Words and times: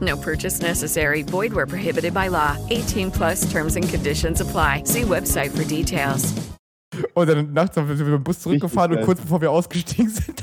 No 0.00 0.16
purchase 0.16 0.60
necessary. 0.62 1.22
Void 1.22 1.52
where 1.52 1.66
prohibited 1.66 2.14
by 2.14 2.28
law. 2.28 2.56
18 2.70 3.10
plus 3.10 3.50
terms 3.50 3.76
and 3.76 3.88
conditions 3.88 4.40
apply. 4.40 4.82
See 4.84 5.02
website 5.02 5.50
for 5.50 5.64
details. 5.64 6.32
Und 7.14 7.28
dann 7.28 7.52
nachts 7.52 7.74
sind 7.74 7.88
wir 7.88 7.94
mit 7.96 8.06
dem 8.06 8.24
Bus 8.24 8.40
zurückgefahren 8.40 8.96
und 8.96 9.04
kurz 9.04 9.20
bevor 9.20 9.40
wir 9.40 9.50
ausgestiegen 9.52 10.08
sind, 10.10 10.42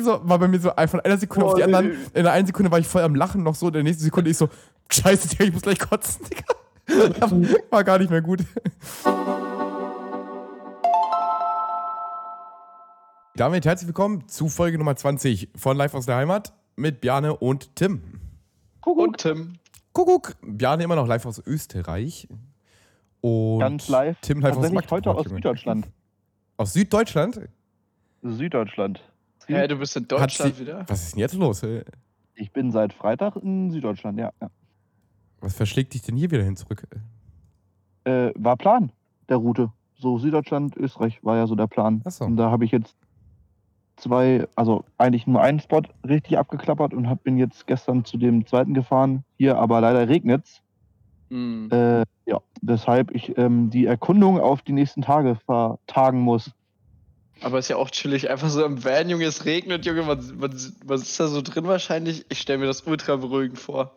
so, 0.00 0.20
war 0.24 0.38
bei 0.38 0.48
mir 0.48 0.58
so 0.58 0.70
von 0.88 1.00
einer 1.00 1.18
Sekunde 1.18 1.46
auf 1.46 1.54
die 1.54 1.62
Oh, 1.62 1.64
anderen. 1.64 1.88
nee. 1.90 1.94
In 2.14 2.24
der 2.24 2.32
einen 2.32 2.46
Sekunde 2.46 2.70
war 2.72 2.78
ich 2.80 2.86
voll 2.88 3.02
am 3.02 3.14
Lachen 3.14 3.42
noch 3.44 3.54
so, 3.54 3.68
in 3.68 3.74
der 3.74 3.82
nächsten 3.84 4.02
Sekunde 4.02 4.30
ich 4.30 4.36
so, 4.36 4.48
scheiße, 4.90 5.28
Digga, 5.28 5.44
ich 5.44 5.52
muss 5.52 5.62
gleich 5.62 5.78
kotzen, 5.78 6.24
Digga. 6.28 7.56
War 7.70 7.84
gar 7.84 7.98
nicht 7.98 8.10
mehr 8.10 8.20
gut. 8.20 8.40
Damit 13.36 13.64
herzlich 13.64 13.86
willkommen 13.86 14.26
zu 14.28 14.48
Folge 14.48 14.78
Nummer 14.78 14.96
20 14.96 15.50
von 15.56 15.76
Live 15.76 15.94
aus 15.94 16.06
der 16.06 16.16
Heimat 16.16 16.52
mit 16.76 17.00
Bjarne 17.00 17.36
und 17.36 17.76
Tim. 17.76 18.02
Und 18.84 19.18
Tim. 19.18 19.54
Kuckuck. 19.92 20.34
Bjarne 20.42 20.84
immer 20.84 20.96
noch 20.96 21.06
live 21.06 21.26
aus 21.26 21.42
Österreich. 21.46 22.28
Und 23.20 23.60
Ganz 23.60 23.88
live. 23.88 24.18
Tim 24.20 24.40
live 24.40 24.56
aus 24.56 24.62
Tatsächlich 24.62 24.90
heute 24.90 25.08
Magdeburg. 25.08 25.26
aus. 25.26 25.32
Süddeutschland. 25.32 25.88
Aus 26.56 26.72
Süddeutschland? 26.72 27.40
Süddeutschland. 28.22 29.00
Hä, 29.46 29.66
du 29.66 29.76
bist 29.76 29.96
in 29.96 30.06
Deutschland 30.08 30.54
sie- 30.54 30.60
wieder? 30.62 30.84
Was 30.88 31.02
ist 31.02 31.12
denn 31.14 31.20
jetzt 31.20 31.34
los? 31.34 31.62
ey? 31.62 31.82
Ich 32.34 32.52
bin 32.52 32.70
seit 32.70 32.92
Freitag 32.92 33.36
in 33.36 33.70
Süddeutschland, 33.70 34.18
ja. 34.18 34.32
ja. 34.40 34.50
Was 35.40 35.54
verschlägt 35.54 35.92
dich 35.94 36.02
denn 36.02 36.16
hier 36.16 36.30
wieder 36.30 36.42
hin 36.44 36.56
zurück? 36.56 36.84
Äh, 38.04 38.30
war 38.36 38.56
Plan 38.56 38.92
der 39.28 39.36
Route. 39.36 39.70
So 39.98 40.18
Süddeutschland, 40.18 40.76
Österreich 40.76 41.22
war 41.24 41.36
ja 41.36 41.46
so 41.46 41.54
der 41.54 41.66
Plan. 41.66 42.02
Ach 42.04 42.10
so. 42.10 42.24
Und 42.24 42.36
da 42.36 42.50
habe 42.50 42.64
ich 42.64 42.70
jetzt 42.72 42.96
zwei, 44.02 44.46
also 44.56 44.84
eigentlich 44.98 45.26
nur 45.26 45.40
einen 45.40 45.60
Spot 45.60 45.82
richtig 46.06 46.38
abgeklappert 46.38 46.92
und 46.92 47.08
hab, 47.08 47.22
bin 47.22 47.38
jetzt 47.38 47.66
gestern 47.66 48.04
zu 48.04 48.18
dem 48.18 48.46
zweiten 48.46 48.74
gefahren. 48.74 49.24
Hier 49.38 49.56
aber 49.56 49.80
leider 49.80 50.08
regnet's. 50.08 50.60
Hm. 51.30 51.70
Äh, 51.70 52.04
ja, 52.26 52.40
weshalb 52.60 53.10
ich 53.12 53.38
ähm, 53.38 53.70
die 53.70 53.86
Erkundung 53.86 54.38
auf 54.40 54.62
die 54.62 54.72
nächsten 54.72 55.02
Tage 55.02 55.36
vertagen 55.46 56.20
muss. 56.20 56.50
Aber 57.40 57.58
ist 57.58 57.68
ja 57.68 57.76
auch 57.76 57.90
chillig. 57.90 58.30
Einfach 58.30 58.48
so 58.48 58.64
im 58.64 58.84
Van, 58.84 59.08
Junge, 59.08 59.24
es 59.24 59.44
regnet, 59.44 59.86
Junge. 59.86 60.06
Was, 60.06 60.38
was, 60.40 60.74
was 60.84 61.02
ist 61.02 61.18
da 61.18 61.26
so 61.28 61.42
drin 61.42 61.66
wahrscheinlich? 61.66 62.26
Ich 62.28 62.40
stelle 62.40 62.58
mir 62.58 62.66
das 62.66 62.82
ultra 62.82 63.16
beruhigend 63.16 63.58
vor. 63.58 63.96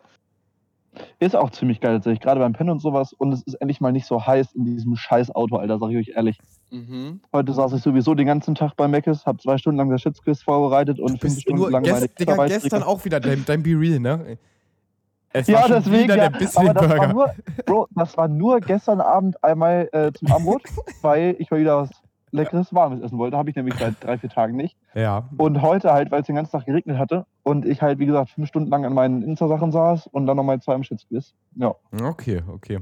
Ist 1.18 1.36
auch 1.36 1.50
ziemlich 1.50 1.80
geil 1.80 1.94
tatsächlich, 1.94 2.20
gerade 2.20 2.40
beim 2.40 2.54
Pennen 2.54 2.70
und 2.70 2.80
sowas. 2.80 3.12
Und 3.12 3.32
es 3.32 3.42
ist 3.42 3.54
endlich 3.54 3.80
mal 3.80 3.92
nicht 3.92 4.06
so 4.06 4.26
heiß 4.26 4.52
in 4.52 4.64
diesem 4.64 4.96
scheiß 4.96 5.34
Auto, 5.34 5.56
Alter, 5.56 5.78
sag 5.78 5.90
ich 5.90 5.96
euch 5.96 6.16
ehrlich. 6.16 6.38
Mhm. 6.70 7.20
Heute 7.32 7.52
saß 7.52 7.72
ich 7.74 7.82
sowieso 7.82 8.14
den 8.14 8.26
ganzen 8.26 8.54
Tag 8.54 8.76
bei 8.76 8.88
Meckes, 8.88 9.24
habe 9.24 9.38
zwei 9.38 9.56
Stunden 9.56 9.78
lang 9.78 9.90
das 9.90 10.02
Schitzquiz 10.02 10.42
vorbereitet 10.42 10.98
und 10.98 11.20
fünf 11.20 11.40
Stunden 11.40 11.60
nur 11.60 11.70
lang 11.70 11.82
meine 11.82 12.00
gest, 12.00 12.18
Digga, 12.18 12.32
Kinderarbeit 12.32 12.62
gestern 12.62 12.82
auch 12.82 13.04
wieder 13.04 13.20
dein, 13.20 13.44
dein 13.46 13.62
Be 13.62 13.70
Real, 13.70 14.00
ne? 14.00 14.38
Es 15.32 15.46
Ja, 15.46 15.68
deswegen, 15.68 16.04
wieder 16.04 16.16
ja. 16.16 16.28
der 16.28 16.38
bisschen 16.38 16.68
Aber 16.68 16.74
das 16.74 16.88
war 16.88 16.96
Burger. 16.96 17.12
nur, 17.12 17.34
Bro, 17.66 17.88
das 17.94 18.16
war 18.16 18.28
nur 18.28 18.60
gestern 18.60 19.00
Abend 19.00 19.42
einmal 19.44 19.88
äh, 19.92 20.12
zum 20.12 20.32
Abendbrot, 20.32 20.62
weil 21.02 21.36
ich 21.38 21.50
mal 21.50 21.60
wieder 21.60 21.78
was 21.78 21.90
Leckeres, 22.32 22.74
Warmes 22.74 23.00
essen 23.02 23.18
wollte. 23.18 23.36
Habe 23.36 23.50
ich 23.50 23.56
nämlich 23.56 23.74
seit 23.78 24.02
drei, 24.02 24.18
vier 24.18 24.30
Tagen 24.30 24.56
nicht. 24.56 24.76
Ja. 24.94 25.28
Und 25.36 25.62
heute 25.62 25.92
halt, 25.92 26.10
weil 26.10 26.20
es 26.20 26.26
den 26.26 26.36
ganzen 26.36 26.52
Tag 26.52 26.66
geregnet 26.66 26.98
hatte 26.98 27.26
und 27.42 27.66
ich 27.66 27.82
halt, 27.82 27.98
wie 27.98 28.06
gesagt, 28.06 28.30
fünf 28.30 28.48
Stunden 28.48 28.70
lang 28.70 28.84
an 28.84 28.92
meinen 28.92 29.22
Insta-Sachen 29.22 29.72
saß 29.72 30.06
und 30.08 30.26
dann 30.26 30.36
nochmal 30.36 30.60
zwei 30.60 30.74
im 30.74 30.82
Schitzquiz. 30.82 31.34
Ja. 31.54 31.74
Okay, 32.02 32.42
okay. 32.52 32.80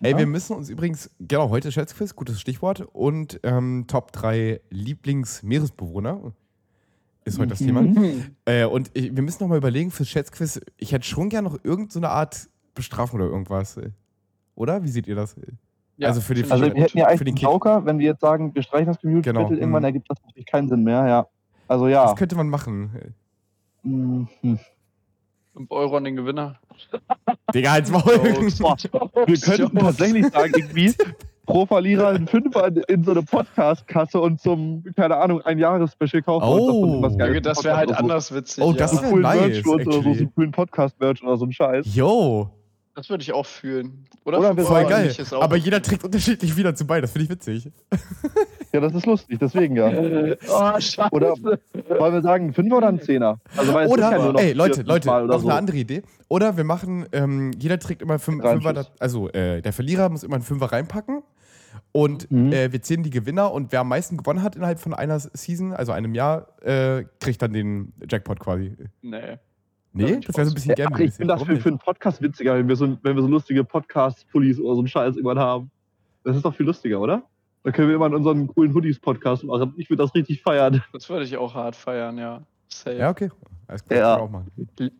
Ey, 0.00 0.12
Ja. 0.12 0.18
wir 0.18 0.26
müssen 0.26 0.54
uns 0.56 0.68
übrigens, 0.68 1.10
genau, 1.20 1.50
heute 1.50 1.72
Schätzquiz, 1.72 2.14
gutes 2.14 2.40
Stichwort. 2.40 2.80
Und 2.92 3.40
ähm, 3.42 3.84
Top 3.88 4.12
3 4.12 4.60
Lieblingsmeeresbewohner 4.70 6.32
ist 7.24 7.38
heute 7.38 7.48
das 7.50 7.58
Thema. 7.58 7.82
Mhm. 7.82 8.34
Äh, 8.44 8.64
und 8.64 8.90
ich, 8.94 9.14
wir 9.14 9.22
müssen 9.22 9.42
nochmal 9.42 9.58
überlegen 9.58 9.90
fürs 9.90 10.08
Schätzquiz, 10.08 10.60
ich 10.76 10.92
hätte 10.92 11.06
schon 11.06 11.28
gern 11.28 11.44
noch 11.44 11.58
irgendeine 11.64 12.06
so 12.06 12.12
Art 12.12 12.48
Bestrafung 12.74 13.20
oder 13.20 13.30
irgendwas. 13.30 13.78
Oder? 14.54 14.82
Wie 14.82 14.88
seht 14.88 15.06
ihr 15.06 15.14
das? 15.14 15.36
Ja, 15.98 16.08
Also 16.08 16.20
für 16.20 16.34
den- 16.34 16.50
Also 16.50 16.64
wir 16.64 16.74
hätten 16.82 16.98
ja 16.98 17.04
für 17.04 17.10
eigentlich 17.10 17.34
den. 17.34 17.42
Joker, 17.44 17.84
wenn 17.84 17.98
wir 17.98 18.06
jetzt 18.06 18.20
sagen, 18.20 18.54
wir 18.54 18.62
streichen 18.62 18.86
das 18.86 19.00
Community 19.00 19.28
Genau, 19.30 19.42
Battle, 19.42 19.58
irgendwann 19.58 19.82
mhm. 19.82 19.86
ergibt 19.86 20.10
das 20.10 20.18
natürlich 20.24 20.46
keinen 20.46 20.68
Sinn 20.68 20.82
mehr, 20.84 21.06
ja. 21.06 21.26
Also 21.68 21.86
ja. 21.88 22.04
Das 22.06 22.16
könnte 22.16 22.34
man 22.36 22.48
machen. 22.48 23.14
Mhm. 23.82 24.28
5 25.54 25.70
Euro 25.70 25.96
an 25.96 26.04
den 26.04 26.16
Gewinner. 26.16 26.56
Digga, 27.54 27.72
als 27.72 27.90
Maul. 27.90 28.02
Boah, 28.58 28.76
wir 29.26 29.36
könnten 29.40 29.78
tatsächlich 29.78 30.26
sagen, 30.28 30.52
irgendwie 30.56 30.94
pro 31.46 31.66
Verlierer 31.66 32.08
einen 32.08 32.26
Fünfer 32.26 32.70
in, 32.88 33.04
so 33.04 33.10
eine 33.10 33.22
Podcast-Kasse 33.22 34.20
und 34.20 34.40
zum, 34.40 34.84
keine 34.96 35.16
Ahnung, 35.16 35.42
ein 35.42 35.58
Jahres-Special 35.58 36.22
kaufen. 36.22 36.46
Oh. 36.46 37.02
Junge, 37.02 37.42
das 37.42 37.62
wäre 37.64 37.76
halt 37.76 37.92
anders 37.92 38.32
witzig. 38.34 38.64
Oh, 38.64 38.72
das 38.72 38.92
ja. 38.94 39.02
wär- 39.02 39.10
Coolen 39.10 39.22
nice, 39.22 39.40
Merch 39.40 39.66
oder 39.66 39.84
so, 39.84 40.02
so 40.02 40.08
einen 40.10 40.34
coolen 40.34 40.52
Podcast-Merch 40.52 41.22
oder 41.22 41.36
so 41.36 41.44
ein 41.44 41.52
Scheiß. 41.52 41.94
Yo, 41.94 42.50
Das 42.94 43.08
würde 43.08 43.22
ich 43.22 43.32
auch 43.32 43.46
fühlen. 43.46 44.04
Oder? 44.24 44.38
Oder 44.38 44.56
wir 44.56 44.64
voll 44.64 44.82
sagen, 44.86 44.88
geil. 44.90 45.14
Aber 45.40 45.56
jeder 45.56 45.80
trägt 45.80 46.04
unterschiedlich 46.04 46.56
wieder 46.56 46.74
zu 46.74 46.86
bei, 46.86 47.00
das 47.00 47.10
finde 47.12 47.24
ich 47.24 47.30
witzig. 47.30 47.70
Ja, 48.72 48.80
das 48.80 48.94
ist 48.94 49.06
lustig, 49.06 49.38
deswegen 49.40 49.76
ja. 49.76 49.86
Oh, 50.48 50.80
scheiße. 50.80 51.08
Oder 51.10 51.34
wollen 51.36 52.12
wir 52.14 52.22
sagen, 52.22 52.48
ein 52.48 52.52
Fünfer 52.54 52.76
oder 52.76 52.88
ein 52.88 53.00
Zehner? 53.00 53.38
Also, 53.56 53.72
weil 53.72 53.86
es 53.86 53.92
ist 53.92 53.98
ja 53.98 54.10
nur 54.10 54.20
Oder, 54.20 54.32
noch 54.34 54.40
ey, 54.40 54.52
Leute, 54.52 54.82
Leute, 54.82 55.02
fünfmal 55.04 55.22
noch 55.22 55.28
oder 55.34 55.38
so. 55.40 55.48
eine 55.48 55.58
andere 55.58 55.76
Idee. 55.78 56.02
Oder 56.28 56.56
wir 56.56 56.64
machen, 56.64 57.06
ähm, 57.12 57.50
jeder 57.58 57.78
trägt 57.78 58.02
immer 58.02 58.18
fünf, 58.18 58.44
Rein 58.44 58.60
Fünfer, 58.60 58.86
also 58.98 59.28
äh, 59.30 59.62
der 59.62 59.72
Verlierer 59.72 60.08
muss 60.10 60.22
immer 60.22 60.34
einen 60.36 60.44
Fünfer 60.44 60.66
reinpacken. 60.72 61.22
Und 61.92 62.30
Mhm. 62.30 62.52
äh, 62.52 62.72
wir 62.72 62.82
zählen 62.82 63.02
die 63.02 63.10
Gewinner 63.10 63.52
und 63.52 63.72
wer 63.72 63.80
am 63.80 63.88
meisten 63.88 64.18
gewonnen 64.18 64.42
hat 64.42 64.56
innerhalb 64.56 64.78
von 64.80 64.92
einer 64.92 65.18
Season, 65.18 65.72
also 65.72 65.92
einem 65.92 66.14
Jahr, 66.14 66.48
äh, 66.62 67.04
kriegt 67.20 67.40
dann 67.40 67.52
den 67.54 67.94
Jackpot 68.10 68.38
quasi. 68.40 68.76
Nee. 69.00 69.38
Nee, 69.94 70.20
das 70.20 70.36
wäre 70.36 70.46
so 70.46 70.52
ein 70.52 70.54
bisschen 70.54 70.74
ach, 70.90 70.98
ich 70.98 71.12
finde 71.12 71.34
das 71.34 71.42
für, 71.42 71.56
für 71.56 71.68
einen 71.68 71.78
Podcast 71.78 72.22
witziger, 72.22 72.54
wenn 72.54 72.66
wir 72.66 72.76
so, 72.76 72.96
wenn 73.02 73.14
wir 73.14 73.22
so 73.22 73.28
lustige 73.28 73.62
Podcast-Pullis 73.62 74.58
oder 74.58 74.74
so 74.74 74.80
einen 74.80 74.88
Scheiß 74.88 75.16
irgendwann 75.16 75.38
haben. 75.38 75.70
Das 76.24 76.36
ist 76.36 76.44
doch 76.44 76.54
viel 76.54 76.66
lustiger, 76.66 77.00
oder? 77.00 77.22
Dann 77.62 77.72
können 77.72 77.88
wir 77.88 77.96
immer 77.96 78.06
in 78.06 78.14
unseren 78.14 78.46
coolen 78.48 78.74
Hoodies-Podcast 78.74 79.44
machen. 79.44 79.74
Ich 79.76 79.90
würde 79.90 80.02
das 80.02 80.14
richtig 80.14 80.42
feiern. 80.42 80.82
Das 80.92 81.08
würde 81.08 81.24
ich 81.24 81.36
auch 81.36 81.54
hart 81.54 81.76
feiern, 81.76 82.16
ja. 82.18 82.42
Safe. 82.68 82.96
Ja, 82.96 83.10
okay. 83.10 83.30
Alles 83.68 83.84
klar, 83.84 83.98
Ja. 83.98 84.16
auch 84.18 84.28
machen. 84.30 84.50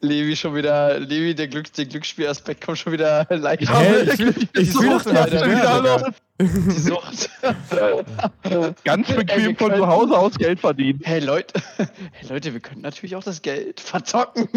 Levi 0.00 0.36
schon 0.36 0.54
wieder, 0.54 0.98
Levi, 1.00 1.34
der, 1.34 1.48
Glück, 1.48 1.72
der 1.72 1.86
Glücksspielaspekt 1.86 2.64
kommt 2.64 2.78
schon 2.78 2.92
wieder 2.92 3.26
leicht. 3.30 3.68
Hä? 3.72 4.02
Ich 4.12 4.18
will, 4.18 4.34
ich 4.38 4.70
Die 4.70 4.74
will 4.74 4.90
das 4.90 5.06
wieder. 5.06 6.12
Die 6.40 6.70
Sucht. 6.80 7.30
Ganz 8.84 9.08
Ey, 9.08 9.16
bequem 9.16 9.56
von 9.56 9.68
können- 9.68 9.80
zu 9.80 9.86
Hause 9.86 10.18
aus 10.18 10.34
Geld 10.36 10.60
verdienen. 10.60 11.00
Hey 11.04 11.20
Leute, 11.20 11.60
hey 11.78 12.28
Leute, 12.28 12.52
wir 12.52 12.60
können 12.60 12.82
natürlich 12.82 13.14
auch 13.16 13.22
das 13.24 13.40
Geld 13.40 13.80
verzocken. 13.80 14.48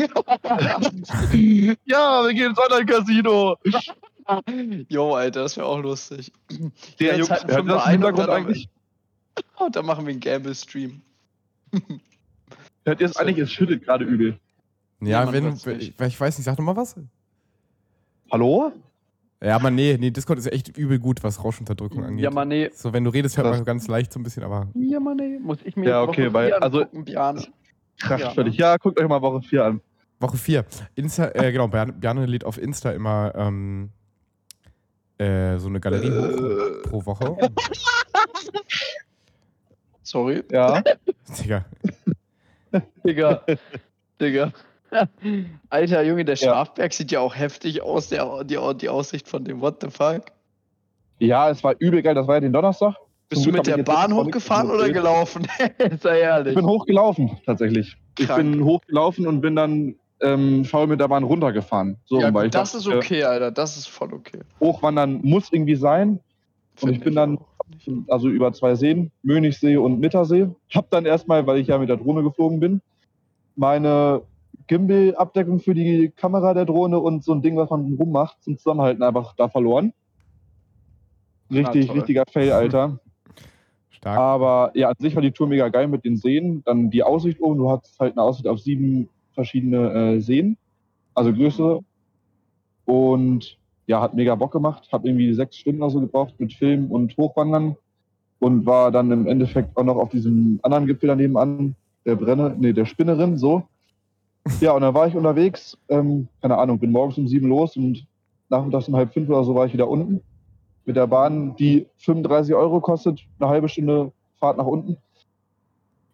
Ja, 1.85 2.23
wir 2.25 2.33
gehen 2.33 2.49
ins 2.51 2.59
Online-Casino. 2.59 3.57
Jo, 4.89 5.13
Alter, 5.15 5.43
das 5.43 5.55
wäre 5.57 5.67
auch 5.67 5.79
lustig. 5.79 6.31
Der 6.99 7.17
Jungs, 7.17 7.29
halten 7.29 7.47
hört 7.51 7.69
das 7.69 7.85
im 7.85 7.91
Hintergrund 7.91 8.29
eigentlich? 8.29 8.69
Und 9.57 9.75
dann 9.75 9.85
machen 9.85 10.05
wir 10.05 10.11
einen 10.11 10.19
Gamble-Stream. 10.19 11.01
Hört 12.87 13.01
ihr 13.01 13.07
es 13.07 13.17
eigentlich? 13.17 13.37
Es 13.39 13.51
schüttet 13.51 13.83
gerade 13.83 14.05
übel. 14.05 14.39
Ja, 15.01 15.25
man 15.25 15.33
wenn, 15.33 15.53
ich, 15.79 15.93
ich 15.99 16.19
weiß 16.19 16.37
nicht, 16.37 16.45
sag 16.45 16.55
doch 16.55 16.63
mal 16.63 16.77
was. 16.77 16.95
Hallo? 18.31 18.71
Ja, 19.43 19.57
aber 19.57 19.69
nee, 19.71 19.97
nee, 19.99 20.09
Discord 20.09 20.39
ist 20.39 20.49
echt 20.49 20.77
übel 20.77 20.97
gut, 20.97 21.21
was 21.21 21.43
Rauschunterdrückung 21.43 22.05
angeht. 22.05 22.23
Ja, 22.23 22.31
Mann, 22.31 22.47
nee. 22.47 22.69
So, 22.73 22.93
wenn 22.93 23.03
du 23.03 23.09
redest, 23.09 23.35
hört 23.37 23.47
man 23.47 23.65
ganz 23.65 23.89
leicht 23.89 24.13
so 24.13 24.21
ein 24.21 24.23
bisschen, 24.23 24.43
aber. 24.43 24.69
Ja, 24.73 25.01
Mann, 25.01 25.17
nee. 25.17 25.37
Muss 25.37 25.57
ich 25.65 25.75
mir 25.75 25.89
Ja, 25.89 26.01
okay, 26.01 26.27
Woche 26.27 26.33
weil- 26.33 26.53
also- 26.53 26.85
Björn. 26.85 27.45
Kracht 27.99 28.21
Ja, 28.21 28.29
völlig. 28.29 28.55
Ja, 28.55 28.77
guckt 28.77 28.97
euch 28.99 29.07
mal 29.07 29.21
Woche 29.21 29.41
4 29.41 29.65
an. 29.65 29.81
Woche 30.21 30.37
4. 30.37 30.63
Insta, 30.95 31.31
äh, 31.33 31.51
genau, 31.51 31.67
Bjarne 31.67 32.25
lädt 32.25 32.45
auf 32.45 32.57
Insta 32.57 32.91
immer 32.91 33.33
ähm, 33.35 33.89
äh, 35.17 35.57
so 35.57 35.67
eine 35.67 35.81
Galerie 35.81 36.09
hoch 36.09 36.81
pro 36.83 37.05
Woche. 37.05 37.35
Sorry. 40.03 40.41
Ja. 40.49 40.81
Digga. 41.43 41.65
Digga. 43.05 43.41
Digga. 44.21 44.51
Alter 45.69 46.03
Junge, 46.03 46.25
der 46.25 46.35
Ja. 46.35 46.53
Schafberg 46.53 46.93
sieht 46.93 47.11
ja 47.11 47.19
auch 47.19 47.35
heftig 47.35 47.81
aus, 47.81 48.09
der, 48.09 48.43
die, 48.43 48.57
die 48.79 48.89
Aussicht 48.89 49.27
von 49.27 49.43
dem 49.43 49.61
What 49.61 49.81
the 49.81 49.89
fuck. 49.89 50.23
Ja, 51.19 51.49
es 51.49 51.63
war 51.63 51.75
übel 51.79 52.01
geil. 52.01 52.15
Das 52.15 52.27
war 52.27 52.35
ja 52.35 52.41
den 52.41 52.53
Donnerstag. 52.53 52.95
Bist 53.29 53.43
Zum 53.43 53.51
du 53.51 53.57
mit 53.57 53.67
der 53.67 53.79
ich 53.79 53.85
Bahn 53.85 54.13
hochgefahren 54.13 54.71
oder 54.71 54.89
gelaufen? 54.89 55.47
Sei 56.01 56.19
ehrlich. 56.21 56.51
Ich 56.51 56.55
bin 56.55 56.65
hochgelaufen, 56.65 57.37
tatsächlich. 57.45 57.97
Ich 58.17 58.27
Krank. 58.27 58.51
bin 58.51 58.63
hochgelaufen 58.63 59.27
und 59.27 59.41
bin 59.41 59.55
dann 59.55 59.95
ähm, 60.21 60.63
faul 60.63 60.87
mit 60.87 61.01
der 61.01 61.09
Bahn 61.09 61.23
runtergefahren. 61.23 61.97
So, 62.05 62.21
ja, 62.21 62.29
gut, 62.29 62.45
ich 62.45 62.51
das 62.51 62.73
ist 62.73 62.87
dachte, 62.87 62.97
okay, 62.97 63.23
Alter. 63.23 63.51
Das 63.51 63.75
ist 63.75 63.87
voll 63.87 64.13
okay. 64.13 64.39
Hochwandern 64.61 65.19
muss 65.23 65.51
irgendwie 65.51 65.75
sein. 65.75 66.19
Und 66.79 66.89
ich 66.89 66.95
Find 66.95 67.03
bin 67.03 67.15
dann 67.15 67.37
auch. 67.37 67.56
Also 68.07 68.29
über 68.29 68.53
zwei 68.53 68.75
Seen, 68.75 69.11
Mönichsee 69.23 69.77
und 69.77 69.99
Mittersee. 69.99 70.49
Hab 70.73 70.89
dann 70.89 71.05
erstmal, 71.05 71.45
weil 71.47 71.59
ich 71.59 71.67
ja 71.67 71.77
mit 71.77 71.89
der 71.89 71.97
Drohne 71.97 72.23
geflogen 72.23 72.59
bin, 72.59 72.81
meine 73.55 74.21
Gimbal-Abdeckung 74.67 75.59
für 75.59 75.73
die 75.73 76.11
Kamera 76.15 76.53
der 76.53 76.65
Drohne 76.65 76.99
und 76.99 77.23
so 77.23 77.33
ein 77.33 77.41
Ding, 77.41 77.55
was 77.57 77.69
man 77.69 77.95
rummacht, 77.95 78.41
zum 78.43 78.57
Zusammenhalten 78.57 79.03
einfach 79.03 79.33
da 79.35 79.47
verloren. 79.47 79.93
Richtig, 81.51 81.89
Ah, 81.89 81.93
richtiger 81.93 82.23
Fail, 82.29 82.51
Alter. 82.51 82.99
Stark. 83.89 84.17
Aber 84.17 84.71
ja, 84.75 84.89
an 84.89 84.95
sich 84.99 85.15
war 85.15 85.21
die 85.21 85.31
Tour 85.31 85.47
mega 85.47 85.69
geil 85.69 85.87
mit 85.87 86.05
den 86.05 86.17
Seen. 86.17 86.61
Dann 86.65 86.89
die 86.89 87.03
Aussicht 87.03 87.39
oben. 87.39 87.57
Du 87.57 87.71
hattest 87.71 87.99
halt 87.99 88.13
eine 88.13 88.21
Aussicht 88.21 88.47
auf 88.47 88.59
sieben 88.59 89.09
verschiedene 89.33 90.15
äh, 90.15 90.19
Seen, 90.19 90.57
also 91.13 91.33
größere. 91.33 91.81
Und 92.85 93.57
ja, 93.87 94.01
hat 94.01 94.13
mega 94.13 94.35
Bock 94.35 94.51
gemacht. 94.51 94.87
Hab 94.91 95.05
irgendwie 95.05 95.33
sechs 95.33 95.57
Stunden 95.57 95.81
oder 95.81 95.91
so 95.91 95.99
gebraucht 95.99 96.35
mit 96.37 96.53
Film 96.53 96.91
und 96.91 97.17
Hochwandern. 97.17 97.75
Und 98.39 98.67
war 98.67 98.91
dann 98.91 99.11
im 99.11 99.25
Endeffekt 99.25 99.75
auch 99.75 99.83
noch 99.83 99.95
auf 99.95 100.09
diesem 100.09 100.59
anderen 100.61 100.85
Gipfel 100.85 101.07
daneben 101.07 101.37
an, 101.37 101.75
der 102.05 102.15
Brenne, 102.15 102.55
nee, 102.59 102.71
der 102.71 102.85
Spinnerin, 102.85 103.37
so. 103.37 103.63
Ja, 104.61 104.73
und 104.73 104.81
dann 104.81 104.93
war 104.93 105.07
ich 105.07 105.15
unterwegs, 105.15 105.75
ähm, 105.89 106.27
keine 106.41 106.57
Ahnung, 106.57 106.77
bin 106.77 106.91
morgens 106.91 107.17
um 107.17 107.27
sieben 107.27 107.47
los 107.47 107.75
und 107.75 108.05
nachmittags 108.49 108.87
um 108.87 108.95
halb 108.95 109.11
fünf 109.11 109.27
oder 109.27 109.43
so 109.43 109.55
war 109.55 109.65
ich 109.65 109.73
wieder 109.73 109.89
unten 109.89 110.21
mit 110.87 110.95
der 110.95 111.05
Bahn, 111.05 111.55
die 111.57 111.85
35 111.97 112.55
Euro 112.55 112.79
kostet, 112.79 113.19
eine 113.39 113.49
halbe 113.49 113.67
Stunde 113.67 114.13
Fahrt 114.39 114.57
nach 114.57 114.65
unten. 114.65 114.97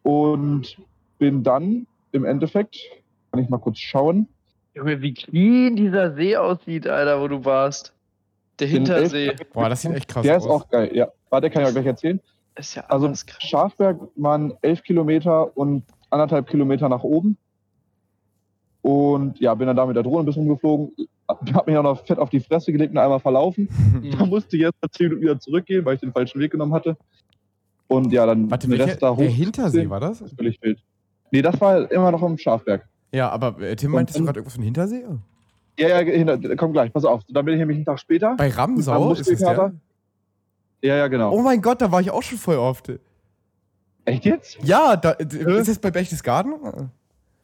Und 0.01 0.77
bin 1.19 1.43
dann 1.43 1.85
im 2.11 2.25
Endeffekt, 2.25 2.77
kann 3.31 3.41
ich 3.41 3.49
mal 3.49 3.59
kurz 3.59 3.77
schauen, 3.77 4.27
Junge, 4.75 5.01
wie 5.01 5.13
clean 5.13 5.75
dieser 5.75 6.13
See 6.15 6.35
aussieht, 6.35 6.87
Alter, 6.87 7.21
wo 7.21 7.27
du 7.27 7.45
warst. 7.45 7.93
Der 8.59 8.67
Hintersee. 8.67 9.35
Boah, 9.53 9.69
das 9.69 9.81
sieht 9.81 9.93
echt 9.93 10.07
krass 10.07 10.23
der 10.23 10.37
aus. 10.37 10.45
ist 10.45 10.49
auch 10.49 10.67
geil, 10.69 10.91
ja. 10.93 11.07
Warte, 11.29 11.49
kann 11.49 11.63
ich 11.63 11.69
auch 11.69 11.73
gleich 11.73 11.85
erzählen. 11.85 12.19
Ist 12.55 12.75
ja 12.75 12.83
Also. 12.87 13.11
Schafberg 13.39 13.99
waren 14.15 14.53
elf 14.61 14.83
Kilometer 14.83 15.55
und 15.57 15.83
anderthalb 16.09 16.47
Kilometer 16.47 16.87
nach 16.89 17.03
oben. 17.03 17.37
Und 18.81 19.39
ja, 19.39 19.53
bin 19.55 19.67
dann 19.67 19.75
da 19.75 19.85
mit 19.85 19.95
der 19.95 20.03
Drohne 20.03 20.23
ein 20.23 20.25
bisschen 20.25 20.47
geflogen. 20.47 20.91
Hab 21.27 21.67
mich 21.67 21.77
auch 21.77 21.83
noch 21.83 22.05
fett 22.05 22.19
auf 22.19 22.29
die 22.29 22.41
Fresse 22.41 22.71
gelegt 22.71 22.91
und 22.91 22.97
einmal 22.97 23.19
verlaufen. 23.19 23.69
Da 24.17 24.25
musste 24.25 24.57
ich 24.57 24.63
mal 24.63 24.71
zehn 24.91 25.07
Minuten 25.07 25.23
wieder 25.23 25.39
zurückgehen, 25.39 25.85
weil 25.85 25.95
ich 25.95 26.01
den 26.01 26.11
falschen 26.11 26.39
Weg 26.39 26.51
genommen 26.51 26.73
hatte. 26.73 26.97
Und 27.87 28.11
ja, 28.11 28.25
dann 28.25 28.51
Warte, 28.51 28.67
den 28.67 28.71
welcher, 28.71 28.87
Rest 28.87 29.01
da 29.03 29.11
hoch. 29.11 29.17
der 29.17 29.29
Hintersee 29.29 29.89
war 29.89 29.99
das? 29.99 30.19
Das 30.19 30.29
ist 30.31 30.37
völlig 30.37 30.61
wild. 30.61 30.79
Nee, 31.31 31.41
das 31.41 31.59
war 31.61 31.89
immer 31.91 32.11
noch 32.11 32.21
am 32.21 32.37
Schafberg. 32.37 32.87
Ja, 33.13 33.29
aber 33.29 33.59
äh, 33.61 33.75
Tim, 33.75 33.91
meintest 33.91 34.19
du 34.19 34.25
gerade 34.25 34.39
irgendwas 34.39 34.55
von 34.55 34.63
Hintersee? 34.63 35.05
Ja, 35.77 35.87
ja, 35.87 35.97
hinter, 35.99 36.55
komm 36.55 36.73
gleich, 36.73 36.91
pass 36.91 37.05
auf. 37.05 37.21
Dann 37.29 37.45
bin 37.45 37.53
ich 37.53 37.59
nämlich 37.59 37.77
einen 37.77 37.85
Tag 37.85 37.99
später. 37.99 38.35
Bei 38.37 38.49
Ramsau 38.49 39.13
ist 39.13 39.29
das 39.29 39.39
der? 39.39 39.73
Ja, 40.81 40.95
ja, 40.97 41.07
genau. 41.07 41.31
Oh 41.31 41.41
mein 41.41 41.61
Gott, 41.61 41.81
da 41.81 41.91
war 41.91 42.01
ich 42.01 42.11
auch 42.11 42.23
schon 42.23 42.37
voll 42.37 42.57
oft. 42.57 42.91
Echt 44.05 44.25
jetzt? 44.25 44.57
Ja, 44.63 44.97
da, 44.97 45.11
äh, 45.11 45.59
ist 45.59 45.69
das 45.69 45.79
bei 45.79 45.91
Berchtesgaden? 45.91 46.55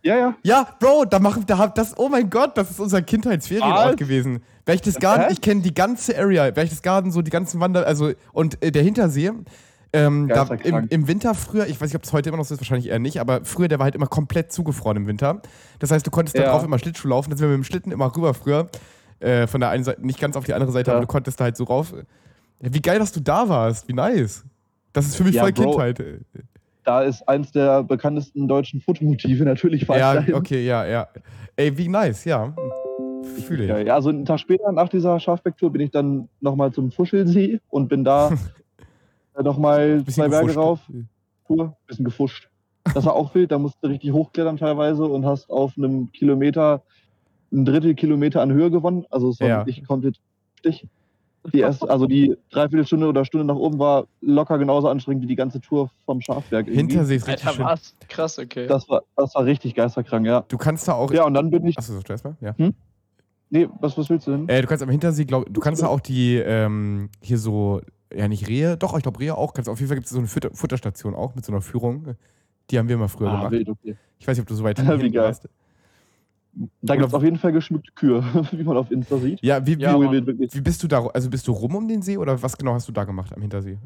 Ja, 0.02 0.18
ja. 0.18 0.36
Ja, 0.44 0.68
Bro, 0.80 1.06
da 1.06 1.20
machen 1.20 1.46
da 1.46 1.68
das. 1.68 1.98
Oh 1.98 2.10
mein 2.10 2.30
Gott, 2.30 2.58
das 2.58 2.72
ist 2.72 2.80
unser 2.80 3.02
Kindheitsferienort 3.02 3.98
gewesen. 3.98 4.42
Berchtesgaden, 4.66 5.28
Hä? 5.28 5.34
ich 5.34 5.42
kenne 5.42 5.62
die 5.62 5.74
ganze 5.74 6.18
Area. 6.18 6.52
Berchtesgaden, 6.52 7.12
so 7.12 7.22
die 7.22 7.32
ganzen 7.32 7.60
Wander, 7.60 7.86
also 7.86 8.12
und 8.34 8.64
äh, 8.64 8.72
der 8.72 8.84
Hintersee. 8.84 9.32
Ähm, 9.92 10.28
da, 10.28 10.44
im. 10.64 10.88
Im 10.90 11.08
Winter 11.08 11.34
früher, 11.34 11.66
ich 11.68 11.82
weiß 11.82 11.90
nicht, 11.90 11.96
ob 11.96 12.04
es 12.04 12.14
heute 12.14 12.30
immer 12.30 12.38
noch 12.38 12.46
so 12.46 12.54
ist, 12.54 12.62
wahrscheinlich 12.62 12.90
eher 12.90 13.00
nicht, 13.00 13.20
aber 13.20 13.44
früher, 13.44 13.68
der 13.68 13.80
war 13.80 13.86
halt 13.86 13.96
immer 13.96 14.06
komplett 14.08 14.52
zugefroren 14.52 14.98
im 14.98 15.08
Winter. 15.08 15.42
Das 15.80 15.90
heißt, 15.92 16.06
du 16.06 16.12
konntest 16.12 16.38
da 16.38 16.44
Ja. 16.44 16.52
drauf 16.52 16.64
immer 16.64 16.78
Schlittschuh 16.78 17.08
laufen, 17.08 17.30
dann 17.32 17.38
sind 17.40 17.48
wir 17.50 17.58
mit 17.58 17.66
dem 17.66 17.68
Schlitten 17.68 17.92
immer 17.92 18.16
rüber 18.16 18.34
früher. 18.36 18.68
Äh, 19.20 19.48
von 19.48 19.60
der 19.60 19.70
einen 19.72 19.84
Seite, 19.84 20.06
nicht 20.06 20.20
ganz 20.20 20.36
auf 20.38 20.46
die 20.46 20.54
andere 20.54 20.72
Seite, 20.72 20.92
Ja. 20.92 20.98
aber 20.98 21.02
du 21.06 21.08
konntest 21.12 21.40
da 21.40 21.46
halt 21.46 21.58
so 21.58 21.64
rauf. 21.64 21.94
Wie 22.60 22.82
geil, 22.82 23.00
dass 23.00 23.12
du 23.12 23.20
da 23.20 23.50
warst, 23.50 23.88
wie 23.88 23.94
nice. 23.94 24.46
Das 24.94 25.06
ist 25.08 25.16
für 25.16 25.24
mich 25.24 25.36
Ja, 25.36 25.42
voll 25.44 25.54
Bro. 25.54 25.72
Kindheit. 25.72 26.04
Da 26.84 27.02
ist 27.02 27.28
eins 27.28 27.52
der 27.52 27.84
bekanntesten 27.84 28.48
deutschen 28.48 28.82
Fotomotive 28.82 29.44
natürlich 29.44 29.84
Ja, 29.88 30.24
okay, 30.34 30.66
ja, 30.66 30.86
ja. 30.86 31.08
Ey, 31.56 31.78
wie 31.78 31.88
nice, 31.88 32.26
ja. 32.26 32.54
Fühle 33.46 33.64
ich. 33.64 33.70
Ja, 33.70 33.80
ja, 33.80 33.96
also 33.96 34.10
einen 34.10 34.26
Tag 34.26 34.40
später 34.40 34.72
nach 34.72 34.90
dieser 34.90 35.20
Schafberg-Tour 35.20 35.72
bin 35.72 35.82
ich 35.82 35.92
dann 35.92 36.30
nochmal 36.42 36.72
zum 36.72 36.92
Fuschelsee 36.92 37.60
und 37.70 37.88
bin 37.90 38.04
da 38.04 38.32
nochmal 39.44 40.02
Bisschen 40.04 40.24
zwei 40.24 40.28
Berge 40.30 40.56
rauf. 40.56 40.80
Tour, 41.48 41.76
bisschen 41.88 42.06
gefuscht. 42.06 42.50
Das 42.94 43.06
war 43.06 43.16
auch 43.16 43.34
wild, 43.36 43.52
da 43.52 43.58
musst 43.60 43.78
du 43.82 43.88
richtig 43.88 44.12
hochklettern 44.14 44.58
teilweise 44.58 45.04
und 45.06 45.26
hast 45.26 45.50
auf 45.50 45.74
einem 45.78 46.12
Kilometer 46.12 46.82
ein 47.52 47.66
Drittel 47.66 47.96
Kilometer 47.96 48.42
an 48.42 48.52
Höhe 48.52 48.70
gewonnen. 48.72 49.06
Also 49.10 49.30
es 49.30 49.40
war 49.40 49.48
Ja. 49.48 49.58
wirklich 49.60 49.86
komplett 49.86 50.20
stich. 50.60 50.88
Die 51.54 51.60
erste, 51.60 51.90
also 51.90 52.06
die 52.06 52.36
Dreiviertelstunde 52.52 53.08
oder 53.08 53.24
Stunde 53.26 53.46
nach 53.48 53.56
oben 53.56 53.80
war 53.80 54.06
locker 54.22 54.58
genauso 54.58 54.90
anstrengend 54.90 55.24
wie 55.24 55.28
die 55.28 55.36
ganze 55.38 55.62
Tour 55.62 55.90
vom 56.06 56.20
Schafberg. 56.22 56.68
irgendwie. 56.68 56.78
Hintersee 56.94 57.16
ist 57.16 57.28
richtig 57.28 57.48
Alter, 57.48 57.56
schön. 57.58 57.66
was? 57.66 57.96
Krass, 58.10 58.38
okay. 58.40 58.68
Das 58.68 58.88
war, 58.90 59.04
das 59.16 59.34
war 59.36 59.46
richtig 59.46 59.74
geisterkrank, 59.74 60.26
ja. 60.28 60.44
Du 60.48 60.58
kannst 60.58 60.88
da 60.88 60.94
auch. 60.94 61.12
Ja, 61.12 61.26
und 61.26 61.34
dann 61.34 61.50
bin 61.50 61.66
ich. 61.66 61.78
Achso, 61.78 61.94
so 61.94 62.02
erstmal? 62.08 62.36
Ja. 62.42 62.54
Nee, 63.50 63.68
was, 63.80 63.98
was 63.98 64.10
willst 64.10 64.28
du 64.28 64.32
denn? 64.32 64.50
Äh, 64.50 64.62
du 64.62 64.68
kannst 64.68 64.84
am 64.84 64.90
Hintersee, 64.90 65.26
glaub, 65.26 65.46
du 65.52 65.60
kannst 65.62 65.82
da 65.82 65.88
auch 65.88 66.02
die, 66.02 66.36
ähm, 66.36 67.10
hier 67.22 67.38
so, 67.40 67.82
ja 68.14 68.28
nicht 68.28 68.48
Rehe, 68.48 68.78
doch, 68.78 68.96
ich 68.98 69.04
glaube 69.04 69.20
Rehe 69.20 69.36
auch. 69.38 69.54
Kannst, 69.54 69.70
auf 69.70 69.80
jeden 69.80 69.88
Fall 69.90 69.98
gibt 69.98 70.06
es 70.06 70.12
so 70.12 70.20
eine 70.20 70.28
Futter, 70.28 70.50
Futterstation 70.54 71.16
auch 71.16 71.36
mit 71.36 71.46
so 71.46 71.52
einer 71.52 71.62
Führung. 71.62 72.16
Die 72.70 72.78
haben 72.78 72.88
wir 72.90 72.98
mal 72.98 73.08
früher 73.08 73.30
ah, 73.30 73.38
gemacht. 73.38 73.52
wild, 73.52 73.70
okay. 73.70 73.96
Ich 74.20 74.28
weiß 74.28 74.38
nicht, 74.38 74.44
ob 74.44 74.48
du 74.48 74.56
so 74.56 74.64
weit 74.64 74.78
Wie 74.82 74.86
hinten 74.86 75.12
geil. 75.12 75.24
warst. 75.26 75.48
Da 76.82 76.96
gibt 76.96 77.08
es 77.08 77.14
auf 77.14 77.24
jeden 77.24 77.38
Fall 77.38 77.52
geschmückte 77.52 77.92
Kühe, 77.94 78.24
wie 78.52 78.64
man 78.64 78.76
auf 78.76 78.92
Insta 78.92 79.18
sieht. 79.18 79.40
Ja, 79.44 79.66
wie, 79.66 79.78
wie, 79.78 79.82
Ja, 79.84 80.00
wie 80.00 80.62
bist 80.62 80.82
du 80.84 80.88
da, 80.88 81.06
also 81.06 81.30
bist 81.30 81.48
du 81.48 81.52
rum 81.52 81.76
um 81.76 81.88
den 81.88 82.02
See 82.02 82.18
oder 82.18 82.42
was 82.42 82.58
genau 82.58 82.74
hast 82.74 82.88
du 82.88 82.92
da 82.92 83.04
gemacht 83.04 83.34
am 83.34 83.42
Hintersee? 83.42 83.78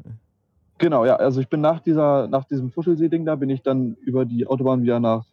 Genau, 0.78 1.04
ja. 1.04 1.16
Also 1.16 1.40
ich 1.40 1.48
bin 1.48 1.60
nach 1.60 1.80
dieser, 1.80 2.26
nach 2.26 2.44
diesem 2.44 2.70
Fuschelsee-Ding 2.70 3.24
da, 3.26 3.36
bin 3.36 3.50
ich 3.50 3.62
dann 3.62 3.96
über 4.02 4.24
die 4.24 4.46
Autobahn 4.46 4.82
wieder 4.82 4.98
nach 4.98 5.24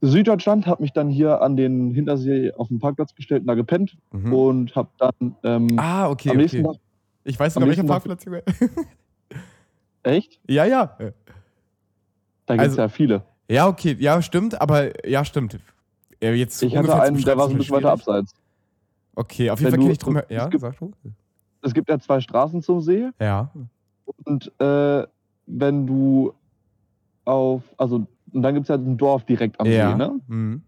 Süddeutschland, 0.00 0.66
habe 0.66 0.82
mich 0.82 0.92
dann 0.92 1.08
hier 1.08 1.42
an 1.42 1.56
den 1.56 1.90
Hintersee 1.92 2.52
auf 2.52 2.68
den 2.68 2.78
Parkplatz 2.78 3.14
gestellt 3.14 3.42
und 3.42 3.46
da 3.48 3.54
gepennt 3.54 3.96
Mhm. 4.12 4.32
und 4.32 4.76
habe 4.76 4.88
dann 4.98 5.36
ähm, 5.44 5.78
ah, 5.78 6.08
okay, 6.08 6.30
am 6.30 6.36
nächsten 6.38 6.64
okay. 6.64 6.78
Tag. 6.78 6.82
Ich 7.28 7.38
weiß 7.38 7.52
sogar, 7.54 7.68
welcher 7.68 7.84
Parkplatz. 7.84 8.24
Echt? 10.02 10.40
ja, 10.48 10.64
ja. 10.64 10.86
Da 12.46 12.54
gibt 12.56 12.62
es 12.66 12.70
Also- 12.70 12.80
ja 12.82 12.88
viele. 12.88 13.22
Ja, 13.50 13.66
okay, 13.66 13.96
ja, 13.98 14.20
stimmt, 14.20 14.60
aber 14.60 15.06
ja, 15.08 15.24
stimmt. 15.24 15.58
Ja, 16.22 16.30
jetzt 16.32 16.62
Ich 16.62 16.76
hatte 16.76 16.92
einen, 17.00 17.14
der 17.14 17.20
beschreiben, 17.20 17.38
war 17.38 17.46
so 17.48 17.54
ein 17.54 17.58
bisschen 17.58 17.76
weiter 17.76 17.92
abseits. 17.92 18.34
Okay, 19.14 19.50
auf 19.50 19.58
jeden 19.60 19.72
Wenn 19.72 19.80
Fall 19.80 19.80
kenne 19.80 19.92
ich 19.92 19.98
drum. 19.98 20.16
es 20.16 20.24
Ja, 20.28 20.46
gibt- 20.48 20.60
sag 20.60 20.78
du? 20.78 20.92
Es 21.62 21.74
gibt 21.74 21.88
ja 21.88 21.98
zwei 21.98 22.20
Straßen 22.20 22.62
zum 22.62 22.80
See 22.80 23.08
Ja. 23.20 23.50
und 24.24 24.52
äh, 24.60 25.06
wenn 25.46 25.86
du 25.86 26.32
auf, 27.24 27.62
also 27.76 28.06
und 28.32 28.42
dann 28.42 28.54
gibt 28.54 28.64
es 28.64 28.68
ja 28.68 28.74
ein 28.76 28.96
Dorf 28.98 29.24
direkt 29.24 29.58
am 29.60 29.66
ja. 29.66 29.90
See, 29.92 29.96
ne? 29.96 30.20
Mhm. 30.28 30.62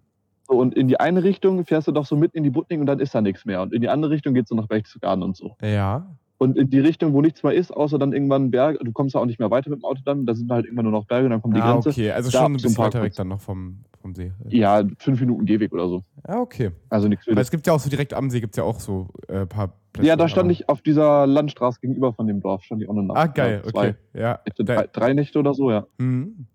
So, 0.49 0.55
und 0.59 0.75
in 0.75 0.89
die 0.89 0.99
eine 0.99 1.23
Richtung 1.23 1.65
fährst 1.67 1.87
du 1.89 1.93
doch 1.93 2.07
so 2.07 2.17
mitten 2.17 2.39
in 2.39 2.45
die 2.45 2.51
Butning 2.51 2.81
und 2.81 2.87
dann 2.87 2.99
ist 2.99 3.15
da 3.15 3.21
nichts 3.21 3.45
mehr. 3.45 3.61
Und 3.63 3.73
in 3.75 3.83
die 3.83 3.89
andere 3.91 4.11
Richtung 4.11 4.33
geht 4.35 4.45
es 4.45 4.49
so 4.49 4.55
nach 4.55 4.67
Berchtesgaden 4.67 5.23
und 5.23 5.37
so. 5.37 5.57
Ja. 5.63 6.07
Und 6.43 6.57
in 6.57 6.71
die 6.71 6.81
Richtung, 6.81 7.13
wo 7.13 7.21
nichts 7.21 7.43
mehr 7.43 7.53
ist, 7.53 7.71
außer 7.71 7.99
dann 7.99 8.15
irgendwann 8.15 8.51
Berge, 8.51 8.79
du 8.83 8.93
kommst 8.93 9.15
ja 9.15 9.21
auch 9.21 9.27
nicht 9.27 9.39
mehr 9.39 9.51
weiter 9.51 9.69
mit 9.69 9.81
dem 9.81 9.85
Auto 9.85 10.01
dann, 10.07 10.25
da 10.25 10.35
sind 10.35 10.51
halt 10.51 10.65
irgendwann 10.65 10.85
nur 10.87 10.93
noch 10.93 11.05
Berge, 11.05 11.29
dann 11.29 11.43
kommt 11.43 11.55
die 11.55 11.61
Ah, 11.61 11.73
Grenze. 11.73 11.91
okay, 11.91 12.11
also 12.13 12.31
Da 12.31 12.39
schon 12.39 12.53
ein 12.55 12.59
zum 12.59 12.63
bisschen 12.71 12.79
weiter 12.79 12.83
Parkplatz. 12.93 13.05
weg 13.05 13.15
dann 13.17 13.29
noch 13.29 13.41
vom, 13.43 13.81
vom 14.01 14.15
See. 14.15 14.33
Ja, 14.49 14.83
fünf 14.99 15.21
Minuten 15.21 15.45
Gehweg 15.45 15.71
oder 15.75 15.87
so. 15.91 16.03
Ja, 16.27 16.41
okay. 16.41 16.71
Also 16.89 17.09
nichts 17.09 17.27
Weil 17.27 17.37
es 17.37 17.51
gibt 17.51 17.67
ja 17.67 17.75
auch 17.75 17.79
so 17.81 17.91
direkt 17.91 18.15
am 18.15 18.31
See, 18.31 18.41
gibt 18.41 18.55
es 18.55 18.57
ja 18.57 18.65
auch 18.65 18.81
so 18.81 19.09
äh, 19.29 19.45
paar 19.45 19.75
Plätze. 19.93 20.09
Ja, 20.09 20.17
da 20.17 20.29
stand 20.29 20.51
ich 20.51 20.67
auf 20.71 20.81
dieser 20.81 21.27
Landstraße 21.27 21.79
gegenüber 21.79 22.15
von 22.15 22.27
dem 22.27 22.41
Dorf, 22.41 22.63
stand 22.65 22.81
ich 22.83 22.89
auch 22.89 22.95
eine 22.97 23.03
Nacht. 23.03 23.19
Ah, 23.19 23.27
geil, 23.27 23.61
Ja, 23.63 23.71
zwei 23.71 23.89
okay. 23.91 23.95
Ja. 24.15 24.39
Nächte, 24.47 24.65
Da, 24.65 24.75
drei, 24.77 24.87
drei 24.87 25.13
Nächte 25.13 25.39
oder 25.41 25.53
so, 25.53 25.71
ja. 25.71 25.87
mhm. 25.99 26.47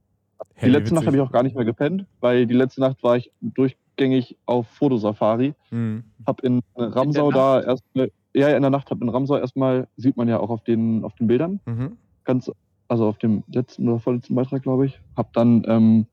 Die 0.64 0.70
letzte 0.70 0.96
Nacht 0.96 1.06
habe 1.06 1.16
ich 1.16 1.22
auch 1.22 1.32
gar 1.32 1.44
nicht 1.44 1.56
mehr 1.56 1.66
gepennt, 1.66 2.06
weil 2.22 2.48
die 2.48 2.54
letzte 2.56 2.82
Nacht 2.82 3.04
war 3.04 3.18
ich 3.18 3.32
durchgängig 3.42 4.36
auf 4.48 4.68
Fotosafari. 4.68 5.54
Mhm. 5.70 6.04
Hab 6.26 6.42
in 6.42 6.62
Ramsau 6.76 7.32
da 7.32 7.58
Nacht? 7.58 7.68
erstmal, 7.68 8.12
ja, 8.36 8.50
in 8.50 8.62
der 8.62 8.72
Nacht 8.72 8.92
hab 8.92 9.02
in 9.02 9.10
Ramsau 9.10 9.38
erstmal, 9.38 9.88
sieht 9.96 10.18
man 10.18 10.28
ja 10.28 10.40
auch 10.40 10.50
auf 10.50 10.64
den, 10.64 11.04
auf 11.04 11.16
den 11.16 11.28
Bildern, 11.28 11.60
Mhm. 11.66 11.98
ganz, 12.26 12.52
also 12.88 13.08
auf 13.08 13.18
dem 13.18 13.44
letzten 13.48 13.88
oder 13.88 14.00
vorletzten 14.00 14.36
Beitrag, 14.36 14.62
glaube 14.64 14.86
ich. 14.86 15.00
Hab 15.16 15.34
dann 15.34 15.64
ähm, 15.68 16.06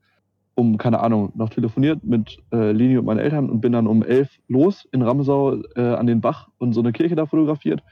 um, 0.55 0.77
keine 0.77 0.99
Ahnung, 0.99 1.31
noch 1.35 1.49
telefoniert 1.49 2.03
mit 2.03 2.37
äh, 2.51 2.71
Lini 2.71 2.97
und 2.97 3.05
meinen 3.05 3.19
Eltern 3.19 3.49
und 3.49 3.61
bin 3.61 3.73
dann 3.73 3.87
um 3.87 4.03
elf 4.03 4.29
los 4.47 4.87
in 4.91 5.01
Ramsau 5.01 5.61
äh, 5.75 5.81
an 5.81 6.07
den 6.07 6.21
Bach 6.21 6.49
und 6.59 6.73
so 6.73 6.81
eine 6.81 6.93
Kirche 6.93 7.15
da 7.15 7.25
fotografiert. 7.25 7.83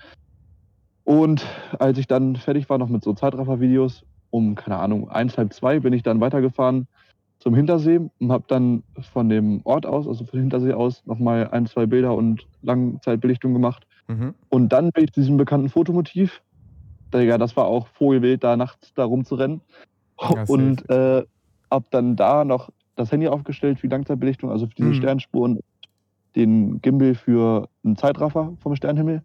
Und 1.04 1.46
als 1.80 1.98
ich 1.98 2.08
dann 2.08 2.36
fertig 2.36 2.70
war 2.70 2.78
noch 2.78 2.90
mit 2.90 3.04
so 3.04 3.14
Zeitraffer-Videos, 3.14 4.06
um, 4.30 4.56
keine 4.56 4.78
Ahnung, 4.78 5.10
eins, 5.10 5.38
halb 5.38 5.54
zwei, 5.54 5.80
bin 5.80 5.94
ich 5.94 6.04
dann 6.04 6.22
weitergefahren 6.22 6.88
zum 7.40 7.56
Hintersee 7.56 8.00
und 8.20 8.32
habe 8.32 8.46
dann 8.48 8.84
von 9.12 9.28
dem 9.28 9.62
Ort 9.64 9.86
aus, 9.88 10.08
also 10.08 10.26
von 10.26 10.40
Hintersee 10.40 10.74
aus, 10.74 11.04
nochmal 11.06 11.50
ein, 11.50 11.66
zwei 11.66 11.88
Bilder 11.88 12.16
und 12.16 12.48
Langzeitbelichtung 12.62 13.54
gemacht. 13.54 13.88
Mhm. 14.08 14.36
Und 14.50 14.70
dann 14.70 14.92
bin 14.92 15.06
ich 15.06 15.14
zu 15.14 15.22
diesem 15.22 15.38
bekannten 15.38 15.70
Fotomotiv. 15.70 16.42
Digga, 17.14 17.38
das 17.38 17.56
war 17.58 17.66
auch 17.66 17.88
vogelwild, 17.88 18.44
da 18.44 18.56
nachts 18.58 18.94
da 18.94 19.04
rumzurennen. 19.06 19.62
Ja, 20.20 20.44
und 20.48 20.90
äh, 20.90 21.24
hab 21.70 21.90
dann 21.92 22.16
da 22.16 22.46
noch 22.46 22.70
das 22.96 23.12
Handy 23.12 23.28
aufgestellt 23.28 23.80
für 23.80 23.88
die 23.88 23.92
Langzeitbelichtung, 23.94 24.52
also 24.52 24.68
für 24.68 24.76
diese 24.76 24.90
Mhm. 24.90 24.94
Sternspuren, 24.94 25.60
den 26.36 26.82
Gimbal 26.82 27.16
für 27.16 27.70
einen 27.84 27.98
Zeitraffer 27.98 28.56
vom 28.62 28.76
Sternhimmel. 28.76 29.24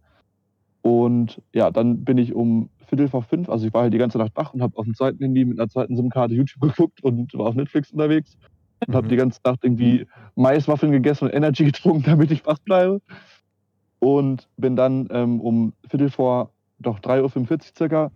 Und 0.83 1.43
ja, 1.53 1.71
dann 1.71 2.05
bin 2.05 2.19
ich 2.19 2.35
um 2.35 2.71
Viertel 2.87 3.09
vor 3.09 3.23
fünf, 3.23 3.49
also 3.49 3.67
ich 3.67 3.75
war 3.75 3.83
halt 3.83 3.95
die 3.95 3.99
ganze 3.99 4.19
Nacht 4.19 4.37
wach 4.37 4.55
und 4.55 4.63
habe 4.63 4.77
auf 4.79 4.85
dem 4.85 4.95
zweiten 4.95 5.19
Handy 5.23 5.45
mit 5.45 5.59
einer 5.59 5.69
zweiten 5.69 5.97
SIM-Karte 5.97 6.35
YouTube 6.35 6.63
geguckt 6.77 7.03
und 7.03 7.35
war 7.35 7.49
auf 7.49 7.55
Netflix 7.57 7.91
unterwegs 7.91 8.37
und 8.87 8.95
habe 8.95 9.07
Mhm. 9.07 9.09
die 9.09 9.17
ganze 9.17 9.41
Nacht 9.45 9.65
irgendwie 9.65 10.07
Maiswaffeln 10.37 10.93
gegessen 10.93 11.25
und 11.25 11.35
Energy 11.35 11.65
getrunken, 11.73 12.05
damit 12.05 12.31
ich 12.31 12.47
wach 12.47 12.59
bleibe. 12.61 13.01
Und 14.07 14.47
bin 14.57 14.77
dann 14.77 15.09
ähm, 15.11 15.41
um 15.41 15.73
Viertel 15.91 16.11
vor, 16.11 16.51
doch 16.79 17.01
3.45 17.01 17.51
Uhr 17.51 17.59
circa, 17.77 18.11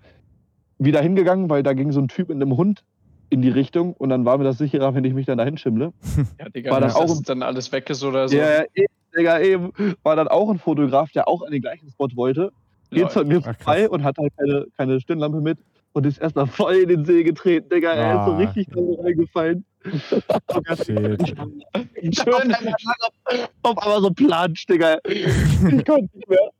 wieder 0.78 1.00
hingegangen, 1.02 1.50
weil 1.50 1.64
da 1.64 1.72
ging 1.72 1.90
so 1.90 2.00
ein 2.00 2.06
Typ 2.06 2.28
mit 2.28 2.36
einem 2.36 2.56
Hund 2.56 2.84
in 3.28 3.42
die 3.42 3.48
Richtung 3.48 3.94
und 3.94 4.08
dann 4.08 4.24
war 4.24 4.38
mir 4.38 4.44
das 4.44 4.58
sicherer, 4.58 4.94
wenn 4.94 5.04
ich 5.04 5.14
mich 5.14 5.26
dann 5.26 5.38
dahin 5.38 5.56
schimmle. 5.58 5.92
Ja, 6.38 6.48
Digga, 6.48 6.70
War 6.70 6.80
dann 6.80 6.92
auch 6.92 7.00
das 7.06 7.18
im- 7.18 7.24
dann 7.24 7.42
alles 7.42 7.72
weg 7.72 7.90
ist 7.90 8.04
oder 8.04 8.28
so. 8.28 8.36
Ja, 8.36 8.62
eben, 8.74 8.86
Digga, 9.16 9.40
eben. 9.40 9.72
War 10.04 10.14
dann 10.14 10.28
auch 10.28 10.48
ein 10.50 10.58
Fotograf, 10.58 11.10
der 11.10 11.26
auch 11.26 11.42
an 11.42 11.50
den 11.50 11.60
gleichen 11.62 11.88
Spot 11.90 12.08
wollte. 12.14 12.52
Geht 12.92 13.10
zu 13.10 13.24
mir 13.24 13.40
vorbei 13.42 13.56
krass. 13.82 13.88
und 13.88 14.04
hat 14.04 14.16
halt 14.18 14.32
keine, 14.36 14.66
keine 14.76 15.00
Stirnlampe 15.00 15.40
mit 15.40 15.58
und 15.92 16.06
ist 16.06 16.18
erstmal 16.18 16.46
voll 16.46 16.74
in 16.74 16.88
den 16.88 17.04
See 17.04 17.24
getreten, 17.24 17.68
Digga. 17.68 17.92
Er 17.94 18.20
ist 18.20 18.26
so 18.26 18.32
Ah. 18.32 18.36
richtig 18.36 18.68
da 18.72 18.80
reingefallen. 19.02 19.64
Shit. 19.84 21.34
Schön. 22.14 22.54
Auf 23.62 23.78
einmal 23.78 24.00
so 24.00 24.10
plansch, 24.10 24.66
Digga. 24.66 24.98
Ich 25.08 25.84
konnte 25.84 26.08
nicht 26.14 26.28
mehr. 26.28 26.50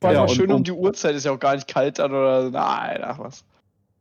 War 0.00 0.12
Ja, 0.12 0.18
ja, 0.18 0.22
und- 0.22 0.30
schön 0.30 0.52
um 0.52 0.64
die 0.64 0.72
Uhrzeit, 0.72 1.14
ist 1.14 1.24
ja 1.24 1.32
auch 1.32 1.38
gar 1.40 1.54
nicht 1.54 1.68
kalt 1.68 1.98
dann 1.98 2.12
oder. 2.12 2.50
Nein, 2.50 3.00
ach 3.02 3.18
was. 3.18 3.44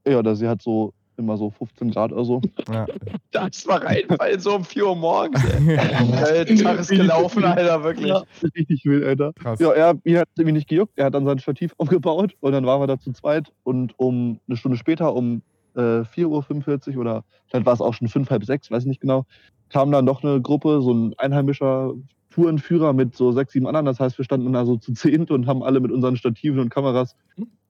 Ja, 0.07 0.21
der 0.21 0.35
See 0.35 0.47
hat 0.47 0.61
so 0.61 0.93
immer 1.17 1.35
so 1.35 1.49
15 1.49 1.89
Grad 1.91 2.11
oder 2.11 2.23
so. 2.23 2.41
Ja. 2.71 2.85
Das 3.31 3.67
war 3.67 3.83
reinfallen, 3.83 4.39
so 4.39 4.53
um 4.55 4.63
4 4.63 4.85
Uhr 4.85 4.95
morgens. 4.95 5.43
Ey. 5.43 6.45
Der 6.45 6.55
Tag 6.57 6.79
ist 6.79 6.89
gelaufen, 6.91 7.43
Alter, 7.43 7.83
wirklich. 7.83 8.09
Ja, 8.09 8.23
richtig 8.55 8.85
wild, 8.85 9.03
Alter. 9.03 9.33
Krass. 9.33 9.59
Ja, 9.59 9.71
er, 9.71 9.95
ihn 10.03 10.17
hat 10.19 10.29
irgendwie 10.37 10.53
nicht 10.53 10.69
gejuckt. 10.69 10.93
Er 10.95 11.05
hat 11.05 11.15
dann 11.15 11.25
sein 11.25 11.39
Stativ 11.39 11.73
aufgebaut 11.79 12.35
und 12.39 12.51
dann 12.51 12.65
waren 12.67 12.79
wir 12.81 12.85
da 12.87 12.99
zu 12.99 13.11
zweit. 13.13 13.51
Und 13.63 13.93
um 13.97 14.39
eine 14.47 14.57
Stunde 14.57 14.77
später, 14.77 15.15
um 15.15 15.41
äh, 15.77 16.01
4.45 16.03 16.95
Uhr 16.95 17.01
oder 17.01 17.23
vielleicht 17.47 17.65
war 17.65 17.73
es 17.73 17.81
auch 17.81 17.93
schon 17.93 18.07
fünf, 18.09 18.29
halb 18.29 18.43
sechs, 18.45 18.69
weiß 18.69 18.83
ich 18.83 18.87
nicht 18.89 19.01
genau, 19.01 19.25
kam 19.69 19.91
dann 19.91 20.05
noch 20.05 20.23
eine 20.23 20.41
Gruppe, 20.41 20.81
so 20.81 20.93
ein 20.93 21.13
einheimischer 21.17 21.93
Tourenführer 22.31 22.93
mit 22.93 23.15
so 23.15 23.31
sechs, 23.31 23.53
sieben 23.53 23.67
anderen. 23.67 23.85
Das 23.85 23.99
heißt, 23.99 24.17
wir 24.17 24.25
standen 24.25 24.51
da 24.53 24.65
so 24.65 24.77
zu 24.77 24.93
zehnt 24.93 25.31
und 25.31 25.47
haben 25.47 25.63
alle 25.63 25.79
mit 25.79 25.91
unseren 25.91 26.17
Stativen 26.17 26.59
und 26.59 26.69
Kameras 26.69 27.15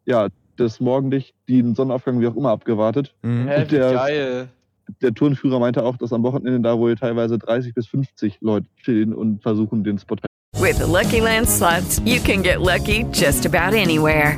ja, 0.06 0.28
das 0.56 0.80
Morgenlicht, 0.80 1.36
den 1.50 1.76
Sonnenaufgang, 1.76 2.20
wie 2.22 2.28
auch 2.28 2.36
immer, 2.36 2.52
abgewartet. 2.52 3.14
Mhm. 3.22 3.48
Hä, 3.48 3.64
wie 3.64 3.76
der- 3.76 3.94
geil. 3.94 4.50
Der 5.02 5.14
Tourenführer 5.14 5.60
meinte 5.60 5.84
auch, 5.84 5.98
dass 5.98 6.14
am 6.14 6.24
Wochenende 6.24 6.62
da 6.62 6.80
wohl 6.80 6.96
teilweise 6.96 7.38
30 7.38 7.74
bis 7.74 7.88
50 7.88 8.38
Leute 8.40 8.68
stehen 8.78 9.14
und 9.14 9.44
versuchen, 9.44 9.84
den 9.84 10.00
Spot 10.00 10.16
With 10.60 10.78
the 10.78 10.90
Lucky 10.90 11.20
Land 11.20 11.48
slots, 11.50 12.02
you 12.06 12.22
can 12.24 12.42
get 12.42 12.62
lucky 12.62 13.06
just 13.12 13.46
about 13.46 13.76
anywhere. 13.78 14.38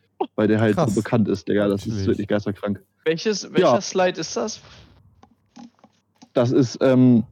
weil 0.35 0.47
der 0.47 0.59
halt 0.59 0.75
Krass. 0.75 0.93
so 0.93 1.01
bekannt 1.01 1.27
ist, 1.27 1.47
Digga. 1.47 1.67
Das 1.67 1.81
Natürlich. 1.81 2.01
ist 2.01 2.07
wirklich 2.07 2.27
geisterkrank. 2.27 2.81
Welches, 3.05 3.51
welcher 3.51 3.73
Ja. 3.75 3.81
Slide 3.81 4.19
ist 4.19 4.35
das? 4.37 4.61
Das 6.33 6.51
ist 6.51 6.77
ähm, 6.81 7.23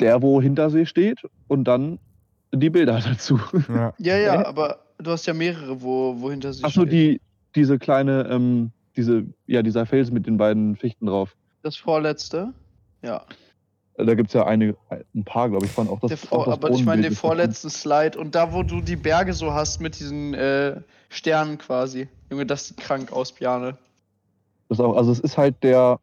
der, 0.00 0.22
wo 0.22 0.40
Hintersee 0.40 0.86
steht 0.86 1.20
und 1.48 1.64
dann 1.64 1.98
die 2.52 2.70
Bilder 2.70 3.00
dazu. 3.04 3.40
Ja. 3.68 3.94
Ja, 3.98 4.16
ja, 4.16 4.46
aber 4.46 4.78
du 4.98 5.10
hast 5.10 5.26
ja 5.26 5.34
mehrere, 5.34 5.82
wo, 5.82 6.16
wo 6.18 6.30
hinter 6.30 6.52
sich 6.52 6.64
Achso, 6.64 6.84
die, 6.84 7.20
diese 7.54 7.78
kleine, 7.78 8.28
ähm, 8.30 8.70
diese, 8.96 9.24
ja, 9.46 9.62
dieser 9.62 9.86
Fels 9.86 10.10
mit 10.10 10.26
den 10.26 10.36
beiden 10.36 10.76
Fichten 10.76 11.06
drauf. 11.06 11.36
Das 11.62 11.76
vorletzte? 11.76 12.52
Ja. 13.02 13.24
Da 13.96 14.14
gibt 14.14 14.28
es 14.28 14.34
ja 14.34 14.44
eine, 14.46 14.76
ein 15.14 15.24
paar, 15.24 15.48
glaube 15.48 15.66
ich, 15.66 15.72
von 15.72 15.88
auch 15.88 16.00
das, 16.00 16.08
Der 16.08 16.18
auch 16.32 16.44
vor, 16.44 16.44
das 16.46 16.54
aber 16.54 16.70
ich 16.70 16.84
meine 16.84 17.02
den 17.02 17.14
vorletzten 17.14 17.70
Slide 17.70 18.18
und 18.18 18.34
da, 18.34 18.52
wo 18.52 18.64
du 18.64 18.80
die 18.80 18.96
Berge 18.96 19.32
so 19.32 19.52
hast 19.52 19.80
mit 19.80 19.98
diesen 20.00 20.34
äh, 20.34 20.80
Sternen 21.14 21.58
quasi. 21.58 22.08
Junge, 22.30 22.46
das 22.46 22.68
sieht 22.68 22.78
krank 22.78 23.12
aus, 23.12 23.32
Piane. 23.32 23.78
Das 24.68 24.80
auch, 24.80 24.96
also 24.96 25.12
es 25.12 25.20
ist 25.20 25.38
halt 25.38 25.62
der 25.62 26.00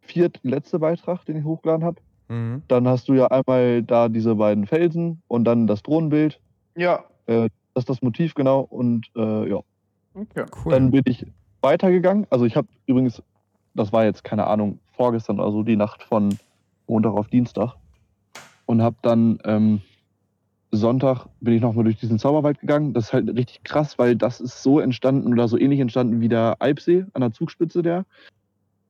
viertletzte 0.00 0.78
Beitrag, 0.78 1.24
den 1.24 1.38
ich 1.38 1.44
hochgeladen 1.44 1.84
habe. 1.84 2.00
Mhm. 2.28 2.62
Dann 2.68 2.86
hast 2.86 3.08
du 3.08 3.14
ja 3.14 3.28
einmal 3.28 3.82
da 3.82 4.08
diese 4.08 4.34
beiden 4.34 4.66
Felsen 4.66 5.22
und 5.28 5.44
dann 5.44 5.66
das 5.66 5.82
Drohnenbild. 5.82 6.40
Ja. 6.76 7.04
Das 7.26 7.48
ist 7.76 7.88
das 7.88 8.02
Motiv 8.02 8.34
genau. 8.34 8.60
Und 8.60 9.10
äh, 9.16 9.48
ja, 9.48 9.60
Okay. 10.14 10.44
Cool. 10.64 10.72
Dann 10.72 10.90
bin 10.90 11.02
ich 11.06 11.26
weitergegangen. 11.60 12.26
Also 12.30 12.44
ich 12.44 12.56
habe 12.56 12.68
übrigens, 12.86 13.22
das 13.74 13.92
war 13.92 14.04
jetzt 14.04 14.24
keine 14.24 14.46
Ahnung, 14.46 14.78
vorgestern 14.92 15.40
oder 15.40 15.50
so, 15.52 15.62
die 15.62 15.76
Nacht 15.76 16.02
von 16.02 16.38
Montag 16.86 17.12
auf 17.12 17.28
Dienstag. 17.28 17.74
Und 18.66 18.82
habe 18.82 18.96
dann 19.02 19.38
ähm, 19.44 19.80
Sonntag 20.74 21.26
bin 21.40 21.54
ich 21.54 21.60
nochmal 21.60 21.84
durch 21.84 21.98
diesen 21.98 22.18
Zauberwald 22.18 22.58
gegangen. 22.58 22.94
Das 22.94 23.04
ist 23.04 23.12
halt 23.12 23.28
richtig 23.28 23.62
krass, 23.62 23.98
weil 23.98 24.16
das 24.16 24.40
ist 24.40 24.62
so 24.62 24.80
entstanden 24.80 25.32
oder 25.32 25.46
so 25.46 25.58
ähnlich 25.58 25.80
entstanden 25.80 26.20
wie 26.22 26.28
der 26.28 26.56
Alpsee 26.60 27.04
an 27.12 27.20
der 27.20 27.32
Zugspitze 27.32 27.82
der. 27.82 28.06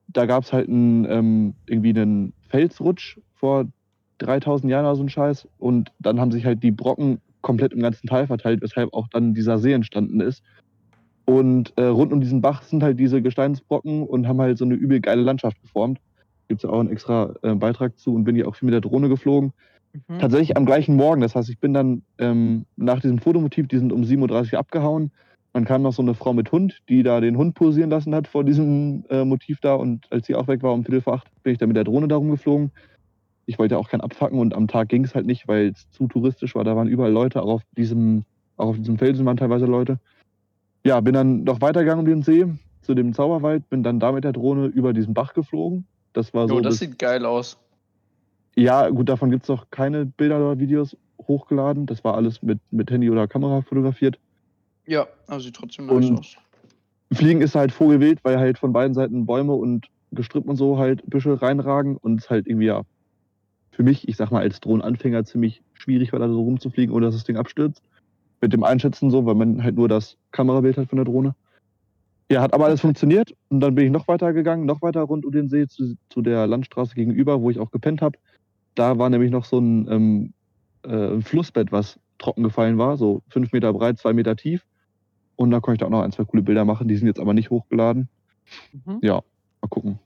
Da 0.07 0.25
gab 0.25 0.43
es 0.43 0.53
halt 0.53 0.69
einen, 0.69 1.05
ähm, 1.05 1.55
irgendwie 1.67 1.89
einen 1.89 2.33
Felsrutsch 2.47 3.19
vor 3.35 3.65
3000 4.19 4.71
Jahren 4.71 4.85
oder 4.85 4.95
so 4.95 5.03
ein 5.03 5.09
Scheiß. 5.09 5.47
Und 5.57 5.91
dann 5.99 6.21
haben 6.21 6.31
sich 6.31 6.45
halt 6.45 6.63
die 6.63 6.71
Brocken 6.71 7.19
komplett 7.41 7.73
im 7.73 7.81
ganzen 7.81 8.07
Tal 8.07 8.27
verteilt, 8.27 8.61
weshalb 8.61 8.93
auch 8.93 9.09
dann 9.09 9.33
dieser 9.33 9.59
See 9.59 9.73
entstanden 9.73 10.21
ist. 10.21 10.41
Und 11.25 11.73
äh, 11.77 11.83
rund 11.83 12.13
um 12.13 12.21
diesen 12.21 12.41
Bach 12.41 12.63
sind 12.63 12.81
halt 12.81 12.97
diese 12.97 13.21
Gesteinsbrocken 13.21 14.03
und 14.03 14.27
haben 14.27 14.39
halt 14.39 14.57
so 14.57 14.63
eine 14.63 14.75
übel 14.75 15.01
geile 15.01 15.21
Landschaft 15.21 15.61
geformt. 15.61 15.99
Gibt 16.47 16.63
es 16.63 16.69
ja 16.69 16.73
auch 16.73 16.79
einen 16.79 16.89
extra 16.89 17.33
äh, 17.41 17.55
Beitrag 17.55 17.97
zu 17.97 18.13
und 18.15 18.23
bin 18.23 18.37
ja 18.37 18.45
auch 18.45 18.55
viel 18.55 18.67
mit 18.67 18.73
der 18.73 18.81
Drohne 18.81 19.09
geflogen. 19.09 19.51
Mhm. 19.93 20.19
Tatsächlich 20.19 20.57
am 20.57 20.65
gleichen 20.65 20.95
Morgen. 20.95 21.21
Das 21.21 21.35
heißt, 21.35 21.49
ich 21.49 21.59
bin 21.59 21.73
dann 21.73 22.03
ähm, 22.17 22.65
nach 22.75 22.99
diesem 22.99 23.19
Fotomotiv, 23.19 23.67
die 23.67 23.77
sind 23.77 23.91
um 23.91 24.03
7.30 24.03 24.53
Uhr 24.53 24.59
abgehauen. 24.59 25.11
Dann 25.53 25.65
kam 25.65 25.83
noch 25.83 25.93
so 25.93 26.01
eine 26.01 26.15
Frau 26.15 26.33
mit 26.33 26.51
Hund, 26.51 26.79
die 26.89 27.03
da 27.03 27.21
den 27.21 27.37
Hund 27.37 27.53
posieren 27.53 27.91
lassen 27.91 28.15
hat 28.15 28.27
vor 28.27 28.43
diesem 28.43 29.05
äh, 29.09 29.23
Motiv 29.23 29.59
da. 29.61 29.75
Und 29.75 30.11
als 30.11 30.25
sie 30.25 30.35
auch 30.35 30.47
weg 30.47 30.63
war 30.63 30.73
um 30.73 30.83
Viertel 30.83 31.01
vor 31.01 31.13
acht, 31.13 31.27
bin 31.43 31.53
ich 31.53 31.59
dann 31.59 31.69
mit 31.69 31.77
der 31.77 31.83
Drohne 31.83 32.07
darum 32.07 32.31
geflogen. 32.31 32.71
Ich 33.45 33.59
wollte 33.59 33.75
ja 33.75 33.79
auch 33.79 33.89
keinen 33.89 34.01
abfacken 34.01 34.39
und 34.39 34.55
am 34.55 34.67
Tag 34.67 34.89
ging 34.89 35.03
es 35.03 35.13
halt 35.13 35.25
nicht, 35.25 35.47
weil 35.47 35.67
es 35.67 35.89
zu 35.91 36.07
touristisch 36.07 36.55
war. 36.55 36.63
Da 36.63 36.75
waren 36.75 36.87
überall 36.87 37.11
Leute, 37.11 37.41
auch 37.43 37.55
auf 37.55 37.61
diesem, 37.77 38.23
auch 38.57 38.69
auf 38.69 38.77
diesem 38.77 38.97
Felsen 38.97 39.25
waren 39.25 39.37
teilweise 39.37 39.65
Leute. 39.65 39.99
Ja, 40.85 40.99
bin 41.01 41.13
dann 41.13 41.43
noch 41.43 41.61
weitergegangen 41.61 42.05
um 42.05 42.09
den 42.09 42.23
See 42.23 42.47
zu 42.81 42.95
dem 42.95 43.13
Zauberwald, 43.13 43.69
bin 43.69 43.83
dann 43.83 43.99
da 43.99 44.11
mit 44.11 44.23
der 44.23 44.33
Drohne 44.33 44.67
über 44.67 44.93
diesen 44.93 45.13
Bach 45.13 45.33
geflogen. 45.33 45.85
Das 46.13 46.33
war 46.33 46.47
so. 46.47 46.55
Jo, 46.55 46.61
das 46.61 46.79
sieht 46.79 46.97
geil 46.97 47.25
aus. 47.25 47.57
Ja, 48.55 48.89
gut, 48.89 49.09
davon 49.09 49.31
gibt 49.31 49.43
es 49.43 49.49
noch 49.49 49.69
keine 49.71 50.05
Bilder 50.05 50.37
oder 50.37 50.59
Videos 50.59 50.95
hochgeladen. 51.27 51.85
Das 51.85 52.03
war 52.03 52.15
alles 52.15 52.41
mit, 52.41 52.59
mit 52.71 52.91
Handy 52.91 53.09
oder 53.09 53.27
Kamera 53.27 53.61
fotografiert. 53.61 54.19
Ja, 54.85 55.07
aber 55.27 55.39
sieht 55.39 55.55
trotzdem 55.55 55.85
nice 55.87 56.09
Und- 56.09 56.19
aus. 56.19 56.35
Fliegen 57.11 57.41
ist 57.41 57.53
halt 57.53 57.71
vogelwild, 57.71 58.19
weil 58.23 58.39
halt 58.39 58.57
von 58.57 58.73
beiden 58.73 58.95
Seiten 58.95 59.27
Bäume 59.27 59.53
und 59.53 59.85
Gestrüpp 60.11 60.47
und 60.47 60.55
so 60.55 60.79
halt 60.79 61.07
Büsche 61.07 61.39
reinragen 61.41 61.95
und 61.97 62.19
es 62.21 62.29
halt 62.29 62.47
irgendwie 62.47 62.65
ja 62.65 62.81
für 63.71 63.83
mich, 63.83 64.07
ich 64.07 64.17
sag 64.17 64.31
mal 64.31 64.41
als 64.41 64.59
Drohnenanfänger 64.59 65.23
ziemlich 65.23 65.61
schwierig 65.73 66.11
war, 66.11 66.19
da 66.19 66.27
so 66.27 66.41
rumzufliegen, 66.41 66.93
ohne 66.93 67.05
dass 67.05 67.15
das 67.15 67.23
Ding 67.23 67.37
abstürzt. 67.37 67.81
Mit 68.41 68.51
dem 68.51 68.63
Einschätzen 68.63 69.11
so, 69.11 69.25
weil 69.25 69.35
man 69.35 69.63
halt 69.63 69.75
nur 69.75 69.87
das 69.87 70.17
Kamerabild 70.31 70.77
hat 70.77 70.89
von 70.89 70.97
der 70.97 71.05
Drohne. 71.05 71.35
Ja, 72.31 72.41
hat 72.41 72.53
aber 72.53 72.65
alles 72.65 72.81
funktioniert 72.81 73.33
und 73.49 73.59
dann 73.59 73.75
bin 73.75 73.85
ich 73.85 73.91
noch 73.91 74.07
weiter 74.07 74.33
gegangen, 74.33 74.65
noch 74.65 74.81
weiter 74.81 75.01
rund 75.01 75.25
um 75.25 75.31
den 75.31 75.49
See 75.49 75.67
zu, 75.67 75.95
zu 76.09 76.21
der 76.21 76.47
Landstraße 76.47 76.95
gegenüber, 76.95 77.41
wo 77.41 77.49
ich 77.51 77.59
auch 77.59 77.69
gepennt 77.69 78.01
habe. 78.01 78.17
Da 78.75 78.97
war 78.97 79.09
nämlich 79.09 79.31
noch 79.31 79.45
so 79.45 79.59
ein, 79.59 79.87
ähm, 79.91 80.33
äh, 80.83 81.15
ein 81.15 81.21
Flussbett, 81.21 81.71
was 81.71 81.99
trocken 82.17 82.43
gefallen 82.43 82.77
war, 82.77 82.97
so 82.97 83.21
fünf 83.29 83.51
Meter 83.51 83.73
breit, 83.73 83.99
zwei 83.99 84.13
Meter 84.13 84.35
tief. 84.35 84.65
Und 85.35 85.51
da 85.51 85.59
konnte 85.59 85.75
ich 85.75 85.79
da 85.79 85.87
auch 85.87 85.89
noch 85.89 86.01
ein, 86.03 86.11
zwei 86.11 86.25
coole 86.25 86.43
Bilder 86.43 86.65
machen. 86.65 86.87
Die 86.87 86.95
sind 86.95 87.07
jetzt 87.07 87.19
aber 87.19 87.33
nicht 87.33 87.49
hochgeladen. 87.49 88.07
Mhm. 88.85 88.99
Ja, 89.01 89.21
mal 89.61 89.67
gucken. 89.69 89.99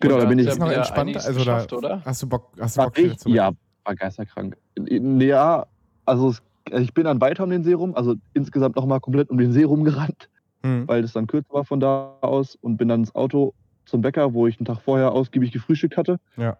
Genau, 0.00 0.18
da 0.18 0.26
bin 0.26 0.38
ich. 0.38 0.46
Ist 0.46 0.58
noch 0.58 0.70
entspannt, 0.70 1.16
also 1.16 1.44
da 1.44 1.66
oder? 1.76 2.02
hast 2.04 2.22
du 2.22 2.28
Bock, 2.28 2.52
hast 2.60 2.76
du 2.76 2.80
War 2.80 2.86
Bock 2.90 2.98
ich, 2.98 3.24
ja, 3.26 3.50
war 3.84 3.94
geisterkrank. 3.94 4.56
Ja, 4.88 5.66
also 6.04 6.28
es, 6.28 6.42
ich 6.72 6.94
bin 6.94 7.04
dann 7.04 7.20
weiter 7.20 7.44
um 7.44 7.50
den 7.50 7.64
See 7.64 7.72
rum, 7.72 7.94
also 7.94 8.14
insgesamt 8.32 8.76
nochmal 8.76 9.00
komplett 9.00 9.30
um 9.30 9.38
den 9.38 9.52
See 9.52 9.64
rumgerannt, 9.64 10.28
Hm. 10.62 10.88
weil 10.88 11.04
es 11.04 11.12
dann 11.12 11.26
kürzer 11.26 11.52
war 11.52 11.64
von 11.64 11.80
da 11.80 12.16
aus 12.20 12.56
und 12.56 12.76
bin 12.76 12.88
dann 12.88 13.00
ins 13.00 13.14
Auto 13.14 13.54
zum 13.84 14.00
Bäcker, 14.00 14.32
wo 14.32 14.46
ich 14.46 14.58
einen 14.58 14.64
Tag 14.64 14.80
vorher 14.80 15.12
ausgiebig 15.12 15.52
gefrühstückt 15.52 15.96
hatte. 15.96 16.18
Ja. 16.36 16.56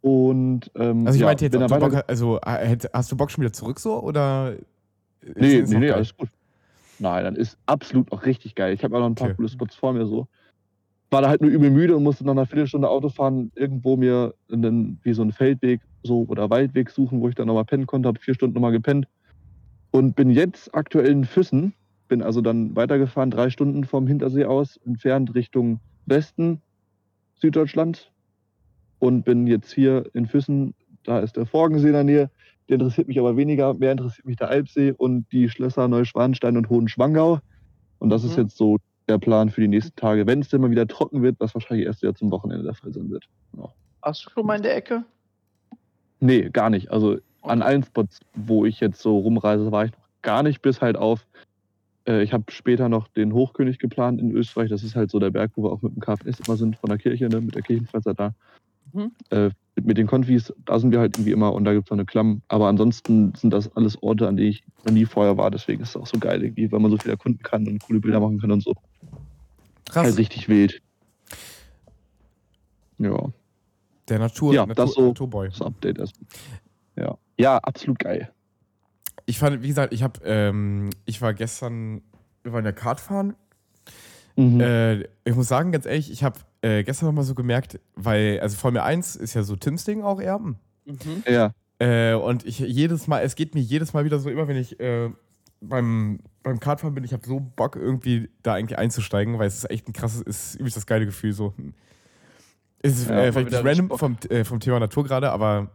Und 0.00 0.70
ähm, 0.76 1.06
Also 1.06 1.16
ich 1.16 1.20
ja, 1.20 1.26
meinte 1.26 1.44
jetzt, 1.44 1.56
ob 1.56 1.68
Bock, 1.80 2.04
also 2.06 2.38
hast 2.42 3.10
du 3.10 3.16
Bock 3.16 3.30
schon 3.30 3.42
wieder 3.42 3.52
zurück 3.52 3.80
so 3.80 4.00
oder? 4.02 4.54
ist 5.20 5.36
Nee, 5.36 5.62
nee, 5.62 5.78
nee, 5.78 5.90
alles 5.90 6.16
gut. 6.16 6.28
Nein, 6.98 7.24
dann 7.24 7.36
ist 7.36 7.58
absolut 7.66 8.10
auch 8.12 8.24
richtig 8.24 8.54
geil. 8.54 8.72
Ich 8.72 8.84
habe 8.84 8.96
auch 8.96 9.00
noch 9.00 9.06
ein 9.06 9.14
paar 9.14 9.28
Okay. 9.28 9.36
coole 9.36 9.48
Spots 9.48 9.74
vor 9.74 9.92
mir 9.92 10.06
so. 10.06 10.28
War 11.10 11.22
da 11.22 11.28
halt 11.28 11.40
nur 11.40 11.50
übel 11.50 11.70
müde 11.70 11.96
und 11.96 12.02
musste 12.02 12.24
nach 12.24 12.32
einer 12.32 12.46
Viertelstunde 12.46 12.88
Auto 12.88 13.08
fahren, 13.08 13.52
irgendwo 13.54 13.96
mir 13.96 14.34
einen, 14.50 14.98
wie 15.02 15.12
so 15.12 15.22
einen 15.22 15.32
Feldweg 15.32 15.80
so 16.02 16.24
oder 16.28 16.50
Waldweg 16.50 16.90
suchen, 16.90 17.20
wo 17.20 17.28
ich 17.28 17.34
dann 17.34 17.46
nochmal 17.46 17.64
pennen 17.64 17.86
konnte, 17.86 18.08
habe 18.08 18.20
vier 18.20 18.34
Stunden 18.34 18.54
nochmal 18.54 18.72
gepennt 18.72 19.06
und 19.90 20.16
bin 20.16 20.30
jetzt 20.30 20.74
aktuell 20.74 21.10
in 21.10 21.24
Füssen. 21.24 21.74
Bin 22.08 22.22
also 22.22 22.40
dann 22.40 22.76
weitergefahren, 22.76 23.30
drei 23.30 23.50
Stunden 23.50 23.84
vom 23.84 24.06
Hintersee 24.06 24.44
aus, 24.44 24.78
entfernt 24.84 25.34
Richtung 25.34 25.80
Westen, 26.06 26.62
Süddeutschland. 27.40 28.12
Und 28.98 29.24
bin 29.24 29.46
jetzt 29.46 29.72
hier 29.72 30.04
in 30.14 30.26
Füssen, 30.26 30.74
da 31.04 31.18
ist 31.20 31.36
der 31.36 31.46
Forgensee 31.46 31.88
in 31.88 31.92
der 31.92 32.04
Nähe. 32.04 32.30
Der 32.68 32.74
interessiert 32.74 33.08
mich 33.08 33.18
aber 33.18 33.36
weniger. 33.36 33.74
Mehr 33.74 33.92
interessiert 33.92 34.26
mich 34.26 34.36
der 34.36 34.48
Alpsee 34.48 34.92
und 34.96 35.26
die 35.32 35.48
Schlösser 35.48 35.86
Neuschwanstein 35.88 36.56
und 36.56 36.68
Hohenschwangau. 36.68 37.38
Und 37.98 38.10
das 38.10 38.24
ist 38.24 38.36
Mhm. 38.36 38.44
jetzt 38.44 38.56
so 38.56 38.78
der 39.08 39.18
Plan 39.18 39.50
für 39.50 39.60
die 39.60 39.68
nächsten 39.68 39.94
Tage. 39.96 40.26
Wenn 40.26 40.40
es 40.40 40.48
denn 40.48 40.60
mal 40.60 40.70
wieder 40.70 40.86
trocken 40.88 41.22
wird, 41.22 41.36
was 41.38 41.54
wahrscheinlich 41.54 41.86
erst 41.86 42.02
wieder 42.02 42.14
zum 42.14 42.30
Wochenende 42.30 42.64
der 42.64 42.74
Fall 42.74 42.92
sein 42.92 43.08
wird. 43.10 43.24
Genau. 43.52 43.72
Hast 44.02 44.26
du 44.26 44.30
schon 44.30 44.46
mal 44.46 44.56
in 44.56 44.62
der 44.62 44.76
Ecke? 44.76 45.04
Nee, 46.20 46.48
gar 46.50 46.70
nicht. 46.70 46.90
Also 46.90 47.18
an 47.42 47.62
allen 47.62 47.84
Spots, 47.84 48.20
wo 48.34 48.64
ich 48.64 48.80
jetzt 48.80 49.00
so 49.00 49.18
rumreise, 49.18 49.70
war 49.70 49.84
ich 49.84 49.92
noch 49.92 50.08
gar 50.22 50.42
nicht, 50.42 50.62
bis 50.62 50.80
halt 50.80 50.96
auf. 50.96 51.26
Äh, 52.08 52.22
ich 52.22 52.32
habe 52.32 52.44
später 52.50 52.88
noch 52.88 53.06
den 53.08 53.32
Hochkönig 53.32 53.78
geplant 53.78 54.20
in 54.20 54.32
Österreich. 54.32 54.70
Das 54.70 54.82
ist 54.82 54.96
halt 54.96 55.10
so 55.10 55.18
der 55.20 55.30
Berg, 55.30 55.52
wo 55.54 55.64
wir 55.64 55.70
auch 55.70 55.82
mit 55.82 55.94
dem 55.94 56.00
KFS 56.00 56.40
immer 56.46 56.56
sind, 56.56 56.76
von 56.76 56.88
der 56.88 56.98
Kirche, 56.98 57.28
ne, 57.28 57.40
mit 57.40 57.54
der 57.54 57.62
Kirchenfreizeit 57.62 58.18
da. 58.18 58.34
Mhm. 58.96 59.12
Äh, 59.30 59.50
mit, 59.76 59.84
mit 59.86 59.98
den 59.98 60.06
Konfis, 60.06 60.52
da 60.64 60.78
sind 60.78 60.90
wir 60.90 61.00
halt 61.00 61.16
irgendwie 61.16 61.32
immer 61.32 61.52
und 61.52 61.64
da 61.64 61.72
gibt 61.74 61.86
es 61.86 61.90
noch 61.90 61.96
eine 61.98 62.06
Klamm. 62.06 62.40
Aber 62.48 62.68
ansonsten 62.68 63.34
sind 63.34 63.50
das 63.52 63.74
alles 63.76 64.02
Orte, 64.02 64.26
an 64.26 64.36
denen 64.36 64.48
ich 64.50 64.64
noch 64.84 64.92
nie 64.92 65.04
vorher 65.04 65.36
war. 65.36 65.50
Deswegen 65.50 65.82
ist 65.82 65.90
es 65.90 65.96
auch 65.96 66.06
so 66.06 66.18
geil, 66.18 66.42
irgendwie, 66.42 66.70
weil 66.72 66.80
man 66.80 66.90
so 66.90 66.96
viel 66.96 67.10
erkunden 67.10 67.42
kann 67.42 67.66
und 67.68 67.82
coole 67.82 68.00
Bilder 68.00 68.20
machen 68.20 68.40
kann 68.40 68.50
und 68.52 68.62
so. 68.62 68.72
Krass. 69.90 70.04
Halt 70.06 70.16
richtig 70.18 70.48
wild. 70.48 70.80
Ja, 72.98 73.28
Der 74.08 74.18
Natur, 74.18 74.54
Ja, 74.54 74.64
Natur, 74.66 74.84
das 74.86 74.94
so- 74.94 75.08
Naturboy. 75.08 75.48
das 75.50 75.60
Update 75.60 75.98
erst. 75.98 76.14
Ja. 76.96 77.18
ja, 77.38 77.58
absolut 77.58 77.98
geil. 77.98 78.30
Ich 79.26 79.38
fand, 79.38 79.62
wie 79.62 79.68
gesagt, 79.68 79.92
ich 79.92 80.02
habe, 80.02 80.20
ähm, 80.24 80.90
ich 81.04 81.20
war 81.20 81.34
gestern, 81.34 82.00
wir 82.42 82.52
waren 82.52 82.64
ja 82.64 82.72
Kart 82.72 83.00
fahren. 83.00 83.34
Mhm. 84.36 84.60
Äh, 84.60 85.00
ich 85.24 85.34
muss 85.34 85.48
sagen, 85.48 85.72
ganz 85.72 85.86
ehrlich, 85.86 86.10
ich 86.10 86.22
habe 86.22 86.38
äh, 86.60 86.84
gestern 86.84 87.06
nochmal 87.06 87.24
so 87.24 87.34
gemerkt, 87.34 87.80
weil, 87.94 88.38
also 88.40 88.56
Formel 88.56 88.82
1 88.82 89.16
ist 89.16 89.34
ja 89.34 89.42
so 89.42 89.56
Tims 89.56 89.84
Ding 89.84 90.02
auch 90.02 90.20
Erben. 90.20 90.58
Mhm. 90.84 91.24
ja. 91.26 91.52
Äh, 91.78 92.14
und 92.14 92.46
ich 92.46 92.58
jedes 92.58 93.06
Mal, 93.06 93.20
es 93.20 93.34
geht 93.34 93.54
mir 93.54 93.60
jedes 93.60 93.92
Mal 93.92 94.04
wieder 94.04 94.18
so, 94.18 94.30
immer 94.30 94.48
wenn 94.48 94.56
ich 94.56 94.80
äh, 94.80 95.10
beim, 95.60 96.20
beim 96.42 96.60
Kartfahren 96.60 96.94
bin, 96.94 97.04
ich 97.04 97.12
habe 97.12 97.26
so 97.26 97.40
Bock, 97.40 97.76
irgendwie 97.76 98.30
da 98.42 98.54
eigentlich 98.54 98.78
einzusteigen, 98.78 99.38
weil 99.38 99.48
es 99.48 99.56
ist 99.56 99.70
echt 99.70 99.88
ein 99.88 99.92
krasses, 99.92 100.22
ist 100.22 100.54
übelst 100.56 100.76
das 100.76 100.86
geile 100.86 101.06
Gefühl 101.06 101.32
so. 101.32 101.54
Es 102.82 103.00
ist 103.00 103.10
Ja, 103.10 103.24
äh, 103.24 103.32
vielleicht 103.32 103.64
random 103.64 103.98
vom, 103.98 104.16
äh, 104.30 104.44
vom 104.44 104.60
Thema 104.60 104.80
Natur 104.80 105.04
gerade, 105.04 105.30
aber 105.30 105.70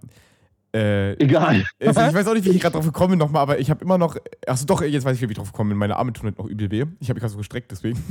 äh, 0.73 1.13
Egal. 1.21 1.63
also 1.79 2.01
ich 2.01 2.13
weiß 2.13 2.27
auch 2.27 2.33
nicht, 2.33 2.45
wie 2.45 2.49
ich 2.51 2.61
gerade 2.61 2.73
drauf 2.73 2.85
gekommen 2.85 3.11
bin 3.11 3.19
nochmal, 3.19 3.41
aber 3.41 3.59
ich 3.59 3.69
habe 3.69 3.83
immer 3.83 3.97
noch, 3.97 4.15
achso 4.47 4.65
doch, 4.65 4.81
jetzt 4.81 5.03
weiß 5.03 5.15
ich, 5.15 5.21
wie 5.21 5.31
ich 5.31 5.37
drauf 5.37 5.51
gekommen 5.51 5.69
bin, 5.71 5.77
meine 5.77 5.97
Arme 5.97 6.13
tun 6.13 6.25
halt 6.25 6.37
noch 6.37 6.45
übel 6.45 6.71
weh. 6.71 6.85
Ich 6.99 7.09
habe 7.09 7.15
mich 7.15 7.21
gerade 7.21 7.31
so 7.33 7.37
gestreckt, 7.37 7.71
deswegen. 7.71 8.01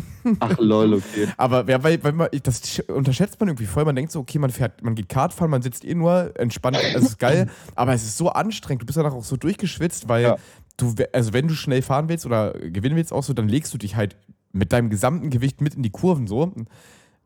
Ach 0.41 0.59
lol, 0.59 0.95
okay. 0.95 1.27
Aber 1.39 1.67
wer, 1.67 1.83
weil, 1.83 2.03
weil 2.05 2.13
man, 2.13 2.29
das 2.43 2.63
sch- 2.63 2.91
unterschätzt 2.93 3.41
man 3.41 3.49
irgendwie 3.49 3.67
voll. 3.67 3.85
Man 3.85 3.97
denkt 3.97 4.13
so, 4.13 4.21
okay, 4.21 4.39
man 4.39 4.51
fährt, 4.51 4.83
man 4.83 4.95
geht 4.95 5.09
Kart 5.09 5.33
fahren, 5.33 5.51
man 5.51 5.63
sitzt 5.63 5.85
eh 5.85 5.95
nur 5.95 6.33
entspannt, 6.39 6.77
es 6.93 7.03
ist 7.05 7.19
geil, 7.19 7.49
aber 7.75 7.95
es 7.95 8.03
ist 8.03 8.19
so 8.19 8.29
anstrengend. 8.31 8.83
Du 8.83 8.87
bist 8.87 8.99
danach 8.99 9.15
auch 9.15 9.25
so 9.25 9.37
durchgeschwitzt, 9.37 10.09
weil 10.09 10.23
Ja. 10.25 10.37
du, 10.77 10.95
also 11.13 11.33
wenn 11.33 11.49
du 11.49 11.55
schnell 11.55 11.81
fahren 11.83 12.09
willst 12.11 12.27
oder 12.27 12.53
gewinnen 12.53 12.97
willst 12.97 13.13
auch 13.13 13.23
so, 13.23 13.33
dann 13.33 13.49
legst 13.49 13.73
du 13.73 13.79
dich 13.79 13.97
halt 13.97 14.17
mit 14.53 14.73
deinem 14.73 14.91
gesamten 14.91 15.31
Gewicht 15.31 15.61
mit 15.61 15.75
in 15.77 15.83
die 15.83 15.91
Kurven 15.91 16.27
so. 16.27 16.53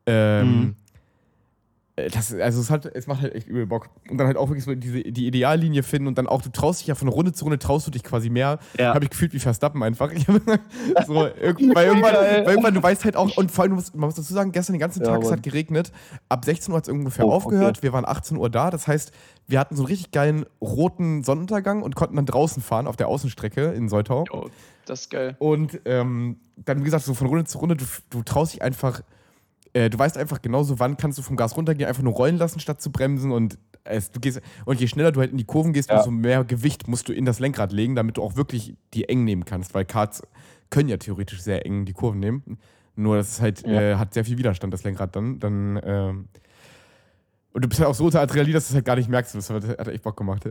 Ähm, 0.07 0.61
Mhm. 0.61 0.77
Äh, 1.97 2.09
Das, 2.11 2.33
also 2.35 2.61
es, 2.61 2.71
hat, 2.71 2.87
es 2.87 3.07
macht 3.07 3.23
halt 3.23 3.35
echt 3.35 3.47
übel 3.47 3.67
Bock. 3.67 3.89
Und 4.11 4.19
dann 4.19 4.27
halt 4.27 4.37
auch 4.37 4.49
wirklich 4.49 4.65
so 4.65 4.75
diese, 4.75 5.03
die 5.03 5.27
Ideallinie 5.27 5.83
finden 5.83 6.09
und 6.09 6.19
dann 6.19 6.27
auch, 6.27 6.43
du 6.43 6.51
traust 6.51 6.81
dich 6.81 6.89
ja 6.89 6.95
von 6.95 7.09
Runde 7.09 7.33
zu 7.33 7.45
Runde, 7.45 7.59
traust 7.59 7.87
du 7.87 7.91
dich 7.91 8.03
quasi 8.03 8.31
mehr. 8.31 8.59
Ja. 8.79 8.95
Habe 8.95 9.05
ich 9.05 9.11
gefühlt 9.11 9.33
wie 9.33 9.39
Verstappen 9.39 9.83
einfach. 9.83 10.11
So, 11.07 11.15
weil, 11.15 11.35
irgendwann, 11.41 11.75
weil 12.05 12.45
irgendwann, 12.47 12.75
du 12.75 12.83
weißt 12.83 13.05
halt 13.05 13.17
auch, 13.17 13.37
und 13.37 13.51
vor 13.51 13.63
allem, 13.63 13.71
du 13.73 13.77
musst, 13.77 13.95
man 13.95 14.07
muss 14.09 14.15
dazu 14.15 14.33
sagen, 14.33 14.53
gestern 14.53 14.75
den 14.75 14.81
ganzen 14.81 15.03
Ja, 15.03 15.11
Tag, 15.11 15.23
es 15.23 15.29
Mann. 15.29 15.39
hat 15.39 15.43
geregnet. 15.43 15.93
Ab 16.29 16.45
16 16.45 16.73
Uhr 16.73 16.79
hat 16.79 16.85
es 16.85 16.93
ungefähr 16.93 17.27
Oh, 17.27 17.33
aufgehört. 17.33 17.79
okay. 17.79 17.83
Wir 17.83 17.93
waren 17.93 18.05
18 18.05 18.37
Uhr 18.37 18.51
da. 18.51 18.71
Das 18.71 18.87
heißt, 18.89 19.13
wir 19.47 19.59
hatten 19.61 19.77
so 19.77 19.83
einen 19.83 19.89
richtig 19.89 20.11
geilen 20.13 20.47
roten 20.61 21.23
Sonnenuntergang 21.23 21.83
und 21.83 21.95
konnten 21.95 22.17
dann 22.17 22.27
draußen 22.27 22.63
fahren 22.63 22.87
auf 22.87 22.97
der 22.97 23.09
Außenstrecke 23.09 23.73
in 23.73 23.89
Soltau. 23.89 24.25
Jo, 24.33 24.49
das 24.87 25.03
ist 25.03 25.11
geil. 25.11 25.37
Und 25.39 25.81
ähm, 25.85 26.37
dann, 26.57 26.81
wie 26.81 26.85
gesagt, 26.85 27.05
so 27.05 27.15
von 27.15 27.27
Runde 27.27 27.45
zu 27.45 27.59
Runde, 27.59 27.77
du, 27.77 27.85
du 28.11 28.23
traust 28.23 28.55
dich 28.55 28.63
einfach, 28.63 29.03
äh, 29.75 29.91
du 29.91 29.99
weißt 29.99 30.17
einfach 30.17 30.41
genauso, 30.41 30.79
wann 30.79 30.97
kannst 30.97 31.19
du 31.19 31.23
vom 31.23 31.37
Gas 31.37 31.57
runtergehen, 31.57 31.87
einfach 31.89 32.03
nur 32.03 32.15
rollen 32.15 32.39
lassen, 32.39 32.59
statt 32.61 32.81
zu 32.81 32.91
bremsen. 32.91 33.31
Und, 33.33 33.59
es, 33.85 34.11
du 34.11 34.19
gehst, 34.21 34.41
und 34.65 34.81
je 34.81 34.87
schneller 34.87 35.13
du 35.13 35.21
halt 35.21 35.31
in 35.33 35.37
die 35.37 35.45
Kurven 35.45 35.73
gehst, 35.75 35.91
Ja. 35.91 35.99
umso 35.99 36.11
mehr 36.11 36.43
Gewicht 36.45 36.89
musst 36.89 37.09
du 37.09 37.13
in 37.13 37.27
das 37.27 37.39
Lenkrad 37.41 37.73
legen, 37.73 37.95
damit 37.95 38.17
du 38.17 38.23
auch 38.23 38.37
wirklich 38.37 38.75
die 38.95 39.09
eng 39.09 39.25
nehmen 39.25 39.45
kannst. 39.45 39.75
Weil 39.75 39.85
Karts 39.85 40.23
können 40.71 40.89
ja 40.89 40.97
theoretisch 40.97 41.43
sehr 41.43 41.67
eng 41.67 41.85
die 41.85 41.93
Kurven 41.93 42.19
nehmen. 42.21 42.59
Nur 42.97 43.17
das 43.17 43.41
halt, 43.41 43.67
Ja. 43.67 43.81
äh, 43.81 43.95
hat 43.97 44.15
sehr 44.15 44.25
viel 44.25 44.39
Widerstand, 44.39 44.73
das 44.73 44.85
Lenkrad 44.85 45.15
dann. 45.17 45.39
dann 45.41 45.81
ähm, 45.85 46.29
und 47.53 47.65
du 47.65 47.69
bist 47.69 47.81
halt 47.81 47.89
auch 47.91 47.95
so 47.95 48.05
unter 48.07 48.21
Adrenalin, 48.21 48.53
dass 48.55 48.67
du 48.67 48.71
es 48.73 48.75
halt 48.77 48.85
gar 48.85 48.97
nicht 48.97 49.09
merkst. 49.09 49.35
Das 49.35 49.51
hat, 49.51 49.89
echt 49.89 50.03
Bock 50.03 50.17
gemacht. 50.17 50.45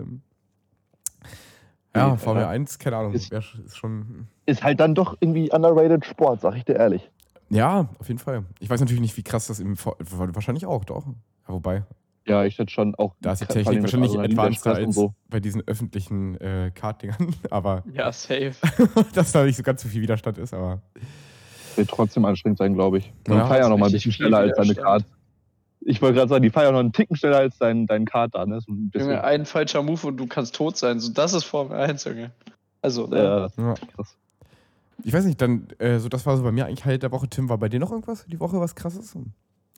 Ja, 1.95 2.11
Nee, 2.11 2.17
Formel 2.17 2.43
ja. 2.43 2.49
1, 2.49 2.79
keine 2.79 2.97
Ahnung, 2.97 3.13
Ist- 3.13 3.31
ist 3.31 3.77
schon. 3.77 4.27
Ist 4.45 4.63
halt 4.63 4.79
dann 4.79 4.95
doch 4.95 5.15
irgendwie 5.19 5.51
underrated 5.51 6.05
Sport, 6.05 6.41
sag 6.41 6.55
ich 6.55 6.65
dir 6.65 6.75
ehrlich. 6.75 7.09
Ja, 7.53 7.89
auf 7.99 8.07
jeden 8.07 8.19
Fall. 8.19 8.45
Ich 8.59 8.69
weiß 8.69 8.79
natürlich 8.79 9.01
nicht, 9.01 9.15
wie 9.17 9.23
krass 9.23 9.47
das 9.47 9.59
im. 9.59 9.77
Vor 9.77 9.95
wahrscheinlich 9.99 10.65
auch, 10.65 10.83
doch. 10.85 11.05
Ja, 11.05 11.53
wobei, 11.53 11.83
Ja, 12.25 12.43
ich 12.45 12.57
hätte 12.57 12.71
schon 12.71 12.95
auch. 12.95 13.15
da 13.21 13.33
ist 13.33 13.41
die 13.41 13.45
Technik 13.45 13.81
wahrscheinlich 13.81 14.17
advanceder 14.17 14.77
und 14.79 14.85
als 14.85 14.95
so. 14.95 15.13
bei 15.29 15.39
diesen 15.39 15.61
öffentlichen 15.67 16.39
äh, 16.41 16.71
Kartdingern. 16.73 17.35
Aber 17.51 17.83
Ja, 17.93 18.11
safe. 18.11 18.53
dass 19.13 19.31
da 19.31 19.43
nicht 19.43 19.57
so 19.57 19.63
ganz 19.63 19.83
so 19.83 19.89
viel 19.89 20.01
Widerstand 20.01 20.37
ist, 20.37 20.53
aber. 20.53 20.81
Wird 21.75 21.89
trotzdem 21.89 22.23
anstrengend 22.25 22.59
sein, 22.59 22.73
glaube 22.75 22.99
ich. 22.99 23.11
Man 23.27 23.39
Ja, 23.39 23.47
feiert 23.47 23.69
noch 23.69 23.77
mal 23.77 23.87
ein 23.87 23.91
bisschen 23.91 24.11
schneller 24.11 24.37
als 24.37 24.55
deine 24.55 24.69
Widerstand. 24.69 25.05
Kart. 25.05 25.05
Ich 25.81 26.01
wollte 26.01 26.15
gerade 26.15 26.29
sagen, 26.29 26.43
die 26.43 26.49
feiern 26.49 26.73
noch 26.73 26.79
einen 26.79 26.93
Ticken 26.93 27.15
schneller 27.17 27.39
als 27.39 27.57
dein, 27.57 27.87
dein 27.87 28.05
Kart 28.05 28.33
da, 28.35 28.45
ne? 28.45 28.61
So 28.61 28.71
ein. 28.71 28.91
Junge, 28.95 29.23
ein 29.23 29.45
falscher 29.45 29.81
Move 29.83 30.07
und 30.07 30.17
du 30.17 30.27
kannst 30.27 30.55
tot 30.55 30.77
sein. 30.77 30.99
So, 30.99 31.11
das 31.11 31.33
ist 31.33 31.43
Formel 31.43 31.77
1, 31.77 32.03
Junge. 32.05 32.31
Also, 32.81 33.07
ne? 33.07 33.49
Ja. 33.57 33.73
krass. 33.95 34.15
Ich 35.03 35.13
weiß 35.13 35.25
nicht, 35.25 35.41
dann, 35.41 35.67
äh, 35.79 35.99
so 35.99 36.09
das 36.09 36.25
war 36.25 36.37
so 36.37 36.43
bei 36.43 36.51
mir 36.51 36.65
eigentlich 36.65 36.85
halt 36.85 37.03
der 37.03 37.11
Woche. 37.11 37.27
Tim, 37.27 37.49
war 37.49 37.57
bei 37.57 37.69
dir 37.69 37.79
noch 37.79 37.91
irgendwas 37.91 38.25
die 38.25 38.39
Woche, 38.39 38.59
was 38.59 38.75
krasses? 38.75 39.15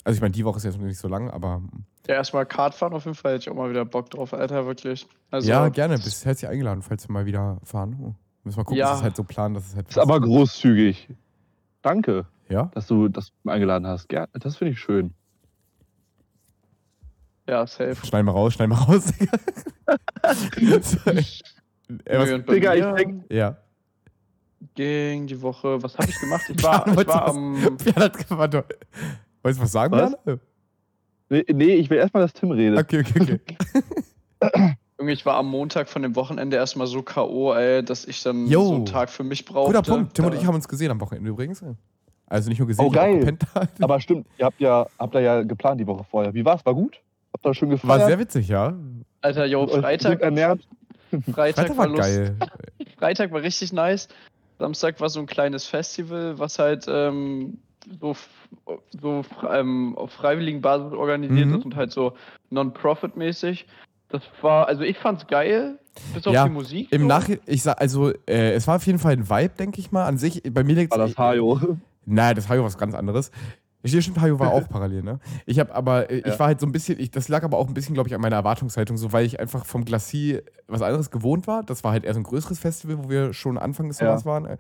Also 0.04 0.18
ich 0.18 0.22
meine, 0.22 0.32
die 0.34 0.46
Woche 0.46 0.58
ist 0.58 0.66
jetzt 0.66 0.78
noch 0.78 0.86
nicht 0.86 1.00
so 1.00 1.08
lang, 1.08 1.32
aber 1.32 1.64
ja, 2.08 2.16
erstmal 2.16 2.46
Kart 2.46 2.76
fahren 2.76 2.94
auf 2.94 3.06
jeden 3.06 3.16
Fall. 3.16 3.34
Hätte 3.34 3.44
ich 3.44 3.50
auch 3.50 3.56
mal 3.56 3.70
wieder 3.72 3.86
Bock 3.86 4.12
drauf, 4.12 4.34
Alter, 4.34 4.66
wirklich. 4.68 5.08
Also, 5.32 5.50
ja, 5.50 5.68
gerne. 5.70 5.96
Bist 5.96 6.26
herzlich 6.26 6.50
eingeladen, 6.50 6.84
falls 6.84 7.08
wir 7.10 7.14
mal 7.14 7.26
wieder 7.26 7.60
fahren. 7.64 7.98
Oh. 8.00 8.14
Müssen 8.44 8.58
wir 8.58 8.64
gucken, 8.64 8.78
Ja. 8.78 8.90
dass 8.90 8.98
es 9.00 9.04
halt 9.04 9.16
so 9.16 9.24
planen, 9.24 9.56
dass 9.56 9.68
es 9.70 9.76
halt 9.76 9.90
Ist 9.90 9.98
aber 9.98 10.20
großzügig. 10.22 11.10
Danke, 11.82 12.28
Ja? 12.48 12.70
dass 12.76 12.86
du 12.86 13.08
das 13.08 13.32
eingeladen 13.46 13.88
hast. 13.88 14.08
Gerne. 14.08 14.28
Das 14.34 14.58
finde 14.58 14.74
ich 14.74 14.80
schön. 14.80 15.16
Ja, 17.48 17.66
safe. 17.66 17.96
Schneiden 18.06 18.28
wir 18.28 18.34
raus, 18.34 18.54
schneiden 18.54 18.76
wir 18.76 18.82
raus. 18.84 19.12
bei 21.88 22.38
Digga, 22.54 22.74
ich 22.76 22.84
mir 22.84 22.94
denk- 22.96 23.24
ja. 23.32 23.58
Ging 24.76 25.28
die 25.28 25.42
Woche, 25.42 25.82
was 25.84 25.98
habe 25.98 26.10
ich 26.10 26.20
gemacht? 26.20 26.44
Ich 26.50 26.64
war, 26.64 26.88
ich 26.88 27.08
war 27.08 27.28
am. 27.28 27.78
Björn 27.78 27.96
hat 27.96 28.30
warte, 28.32 28.66
Wolltest 29.44 29.60
du 29.60 29.64
was 29.64 29.72
sagen, 29.72 29.92
Was? 29.94 30.16
Björn? 30.24 30.40
Nee, 31.30 31.46
nee, 31.54 31.74
ich 31.76 31.90
will 31.90 31.98
erstmal, 31.98 32.24
dass 32.24 32.34
Tim 32.34 32.52
redet. 32.52 32.78
Okay, 32.80 33.00
okay, 33.00 33.40
okay. 34.42 34.76
Junge, 35.00 35.12
ich 35.12 35.26
war 35.26 35.36
am 35.38 35.48
Montag 35.48 35.90
von 35.90 36.02
dem 36.04 36.16
Wochenende 36.16 36.56
erstmal 36.56 36.88
so 36.88 37.02
K.O., 37.02 37.54
ey, 37.54 37.84
dass 37.84 38.06
ich 38.06 38.22
dann 38.24 38.48
Jo. 38.48 38.64
so 38.66 38.76
einen 38.76 38.86
Tag 38.86 39.10
für 39.10 39.24
mich 39.24 39.44
brauchte. 39.44 39.74
Guter 39.74 39.82
Punkt. 39.92 40.14
Tim 40.14 40.26
und 40.26 40.34
Da- 40.34 40.40
ich 40.40 40.46
haben 40.46 40.56
uns 40.56 40.68
gesehen 40.68 40.92
am 40.92 41.02
Wochenende 41.02 41.30
übrigens. 41.30 41.64
Also 42.28 42.50
nicht 42.50 42.60
nur 42.60 42.68
gesehen, 42.68 42.86
Oh, 42.86 42.92
ich 42.92 42.98
hab 42.98 43.04
auch 43.04 43.08
geil. 43.08 43.20
gepennt. 43.20 43.44
Aber 43.82 44.00
stimmt, 44.00 44.28
ihr 44.38 44.46
habt 44.46 44.60
ja, 44.62 44.86
habt 44.98 45.14
ihr 45.16 45.22
ja 45.22 45.44
geplant 45.44 45.80
die 45.82 45.88
Woche 45.88 46.04
vorher. 46.10 46.34
Wie 46.34 46.46
war's? 46.46 46.66
War 46.66 46.74
gut? 46.74 47.00
Habt 47.34 47.46
ihr 47.46 47.54
schön 47.54 47.70
gefeiert? 47.70 48.00
War 48.02 48.08
sehr 48.08 48.20
witzig, 48.20 48.48
ja. 48.48 48.74
Alter, 49.22 49.46
yo, 49.46 49.66
gut 49.66 49.82
Freitag, 49.82 50.22
ernährt? 50.22 50.68
Freitag, 51.32 51.34
Freitag 51.68 51.78
war 51.78 51.88
Lust- 51.88 52.02
geil. 52.02 52.36
Freitag 52.98 53.32
war 53.32 53.42
richtig 53.42 53.74
nice. 53.74 54.08
Samstag 54.60 55.00
war 55.02 55.10
so 55.10 55.20
ein 55.20 55.26
kleines 55.26 55.66
Festival, 55.66 56.38
was 56.40 56.60
halt 56.60 56.86
ähm, 56.88 57.58
so, 58.00 58.16
so 59.02 59.24
ähm, 59.52 59.98
auf 59.98 60.12
freiwilligen 60.12 60.62
Basis 60.62 60.94
organisiert 60.94 61.48
Mhm. 61.50 61.56
ist 61.56 61.66
und 61.66 61.76
halt 61.76 61.92
so 61.92 62.14
Non-Profit-mäßig. 62.50 63.68
Das 64.10 64.22
war, 64.42 64.68
also 64.68 64.84
ich 64.84 64.98
fand's 64.98 65.28
geil, 65.28 65.80
bis 66.14 66.26
auf 66.28 66.34
Ja, 66.34 66.46
die 66.46 66.52
Musik. 66.54 66.92
Im 66.92 67.02
so. 67.02 67.08
Nachhinein, 67.08 67.42
ich 67.48 67.64
sag, 67.64 67.80
also, 67.82 68.12
äh, 68.28 68.54
es 68.54 68.68
war 68.68 68.78
auf 68.78 68.86
jeden 68.86 69.00
Fall 69.00 69.14
ein 69.14 69.30
Vibe, 69.30 69.54
denke 69.58 69.80
ich 69.80 69.92
mal. 69.92 70.06
An 70.06 70.18
sich, 70.18 70.42
bei 70.52 70.64
mir 70.64 70.76
liegt 70.76 70.92
War 70.92 71.00
das 71.00 71.18
Hajo. 71.18 71.78
Nein, 72.06 72.36
das 72.36 72.48
Hajo 72.48 72.60
war 72.60 72.68
was 72.68 72.78
ganz 72.78 72.94
anderes. 72.94 73.32
Hajo 73.94 74.40
war 74.40 74.52
auch 74.54 74.68
parallel, 74.70 75.04
ne? 75.04 75.20
Ich 75.46 75.60
habe 75.60 75.74
aber, 75.74 76.10
äh, 76.10 76.18
ich 76.20 76.26
Ja. 76.26 76.40
war 76.40 76.48
halt 76.48 76.60
so 76.60 76.66
ein 76.66 76.72
bisschen, 76.72 77.00
ich, 77.00 77.12
das 77.12 77.28
lag 77.28 77.44
aber 77.44 77.58
auch 77.58 77.68
ein 77.68 77.74
bisschen, 77.74 77.94
glaube 77.94 78.10
ich, 78.10 78.16
an 78.16 78.22
meiner 78.22 78.36
Erwartungshaltung, 78.38 78.98
so 78.98 79.12
weil 79.14 79.26
ich 79.26 79.40
einfach 79.40 79.66
vom 79.66 79.86
Glacis 79.86 80.40
was 80.68 80.82
anderes 80.82 81.12
gewohnt 81.12 81.48
war. 81.48 81.64
Das 81.64 81.84
war 81.84 81.92
halt 81.92 82.04
eher 82.06 82.14
so 82.14 82.20
ein 82.20 82.24
größeres 82.24 82.60
Festival, 82.60 82.98
wo 83.04 83.10
wir 83.10 83.34
schon 83.34 83.58
Anfang 83.58 83.88
des 83.88 84.00
Ja. 84.00 84.08
Sommers 84.08 84.26
waren. 84.26 84.46
äh. 84.46 84.58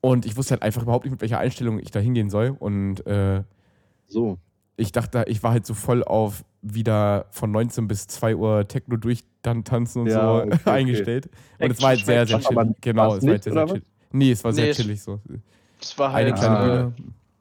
Und 0.00 0.24
ich 0.26 0.36
wusste 0.36 0.52
halt 0.52 0.62
einfach 0.62 0.82
überhaupt 0.82 1.04
nicht, 1.04 1.12
mit 1.12 1.20
welcher 1.20 1.38
Einstellung 1.40 1.80
ich 1.80 1.90
da 1.90 1.98
hingehen 1.98 2.30
soll. 2.30 2.54
Und 2.58 3.04
äh, 3.06 3.42
So. 4.06 4.38
ich 4.76 4.92
dachte, 4.92 5.24
ich 5.26 5.42
war 5.42 5.50
halt 5.50 5.66
so 5.66 5.74
voll 5.74 6.04
auf 6.04 6.44
wieder 6.62 7.26
von 7.30 7.50
19 7.50 7.88
bis 7.88 8.06
2 8.06 8.36
Uhr 8.36 8.66
Techno 8.68 8.96
durch 8.96 9.24
dann 9.42 9.64
tanzen 9.64 10.02
und 10.02 10.06
Ja, 10.08 10.20
so 10.20 10.42
okay, 10.44 10.50
okay. 10.54 10.70
eingestellt. 10.70 11.28
Und 11.58 11.70
es 11.72 11.82
war 11.82 11.88
halt 11.90 12.04
sehr, 12.04 12.26
sehr 12.26 12.38
chillig. 12.40 12.76
Genau, 12.80 13.14
es 13.16 13.22
war 13.24 13.30
halt 13.30 13.42
sehr, 13.44 13.52
sehr 13.52 13.66
chillig. 13.66 13.82
Nee, 14.12 14.30
es 14.32 14.44
war 14.44 14.52
sehr 14.52 14.64
Nee, 14.64 14.70
es- 14.70 14.76
chillig 14.76 15.02
so. 15.02 15.20
Das 15.80 15.98
war 15.98 16.14
Eine 16.14 16.30
halt, 16.30 16.38
kleine 16.40 16.56
äh, 16.56 16.68
Bühne. 16.68 16.92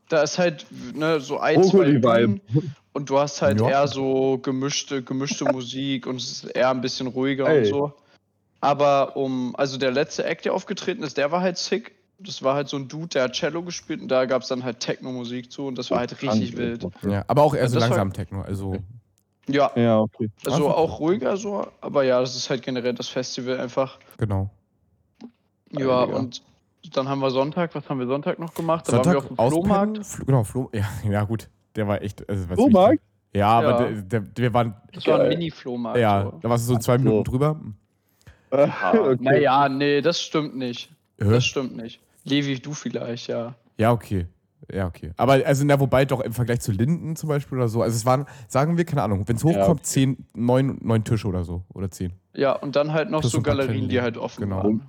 Da 0.09 0.21
ist 0.23 0.37
halt 0.37 0.65
ne, 0.93 1.19
so 1.19 1.39
ein, 1.39 1.57
Oh, 1.59 1.69
zwei 1.69 1.93
Vibe. 2.01 2.39
Und 2.93 3.09
du 3.09 3.19
hast 3.19 3.41
halt 3.41 3.59
Ja. 3.61 3.69
eher 3.69 3.87
so 3.87 4.37
gemischte, 4.39 5.03
gemischte 5.03 5.45
Musik 5.45 6.07
und 6.07 6.15
es 6.17 6.31
ist 6.31 6.43
eher 6.45 6.69
ein 6.71 6.81
bisschen 6.81 7.07
ruhiger 7.07 7.47
Ey. 7.47 7.59
und 7.59 7.65
so. 7.65 7.93
Aber 8.61 9.15
um, 9.15 9.55
also 9.55 9.77
der 9.77 9.91
letzte 9.91 10.23
Act, 10.25 10.45
der 10.45 10.53
aufgetreten 10.53 11.03
ist, 11.03 11.17
der 11.17 11.31
war 11.31 11.41
halt 11.41 11.57
sick. 11.57 11.93
Das 12.19 12.41
war 12.41 12.55
halt 12.55 12.67
so 12.69 12.77
ein 12.77 12.87
Dude, 12.87 13.09
der 13.09 13.23
hat 13.25 13.33
Cello 13.33 13.61
gespielt 13.61 14.01
und 14.01 14.07
da 14.07 14.25
gab 14.25 14.41
es 14.41 14.47
dann 14.47 14.63
halt 14.63 14.79
Techno-Musik 14.79 15.51
zu 15.51 15.67
und 15.67 15.77
das 15.77 15.91
war 15.91 15.99
halt 15.99 16.19
richtig 16.19 16.57
wild. 16.57 16.87
Ja, 17.03 17.23
aber 17.27 17.43
auch 17.43 17.53
eher 17.53 17.61
Ja, 17.63 17.67
so 17.69 17.75
das 17.75 17.83
war- 17.83 17.89
langsam 17.97 18.13
Techno. 18.13 18.41
Also, 18.41 18.77
Ja, 19.47 19.71
Ja, 19.75 19.99
okay. 19.99 20.29
also 20.47 20.69
auch 20.69 20.99
ruhiger 20.99 21.37
so, 21.37 21.67
aber 21.79 22.03
ja, 22.03 22.19
das 22.19 22.35
ist 22.35 22.49
halt 22.49 22.63
generell 22.63 22.95
das 22.95 23.07
Festival 23.09 23.59
einfach. 23.59 23.99
genau. 24.17 24.49
Ja, 25.71 26.05
Digga. 26.05 26.17
und 26.17 26.41
dann 26.93 27.07
haben 27.07 27.19
wir 27.19 27.31
Sonntag, 27.31 27.73
was 27.75 27.89
haben 27.89 27.99
wir 27.99 28.07
Sonntag 28.07 28.39
noch 28.39 28.53
gemacht? 28.53 28.87
Da 28.87 28.93
waren 28.93 29.03
Sonntag 29.03 29.13
wir 29.13 29.39
auf 29.39 29.49
dem 29.49 29.51
Flohmarkt. 29.51 29.99
auspennen, 29.99 30.03
Fl 30.03 30.25
genau, 30.25 30.43
Flo 30.43 30.69
ja, 30.73 30.85
ja, 31.09 31.23
gut. 31.23 31.49
Der 31.75 31.87
war 31.87 32.01
echt. 32.01 32.27
Also, 32.29 32.49
was 32.49 32.55
Flohmarkt? 32.55 32.93
wichtig. 32.93 33.07
Ja, 33.33 33.49
aber 33.49 33.91
Ja. 33.91 34.01
Der, 34.01 34.19
der, 34.21 34.37
wir 34.37 34.53
waren. 34.53 34.75
Das 34.93 35.05
war 35.07 35.19
ein. 35.21 35.29
Mini-Flohmarkt. 35.29 35.99
Ja, 35.99 36.23
so. 36.23 36.39
da 36.41 36.49
warst 36.49 36.67
du 36.67 36.73
so 36.73 36.79
zwei 36.79 36.95
Ach 36.95 36.99
so. 36.99 37.03
Minuten 37.03 37.23
drüber. 37.23 37.59
okay. 38.51 39.17
Naja, 39.19 39.69
nee, 39.69 40.01
das 40.01 40.21
stimmt 40.21 40.55
nicht. 40.55 40.89
Hä? 41.19 41.29
Das 41.29 41.45
stimmt 41.45 41.75
nicht. 41.75 41.99
Levi, 42.23 42.59
du 42.59 42.73
vielleicht, 42.73 43.27
ja. 43.27 43.55
Ja, 43.77 43.91
okay. 43.91 44.27
Ja, 44.71 44.87
okay. 44.87 45.11
Aber 45.17 45.33
also, 45.45 45.63
na, 45.65 45.79
wobei 45.79 46.05
doch 46.05 46.21
im 46.21 46.33
Vergleich 46.33 46.61
zu 46.61 46.71
Linden 46.71 47.15
zum 47.15 47.29
Beispiel 47.29 47.57
oder 47.57 47.67
so. 47.67 47.81
Also, 47.81 47.95
es 47.95 48.05
waren, 48.05 48.25
sagen 48.47 48.77
wir, 48.77 48.85
keine 48.85 49.03
Ahnung, 49.03 49.27
wenn 49.27 49.35
es 49.35 49.43
hochkommt, 49.43 49.79
okay. 49.79 49.83
zehn, 49.83 50.25
neun, 50.33 50.77
neun 50.81 51.03
Tische 51.03 51.27
oder 51.27 51.43
so. 51.43 51.63
Oder 51.73 51.91
zehn. 51.91 52.13
Ja, 52.33 52.53
und 52.53 52.75
dann 52.75 52.91
halt 52.91 53.09
noch 53.09 53.21
Plus 53.21 53.31
so 53.33 53.41
Galerien, 53.41 53.87
die 53.87 54.01
halt 54.01 54.17
offen 54.17 54.41
Genau. 54.41 54.57
waren. 54.57 54.81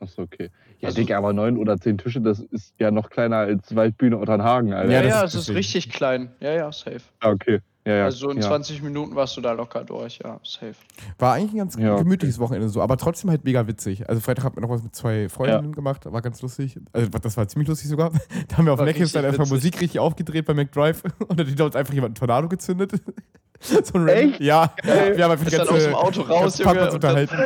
Achso, 0.00 0.22
okay. 0.22 0.50
Ja, 0.80 0.88
Also- 0.88 1.00
Digga, 1.00 1.18
aber 1.18 1.32
neun 1.32 1.56
oder 1.56 1.76
zehn 1.78 1.98
Tische, 1.98 2.20
das 2.20 2.40
ist 2.40 2.72
ja 2.78 2.90
noch 2.90 3.10
kleiner 3.10 3.38
als 3.38 3.74
Waldbühne 3.74 4.18
Otterhagen, 4.18 4.72
Alter. 4.72 4.92
Ja, 4.92 5.00
Ja, 5.02 5.08
ja, 5.08 5.22
das- 5.22 5.34
es 5.34 5.40
ist 5.40 5.48
deswegen. 5.48 5.56
richtig 5.56 5.90
klein. 5.90 6.30
Ja, 6.40 6.52
ja, 6.52 6.70
safe. 6.72 7.00
Ah, 7.20 7.30
okay. 7.30 7.60
Ja, 7.84 7.94
ja. 7.96 8.04
also 8.04 8.18
so 8.18 8.30
in 8.30 8.36
ja. 8.36 8.42
20 8.46 8.82
Minuten 8.82 9.14
warst 9.16 9.34
du 9.36 9.40
da 9.40 9.52
locker 9.52 9.82
durch, 9.82 10.18
ja, 10.22 10.38
safe. 10.44 10.74
War 11.18 11.32
eigentlich 11.34 11.52
ein 11.52 11.56
ganz 11.58 11.74
Ja, 11.76 11.94
okay. 11.94 12.02
gemütliches 12.02 12.38
Wochenende 12.38 12.68
so, 12.68 12.82
aber 12.82 12.96
trotzdem 12.98 13.30
halt 13.30 13.44
mega 13.44 13.66
witzig. 13.66 14.06
Also 14.08 14.20
Freitag 14.20 14.44
haben 14.44 14.56
wir 14.56 14.60
noch 14.60 14.68
was 14.68 14.82
mit 14.82 14.94
zwei 14.94 15.28
Freundinnen 15.30 15.72
gemacht, 15.74 16.04
war 16.04 16.20
ganz 16.20 16.42
lustig. 16.42 16.78
Also 16.92 17.08
das 17.08 17.36
war 17.38 17.48
ziemlich 17.48 17.66
lustig 17.68 17.88
sogar. 17.88 18.10
Da 18.48 18.58
haben 18.58 18.66
wir 18.66 18.74
auf 18.74 18.78
War 18.78 18.84
Neckes 18.86 19.12
dann 19.12 19.24
einfach 19.24 19.40
witzig. 19.44 19.52
Musik 19.54 19.80
richtig 19.80 19.98
aufgedreht 20.00 20.44
bei 20.44 20.52
McDrive 20.54 21.02
und 21.28 21.40
dann 21.40 21.50
hat 21.50 21.60
uns 21.60 21.76
einfach 21.76 21.94
jemand 21.94 22.10
einen 22.10 22.14
Tornado 22.16 22.48
gezündet. 22.48 22.92
so 23.60 23.74
ein 23.94 24.06
Echt? 24.08 24.34
Random- 24.34 24.42
Ja, 24.46 24.72
wir 24.84 25.24
haben 25.24 25.32
einfach 25.32 25.46
die 25.46 25.56
ganze, 25.56 25.72
aus 25.72 25.82
dem 25.84 25.94
Auto 25.94 26.20
raus, 26.22 26.58
Junge, 26.58 26.74
dann- 26.74 26.90
unterhalten. 26.94 27.36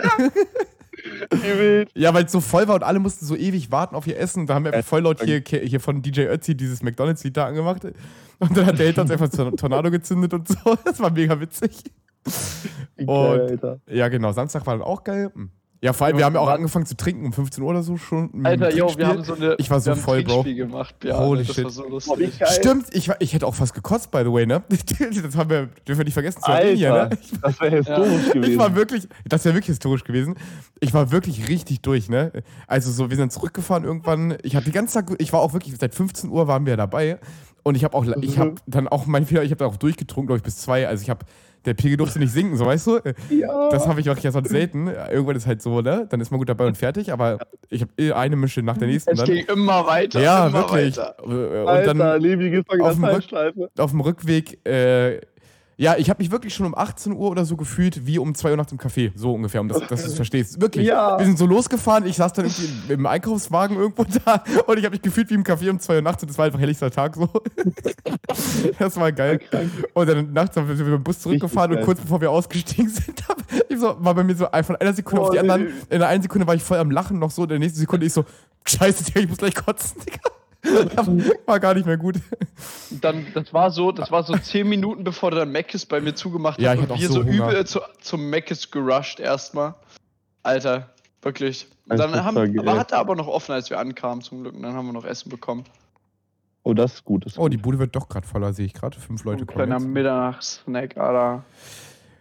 Ja, 1.94 2.14
weil 2.14 2.24
es 2.24 2.32
so 2.32 2.40
voll 2.40 2.68
war 2.68 2.74
und 2.76 2.82
alle 2.82 2.98
mussten 2.98 3.24
so 3.26 3.37
ewig 3.37 3.70
warten 3.70 3.94
auf 3.94 4.06
ihr 4.06 4.18
Essen. 4.18 4.40
Und 4.40 4.46
da 4.48 4.54
haben 4.54 4.64
wir 4.64 4.72
einfach 4.72 4.88
voll 4.88 5.02
laut 5.02 5.22
hier, 5.22 5.42
hier 5.46 5.80
von 5.80 6.02
DJ 6.02 6.22
Ötzi 6.22 6.56
dieses 6.56 6.82
McDonalds-Lied 6.82 7.37
da 7.37 7.46
angemacht. 7.46 7.85
Und 8.38 8.56
dann 8.56 8.66
hat 8.66 8.78
der 8.78 8.87
hinter 8.87 9.02
uns 9.02 9.11
einfach 9.11 9.30
so 9.30 9.44
einen 9.46 9.56
Tornado 9.56 9.90
gezündet 9.90 10.35
und 10.35 10.48
so. 10.48 10.56
Das 10.85 10.98
war 11.00 11.11
mega 11.11 11.38
witzig. 11.40 11.82
Und- 12.96 13.06
geil. 13.06 13.80
Ja, 13.88 14.08
genau. 14.08 14.32
Samstag 14.32 14.66
war 14.66 14.74
dann 14.74 14.82
auch 14.82 15.04
geil. 15.04 15.30
Hm. 15.35 15.50
Ja, 15.84 15.92
vor 15.92 16.06
allem, 16.06 16.16
wir 16.16 16.24
haben 16.24 16.34
ja 16.34 16.40
auch 16.40 16.48
angefangen 16.48 16.86
zu 16.86 16.96
trinken 16.96 17.26
um 17.26 17.32
15 17.32 17.60
Uhr 17.60 17.70
oder 17.70 17.82
so 17.82 17.96
schon. 17.96 18.30
im 18.30 18.46
Alter, 18.46 18.72
yo, 18.72 18.88
wir 18.96 19.04
haben 19.04 19.24
so 19.24 19.34
eine 19.34 19.56
Ich 19.58 19.68
war 19.68 19.80
so 19.80 19.96
voll, 19.96 20.22
Bro. 20.22 20.44
Gemacht, 20.44 20.94
ja. 21.02 21.18
Holy 21.18 21.44
das 21.44 21.56
shit. 21.56 21.64
war 21.64 21.70
so 21.72 21.88
lustig. 21.88 22.32
Stimmt, 22.52 22.86
ich, 22.92 23.08
war- 23.08 23.16
ich 23.18 23.32
hätte 23.34 23.44
auch 23.48 23.58
was 23.58 23.72
gekotzt, 23.74 24.12
by 24.12 24.18
the 24.24 24.32
way, 24.32 24.46
ne? 24.46 24.62
Das 25.22 25.36
haben 25.36 25.50
wir, 25.50 25.66
dürfen 25.86 25.98
wir 25.98 26.04
nicht 26.04 26.14
vergessen 26.14 26.40
zu 26.40 26.52
erwähnen 26.52 26.76
hier, 26.76 26.94
Alter, 26.94 27.16
ne? 27.16 27.18
das 27.42 27.60
wäre 27.60 27.76
historisch 27.78 28.30
gewesen. 28.32 28.42
Ich 28.52 28.58
war 28.58 28.76
wirklich, 28.76 29.08
das 29.26 29.44
wäre 29.44 29.56
wirklich 29.56 29.68
historisch 29.74 30.04
gewesen. 30.04 30.36
Ich 30.78 30.94
war 30.94 31.10
wirklich 31.10 31.48
richtig 31.48 31.80
durch, 31.82 32.08
ne? 32.08 32.30
Also 32.68 32.92
so, 32.92 33.10
wir 33.10 33.16
sind 33.16 33.32
zurückgefahren 33.32 33.82
irgendwann. 33.82 34.36
Ich 34.44 34.54
habe 34.54 34.64
die 34.64 34.70
ganze 34.72 34.94
Tag, 34.94 35.12
ich 35.18 35.32
war 35.32 35.40
auch 35.40 35.52
wirklich, 35.52 35.74
seit 35.80 35.96
15 35.96 36.30
Uhr 36.30 36.46
waren 36.46 36.64
wir 36.64 36.76
dabei. 36.76 37.18
Und 37.64 37.74
ich 37.76 37.82
habe 37.82 37.96
auch, 37.96 38.04
ich 38.20 38.38
habe 38.38 38.54
dann 38.66 38.86
auch 38.86 39.06
mein 39.06 39.26
Fehler, 39.26 39.42
ich 39.42 39.50
habe 39.50 39.58
da 39.58 39.66
auch 39.66 39.76
durchgetrunken, 39.76 40.28
glaube 40.28 40.38
ich, 40.38 40.42
bis 40.44 40.58
zwei. 40.58 40.86
Also 40.86 41.02
ich 41.02 41.10
habe, 41.10 41.24
der 41.64 41.75
Pegel 41.75 41.96
durfte 41.96 42.18
nicht 42.18 42.33
sinken, 42.33 42.57
so 42.57 42.66
weißt 42.66 42.87
du? 42.87 43.01
ja. 43.31 43.68
Das 43.70 43.87
habe 43.87 44.01
ich 44.01 44.11
auch 44.11 44.18
ja 44.18 44.31
sonst 44.33 44.51
selten. 44.51 44.88
Irgendwann 44.88 45.37
ist 45.37 45.46
halt 45.46 45.62
so, 45.62 45.81
ne? 45.81 46.07
Dann 46.11 46.20
ist 46.20 46.31
man 46.31 46.38
gut 46.38 46.48
dabei 46.48 46.66
und 46.66 46.77
fertig, 46.77 47.12
aber 47.12 47.38
ich 47.70 47.83
habe 47.83 48.16
eine 48.16 48.37
Mische 48.37 48.62
nach 48.62 48.77
der 48.77 48.88
nächsten 48.88 49.12
Es 49.12 49.25
ging 49.25 49.44
immer 49.46 49.87
weiter. 49.87 50.20
Ja, 50.20 50.46
immer 50.48 50.59
wirklich. 50.59 50.96
Weiter. 50.96 51.14
Äh, 51.20 51.22
Und 51.62 51.68
Alter, 51.68 51.87
dann 51.87 51.98
mal 51.98 52.20
auf 52.83 52.94
dem 52.94 53.05
Rück- 53.05 53.68
auf 53.79 53.90
dem 53.90 54.01
Rückweg, 54.01 54.66
äh, 54.66 55.20
ja, 55.76 55.96
ich 55.96 56.11
habe 56.11 56.22
mich 56.22 56.30
wirklich 56.30 56.54
schon 56.54 56.66
um 56.66 56.74
18 56.74 57.12
Uhr 57.12 57.30
oder 57.30 57.44
so 57.44 57.56
gefühlt 57.56 58.06
wie 58.06 58.18
um 58.18 58.35
2 58.35 58.50
Uhr 58.50 58.56
nachts 58.56 58.72
im 58.72 58.78
Café. 58.78 59.12
So 59.14 59.32
ungefähr, 59.32 59.61
um 59.61 59.68
das, 59.68 59.80
dass 59.87 60.02
du 60.02 60.08
es 60.08 60.14
verstehst. 60.14 60.61
Wirklich. 60.61 60.87
Ja. 60.87 61.18
Wir 61.18 61.26
sind 61.26 61.38
so 61.38 61.46
losgefahren, 61.46 62.06
ich 62.06 62.16
saß 62.16 62.32
dann 62.35 62.44
irgendwie 62.46 62.92
im 62.92 63.06
Einkaufswagen 63.06 63.76
irgendwo 63.76 64.04
da 64.04 64.44
und 64.66 64.78
ich 64.78 64.85
habe 64.85 64.94
mich 64.94 65.02
gefühlt 65.02 65.30
wie 65.30 65.35
im 65.35 65.44
Café 65.44 65.70
um 65.70 65.80
2 65.80 65.96
Uhr 65.96 66.02
nachts 66.02 66.22
und 66.22 66.28
das 66.28 66.38
war 66.38 66.46
einfach 66.46 66.61
helllichster 66.61 66.90
Tag 66.90 67.16
so. 67.16 67.28
das 68.78 68.96
war 68.96 69.12
geil. 69.12 69.40
Und 69.94 70.08
dann 70.08 70.32
nachts 70.32 70.54
sind 70.54 70.68
wir 70.68 70.74
mit 70.74 70.87
dem 70.87 71.02
Bus 71.02 71.20
zurückgefahren 71.20 71.72
Richtig 71.72 71.88
und 71.88 71.94
kurz 71.94 72.00
bevor 72.00 72.20
wir 72.20 72.30
ausgestiegen 72.30 72.88
sind, 72.90 73.22
ich 73.68 73.78
so, 73.78 73.96
war 73.98 74.14
bei 74.14 74.24
mir 74.24 74.35
so 74.35 74.46
von 74.62 74.76
einer 74.76 74.92
Sekunde 74.92 75.22
auf 75.22 75.30
die 75.30 75.37
Boah, 75.37 75.52
anderen. 75.52 75.64
nee. 75.64 75.70
In 75.90 75.98
der 76.00 76.08
einen 76.08 76.22
Sekunde 76.22 76.46
war 76.46 76.54
ich 76.54 76.62
voll 76.62 76.78
am 76.78 76.90
Lachen 76.90 77.18
noch 77.18 77.30
so, 77.30 77.42
in 77.44 77.48
der 77.48 77.58
nächsten 77.58 77.80
Sekunde 77.80 78.06
ich 78.06 78.12
so, 78.12 78.24
scheiße, 78.66 79.04
Digga, 79.04 79.20
ich 79.20 79.28
muss 79.28 79.38
gleich 79.38 79.54
kotzen, 79.54 80.00
Digga. 80.04 80.20
War 81.46 81.59
gar 81.61 81.75
nicht 81.75 81.87
mehr 81.87 81.96
gut. 81.96 82.16
Dann, 83.01 83.27
das 83.35 83.53
war 83.53 83.70
so, 83.70 83.90
das 83.92 84.11
war 84.12 84.22
so 84.22 84.35
zehn 84.37 84.68
Minuten, 84.68 85.03
bevor 85.05 85.31
der 85.33 85.44
Meckes 85.46 85.85
bei 85.87 86.01
mir 86.01 86.14
zugemacht 86.14 86.55
hat 86.59 86.62
Ja, 86.64 86.72
ich 86.75 86.79
und 86.79 86.85
hatte 86.85 86.94
auch 86.94 87.01
wir 87.01 87.09
so 87.09 87.14
so, 87.14 87.22
übel 87.22 87.66
zu, 87.66 87.81
zum 88.01 88.31
Meckes 88.31 88.70
gerusht 88.70 89.18
erstmal. 89.18 89.75
Alter, 90.44 90.90
wirklich. 91.20 91.66
Und 91.88 91.98
Das 91.98 92.11
dann 92.12 92.25
haben, 92.25 92.59
aber 92.59 92.79
hat 92.79 92.92
er 92.92 92.98
aber 92.98 93.16
noch 93.16 93.27
offen, 93.29 93.53
als 93.53 93.70
wir 93.70 93.79
ankamen 93.81 94.22
zum 94.22 94.42
Glück. 94.42 94.55
Und 94.55 94.62
dann 94.62 94.75
haben 94.75 94.87
wir 94.87 94.92
noch 94.92 95.05
Essen 95.05 95.31
bekommen. 95.31 95.64
Oh, 96.62 96.75
das 96.75 96.94
ist 96.94 97.05
gut. 97.05 97.27
Das 97.27 97.33
ist 97.33 97.38
Oh, 97.38 97.48
die 97.48 97.57
gut. 97.57 97.64
Bude 97.64 97.79
wird 97.81 97.96
doch 97.96 98.09
gerade 98.09 98.27
voller, 98.27 98.53
sehe 98.53 98.66
ich 98.66 98.72
gerade. 98.75 98.98
Fünf 99.01 99.25
Leute 99.25 99.44
kommen. 99.46 99.66
kleiner. 99.66 99.81
Mittagssnack, 99.81 100.96
Alter. 100.96 101.44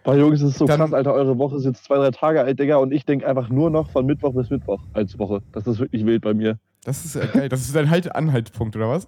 Boah, 0.04 0.16
Jungs, 0.16 0.42
es 0.42 0.50
ist 0.54 0.58
so 0.58 0.66
Dann- 0.66 0.80
krass, 0.80 0.94
Alter. 0.94 1.14
Eure 1.14 1.38
Woche 1.38 1.58
ist 1.58 1.66
jetzt 1.66 1.84
zwei, 1.86 1.98
drei 1.98 2.10
Tage 2.10 2.42
alt, 2.42 2.60
Digga. 2.60 2.78
Und 2.78 2.92
ich 2.92 3.06
denke 3.06 3.28
einfach 3.28 3.50
nur 3.50 3.70
noch 3.70 3.92
von 3.92 4.04
Mittwoch 4.08 4.34
bis 4.34 4.50
Mittwoch 4.50 4.82
als 4.94 5.20
Woche. 5.20 5.44
Das 5.52 5.68
ist 5.68 5.78
wirklich 5.78 6.04
wild 6.08 6.24
bei 6.24 6.34
mir. 6.34 6.58
Das 6.84 7.06
ist 7.06 7.16
äh, 7.16 7.28
geil. 7.32 7.50
Das 7.50 7.62
ist 7.62 7.76
dein 7.76 7.90
halt 7.90 8.16
Anhaltspunkt, 8.16 8.76
oder 8.76 8.90
was? 8.90 9.08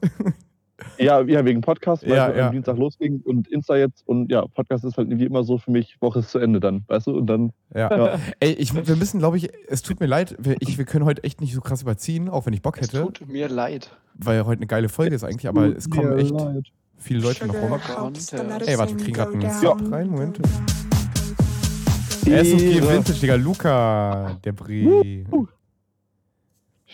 Ja, 0.98 1.22
ja 1.22 1.46
wegen 1.46 1.62
Podcast, 1.62 2.04
weil 2.04 2.16
Ja, 2.16 2.30
es 2.30 2.38
ja. 2.38 2.48
am 2.48 2.52
Dienstag 2.52 2.78
losging 2.78 3.22
und 3.24 3.48
Insta 3.48 3.76
jetzt. 3.78 4.06
Und 4.08 4.32
ja, 4.32 4.46
Podcast 4.48 4.84
ist 4.84 4.98
halt 4.98 5.08
wie 5.10 5.24
immer 5.26 5.44
so 5.44 5.58
für 5.58 5.72
mich, 5.72 5.98
Woche 6.02 6.20
ist 6.20 6.32
zu 6.32 6.40
Ende 6.40 6.60
dann, 6.60 6.84
weißt 6.88 7.08
du? 7.08 7.18
Und 7.18 7.28
dann, 7.28 7.52
Ja. 7.74 7.96
ja. 7.96 8.20
Ey, 8.40 8.54
ich, 8.54 8.74
wir 8.74 8.96
müssen, 8.96 9.20
glaube 9.20 9.38
ich, 9.38 9.50
es 9.68 9.82
tut 9.82 10.00
mir 10.00 10.08
leid, 10.08 10.36
wir, 10.40 10.56
ich, 10.60 10.78
wir 10.78 10.86
können 10.86 11.06
heute 11.06 11.24
echt 11.24 11.42
nicht 11.42 11.54
so 11.54 11.62
krass 11.62 11.82
überziehen, 11.84 12.28
auch 12.28 12.46
wenn 12.46 12.54
ich 12.54 12.62
Bock 12.62 12.78
Es 12.80 12.92
hätte, 12.92 13.12
tut 13.14 13.30
mir 13.30 13.48
leid. 13.50 13.96
weil 14.16 14.46
heute 14.46 14.60
eine 14.60 14.68
geile 14.68 14.90
Folge 14.90 15.16
ist 15.16 15.24
eigentlich, 15.24 15.48
aber 15.48 15.66
es 15.76 15.90
kommen 15.90 16.18
echt 16.18 16.34
viele 16.98 17.22
Leute 17.22 17.46
noch 17.48 17.54
rum. 17.56 17.80
Ey, 18.66 18.78
warte, 18.78 18.98
wir 18.98 19.04
kriegen 19.04 19.14
gerade 19.14 19.34
einen 19.34 19.42
Ja. 19.42 19.78
Rein, 19.92 20.08
Moment. 20.10 20.40
Ehre. 22.26 22.46
Vintage, 22.94 23.20
Digga, 23.20 23.36
Luca, 23.36 24.38
der 24.44 24.52
Bre. 24.54 25.26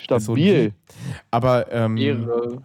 Stabil. 0.03 0.73
Aber, 1.31 1.71
ähm, 1.71 1.97
Ehre. 1.97 2.63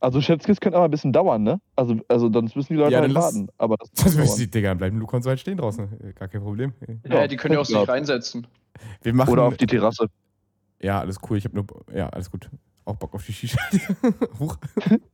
Also 0.00 0.20
Schätzkis 0.20 0.58
könnte 0.58 0.76
aber 0.78 0.86
ein 0.86 0.90
bisschen 0.90 1.12
dauern, 1.12 1.44
ne? 1.44 1.60
Also, 1.76 1.94
also 2.08 2.28
dann 2.28 2.50
müssen 2.54 2.72
die 2.72 2.74
Leute 2.74 2.92
Ja, 2.94 3.00
halt 3.02 3.12
lass- 3.12 3.24
warten. 3.34 3.48
Aber 3.58 3.76
das 3.76 3.90
das 3.92 4.16
müssen 4.16 4.38
die, 4.40 4.50
Digga, 4.50 4.74
bleiben 4.74 4.98
Luca 4.98 5.16
und 5.16 5.22
so 5.22 5.30
halt 5.30 5.38
stehen 5.38 5.56
draußen. 5.58 5.84
Äh, 6.02 6.12
Gar 6.14 6.26
kein 6.28 6.42
Problem. 6.42 6.72
Ja, 7.08 7.28
die 7.28 7.36
können 7.36 7.54
ja 7.54 7.60
auch 7.60 7.64
sich 7.64 7.76
Ja. 7.76 7.82
reinsetzen. 7.84 8.46
Wir 9.02 9.14
machen, 9.14 9.30
Oder 9.30 9.44
auf 9.44 9.56
die 9.56 9.66
Terrasse. 9.66 10.06
ja, 10.80 10.98
alles 10.98 11.18
cool, 11.30 11.38
ich 11.38 11.44
habe 11.44 11.54
nur, 11.54 11.66
ja, 11.94 12.08
alles 12.08 12.30
gut. 12.32 12.50
Auch 12.84 12.96
Bock 12.96 13.14
auf 13.14 13.24
die 13.24 13.32
Shisha. 13.32 13.58
Huch. 14.40 14.56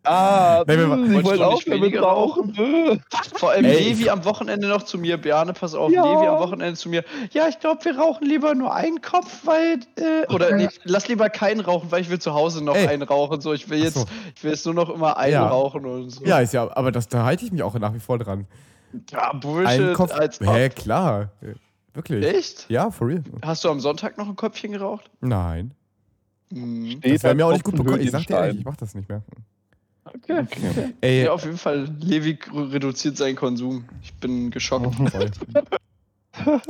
Ah, 0.03 0.65
Nee, 0.67 0.79
wir- 0.79 0.87
mh, 0.87 1.19
ich 1.19 1.25
wollte 1.27 1.47
auch 1.47 1.55
nicht 1.57 1.69
damit 1.71 2.01
rauchen. 2.03 2.55
Äh. 2.57 2.99
Vor 3.35 3.51
allem 3.51 3.67
Ey, 3.67 3.91
Levi 3.91 4.09
am 4.09 4.25
Wochenende 4.25 4.69
noch 4.69 4.83
zu 4.85 4.97
mir. 4.97 5.19
Bjane, 5.19 5.53
pass 5.53 5.75
auf, 5.75 5.93
Ja. 5.93 6.03
Levi 6.03 6.27
am 6.29 6.39
Wochenende 6.39 6.75
zu 6.77 6.89
mir. 6.89 7.05
Ja, 7.33 7.47
ich 7.47 7.59
glaube, 7.61 7.85
wir 7.85 7.99
rauchen 7.99 8.27
lieber 8.27 8.55
nur 8.55 8.75
einen 8.75 9.03
Kopf, 9.03 9.41
weil. 9.45 9.81
Äh, 9.97 10.27
oder 10.33 10.55
nee, 10.57 10.69
lass 10.85 11.09
lieber 11.09 11.29
keinen 11.29 11.61
rauchen, 11.61 11.91
weil 11.93 12.01
ich 12.01 12.09
will 12.09 12.19
zu 12.19 12.33
Hause 12.33 12.65
noch 12.65 12.75
Ey. 12.75 12.87
einen 12.89 13.03
rauchen. 13.03 13.43
So, 13.43 13.53
ich 13.53 13.69
will 13.69 13.83
jetzt, 13.85 13.95
so. 13.99 14.07
ich 14.35 14.43
will 14.43 14.53
jetzt 14.53 14.65
nur 14.65 14.75
noch 14.75 14.89
immer 14.89 15.19
einen 15.19 15.33
Ja. 15.35 15.47
rauchen 15.49 15.85
und 15.85 16.09
so. 16.11 16.25
Ja, 16.25 16.39
ist 16.41 16.55
ja, 16.55 16.75
aber 16.75 16.91
das, 16.91 17.09
da 17.09 17.25
halte 17.25 17.45
ich 17.45 17.53
mich 17.53 17.63
auch 17.63 17.75
nach 17.79 17.93
wie 17.93 18.01
vor 18.01 18.19
dran. 18.19 18.47
ja 19.11 19.35
Bullshit. 19.35 19.81
Ein 19.89 19.93
Kopf. 19.93 20.13
Als 20.15 20.41
Hä, 20.41 20.71
klar. 20.71 21.33
Wirklich. 21.93 22.25
Echt? 22.25 22.65
Ja, 22.71 22.91
for 22.91 23.09
real. 23.09 23.23
Hast 23.45 23.63
du 23.65 23.69
am 23.69 23.81
Sonntag 23.81 24.17
noch 24.17 24.27
ein 24.29 24.37
Köpfchen 24.37 24.73
geraucht? 24.73 25.11
Nein. 25.21 25.73
Hm. 26.53 26.87
Steht 26.99 27.15
Das 27.17 27.23
wäre 27.25 27.35
mir 27.35 27.47
auch 27.47 27.53
nicht 27.53 27.65
gut 27.65 27.77
bekommen. 27.77 28.01
Ich 28.01 28.11
sag 28.11 28.27
dir 28.27 28.37
ehrlich, 28.37 28.61
ich 28.61 28.65
mach 28.65 28.77
das 28.77 28.95
nicht 28.95 29.09
mehr. 29.09 29.23
Okay. 30.05 30.47
Ey, 31.01 31.25
Ja, 31.25 31.33
auf 31.33 31.45
jeden 31.45 31.59
Fall. 31.59 31.89
Levi 32.01 32.39
reduziert 32.53 33.17
seinen 33.17 33.37
Konsum. 33.37 33.85
Ich 34.03 34.15
bin 34.15 34.51
geschockt. 34.51 34.95
voll. 35.11 35.31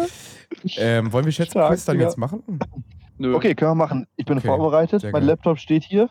ähm, 0.76 1.12
wollen 1.12 1.24
wir 1.24 1.32
Schätzquiz 1.32 1.84
dann 1.84 2.00
jetzt 2.00 2.18
machen? 2.18 2.42
Nö. 3.18 3.34
Okay, 3.34 3.54
können 3.54 3.72
wir 3.72 3.74
machen. 3.74 4.06
Ich 4.16 4.24
bin 4.24 4.38
Okay, 4.38 4.46
vorbereitet. 4.46 5.02
sehr 5.02 5.12
Mein 5.12 5.22
geil. 5.22 5.30
Laptop 5.30 5.58
steht 5.58 5.84
hier. 5.84 6.08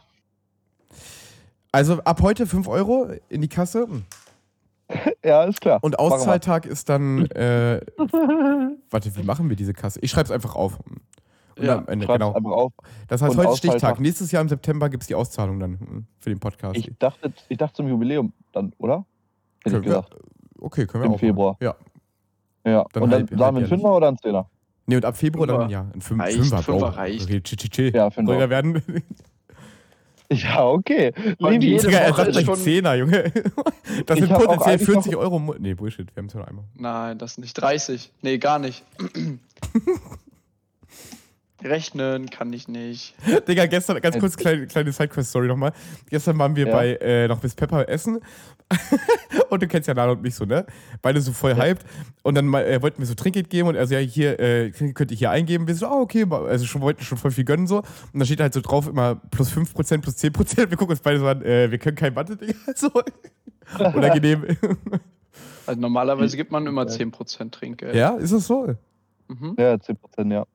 Also 1.71 2.01
ab 2.03 2.21
heute 2.21 2.47
5 2.47 2.67
Euro 2.67 3.10
in 3.30 3.41
die 3.41 3.47
Kasse. 3.49 3.88
Ja, 5.23 5.43
ist 5.43 5.60
klar. 5.60 5.80
Und. 5.82 5.99
Auszahltag 5.99 6.65
ist 6.65 6.88
dann. 6.89 7.25
Äh, 7.32 7.82
warte, 8.89 9.15
wie 9.15 9.23
machen 9.23 9.49
wir 9.49 9.56
diese 9.56 9.73
Kasse? 9.73 9.99
Ich 10.01 10.12
schreib's 10.12 10.32
einfach 10.32 10.56
auf. 10.56 10.80
Und 11.58 11.65
Ja, 11.65 11.78
am 11.78 11.88
Ende, 11.88 12.06
genau. 12.08 12.32
auf. 12.34 12.74
Das 13.08 13.22
heißt, 13.22 13.36
Und 13.38 13.46
heute. 13.46 13.58
Stichtag. 13.58 14.00
Nächstes 14.00 14.32
Jahr 14.32 14.41
im 14.41 14.50
September 14.50 14.89
gibt 14.89 15.04
es 15.04 15.08
die 15.08 15.15
Auszahlung 15.15 15.60
dann 15.60 15.80
hm, 15.80 16.06
für 16.20 16.30
den 16.30 16.39
Podcast. 16.39 16.78
Ich 16.78 16.91
dachte, 17.00 17.32
ich 17.50 17.58
dachte 17.58 17.74
zum 17.76 17.88
Jubiläum 17.88 18.34
dann, 18.54 18.74
oder? 18.78 19.06
Hätte 19.63 19.72
Können 19.76 19.84
ich 19.84 19.89
wir, 19.89 19.96
gesagt. 20.02 20.15
okay, 20.60 20.86
können 20.86 21.04
wir 21.04 21.08
Im 21.08 21.13
auch. 21.13 21.20
Februar. 21.20 21.52
Machen. 21.60 21.76
Ja. 22.65 22.72
Ja. 22.72 22.86
Dann 22.93 23.04
und 23.04 23.10
dann 23.12 23.20
halb- 23.22 23.30
sagen 23.30 23.39
wir 23.39 23.46
einen 23.48 23.56
halbjährlich. 23.56 23.70
Fünfer 23.70 23.96
oder 23.96 24.08
einen 24.10 24.17
Zehner? 24.17 24.50
Nee, 24.89 24.96
und 24.98 25.06
ab 25.06 25.17
Februar 25.17 25.48
dann 25.48 25.58
Fünfer. 25.62 25.72
ja. 25.72 25.91
Ein 25.93 26.02
Fünf, 26.02 26.22
Reicht, 26.22 26.38
Fünfer, 26.38 26.63
Fünfer 26.63 26.88
reicht. 26.89 27.24
Okay, 27.24 27.41
chi, 27.41 27.56
chi, 27.56 27.70
chi. 27.70 27.91
Ja, 27.96 28.10
Fünfer. 28.10 28.34
Soll 28.34 28.41
er 28.41 28.50
werden? 28.50 28.82
Ja, 30.30 30.65
okay. 30.67 31.13
Und 31.39 31.63
jede 31.63 31.86
Digga, 31.86 32.00
er 32.00 32.13
sagt 32.13 32.36
schon- 32.43 32.56
Zehner, 32.58 32.96
Junge. 32.96 33.32
Das 34.06 34.20
sind 34.20 34.28
potenziell 34.30 34.74
eigentlich 34.74 34.88
noch- 34.89 35.04
40 35.04 35.15
Euro. 35.15 35.38
im. 35.38 35.54
Nee, 35.62 35.74
Bullshit, 35.74 36.13
wir 36.13 36.22
haben 36.22 36.28
es 36.28 36.34
nur 36.36 36.46
einmal. 36.46 36.65
Nein, 36.76 37.17
das 37.17 37.38
nicht. 37.38 37.54
30. 37.54 38.12
Nee, 38.22 38.38
gar 38.38 38.60
nicht. 38.60 38.84
Rechnen 41.63 42.30
kann 42.30 42.54
ich 42.54 42.67
nicht. 42.67 43.15
Digga, 43.48 43.65
gestern, 43.65 44.00
ganz 44.02 44.20
kurz, 44.20 44.38
kleine, 44.38 44.67
kleine 44.67 44.91
Sidequest-Story 44.91 45.48
nochmal. 45.48 45.74
Gestern 46.10 46.38
waren 46.38 46.56
wir 46.56 46.67
Ja. 46.67 46.74
bei 46.74 46.96
äh, 46.98 47.28
noch 47.28 47.39
bis 47.39 47.56
Pepper 47.56 47.89
essen. 47.89 48.20
und 49.50 49.63
du 49.63 49.67
kennst 49.67 49.88
ja 49.88 49.93
Nana 49.93 50.12
und 50.12 50.22
mich 50.22 50.36
so, 50.36 50.46
ne? 50.46 50.65
Beide 51.02 51.22
so 51.22 51.32
voll 51.32 51.56
hyped. 51.56 51.86
Und 52.22 52.36
dann 52.36 52.54
äh, 52.54 52.82
wollten 52.82 53.00
wir 53.00 53.06
so 53.08 53.15
Trinkgeld 53.15 53.50
geben 53.50 53.70
und 53.70 53.76
er 53.76 53.88
so, 53.88 53.93
ja, 53.96 54.00
hier, 54.02 54.39
äh, 54.39 54.72
könnt 54.72 55.10
ihr 55.12 55.17
hier 55.17 55.32
eingeben. 55.32 55.67
Wir 55.67 55.76
so, 55.76 55.88
ah, 55.88 56.00
okay, 56.02 56.26
also 56.30 56.65
schon, 56.65 56.82
wollten 56.82 57.02
schon 57.04 57.17
voll 57.17 57.32
viel 57.32 57.46
gönnen 57.46 57.65
so. 57.65 57.78
Und 57.78 57.86
dann 58.13 58.26
steht 58.26 58.39
halt 58.41 58.54
so 58.54 58.62
drauf 58.62 58.88
immer 58.88 59.15
plus 59.32 59.52
5%, 59.52 60.02
plus 60.02 60.17
10%. 60.17 60.58
Wir 60.70 60.78
gucken 60.78 60.89
uns 60.91 61.00
beide 61.00 61.20
so 61.20 61.28
an, 61.28 61.41
äh, 61.43 61.72
wir 61.72 61.78
können 61.78 61.96
kein 61.96 62.13
Mathe, 62.13 62.36
Digga. 62.36 62.54
So. 62.76 62.91
Unangenehm. 63.80 64.46
Also 65.65 65.82
normalerweise 65.82 66.38
gibt 66.38 66.52
man 66.52 66.67
immer 66.67 66.84
10% 66.84 67.52
Trinkgeld. 67.52 67.96
ja, 67.96 68.12
ist 68.15 68.32
das 68.34 68.48
so? 68.48 68.76
Mhm. 69.28 69.56
Ja, 69.58 69.74
10%, 69.74 70.32
ja. 70.32 70.46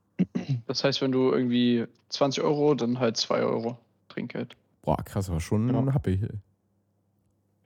Das 0.66 0.84
heißt, 0.84 1.00
wenn 1.02 1.12
du 1.12 1.30
irgendwie 1.32 1.86
20 2.10 2.42
Euro, 2.44 2.74
dann 2.74 2.98
halt 3.00 3.16
2 3.16 3.40
Euro 3.42 3.78
Trinkgeld. 4.08 4.56
Boah, 4.82 4.96
krass, 5.04 5.28
aber 5.30 5.40
schon 5.40 5.72
Ja. 5.72 5.92
happy. 5.92 6.20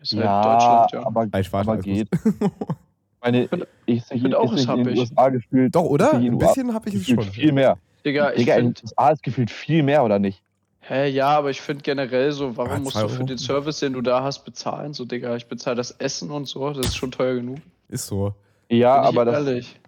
Ist 0.00 0.12
halt 0.12 0.24
Ja, 0.24 0.42
Deutschland, 0.42 0.92
ja. 0.92 1.06
aber, 1.06 1.26
Nein, 1.26 1.44
Spaß, 1.44 1.66
aber 1.68 1.78
geht. 1.78 2.09
Meine, 3.22 3.48
ich 3.87 4.04
sehe 4.04 4.20
find 4.20 4.35
auch, 4.35 4.52
ist 4.52 4.61
es 4.61 4.68
happig. 4.68 4.98
USA 4.98 5.28
gefühlt. 5.30 5.74
Doch, 5.74 5.85
oder? 5.85 6.12
Ein 6.12 6.38
bisschen 6.38 6.72
habe 6.72 6.88
ich 6.88 6.94
es 6.96 7.06
schon. 7.06 7.22
Viel 7.22 7.52
mehr. 7.52 7.78
Digga, 8.04 8.30
ich 8.32 8.38
Digga, 8.40 8.54
in 8.56 8.66
den 8.66 8.74
finde. 8.76 8.82
USA 8.85 9.11
ist 9.11 9.22
gefühlt 9.22 9.50
viel 9.50 9.82
mehr, 9.82 10.04
oder 10.04 10.18
nicht? 10.18 10.42
Hä, 10.80 11.09
ja, 11.09 11.28
aber 11.30 11.50
ich 11.50 11.61
finde 11.61 11.82
generell 11.82 12.30
so, 12.30 12.56
warum 12.56 12.72
Ah, 12.72 12.78
musst 12.78 12.96
du 12.96 13.09
für 13.09 13.16
Euro? 13.16 13.24
den 13.24 13.38
Service, 13.38 13.80
den 13.80 13.94
du 13.94 14.00
da 14.02 14.22
hast, 14.22 14.44
bezahlen? 14.44 14.94
So, 14.94 15.04
Digga, 15.04 15.35
ich 15.35 15.46
bezahle 15.48 15.74
das 15.76 15.90
Essen 15.92 16.30
und 16.30 16.46
so, 16.46 16.70
das 16.72 16.87
ist 16.87 16.96
schon 16.96 17.11
teuer 17.11 17.35
genug. 17.35 17.59
Ist 17.88 18.06
so. 18.06 18.32
Ja, 18.68 19.00
ich 19.02 19.09
aber 19.09 19.24
das, 19.24 19.35
ehrlich. 19.46 19.80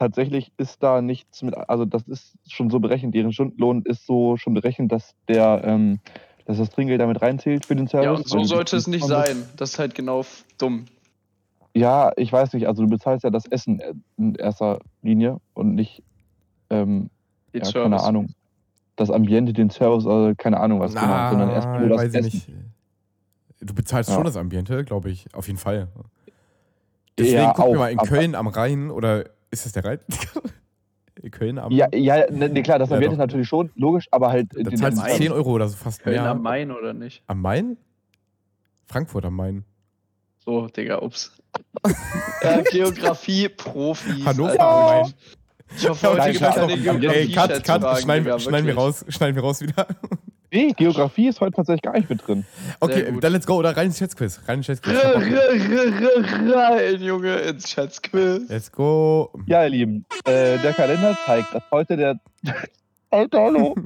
Tatsächlich 0.00 0.50
ist 0.56 0.82
da 0.82 1.02
nichts 1.02 1.42
mit, 1.42 1.56
also 1.56 1.84
das 1.84 2.02
ist 2.08 2.36
schon 2.48 2.70
so 2.70 2.80
berechnet, 2.80 3.14
deren 3.14 3.32
Stundenlohn 3.32 3.82
ist 3.82 4.06
so 4.06 4.36
schon 4.38 4.54
berechnet, 4.54 4.90
dass 4.90 5.14
der, 5.28 5.60
ähm, 5.62 6.00
dass 6.46 6.56
das 6.58 6.70
Trinkgeld 6.70 7.00
damit 7.00 7.20
reinzählt 7.22 7.66
für 7.66 7.76
den 7.76 7.86
Service. 7.86 8.06
Ja, 8.06 8.12
und 8.14 8.28
so 8.28 8.44
sollte 8.44 8.76
es 8.76 8.86
nicht 8.86 9.06
sein. 9.06 9.44
Das 9.56 9.72
ist 9.72 9.78
halt 9.78 9.94
genau 9.94 10.24
dumm. 10.58 10.86
Ja, 11.76 12.12
ich 12.16 12.32
weiß 12.32 12.54
nicht, 12.54 12.66
also 12.66 12.82
du 12.82 12.88
bezahlst 12.88 13.22
ja 13.24 13.30
das 13.30 13.46
Essen 13.46 13.80
in 14.16 14.34
erster 14.34 14.80
Linie 15.02 15.36
und 15.54 15.74
nicht, 15.74 16.02
ähm, 16.70 17.10
Den 17.54 17.62
ja, 17.62 17.64
Service. 17.66 17.82
keine 17.82 18.02
Ahnung, 18.02 18.34
das 18.96 19.10
Ambiente, 19.10 19.52
den 19.52 19.70
Service, 19.70 20.06
also 20.06 20.34
keine 20.36 20.58
Ahnung 20.58 20.80
was 20.80 20.94
genau, 20.94 21.28
sondern 21.28 21.50
erst 21.50 21.68
nur 21.78 21.90
das 21.90 22.04
Essen. 22.04 22.22
nicht. 22.22 22.48
Du 23.60 23.74
bezahlst 23.74 24.08
Ja. 24.08 24.16
schon 24.16 24.24
das 24.24 24.36
Ambiente, 24.36 24.82
glaube 24.84 25.10
ich, 25.10 25.32
auf 25.34 25.46
jeden 25.46 25.58
Fall. 25.58 25.88
Deswegen 27.18 27.36
Ja, 27.36 27.52
gucken 27.52 27.72
wir 27.72 27.76
auch, 27.76 27.80
mal 27.80 27.92
in 27.92 27.98
Köln 27.98 28.34
am 28.34 28.48
Rhein 28.48 28.90
oder 28.90 29.26
ist 29.50 29.64
das 29.66 29.72
der 29.72 29.84
Rhein? 29.84 29.98
in 31.22 31.30
Köln 31.30 31.58
am 31.58 31.70
Ja, 31.72 31.88
ja, 31.94 32.30
ne, 32.30 32.48
ne, 32.48 32.62
klar, 32.62 32.78
das 32.78 32.88
Ja, 32.90 32.96
Ambiente 32.96 33.16
doch. 33.16 33.24
natürlich 33.26 33.48
schon, 33.48 33.70
logisch, 33.74 34.08
aber 34.10 34.30
halt 34.30 34.48
Da 34.54 34.62
den 34.62 34.76
zahlst 34.78 34.98
du 34.98 35.02
Main. 35.02 35.16
10 35.16 35.32
Euro 35.32 35.50
oder 35.50 35.68
so 35.68 35.76
fast 35.76 36.02
Köln 36.02 36.16
mehr. 36.16 36.30
am 36.30 36.42
Main 36.42 36.70
oder 36.70 36.92
nicht? 36.94 37.22
Am 37.26 37.40
Main? 37.42 37.76
Frankfurt 38.86 39.24
am 39.24 39.36
Main. 39.36 39.64
So, 40.44 40.66
Digga, 40.68 41.00
ups. 41.02 41.32
ja, 42.42 42.62
Geografie, 42.70 43.48
Profis. 43.50 44.24
Hannover 44.24 44.58
am 44.60 45.02
Main. 45.02 45.14
Ich 45.76 45.88
hoffe, 45.88 46.08
heute 46.08 46.32
gibt 46.32 46.42
es 46.42 46.54
keine 46.54 46.72
Ey, 46.72 46.78
Geografie. 46.80 47.18
Ey, 47.18 47.32
cut, 47.32 47.64
cut, 47.64 47.98
schneiden 48.00 48.24
wir 48.66 48.74
raus, 48.74 49.04
schneiden 49.08 49.36
wir 49.36 49.42
raus 49.42 49.60
wieder. 49.60 49.86
Nee, 50.52 50.72
Geografie 50.76 51.28
ist 51.28 51.40
heute 51.40 51.52
tatsächlich 51.52 51.82
gar 51.82 51.92
nicht 51.92 52.10
mit 52.10 52.26
drin. 52.26 52.44
Okay, 52.80 53.12
dann 53.20 53.32
let's 53.32 53.46
go. 53.46 53.54
Oder 53.54 53.76
rein 53.76 53.86
ins 53.86 53.98
Schätzquiz. 53.98 54.40
Rein 54.46 54.58
ins 54.58 54.66
Schätzquiz. 54.66 54.96
Rein, 56.54 57.00
Junge, 57.00 57.36
ins 57.36 57.70
Schatzquiz. 57.70 58.48
Let's 58.48 58.72
go. 58.72 59.30
Ja, 59.46 59.62
ihr 59.64 59.70
Lieben, 59.70 60.06
äh, 60.24 60.58
der 60.58 60.72
Kalender 60.72 61.16
zeigt, 61.24 61.54
dass 61.54 61.62
heute 61.70 61.96
der. 61.96 62.20
Alter, 63.10 63.40
hallo! 63.40 63.74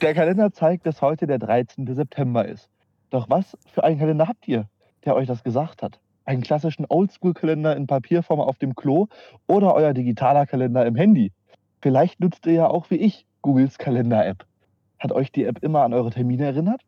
Der 0.00 0.12
Kalender 0.12 0.52
zeigt, 0.52 0.86
dass 0.86 1.00
heute 1.00 1.26
der 1.26 1.38
13. 1.38 1.94
September 1.94 2.46
ist. 2.46 2.68
Doch 3.10 3.30
was 3.30 3.56
für 3.72 3.84
einen 3.84 3.98
Kalender 3.98 4.28
habt 4.28 4.46
ihr, 4.48 4.68
der 5.04 5.14
euch 5.14 5.26
das 5.26 5.44
gesagt 5.44 5.82
hat? 5.82 5.98
Einen 6.24 6.42
klassischen 6.42 6.84
Oldschool-Kalender 6.88 7.76
in 7.76 7.86
Papierform 7.86 8.40
auf 8.40 8.58
dem 8.58 8.74
Klo 8.74 9.06
oder 9.46 9.72
euer 9.72 9.94
digitaler 9.94 10.46
Kalender 10.46 10.84
im 10.84 10.96
Handy? 10.96 11.32
Vielleicht 11.80 12.20
nutzt 12.20 12.44
ihr 12.44 12.52
ja 12.52 12.66
auch 12.66 12.90
wie 12.90 12.96
ich 12.96 13.24
Googles 13.40 13.78
Kalender-App. 13.78 14.44
Hat 15.04 15.12
euch 15.12 15.30
die 15.30 15.44
App 15.44 15.62
immer 15.62 15.82
an 15.82 15.92
eure 15.92 16.08
Termine 16.08 16.46
erinnert? 16.46 16.80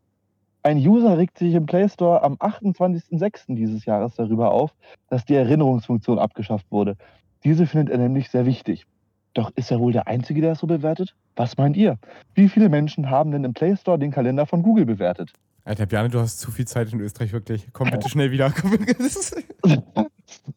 Ein 0.62 0.78
User 0.78 1.18
regt 1.18 1.36
sich 1.36 1.52
im 1.52 1.66
Play 1.66 1.86
Store 1.86 2.22
am 2.22 2.36
28.06. 2.36 3.54
dieses 3.54 3.84
Jahres 3.84 4.14
darüber 4.14 4.52
auf, 4.52 4.70
dass 5.10 5.26
die 5.26 5.34
Erinnerungsfunktion 5.34 6.18
abgeschafft 6.18 6.64
wurde. 6.70 6.96
Diese 7.44 7.66
findet 7.66 7.90
er 7.90 7.98
nämlich 7.98 8.30
sehr 8.30 8.46
wichtig. 8.46 8.86
Doch 9.34 9.52
ist 9.54 9.70
er 9.70 9.80
wohl 9.80 9.92
der 9.92 10.08
Einzige, 10.08 10.40
der 10.40 10.52
es 10.52 10.60
so 10.60 10.66
bewertet? 10.66 11.14
Was 11.36 11.58
meint 11.58 11.76
ihr? 11.76 11.98
Wie 12.34 12.48
viele 12.48 12.70
Menschen 12.70 13.10
haben 13.10 13.32
denn 13.32 13.44
im 13.44 13.52
Play 13.52 13.76
Store 13.76 13.98
den 13.98 14.12
Kalender 14.12 14.46
von 14.46 14.62
Google 14.62 14.86
bewertet? 14.86 15.30
Alter, 15.66 15.84
Bjarne, 15.84 16.08
du 16.08 16.18
hast 16.18 16.40
zu 16.40 16.50
viel 16.50 16.66
Zeit 16.66 16.90
in 16.94 17.00
Österreich, 17.00 17.34
wirklich. 17.34 17.68
Komm 17.74 17.90
bitte 17.90 18.08
schnell 18.08 18.30
wieder. 18.30 18.50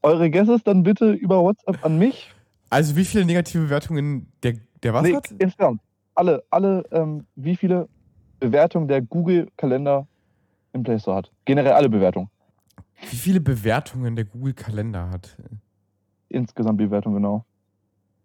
Eure 0.01 0.31
Guesses 0.31 0.63
dann 0.63 0.83
bitte 0.83 1.11
über 1.11 1.41
WhatsApp 1.41 1.83
an 1.83 1.99
mich. 1.99 2.31
Also, 2.69 2.95
wie 2.95 3.03
viele 3.03 3.25
negative 3.25 3.63
Bewertungen 3.63 4.31
der, 4.43 4.53
der 4.81 4.93
was 4.93 5.03
Nee, 5.03 5.15
hat? 5.15 5.29
insgesamt. 5.39 5.81
Alle, 6.19 6.43
alle, 6.49 6.83
ähm, 6.91 7.25
wie 7.35 7.55
viele 7.55 7.87
Bewertungen 8.41 8.89
der 8.89 9.01
Google-Kalender 9.01 10.05
im 10.73 10.83
Play 10.83 10.99
Store 10.99 11.15
hat. 11.15 11.31
Generell 11.45 11.71
alle 11.71 11.87
Bewertungen. 11.89 12.29
Wie 13.09 13.15
viele 13.15 13.39
Bewertungen 13.39 14.17
der 14.17 14.25
Google-Kalender 14.25 15.09
hat? 15.11 15.37
Insgesamt 16.27 16.77
Bewertungen, 16.77 17.15
genau. 17.15 17.45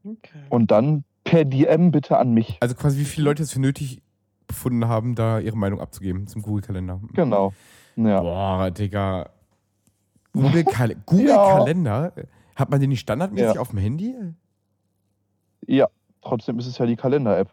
Okay. 0.04 0.40
Und 0.50 0.72
dann 0.72 1.04
per 1.22 1.44
DM 1.44 1.92
bitte 1.92 2.18
an 2.18 2.34
mich. 2.34 2.56
Also 2.60 2.74
quasi, 2.74 2.98
wie 2.98 3.04
viele 3.04 3.26
Leute 3.26 3.44
es 3.44 3.52
für 3.52 3.60
nötig 3.60 4.02
befunden 4.48 4.88
haben, 4.88 5.14
da 5.14 5.38
ihre 5.38 5.56
Meinung 5.56 5.80
abzugeben 5.80 6.26
zum 6.26 6.42
Google-Kalender. 6.42 7.00
Genau. 7.12 7.52
Ja. 7.94 8.20
Boah, 8.20 8.70
Digga. 8.72 9.30
Google-Kal- 10.32 10.96
Google-Kalender? 11.06 12.12
Hat 12.56 12.70
man 12.70 12.80
den 12.80 12.90
nicht 12.90 13.00
standardmäßig 13.00 13.54
Ja. 13.54 13.60
auf 13.60 13.68
dem 13.70 13.78
Handy? 13.78 14.16
ja, 15.68 15.86
trotzdem 16.22 16.58
ist 16.58 16.66
es 16.66 16.76
ja 16.78 16.86
die 16.86 16.96
Kalender-App. 16.96 17.50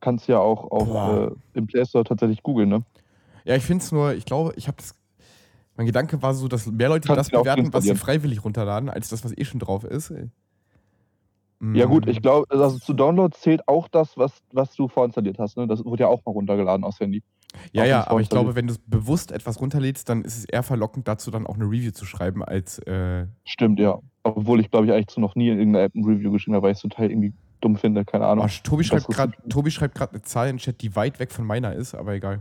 Kannst 0.00 0.28
ja 0.28 0.38
auch 0.38 0.70
auf, 0.70 0.86
Boah. 0.86 1.32
äh, 1.32 1.58
im 1.58 1.66
Play 1.66 1.84
Store 1.84 2.04
tatsächlich 2.04 2.42
googeln, 2.42 2.68
ne? 2.68 2.84
Ja, 3.44 3.56
ich 3.56 3.64
finde 3.64 3.82
es 3.82 3.92
nur, 3.92 4.14
ich 4.14 4.24
glaube, 4.24 4.52
ich 4.56 4.68
habe 4.68 4.76
das. 4.76 4.94
Mein 5.76 5.86
Gedanke 5.86 6.20
war 6.22 6.34
so, 6.34 6.48
dass 6.48 6.66
mehr 6.66 6.88
Leute 6.88 7.06
Kannst 7.08 7.32
das 7.32 7.40
bewerten, 7.40 7.72
was 7.72 7.84
sie 7.84 7.94
freiwillig 7.94 8.44
runterladen, 8.44 8.88
als 8.90 9.08
das, 9.08 9.24
was 9.24 9.36
eh 9.36 9.44
schon 9.44 9.60
drauf 9.60 9.84
ist. 9.84 10.12
Ja 11.60 11.86
gut, 11.86 12.06
Mm. 12.06 12.10
ich 12.10 12.22
glaube, 12.22 12.46
also 12.50 12.78
zu 12.78 12.92
Downloads 12.92 13.40
zählt 13.40 13.66
auch 13.66 13.88
das, 13.88 14.16
was, 14.16 14.42
was 14.52 14.74
du 14.76 14.86
vorinstalliert 14.86 15.38
hast. 15.40 15.56
Ne? 15.56 15.66
Das 15.66 15.84
wurde 15.84 16.04
ja 16.04 16.08
auch 16.08 16.24
mal 16.24 16.30
runtergeladen 16.32 16.84
aus 16.84 17.00
Handy. 17.00 17.22
Ja, 17.72 17.84
ja, 17.84 18.06
aber 18.06 18.20
ich 18.20 18.28
glaube, 18.28 18.54
wenn 18.54 18.66
du 18.68 18.74
bewusst 18.86 19.32
etwas 19.32 19.60
runterlädst, 19.60 20.08
dann 20.08 20.22
ist 20.22 20.36
es 20.38 20.44
eher 20.44 20.62
verlockend 20.62 21.08
dazu, 21.08 21.30
dann 21.30 21.46
auch 21.46 21.56
eine 21.56 21.64
Review 21.64 21.90
zu 21.90 22.04
schreiben, 22.04 22.44
als 22.44 22.78
äh, 22.80 23.26
Stimmt, 23.44 23.80
ja. 23.80 23.98
Obwohl 24.22 24.60
ich, 24.60 24.70
glaube 24.70 24.86
ich, 24.86 24.92
eigentlich 24.92 25.08
zu 25.08 25.20
noch 25.20 25.34
nie 25.34 25.48
in 25.48 25.58
irgendeiner 25.58 25.86
App 25.86 25.94
ein 25.94 26.04
Review 26.04 26.30
geschrieben 26.30 26.54
habe, 26.54 26.64
weil 26.64 26.72
ich 26.72 26.78
es 26.78 26.82
total 26.82 27.10
irgendwie 27.10 27.32
dumm 27.60 27.76
finde, 27.76 28.04
keine 28.04 28.26
Ahnung. 28.26 28.46
Oh, 28.46 28.50
Tobi 28.62 28.84
schreibt 28.84 29.08
gerade 29.08 29.32
Tobi 29.48 29.70
schreibt 29.70 29.94
gerade 29.94 30.12
eine 30.12 30.22
Zahl 30.22 30.48
in 30.48 30.56
den 30.56 30.60
Chat, 30.60 30.80
die 30.80 30.94
weit 30.96 31.18
weg 31.18 31.32
von 31.32 31.46
meiner 31.46 31.74
ist, 31.74 31.94
aber 31.94 32.14
egal. 32.14 32.40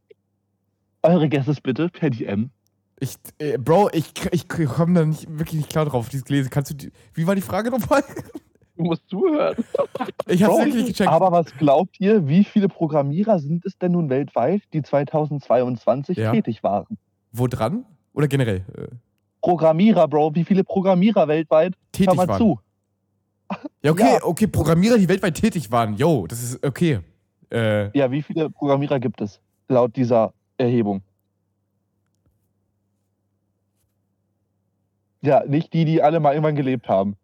Eure 1.03 1.29
Guesses 1.29 1.61
bitte 1.61 1.89
per 1.89 2.09
DM. 2.09 2.49
Ich, 2.99 3.15
äh, 3.39 3.57
Bro, 3.57 3.89
ich, 3.93 4.11
ich 4.31 4.47
komme 4.49 4.93
da 4.99 5.05
nicht, 5.05 5.27
wirklich 5.29 5.55
nicht 5.59 5.69
klar 5.69 5.85
drauf, 5.85 6.09
dieses 6.09 6.25
Gelesen. 6.25 6.49
Kannst 6.49 6.71
du, 6.71 6.75
die, 6.75 6.91
wie 7.13 7.27
war 7.27 7.35
die 7.35 7.41
Frage 7.41 7.69
nochmal? 7.71 8.03
Du 8.75 8.83
musst 8.83 9.07
zuhören. 9.09 9.55
Ich 10.27 10.43
hab's 10.43 10.53
Bro, 10.53 10.59
wirklich 10.65 10.83
nicht 10.85 10.97
gecheckt. 10.97 11.09
Aber 11.09 11.31
was 11.31 11.55
glaubt 11.57 11.99
ihr, 11.99 12.27
wie 12.27 12.43
viele 12.43 12.67
Programmierer 12.67 13.39
sind 13.39 13.65
es 13.65 13.77
denn 13.77 13.93
nun 13.93 14.09
weltweit, 14.09 14.61
die 14.73 14.81
2022 14.81 16.17
Ja. 16.17 16.31
tätig 16.31 16.63
waren? 16.63 16.97
Wo 17.31 17.47
dran? 17.47 17.85
Oder 18.13 18.27
generell? 18.27 18.65
Äh, 18.75 18.87
Programmierer, 19.41 20.07
Bro, 20.07 20.35
wie 20.35 20.43
viele 20.43 20.63
Programmierer 20.63 21.27
weltweit? 21.27 21.73
tätig 21.91 22.09
Hör 22.09 22.15
mal 22.15 22.27
waren. 22.27 22.37
zu. 22.39 22.59
Ja, 23.81 23.91
okay, 23.91 24.13
Ja. 24.15 24.23
okay, 24.23 24.47
Programmierer, 24.47 24.97
die 24.97 25.07
weltweit 25.07 25.35
tätig 25.35 25.71
waren. 25.71 25.95
Yo, 25.95 26.27
das 26.27 26.43
ist 26.43 26.65
okay. 26.65 26.99
Äh, 27.51 27.97
Ja, 27.97 28.11
wie 28.11 28.21
viele 28.21 28.49
Programmierer 28.49 28.99
gibt 28.99 29.21
es 29.21 29.39
laut 29.69 29.95
dieser 29.95 30.33
Erhebung? 30.57 31.01
Ja, 35.21 35.43
nicht 35.45 35.73
die, 35.73 35.85
die 35.85 36.01
alle 36.01 36.19
mal 36.19 36.31
irgendwann 36.33 36.55
gelebt 36.55 36.87
haben. 36.89 37.15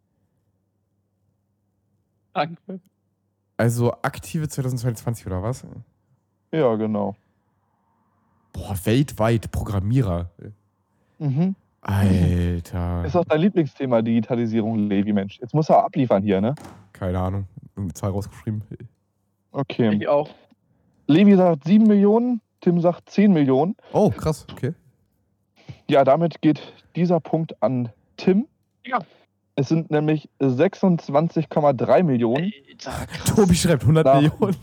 Danke. 2.33 2.79
also 3.57 3.91
aktive 4.01 4.47
2022 4.47 5.27
oder 5.27 5.43
was? 5.43 5.65
Ja, 6.51 6.75
genau. 6.75 7.15
Boah, 8.51 8.75
weltweit 8.83 9.51
Programmierer. 9.51 10.31
Mhm. 11.19 11.55
Alter. 11.81 13.03
Ist 13.05 13.15
auch 13.15 13.25
dein 13.25 13.41
Lieblingsthema, 13.41 14.01
Digitalisierung, 14.01 14.87
Levi, 14.87 15.13
Mensch. 15.13 15.39
Jetzt 15.39 15.53
muss 15.53 15.69
er 15.69 15.83
abliefern 15.83 16.23
hier, 16.23 16.39
ne? 16.39 16.55
Keine 16.93 17.19
Ahnung. 17.19 17.47
Eine 17.75 17.93
Zahl 17.93 18.11
rausgeschrieben. 18.11 18.63
Okay. 19.51 19.93
Ich 19.95 20.07
auch. 20.07 20.29
Levi 21.07 21.35
sagt 21.35 21.65
7 21.65 21.85
Millionen, 21.85 22.41
Tim 22.61 22.79
sagt 22.79 23.09
10 23.09 23.33
Millionen. 23.33 23.75
Oh, 23.91 24.09
krass, 24.09 24.47
okay. 24.51 24.73
Ja, 25.87 26.03
damit 26.03 26.41
geht 26.41 26.61
dieser 26.95 27.19
Punkt 27.19 27.61
an 27.61 27.89
Tim. 28.17 28.47
Ja. 28.85 28.99
Es 29.55 29.67
sind 29.69 29.91
nämlich 29.91 30.29
26,3 30.41 32.03
Millionen. 32.03 32.51
Alter. 32.85 33.07
Tobi 33.35 33.55
schreibt 33.55 33.83
100 33.83 34.05
Nach- 34.05 34.15
Millionen. 34.21 34.55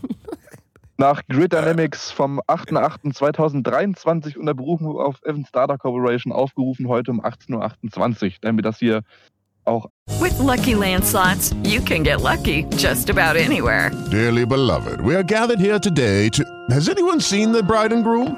Nach 0.97 1.21
Grid 1.29 1.53
Dynamics 1.53 2.11
vom 2.11 2.39
8.8.2023 2.41 4.37
unter 4.37 4.53
Berufung 4.53 4.97
auf 4.99 5.15
Evans 5.23 5.51
Data 5.51 5.77
Corporation 5.77 6.31
aufgerufen 6.31 6.87
heute 6.87 7.11
um 7.11 7.21
18.28 7.21 8.23
Uhr, 8.25 8.31
damit 8.41 8.65
das 8.65 8.77
hier 8.79 9.01
auch 9.65 9.87
With 10.19 10.37
Lucky 10.39 10.73
Land 10.73 11.05
slots, 11.05 11.55
you 11.63 11.81
can 11.81 12.03
get 12.03 12.21
lucky 12.21 12.65
just 12.77 13.09
about 13.09 13.37
anywhere. 13.39 13.89
Dearly 14.11 14.45
beloved, 14.45 15.01
we 15.03 15.15
are 15.15 15.23
gathered 15.23 15.59
here 15.59 15.79
today 15.79 16.29
to. 16.29 16.43
Has 16.69 16.87
anyone 16.89 17.19
seen 17.19 17.51
the 17.53 17.63
bride 17.63 17.91
and 17.93 18.03
groom? 18.03 18.37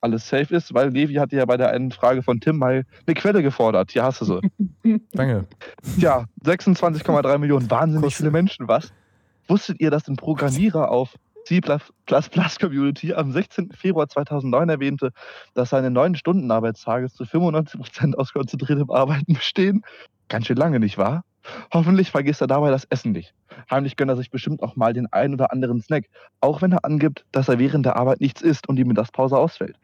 Alles 0.00 0.28
safe 0.28 0.54
ist, 0.54 0.74
weil 0.74 0.90
Levi 0.90 1.14
hatte 1.14 1.36
ja 1.36 1.44
bei 1.44 1.56
der 1.56 1.70
einen 1.70 1.90
Frage 1.90 2.22
von 2.22 2.40
Tim 2.40 2.58
mal 2.58 2.84
eine 3.06 3.14
Quelle 3.14 3.42
gefordert. 3.42 3.90
Hier 3.90 4.04
hast 4.04 4.20
du 4.20 4.24
sie. 4.24 5.00
Danke. 5.12 5.46
Ja, 5.96 6.24
26,3 6.44 7.38
Millionen. 7.38 7.70
Wahnsinnig 7.70 8.16
viele 8.16 8.30
Menschen, 8.30 8.68
was? 8.68 8.92
Wusstet 9.48 9.80
ihr, 9.80 9.90
dass 9.90 10.08
ein 10.08 10.16
Programmierer 10.16 10.90
auf 10.90 11.14
C 11.46 11.60
Community 12.60 13.14
am 13.14 13.32
16. 13.32 13.72
Februar 13.72 14.08
2009 14.08 14.68
erwähnte, 14.68 15.12
dass 15.54 15.70
seine 15.70 15.90
neun 15.90 16.14
Stunden 16.14 16.50
Arbeitstage 16.50 17.10
zu 17.10 17.24
95% 17.24 18.14
aus 18.16 18.34
konzentriertem 18.34 18.90
Arbeiten 18.90 19.32
bestehen? 19.32 19.82
Ganz 20.28 20.46
schön 20.46 20.58
lange, 20.58 20.78
nicht 20.78 20.98
wahr? 20.98 21.24
Hoffentlich 21.72 22.10
vergisst 22.10 22.40
er 22.40 22.46
dabei 22.46 22.70
das 22.70 22.84
Essen 22.84 23.12
nicht. 23.12 23.34
Heimlich 23.70 23.96
gönnt 23.96 24.10
er 24.10 24.16
sich 24.16 24.30
bestimmt 24.30 24.62
auch 24.62 24.76
mal 24.76 24.92
den 24.92 25.06
ein 25.12 25.32
oder 25.32 25.52
anderen 25.52 25.80
Snack, 25.80 26.06
auch 26.40 26.62
wenn 26.62 26.72
er 26.72 26.84
angibt, 26.84 27.24
dass 27.32 27.48
er 27.48 27.58
während 27.58 27.86
der 27.86 27.96
Arbeit 27.96 28.20
nichts 28.20 28.42
isst 28.42 28.68
und 28.68 28.76
die 28.76 28.84
Mittagspause 28.84 29.36
ausfällt. 29.36 29.76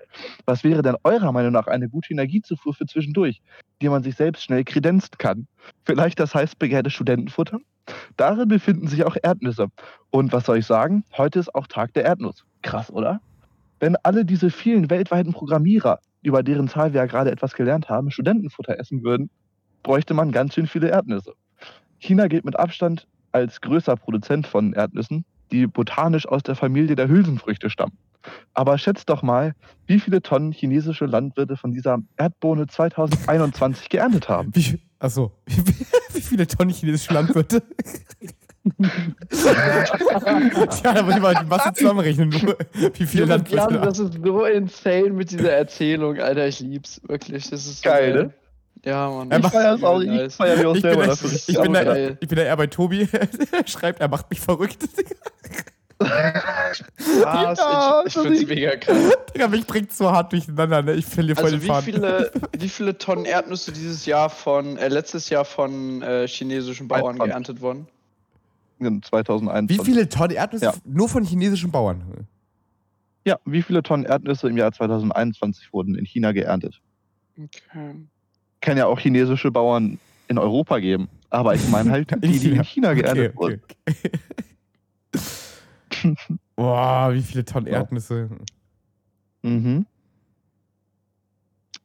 Was 0.47 0.65
wäre 0.65 0.83
denn 0.83 0.97
eurer 1.05 1.33
Meinung 1.33 1.53
nach 1.53 1.67
eine 1.67 1.89
gute 1.89 2.13
Energiezufuhr 2.13 2.75
für 2.75 2.87
zwischendurch, 2.87 3.43
die 3.83 3.89
man 3.89 4.03
sich 4.03 4.17
selbst 4.17 4.45
schnell 4.45 4.65
kredenzen 4.65 5.19
kann? 5.19 5.47
Vielleicht 5.85 6.21
das 6.21 6.35
heißt 6.35 6.59
begehrte 6.59 6.91
Studentenfutter? 6.91 7.59
Darin 8.17 8.49
befinden 8.49 8.89
sich 8.89 9.05
auch 9.05 9.17
Erdnüsse. 9.23 9.69
Und 10.11 10.33
was 10.33 10.47
soll 10.47 10.59
ich 10.59 10.67
sagen? 10.67 11.05
Heute 11.17 11.39
ist 11.39 11.55
auch 11.55 11.67
Tag 11.67 11.93
der 11.95 12.05
Erdnuss. 12.05 12.45
Krass, 12.63 12.91
oder? 12.91 13.21
Wenn 13.81 13.97
alle 14.03 14.25
diese 14.25 14.51
vielen 14.51 14.89
weltweiten 14.89 15.33
Programmierer, 15.33 15.99
über 16.23 16.43
deren 16.43 16.69
Zahl 16.69 16.93
wir 16.95 17.01
ja 17.01 17.07
gerade 17.07 17.31
etwas 17.31 17.55
gelernt 17.55 17.91
haben, 17.91 18.11
Studentenfutter 18.11 18.79
essen 18.79 19.03
würden, 19.03 19.29
bräuchte 19.83 20.15
man 20.15 20.33
ganz 20.33 20.55
schön 20.55 20.67
viele 20.67 20.89
Erdnüsse. 20.89 21.35
China 22.05 22.29
gilt 22.29 22.45
mit 22.45 22.59
Abstand 22.59 23.07
als 23.33 23.61
größter 23.63 23.97
Produzent 23.97 24.47
von 24.47 24.75
Erdnüssen, 24.75 25.25
die 25.51 25.67
botanisch 25.67 26.29
aus 26.29 26.43
der 26.43 26.55
Familie 26.55 26.97
der 26.97 27.09
Hülsenfrüchte 27.09 27.71
stammen. 27.71 27.97
Aber 28.53 28.79
schätzt 28.79 29.09
doch 29.09 29.23
mal, 29.23 29.55
wie 29.87 29.99
viele 29.99 30.23
Tonnen 30.23 30.53
chinesische 30.53 31.07
Landwirte 31.07 31.57
von 31.57 31.73
dieser 31.73 31.99
Erdbohne 32.17 32.67
2021 32.67 33.89
geerntet 33.89 34.29
haben. 34.29 34.51
Wie, 34.55 34.81
achso, 34.99 35.33
wie, 35.47 35.63
wie 36.13 36.21
viele 36.21 36.47
Tonnen 36.47 36.71
chinesische 36.71 37.13
Landwirte? 37.15 37.63
ja, 40.83 40.95
da 40.95 41.03
muss 41.03 41.17
ich 41.17 41.23
mal 41.23 41.35
die 41.35 41.47
Masse 41.47 41.73
zusammenrechnen. 41.75 42.33
Wie 42.33 43.07
viele 43.07 43.27
Landwirte. 43.27 43.79
das 43.79 43.99
ist 43.99 44.15
so 44.25 44.45
insane 44.45 45.11
mit 45.11 45.31
dieser 45.31 45.53
Erzählung, 45.53 46.19
Alter. 46.19 46.49
Ich 46.49 46.61
lieb's. 46.61 47.01
Wirklich. 47.07 47.51
Das 47.51 47.67
ist 47.67 47.83
so 47.83 47.89
Geil, 47.89 48.15
ne? 48.15 48.35
Ja, 48.85 49.09
Mann. 49.11 49.31
Er 49.31 49.39
Ich 49.41 49.47
feier's 49.47 49.83
auch, 49.83 50.01
ich 50.01 50.35
feier 50.35 50.57
mich 50.57 50.67
auch 50.67 50.75
Ich 50.77 50.83
bin, 50.83 50.91
selber 50.91 51.03
da, 51.03 51.09
dafür. 51.09 51.31
ich, 51.33 51.47
bin 51.61 51.73
da, 51.73 51.97
ich 52.21 52.29
bin 52.29 52.37
da 52.37 52.43
eher 52.43 52.57
bei 52.57 52.67
Tobi. 52.67 53.09
Er 53.13 53.29
schreibt, 53.67 54.01
er 54.01 54.09
macht 54.09 54.29
mich 54.31 54.41
verrückt. 54.41 54.85
Ah, 57.25 58.03
ich, 58.05 58.09
ich 58.09 58.13
find's 58.23 58.47
mega 58.47 58.77
krass. 58.77 58.97
Digga, 59.33 59.49
mich 59.49 59.65
bringt's 59.67 59.97
so 59.97 60.11
hart 60.11 60.33
durcheinander, 60.33 60.83
ne? 60.83 60.95
Ich 60.95 61.07
verliere 61.07 61.37
voll 61.37 61.45
Also 61.47 61.57
den 61.57 61.63
wie 61.63 61.67
Faden. 61.69 61.85
viele, 61.85 62.33
wie 62.59 62.69
viele 62.69 62.99
Tonnen 62.99 63.25
Erdnüsse 63.25 63.73
dieses 63.73 64.05
Jahr 64.05 64.29
von, 64.29 64.77
äh, 64.77 64.89
letztes 64.89 65.31
Jahr 65.31 65.45
von 65.45 66.03
äh, 66.03 66.27
chinesischen 66.27 66.89
Bauern 66.89 67.21
21. 67.21 67.27
geerntet 67.31 67.61
wurden? 67.61 67.87
In 68.81 69.03
2021. 69.03 69.79
Wie 69.79 69.85
viele 69.93 70.09
Tonnen 70.09 70.35
Erdnüsse 70.37 70.65
Ja. 70.67 70.75
nur 70.85 71.09
von 71.09 71.25
chinesischen 71.25 71.71
Bauern? 71.71 72.27
Ja, 73.25 73.39
wie 73.47 73.63
viele 73.63 73.83
Tonnen 73.83 74.05
Erdnüsse 74.05 74.49
im 74.49 74.57
Jahr 74.59 74.73
2021 74.73 75.73
wurden 75.73 75.95
in 75.95 76.05
China 76.05 76.33
geerntet? 76.33 76.81
Okay. 77.39 77.95
Kann 78.65 78.79
ja 78.79 78.87
auch 78.87 78.99
chinesische 78.99 79.51
Bauern 79.51 79.99
in 80.27 80.39
Europa 80.39 80.79
geben. 80.79 81.11
Aber 81.29 81.55
ich 81.55 81.69
meine 81.69 81.91
halt 81.91 82.11
die, 82.25 82.39
die 82.39 82.53
in 82.53 82.65
China 82.65 82.95
geerntet 82.95 83.35
Okay, 83.37 83.61
wurden. 83.61 83.61
okay. 85.13 86.17
Boah, 86.57 87.13
wie 87.13 87.21
viele 87.21 87.45
Tonnen 87.45 87.67
Erdnüsse. 87.67 88.31
Mhm. 89.43 89.85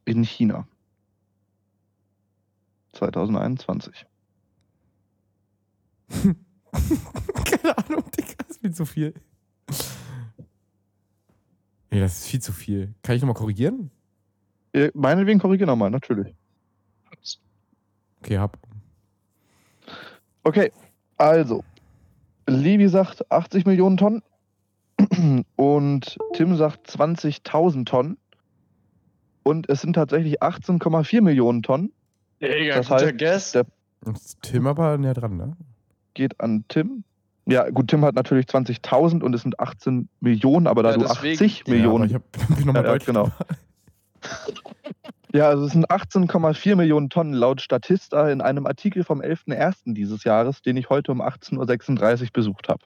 In 0.06 0.24
China. 0.24 0.66
2021. 2.94 4.06
Keine 7.44 7.76
Ahnung, 7.76 8.04
Digga, 8.16 8.32
das 8.38 8.56
ist 8.56 8.60
viel 8.62 8.72
zu 8.74 8.86
viel. 8.86 9.12
Nee, 11.90 12.00
das 12.00 12.20
ist 12.20 12.26
viel 12.26 12.40
zu 12.40 12.52
viel. 12.54 12.94
Kann 13.02 13.16
ich 13.16 13.20
nochmal 13.20 13.34
korrigieren? 13.34 13.90
Äh, 14.72 14.90
Meinetwegen 14.94 15.40
korrigiere 15.40 15.66
nochmal, 15.68 15.90
natürlich. 15.90 16.34
Okay, 18.22 18.38
hab. 18.38 18.58
Okay, 20.44 20.72
also. 21.16 21.64
Levi 22.46 22.88
sagt 22.88 23.30
80 23.30 23.64
Millionen 23.66 23.96
Tonnen 23.96 24.22
und 25.56 26.18
Tim 26.34 26.56
sagt 26.56 26.90
20.000 26.90 27.84
Tonnen. 27.86 28.16
Und 29.42 29.68
es 29.70 29.80
sind 29.80 29.94
tatsächlich 29.94 30.42
18,4 30.42 31.22
Millionen 31.22 31.62
Tonnen. 31.62 31.92
Digga, 32.42 32.76
das 32.76 32.90
heißt, 32.90 33.18
Guess. 33.18 33.52
der 33.52 33.66
Ist 34.12 34.38
Tim 34.42 34.66
aber 34.66 34.96
näher 34.98 35.14
dran, 35.14 35.36
ne? 35.36 35.56
geht 36.14 36.40
an 36.40 36.64
Tim. 36.68 37.04
Ja, 37.46 37.68
gut, 37.70 37.88
Tim 37.88 38.04
hat 38.04 38.14
natürlich 38.14 38.46
20.000 38.46 39.22
und 39.22 39.34
es 39.34 39.42
sind 39.42 39.58
18 39.60 40.08
Millionen, 40.20 40.66
aber 40.66 40.82
da 40.82 40.90
Ja, 40.90 40.96
du 40.98 41.02
deswegen- 41.06 41.34
80 41.34 41.62
Ja, 41.66 41.72
Millionen. 41.74 41.96
aber 42.02 42.06
ich 42.06 42.14
hab, 42.14 42.32
bin 42.56 42.66
nochmal 42.66 42.74
Ja, 42.76 42.82
ja, 42.82 42.98
deutlich. 42.98 43.06
genau. 43.06 43.30
Ja, 45.32 45.48
also 45.48 45.64
es 45.66 45.72
sind 45.72 45.88
18,4 45.88 46.76
Millionen 46.76 47.08
Tonnen 47.08 47.34
laut 47.34 47.60
Statista 47.60 48.30
in 48.30 48.40
einem 48.40 48.66
Artikel 48.66 49.04
vom 49.04 49.20
11.01. 49.20 49.94
dieses 49.94 50.24
Jahres, 50.24 50.62
den 50.62 50.76
ich 50.76 50.90
heute 50.90 51.12
um 51.12 51.22
18.36 51.22 52.22
Uhr 52.22 52.28
besucht 52.32 52.68
habe. 52.68 52.80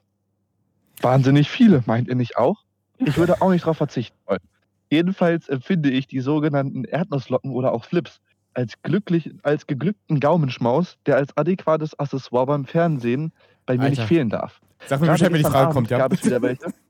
Wahnsinnig 1.01 1.49
viele, 1.49 1.83
meint 1.85 2.07
ihr 2.07 2.15
nicht 2.15 2.37
auch? 2.37 2.63
Ich 2.97 3.17
würde 3.17 3.41
auch 3.41 3.49
nicht 3.49 3.63
darauf 3.63 3.77
verzichten 3.77 4.17
wollen. 4.25 4.41
Jedenfalls 4.89 5.49
empfinde 5.49 5.89
ich 5.89 6.07
die 6.07 6.19
sogenannten 6.19 6.83
Erdnusslocken 6.83 7.51
oder 7.51 7.73
auch 7.73 7.85
Flips 7.85 8.21
als, 8.53 8.81
glücklich, 8.83 9.33
als 9.43 9.67
geglückten 9.67 10.19
Gaumenschmaus, 10.19 10.97
der 11.05 11.17
als 11.17 11.35
adäquates 11.35 11.99
Accessoire 11.99 12.45
beim 12.45 12.65
Fernsehen 12.65 13.33
bei 13.65 13.75
mir 13.75 13.85
Alter. 13.85 14.01
nicht 14.01 14.07
fehlen 14.07 14.29
darf. 14.29 14.61
Sag 14.85 15.01
mir 15.01 15.07
Gerade 15.07 15.17
Bescheid, 15.17 15.33
wenn 15.33 15.37
die 15.39 15.43
Frage 15.43 15.57
Abend 15.57 15.73
kommt, 15.73 15.89
ja? 15.89 15.97
Gab 15.97 16.13
es 16.13 16.23
wieder 16.23 16.41
welche. 16.41 16.73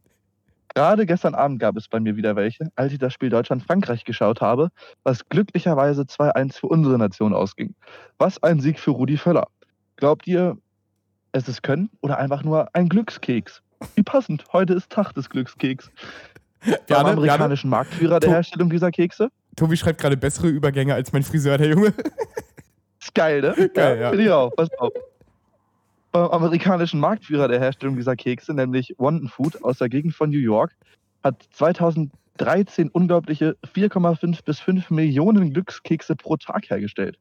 Gerade 0.76 1.06
gestern 1.06 1.36
Abend 1.36 1.60
gab 1.60 1.78
es 1.78 1.88
bei 1.88 2.02
mir 2.02 2.18
wieder 2.18 2.36
welche, 2.36 2.70
als 2.76 2.92
ich 2.92 3.00
das 3.00 3.14
Spiel 3.14 3.30
Deutschland-Frankreich 3.30 4.04
geschaut 4.04 4.42
habe, 4.42 4.70
was 5.04 5.28
glücklicherweise 5.30 6.02
2-1 6.02 6.60
für 6.60 6.68
unsere 6.68 6.98
Nation 6.98 7.34
ausging. 7.34 7.74
Was 8.18 8.44
ein 8.44 8.60
Sieg 8.60 8.78
für 8.78 8.92
Rudi 8.92 9.16
Völler. 9.18 9.48
Glaubt 9.96 10.28
ihr, 10.28 10.58
es 11.32 11.48
ist 11.48 11.64
Können 11.64 11.90
oder 12.02 12.18
einfach 12.18 12.44
nur 12.44 12.68
ein 12.74 12.90
Glückskeks? 12.90 13.62
Wie 13.96 14.04
passend, 14.04 14.44
heute 14.52 14.74
ist 14.74 14.90
Tag 14.92 15.14
des 15.14 15.30
Glückskeks. 15.30 15.90
Beim 16.66 16.76
Gerne, 16.88 17.10
amerikanischen 17.12 17.70
Marktführer 17.70 18.20
der 18.20 18.30
To- 18.30 18.36
Herstellung 18.36 18.70
dieser 18.70 18.92
Kekse. 18.92 19.30
Tobi 19.56 19.78
schreibt 19.78 20.02
gerade 20.02 20.18
bessere 20.18 20.50
Übergänge 20.50 20.94
als 20.94 21.14
mein 21.14 21.24
Friseur, 21.24 21.58
der 21.58 21.70
Junge. 21.70 21.94
Ist 23.00 23.16
geil, 23.16 23.40
ne? 23.42 23.70
Geil, 23.74 24.00
ja. 24.02 24.10
Finde 24.10 24.26
ich 24.26 24.32
auch. 24.32 24.50
Pass 24.54 24.70
auf. 24.80 24.92
Beim 26.16 26.32
amerikanischen 26.32 27.02
Marktführer 27.02 27.50
der 27.50 27.60
Herstellung 27.60 27.98
dieser 27.98 28.16
Kekse, 28.16 28.54
nämlich 28.54 28.96
Wonder 28.98 29.28
Food 29.28 29.62
aus 29.66 29.80
der 29.80 29.90
Gegend 29.90 30.16
von 30.16 30.30
New 30.30 30.38
York, 30.40 30.74
hat 31.26 31.46
2013 31.52 32.88
unglaubliche 32.88 33.58
4,5 33.74 34.42
bis 34.46 34.62
5 34.62 34.92
Millionen 34.92 35.52
Glückskekse 35.52 36.16
pro 36.16 36.38
Tag 36.38 36.70
hergestellt. 36.70 37.20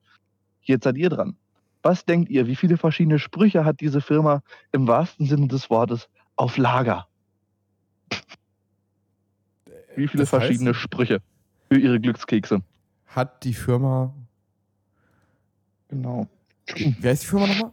Jetzt 0.62 0.84
seid 0.84 0.96
ihr 0.96 1.08
dran. 1.10 1.36
Was 1.82 2.04
denkt 2.04 2.30
ihr, 2.30 2.46
wie 2.46 2.54
viele 2.54 2.76
verschiedene 2.76 3.18
Sprüche 3.18 3.64
hat 3.64 3.80
diese 3.80 4.00
Firma 4.00 4.42
im 4.70 4.86
wahrsten 4.86 5.26
Sinne 5.26 5.48
des 5.48 5.70
Wortes 5.70 6.08
auf 6.36 6.56
Lager? 6.56 7.08
Wie 9.96 10.06
viele 10.06 10.22
Das 10.22 10.28
heißt- 10.32 10.38
verschiedene 10.38 10.72
Sprüche 10.72 11.20
für 11.68 11.78
ihre 11.80 11.98
Glückskekse? 11.98 12.62
Hat 13.08 13.42
die 13.42 13.54
Firma. 13.54 14.14
Genau. 15.88 16.28
Wer 17.00 17.10
ist 17.12 17.24
die 17.24 17.26
Firma 17.26 17.48
nochmal? 17.48 17.72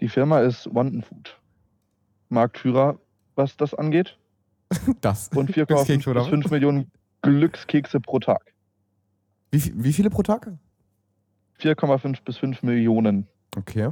Die 0.00 0.08
Firma 0.08 0.40
ist 0.40 0.72
Wonder 0.74 1.02
Food. 1.02 1.38
Marktführer, 2.28 2.98
was 3.34 3.56
das 3.56 3.74
angeht. 3.74 4.16
Das. 5.00 5.28
Und 5.34 5.52
Glückskekse 5.52 5.94
4,5 5.94 6.10
oder 6.10 6.20
bis 6.20 6.24
was? 6.24 6.28
5 6.30 6.50
Millionen 6.50 6.90
Glückskekse 7.22 8.00
pro 8.00 8.20
Tag. 8.20 8.52
Wie, 9.50 9.72
wie 9.74 9.92
viele 9.92 10.10
pro 10.10 10.22
Tag? 10.22 10.52
4,5 11.60 12.18
bis 12.24 12.38
5 12.38 12.62
Millionen. 12.62 13.26
Okay. 13.56 13.90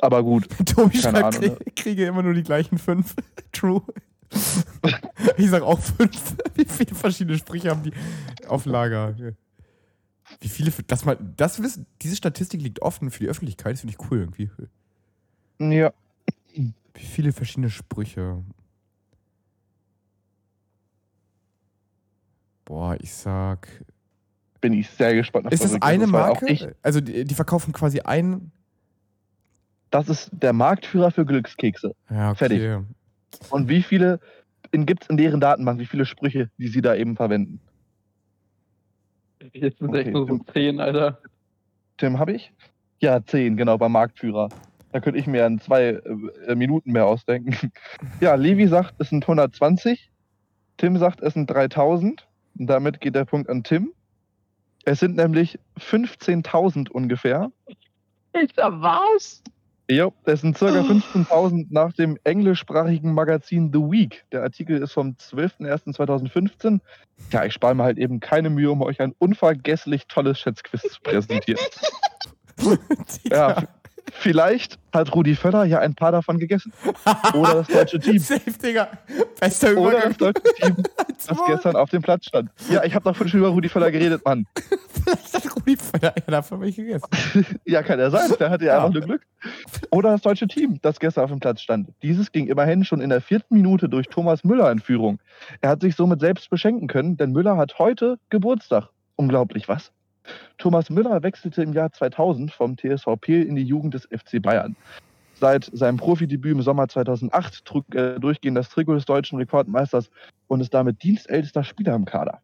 Aber 0.00 0.22
gut. 0.22 0.48
Tobi 0.66 0.98
schreibt, 0.98 1.16
Ahnung, 1.16 1.56
krieg, 1.56 1.76
kriege 1.76 2.06
immer 2.06 2.22
nur 2.22 2.34
die 2.34 2.42
gleichen 2.42 2.78
fünf. 2.78 3.16
True. 3.52 3.82
ich 5.38 5.48
sag 5.48 5.62
auch 5.62 5.80
fünf. 5.80 6.36
Wie 6.54 6.64
viele 6.66 6.94
verschiedene 6.94 7.38
Sprüche 7.38 7.70
haben 7.70 7.82
die 7.82 7.92
auf 8.46 8.66
Lager? 8.66 9.14
Wie 10.40 10.48
viele, 10.48 10.70
das 10.86 11.04
mal, 11.04 11.16
das 11.36 11.62
wissen, 11.62 11.86
diese 12.02 12.16
Statistik 12.16 12.60
liegt 12.62 12.82
offen 12.82 13.10
für 13.10 13.20
die 13.20 13.28
Öffentlichkeit, 13.28 13.72
das 13.72 13.80
finde 13.80 13.96
ich 13.98 14.10
cool 14.10 14.18
irgendwie. 14.18 14.50
Ja. 15.58 15.92
Wie 16.54 17.04
viele 17.04 17.32
verschiedene 17.32 17.70
Sprüche? 17.70 18.42
Boah, 22.64 22.96
ich 23.00 23.12
sag. 23.12 23.68
Bin 24.60 24.72
ich 24.72 24.90
sehr 24.90 25.14
gespannt. 25.14 25.46
auf 25.46 25.52
Ist 25.52 25.64
das 25.64 25.80
eine 25.80 26.06
Marke? 26.06 26.50
Ich, 26.50 26.66
Also 26.82 27.00
die, 27.00 27.24
die 27.24 27.34
verkaufen 27.34 27.72
quasi 27.72 28.00
ein. 28.00 28.50
das 29.90 30.08
ist 30.08 30.30
der 30.32 30.52
Marktführer 30.52 31.10
für 31.10 31.24
Glückskekse. 31.24 31.94
Ja, 32.10 32.30
okay. 32.30 32.36
Fertig. 32.36 32.86
Und 33.50 33.68
wie 33.68 33.82
viele 33.82 34.20
gibt 34.72 35.04
es 35.04 35.08
in 35.08 35.16
deren 35.16 35.40
Datenbank, 35.40 35.78
wie 35.78 35.86
viele 35.86 36.04
Sprüche, 36.04 36.50
die 36.58 36.68
sie 36.68 36.82
da 36.82 36.94
eben 36.94 37.16
verwenden? 37.16 37.60
Jetzt 39.52 39.78
sind 39.78 39.88
Okay, 39.88 40.00
echt 40.00 40.10
nur 40.12 40.26
so 40.26 40.38
Tim. 40.38 40.46
10, 40.52 40.80
Alter. 40.80 41.18
Tim, 41.96 42.18
habe 42.18 42.32
ich? 42.32 42.52
Ja, 43.00 43.24
10, 43.24 43.56
genau, 43.56 43.78
beim 43.78 43.92
Marktführer. 43.92 44.48
Da 44.92 45.00
könnte 45.00 45.18
ich 45.18 45.26
mir 45.26 45.46
in 45.46 45.60
zwei 45.60 46.00
äh, 46.46 46.54
Minuten 46.54 46.92
mehr 46.92 47.06
ausdenken. 47.06 47.54
Ja, 48.20 48.34
Levi 48.34 48.66
sagt, 48.66 48.94
es 48.98 49.10
sind 49.10 49.24
120. 49.24 50.10
Tim 50.76 50.96
sagt, 50.96 51.20
es 51.20 51.34
sind 51.34 51.48
3000. 51.50 52.26
Und 52.58 52.66
damit 52.66 53.00
geht 53.00 53.14
der 53.14 53.24
Punkt 53.24 53.48
an 53.48 53.62
Tim. 53.62 53.92
Es 54.84 55.00
sind 55.00 55.16
nämlich 55.16 55.58
15.000 55.78 56.90
ungefähr. 56.90 57.52
Ist 58.32 58.56
da 58.56 58.80
was? 58.80 59.42
Jo, 59.90 60.12
es 60.24 60.42
sind 60.42 60.58
circa 60.58 60.80
15.000 60.80 61.68
nach 61.70 61.94
dem 61.94 62.18
englischsprachigen 62.24 63.14
Magazin 63.14 63.70
The 63.72 63.78
Week. 63.78 64.22
Der 64.32 64.42
Artikel 64.42 64.82
ist 64.82 64.92
vom 64.92 65.16
12.01.2015. 65.18 66.80
Ja, 67.32 67.46
ich 67.46 67.54
spare 67.54 67.74
mir 67.74 67.84
halt 67.84 67.96
eben 67.96 68.20
keine 68.20 68.50
Mühe, 68.50 68.70
um 68.70 68.82
euch 68.82 69.00
ein 69.00 69.14
unvergesslich 69.18 70.06
tolles 70.06 70.38
Schätzquiz 70.40 70.82
zu 70.82 71.00
präsentieren. 71.00 71.64
ja, 73.24 73.62
vielleicht 74.12 74.78
hat 74.92 75.14
Rudi 75.14 75.34
Völler 75.34 75.64
ja 75.64 75.80
ein 75.80 75.94
paar 75.94 76.12
davon 76.12 76.38
gegessen. 76.38 76.72
Oder 77.34 77.54
das 77.54 77.66
deutsche 77.68 77.98
Team. 78.00 78.18
Safe, 78.18 78.50
Digga. 78.50 78.88
Bester 79.40 79.76
Oder 79.76 79.90
Übergang. 79.90 80.08
das 80.08 80.16
deutsche 80.16 80.54
Team, 80.54 80.76
das 81.26 81.38
gestern 81.46 81.76
auf 81.76 81.90
dem 81.90 82.02
Platz 82.02 82.26
stand. 82.26 82.50
Ja, 82.70 82.84
ich 82.84 82.94
habe 82.94 83.04
doch 83.04 83.16
schon 83.16 83.26
über 83.40 83.48
Rudi 83.48 83.68
Völler 83.68 83.90
geredet, 83.90 84.24
Mann. 84.24 84.46
Vielleicht 85.04 85.34
hat 85.34 85.56
Rudi 85.56 85.76
Völler 85.76 86.14
ja 86.16 86.22
dafür 86.26 86.60
welche 86.60 86.84
gegessen. 86.84 87.06
Ja, 87.64 87.82
kann 87.82 87.98
ja 87.98 88.10
sein. 88.10 88.30
Der 88.38 88.50
hatte 88.50 88.64
ja, 88.64 88.76
einfach 88.76 88.92
nur 88.92 89.02
Glück. 89.02 89.22
Oder 89.90 90.12
das 90.12 90.22
deutsche 90.22 90.48
Team, 90.48 90.78
das 90.82 90.98
gestern 90.98 91.24
auf 91.24 91.30
dem 91.30 91.40
Platz 91.40 91.60
stand. 91.60 91.90
Dieses 92.02 92.32
ging 92.32 92.46
immerhin 92.46 92.84
schon 92.84 93.00
in 93.00 93.10
der 93.10 93.20
vierten 93.20 93.54
Minute 93.54 93.88
durch 93.88 94.08
Thomas 94.08 94.44
Müller 94.44 94.70
in 94.72 94.80
Führung. 94.80 95.18
Er 95.60 95.70
hat 95.70 95.82
sich 95.82 95.94
somit 95.96 96.20
selbst 96.20 96.50
beschenken 96.50 96.88
können, 96.88 97.16
denn 97.16 97.32
Müller 97.32 97.56
hat 97.56 97.78
heute 97.78 98.18
Geburtstag. 98.30 98.88
Unglaublich, 99.16 99.68
was? 99.68 99.92
Thomas 100.58 100.90
Müller 100.90 101.22
wechselte 101.22 101.62
im 101.62 101.72
Jahr 101.72 101.92
2000 101.92 102.50
vom 102.52 102.76
TSV 102.76 103.06
Peel 103.20 103.42
in 103.44 103.56
die 103.56 103.62
Jugend 103.64 103.94
des 103.94 104.06
FC 104.06 104.40
Bayern. 104.42 104.76
Seit 105.34 105.70
seinem 105.72 105.98
Profidebüt 105.98 106.52
im 106.52 106.62
Sommer 106.62 106.88
2008 106.88 107.64
trug 107.64 107.84
er 107.94 108.18
durchgehend 108.18 108.56
das 108.56 108.68
Trikot 108.68 108.94
des 108.94 109.04
deutschen 109.04 109.38
Rekordmeisters 109.38 110.10
und 110.48 110.60
ist 110.60 110.74
damit 110.74 111.02
dienstältester 111.02 111.62
Spieler 111.62 111.94
im 111.94 112.04
Kader. 112.04 112.40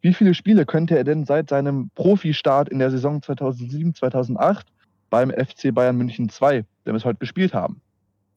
Wie 0.00 0.14
viele 0.14 0.32
Spiele 0.32 0.64
könnte 0.64 0.96
er 0.96 1.04
denn 1.04 1.26
seit 1.26 1.50
seinem 1.50 1.90
Profistart 1.94 2.68
in 2.68 2.78
der 2.78 2.90
Saison 2.90 3.20
2007-2008 3.20 4.62
beim 5.10 5.30
FC 5.30 5.74
Bayern 5.74 5.96
München 5.96 6.28
2, 6.28 6.64
der 6.86 6.92
bis 6.92 7.04
heute 7.04 7.18
gespielt 7.18 7.52
haben? 7.52 7.80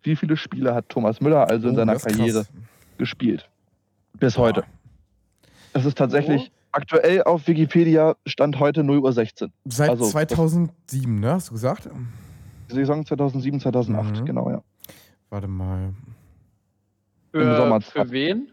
wie 0.04 0.16
viele 0.16 0.38
Spiele 0.38 0.74
hat 0.74 0.90
Thomas 0.90 1.22
Müller 1.22 1.48
also 1.48 1.68
in 1.68 1.74
Oh, 1.74 1.78
seiner 1.78 1.94
ist 1.94 2.06
krass. 2.06 2.18
Karriere 2.18 2.46
gespielt? 2.98 3.48
Bis 4.20 4.38
heute. 4.38 4.64
Das 5.74 5.86
ist 5.86 5.98
tatsächlich 5.98 6.52
aktuell 6.72 7.24
auf 7.24 7.48
Wikipedia 7.48 8.16
Stand 8.26 8.60
heute 8.60 8.84
0 8.84 9.00
Uhr 9.00 9.14
16. 9.14 9.52
Seit 9.66 9.90
Also, 9.92 10.06
2007, 10.06 11.20
ne? 11.20 11.32
Hast 11.34 11.50
du 11.50 11.54
gesagt? 11.54 11.90
Saison 12.70 13.06
2007, 13.06 13.60
2008, 13.60 14.22
Mhm. 14.22 14.26
genau, 14.26 14.50
ja. 14.50 14.62
Warte 15.30 15.48
mal. 15.48 15.94
Im 17.34 17.40
Für, 17.42 17.56
Sommer 17.56 17.82
für 17.82 18.12
wen? 18.12 18.48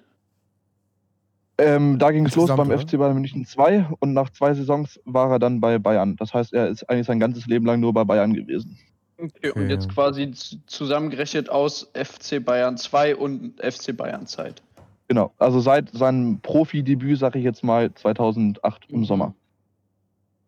Ähm, 1.61 1.99
da 1.99 2.13
ging 2.13 2.27
es 2.27 2.37
los 2.37 2.49
beim 2.55 2.69
oder? 2.69 2.79
FC 2.79 2.97
Bayern 2.97 3.15
München 3.15 3.45
2 3.45 3.89
und 3.99 4.13
nach 4.13 4.31
zwei 4.31 4.55
Saisons 4.55 5.01
war 5.05 5.31
er 5.33 5.39
dann 5.41 5.61
bei 5.61 5.79
Bayern. 5.79 6.15
Das 6.17 6.33
heißt, 6.33 6.53
er 6.53 6.69
ist 6.69 6.89
eigentlich 6.89 7.07
sein 7.09 7.19
ganzes 7.19 7.47
Leben 7.47 7.67
lang 7.67 7.81
nur 7.81 7.93
bei 7.93 8.05
Bayern 8.05 8.33
gewesen. 8.33 8.79
Okay, 9.21 9.51
Okay. 9.51 9.61
und 9.61 9.69
jetzt 9.69 9.89
quasi 9.89 10.31
zusammengerechnet 10.67 11.51
aus 11.51 11.91
FC 11.95 12.39
Bayern 12.45 12.77
2 12.77 13.17
und 13.17 13.55
FC 13.61 13.97
Bayern 13.97 14.27
Zeit. 14.29 14.63
Genau, 15.09 15.33
also 15.39 15.61
seit 15.61 15.91
seinem 15.91 16.41
Profidebüt, 16.41 17.19
sage 17.19 17.39
ich 17.39 17.45
jetzt 17.45 17.65
mal, 17.65 17.93
2008 17.95 18.87
im 18.91 19.01
Mhm. 19.01 19.05
Sommer. 19.05 19.35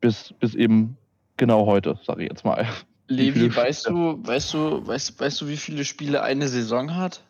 Bis, 0.01 0.35
bis 0.39 0.55
eben 0.55 0.97
genau 1.39 1.67
heute, 1.67 1.99
sage 2.05 2.23
ich 2.25 2.29
jetzt 2.31 2.45
mal. 2.45 2.67
Levi, 3.09 3.55
weißt 3.55 3.89
du, 3.89 4.25
weißt 4.25 4.55
du, 4.55 4.87
weißt, 4.87 5.19
weißt 5.19 5.41
du, 5.41 5.49
wie 5.49 5.57
viele 5.57 5.85
Spiele 5.85 6.23
eine 6.23 6.47
Saison 6.47 6.95
hat? 6.95 7.25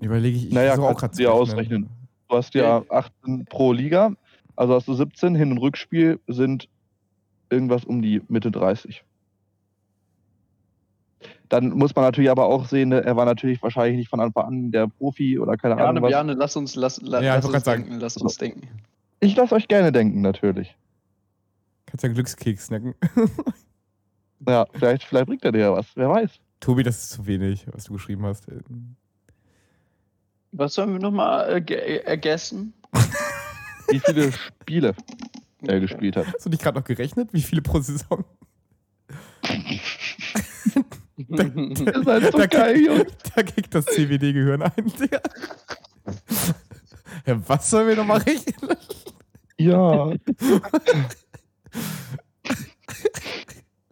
Überlege 0.00 0.36
ich, 0.36 0.48
ich 0.48 0.52
Naja, 0.52 0.74
versuche 0.74 0.94
kannst 0.96 1.18
du 1.18 1.22
dir 1.22 1.28
rechnen. 1.30 1.42
ausrechnen. 1.42 1.90
Du 2.28 2.36
hast 2.36 2.54
ja 2.54 2.82
18 2.88 3.44
pro 3.46 3.72
Liga, 3.72 4.12
also 4.56 4.74
hast 4.74 4.88
du 4.88 4.94
17, 4.94 5.34
Hin- 5.36 5.52
und 5.52 5.58
Rückspiel 5.58 6.20
sind 6.26 6.68
irgendwas 7.48 7.84
um 7.84 8.02
die 8.02 8.20
Mitte 8.28 8.50
30. 8.50 9.04
Dann 11.54 11.70
muss 11.70 11.94
man 11.94 12.04
natürlich 12.04 12.30
aber 12.30 12.46
auch 12.46 12.66
sehen, 12.66 12.88
ne, 12.88 13.04
er 13.04 13.14
war 13.16 13.24
natürlich 13.26 13.62
wahrscheinlich 13.62 13.96
nicht 13.96 14.08
von 14.10 14.18
Anfang 14.18 14.44
an 14.46 14.70
der 14.72 14.88
Profi 14.88 15.38
oder 15.38 15.56
keine 15.56 15.76
Ahnung 15.76 16.02
was. 16.02 16.10
Bjarne, 16.10 16.32
lass 16.34 16.56
uns, 16.56 16.74
lass, 16.74 17.00
la, 17.00 17.20
Ja, 17.22 17.30
ich 17.30 17.36
lass 17.36 17.44
uns 17.44 17.52
grad 17.52 17.64
sagen. 17.64 17.82
denken, 17.84 18.00
lass 18.00 18.16
uns 18.16 18.36
denken. 18.38 18.68
Ich 19.20 19.36
lasse 19.36 19.54
euch 19.54 19.68
gerne 19.68 19.92
denken, 19.92 20.20
natürlich. 20.20 20.74
Kannst 21.86 22.02
ja 22.02 22.08
einen 22.08 22.14
Glückskeks 22.14 22.66
snacken. 22.66 22.94
Ja, 24.46 24.66
vielleicht, 24.74 25.04
vielleicht 25.04 25.26
bringt 25.26 25.42
er 25.44 25.52
dir 25.52 25.58
ja 25.60 25.72
was, 25.72 25.86
wer 25.94 26.10
weiß. 26.10 26.30
Tobi, 26.60 26.82
das 26.82 26.98
ist 27.04 27.10
zu 27.12 27.26
wenig, 27.26 27.66
was 27.72 27.84
du 27.84 27.94
geschrieben 27.94 28.26
hast. 28.26 28.46
Was 30.52 30.74
sollen 30.74 30.92
wir 30.92 30.98
nochmal 31.00 31.50
äh, 31.56 31.60
ge- 31.62 32.02
ergessen? 32.04 32.74
Wie 33.88 34.00
viele 34.00 34.32
Spiele 34.32 34.94
er 35.66 35.80
gespielt 35.80 36.16
hat. 36.16 36.26
Hast 36.26 36.44
du 36.44 36.50
nicht 36.50 36.62
gerade 36.62 36.78
noch 36.78 36.84
gerechnet? 36.84 37.32
Wie 37.32 37.40
viele 37.40 37.62
pro 37.62 37.80
Saison? 37.80 38.22
Ihr 41.16 42.02
seid 42.04 42.32
so 42.32 42.38
da, 42.38 42.46
geil, 42.46 42.80
Jungs. 42.80 43.12
da 43.34 43.42
kriegt 43.42 43.74
das 43.74 43.84
CBD-Gehirn 43.86 44.62
ein, 44.62 44.92
Digga. 45.00 45.20
Ja, 47.26 47.48
was 47.48 47.70
sollen 47.70 47.88
wir 47.88 47.96
nochmal 47.96 48.18
rechnen? 48.18 48.76
Ja. 49.56 50.12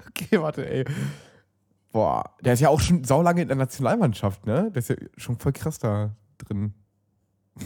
Okay, 0.08 0.40
warte, 0.40 0.68
ey. 0.68 0.84
Boah, 1.90 2.34
der 2.42 2.54
ist 2.54 2.60
ja 2.60 2.68
auch 2.68 2.80
schon 2.80 3.04
saulange 3.04 3.42
in 3.42 3.48
der 3.48 3.56
Nationalmannschaft, 3.56 4.46
ne? 4.46 4.70
Der 4.70 4.78
ist 4.80 4.88
ja 4.88 4.96
schon 5.16 5.36
voll 5.36 5.52
krass 5.52 5.78
da 5.78 6.14
drin. 6.38 6.74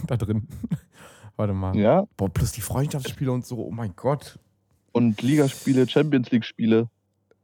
Da 0.06 0.16
drin. 0.16 0.48
Warte 1.36 1.52
mal. 1.52 1.76
Ja. 1.76 2.06
Boah, 2.16 2.28
plus 2.32 2.52
die 2.52 2.60
Freundschaftsspiele 2.60 3.30
und 3.30 3.46
so, 3.46 3.58
oh 3.64 3.70
mein 3.70 3.94
Gott. 3.94 4.38
Und 4.92 5.22
Ligaspiele, 5.22 5.88
Champions 5.88 6.30
League-Spiele. 6.30 6.88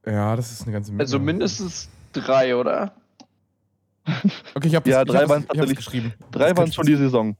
Ja, 0.06 0.34
das 0.34 0.50
ist 0.50 0.62
eine 0.62 0.72
ganze 0.72 0.90
Menge. 0.92 1.02
Also 1.02 1.18
mindestens 1.18 1.88
drei, 2.12 2.54
oder? 2.56 2.92
Okay, 4.54 4.68
ich 4.68 4.74
habe 4.74 4.88
Ja, 4.90 5.04
drei 5.04 5.28
waren 5.28 5.46
tatsächlich- 5.46 5.76
geschrieben. 5.76 6.12
Drei 6.30 6.56
waren 6.56 6.72
schon 6.72 6.86
die 6.86 6.96
Saison. 6.96 7.36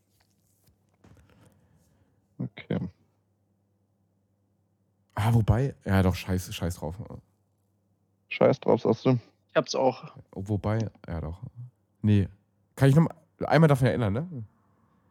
Okay. 2.38 2.78
Ah, 5.14 5.32
wobei, 5.34 5.74
ja 5.84 6.02
doch, 6.02 6.14
scheiß, 6.14 6.54
scheiß 6.54 6.76
drauf. 6.76 6.96
Scheiß 8.28 8.60
drauf, 8.60 8.80
sagst 8.82 9.04
du. 9.04 9.18
Ich 9.50 9.56
hab's 9.56 9.74
auch. 9.74 10.14
Wobei, 10.32 10.78
ja 11.06 11.20
doch. 11.20 11.38
Nee. 12.00 12.28
Kann 12.76 12.88
ich 12.88 12.94
noch 12.96 13.02
mal, 13.02 13.46
einmal 13.46 13.68
davon 13.68 13.86
erinnern, 13.88 14.12
ne? 14.12 14.26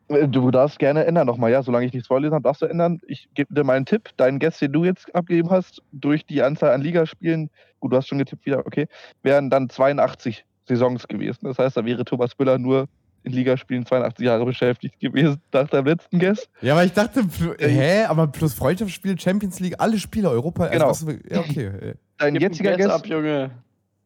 Äh, 0.10 0.28
Du 0.28 0.50
darfst 0.52 0.80
gerne 0.80 1.06
ändern 1.06 1.28
nochmal, 1.28 1.52
ja. 1.52 1.62
Solange 1.62 1.86
ich 1.86 1.94
nichts 1.94 2.08
vorlesen 2.08 2.34
habe, 2.34 2.44
darfst 2.44 2.62
du 2.64 2.66
ändern. 2.66 3.00
Ich 3.08 3.30
gebe 3.36 3.54
dir 3.54 3.64
mal 3.64 3.78
einen 3.78 3.86
Tipp. 3.86 4.10
Deinen 4.18 4.40
Guest, 4.40 4.60
den 4.62 4.74
du 4.74 4.84
jetzt 4.84 5.14
abgegeben 5.14 5.52
hast, 5.52 5.82
durch 5.92 6.26
die 6.26 6.42
Anzahl 6.42 6.72
an 6.72 6.82
Ligaspielen, 6.82 7.50
gut, 7.82 7.92
du 7.92 7.98
hast 7.98 8.08
schon 8.08 8.18
getippt 8.20 8.46
wieder, 8.46 8.66
okay, 8.66 8.88
wären 9.24 9.50
dann 9.50 9.70
82 9.70 10.46
Saisons 10.68 11.06
gewesen. 11.08 11.40
Das 11.44 11.60
heißt, 11.60 11.76
da 11.76 11.84
wäre 11.84 12.06
Thomas 12.06 12.32
Müller 12.40 12.58
nur 12.58 12.88
in 13.24 13.34
Ligaspielen 13.34 13.86
82 13.86 14.26
Jahre 14.26 14.46
beschäftigt 14.46 15.00
gewesen 15.00 15.42
nach 15.52 15.68
deinem 15.70 15.86
letzten 15.88 16.18
Guest. 16.18 16.50
Ja, 16.62 16.74
aber 16.74 16.86
ich 16.86 16.94
dachte, 16.94 17.22
pl- 17.22 17.56
hä, 17.62 18.06
aber 18.06 18.28
plus 18.28 18.54
Freundschaftsspiel, 18.54 19.20
Champions 19.20 19.60
League, 19.60 19.76
alle 19.78 20.00
Spiele, 20.00 20.30
Europa, 20.30 20.68
Genau. 20.68 20.88
also 20.88 21.06
was, 21.08 21.16
ja, 21.30 21.40
okay. 21.40 21.66
äh, 21.66 21.94
Dein 22.18 22.34
Gib 22.34 22.44
jetziger 22.44 22.72
Guess 22.78 22.88
Guest, 22.88 23.00
ab, 23.00 23.06
Junge. 23.08 23.52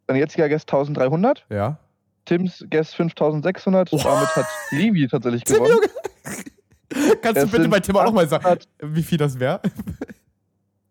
dein 0.08 0.18
jetziger 0.18 0.50
Guest 0.50 0.68
1300, 0.70 1.46
Ja. 1.50 1.78
Tims 2.26 2.66
Guest 2.72 2.96
5600. 2.96 3.94
Oh. 3.94 3.98
Damit 4.04 4.36
hat 4.36 4.46
Levi 4.72 5.08
tatsächlich 5.08 5.44
Tim, 5.46 5.58
gewonnen. 5.58 5.74
Junge! 5.76 7.16
Kannst 7.22 7.42
du 7.42 7.46
Es 7.46 7.52
bitte 7.52 7.70
bei 7.70 7.80
Tim 7.80 7.96
auch 7.98 8.04
nochmal 8.06 8.28
sagen, 8.28 8.46
800 8.46 8.68
wie 8.82 9.04
viel 9.04 9.18
das 9.18 9.40
wäre? 9.40 9.62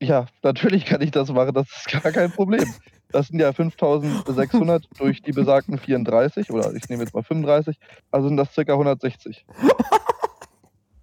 Ja, 0.08 0.26
natürlich 0.42 0.84
kann 0.84 1.00
ich 1.02 1.10
das 1.10 1.30
machen, 1.30 1.54
das 1.54 1.66
ist 1.68 2.02
gar 2.02 2.12
kein 2.12 2.30
Problem. 2.30 2.64
Das 3.10 3.28
sind 3.28 3.38
ja 3.38 3.52
5600 3.52 4.84
durch 4.98 5.22
die 5.22 5.32
besagten 5.32 5.78
34 5.78 6.50
oder 6.50 6.74
ich 6.74 6.88
nehme 6.88 7.02
jetzt 7.04 7.14
mal 7.14 7.22
35, 7.22 7.78
also 8.10 8.28
sind 8.28 8.36
das 8.36 8.54
ca. 8.54 8.60
160. 8.60 9.44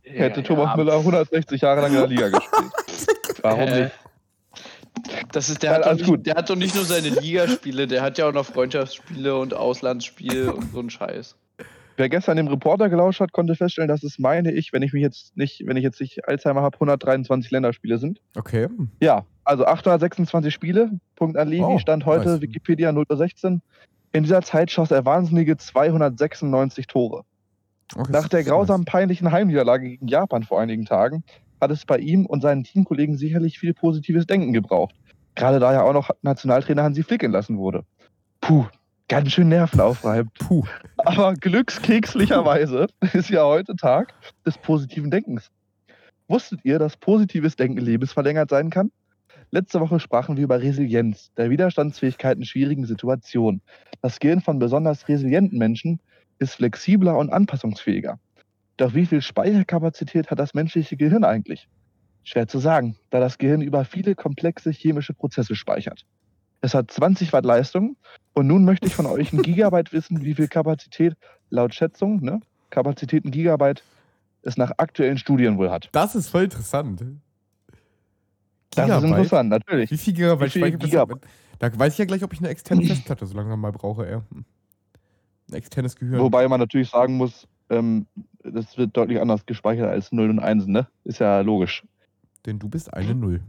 Hätte 0.03 0.43
Thomas 0.43 0.75
Müller 0.75 0.97
160 0.97 1.61
Jahre 1.61 1.81
lang 1.81 1.91
in 1.91 1.97
der 1.97 2.07
Liga 2.07 2.27
gespielt. 2.37 2.71
Warum 3.41 3.59
Äh, 3.61 3.83
nicht? 3.83 3.95
Das 5.31 5.49
ist, 5.49 5.63
der, 5.63 5.79
Ja, 5.79 5.85
hat 5.85 5.95
nicht, 5.95 6.05
gut. 6.05 6.25
der 6.25 6.35
hat 6.35 6.49
doch 6.49 6.55
nicht 6.55 6.75
nur 6.75 6.83
seine 6.83 7.07
Ligaspiele, 7.09 7.87
der 7.87 8.01
hat 8.01 8.17
ja 8.17 8.27
auch 8.27 8.33
noch 8.33 8.45
Freundschaftsspiele 8.45 9.37
und 9.37 9.53
Auslandsspiele 9.53 10.53
und 10.53 10.73
so 10.73 10.79
ein 10.81 10.89
Scheiß. 10.89 11.35
Wer 11.97 12.09
gestern 12.09 12.37
dem 12.37 12.47
Reporter 12.47 12.89
gelauscht 12.89 13.19
hat, 13.19 13.31
konnte 13.31 13.55
feststellen, 13.55 13.87
dass 13.87 14.03
es, 14.03 14.17
meine 14.17 14.51
ich, 14.51 14.73
wenn 14.73 14.81
ich 14.81 14.93
mich 14.93 15.01
jetzt 15.01 15.35
nicht, 15.37 15.63
wenn 15.65 15.77
ich 15.77 15.83
jetzt 15.83 15.99
nicht 15.99 16.27
Alzheimer 16.27 16.61
habe, 16.61 16.75
123 16.75 17.51
Länderspiele 17.51 17.97
sind. 17.97 18.21
Okay. 18.35 18.67
Ja, 19.01 19.25
also 19.43 19.65
826 19.65 20.53
Spiele, 20.53 20.91
Punkt 21.15 21.37
an 21.37 21.47
Levi, 21.49 21.63
Oh, 21.63 21.77
Stand 21.79 22.05
heute, 22.05 22.29
nice. 22.29 22.41
Wikipedia 22.41 22.93
016. 22.93 23.61
In 24.13 24.23
dieser 24.23 24.41
Zeit 24.41 24.71
schoss 24.71 24.91
er 24.91 25.05
wahnsinnige 25.05 25.57
296 25.57 26.87
Tore. 26.87 27.23
okay 27.95 28.11
Nach 28.11 28.27
der 28.27 28.43
grausamen, 28.43 28.85
peinlichen 28.85 29.31
Heimniederlage 29.31 29.87
gegen 29.89 30.07
Japan 30.07 30.43
vor 30.43 30.59
einigen 30.59 30.85
Tagen 30.85 31.23
hat 31.61 31.71
es 31.71 31.85
bei 31.85 31.97
ihm 31.97 32.25
und 32.25 32.41
seinen 32.41 32.63
Teamkollegen 32.63 33.17
sicherlich 33.17 33.59
viel 33.59 33.73
positives 33.73 34.25
Denken 34.25 34.51
gebraucht. 34.51 34.95
Gerade 35.35 35.59
da 35.59 35.71
ja 35.71 35.83
auch 35.83 35.93
noch 35.93 36.09
Nationaltrainer 36.23 36.83
Hansi 36.83 37.03
Flick 37.03 37.23
entlassen 37.23 37.57
wurde. 37.57 37.85
Puh, 38.41 38.65
ganz 39.11 39.33
schön 39.33 39.49
nervenaufreibend. 39.49 40.33
Puh. 40.35 40.63
Aber 40.95 41.33
glückskekslicherweise 41.33 42.87
ist 43.13 43.29
ja 43.29 43.43
heute 43.43 43.75
Tag 43.75 44.13
des 44.45 44.57
positiven 44.57 45.11
Denkens. 45.11 45.51
Wusstet 46.29 46.61
ihr, 46.63 46.79
dass 46.79 46.95
positives 46.95 47.57
Denken 47.57 47.79
lebensverlängert 47.79 48.49
sein 48.49 48.69
kann? 48.69 48.89
Letzte 49.49 49.81
Woche 49.81 49.99
sprachen 49.99 50.37
wir 50.37 50.45
über 50.45 50.61
Resilienz, 50.61 51.29
der 51.35 51.49
Widerstandsfähigkeit 51.49 52.37
in 52.37 52.45
schwierigen 52.45 52.85
Situationen. 52.85 53.61
Das 54.01 54.17
Gehirn 54.17 54.39
von 54.39 54.59
besonders 54.59 55.09
resilienten 55.09 55.59
Menschen 55.59 55.99
ist 56.39 56.55
flexibler 56.55 57.17
und 57.17 57.33
anpassungsfähiger. 57.33 58.17
Doch 58.77 58.93
wie 58.93 59.05
viel 59.05 59.21
Speicherkapazität 59.21 60.31
hat 60.31 60.39
das 60.39 60.53
menschliche 60.53 60.95
Gehirn 60.95 61.25
eigentlich? 61.25 61.67
Schwer 62.23 62.47
zu 62.47 62.59
sagen, 62.59 62.95
da 63.09 63.19
das 63.19 63.37
Gehirn 63.37 63.61
über 63.61 63.83
viele 63.83 64.15
komplexe 64.15 64.71
chemische 64.71 65.13
Prozesse 65.13 65.55
speichert. 65.55 66.05
Es 66.61 66.73
hat 66.75 66.91
20 66.91 67.33
Watt 67.33 67.45
Leistung 67.45 67.97
und 68.33 68.47
nun 68.47 68.63
möchte 68.63 68.87
ich 68.87 68.95
von 68.95 69.07
euch 69.07 69.33
ein 69.33 69.41
Gigabyte 69.41 69.91
wissen, 69.91 70.21
wie 70.23 70.35
viel 70.35 70.47
Kapazität 70.47 71.15
laut 71.49 71.73
Schätzung, 71.73 72.21
ne, 72.21 72.39
Kapazität 72.69 73.25
in 73.25 73.31
Gigabyte, 73.31 73.83
es 74.43 74.57
nach 74.57 74.71
aktuellen 74.77 75.17
Studien 75.17 75.57
wohl 75.57 75.69
hat. 75.69 75.89
Das 75.91 76.15
ist 76.15 76.29
voll 76.29 76.45
interessant. 76.45 77.03
Das 78.71 78.89
ist 78.89 79.03
interessant, 79.03 79.49
natürlich. 79.49 79.91
Wie 79.91 79.97
viel 79.97 80.13
Gigabyte 80.13 80.55
Wie 80.55 80.59
viel 80.59 80.77
Gigabyte? 80.77 81.21
Da 81.59 81.77
weiß 81.77 81.93
ich 81.93 81.99
ja 81.99 82.05
gleich, 82.05 82.23
ob 82.23 82.33
ich 82.33 82.39
eine 82.39 82.49
externe 82.49 82.83
Festplatte 82.85 83.25
so 83.25 83.35
langsam 83.35 83.59
mal 83.59 83.71
brauche, 83.71 84.07
ey. 84.07 84.15
Ein 84.15 85.53
externes 85.53 85.95
Gehirn. 85.95 86.19
Wobei 86.19 86.47
man 86.47 86.59
natürlich 86.59 86.89
sagen 86.89 87.17
muss, 87.17 87.47
ähm, 87.69 88.07
das 88.43 88.77
wird 88.77 88.95
deutlich 88.95 89.19
anders 89.19 89.45
gespeichert 89.45 89.89
als 89.89 90.11
0 90.11 90.29
und 90.29 90.39
1, 90.39 90.67
ne? 90.67 90.87
Ist 91.03 91.19
ja 91.19 91.41
logisch. 91.41 91.83
Denn 92.45 92.57
du 92.57 92.69
bist 92.69 92.93
eine 92.93 93.13
Null. 93.13 93.41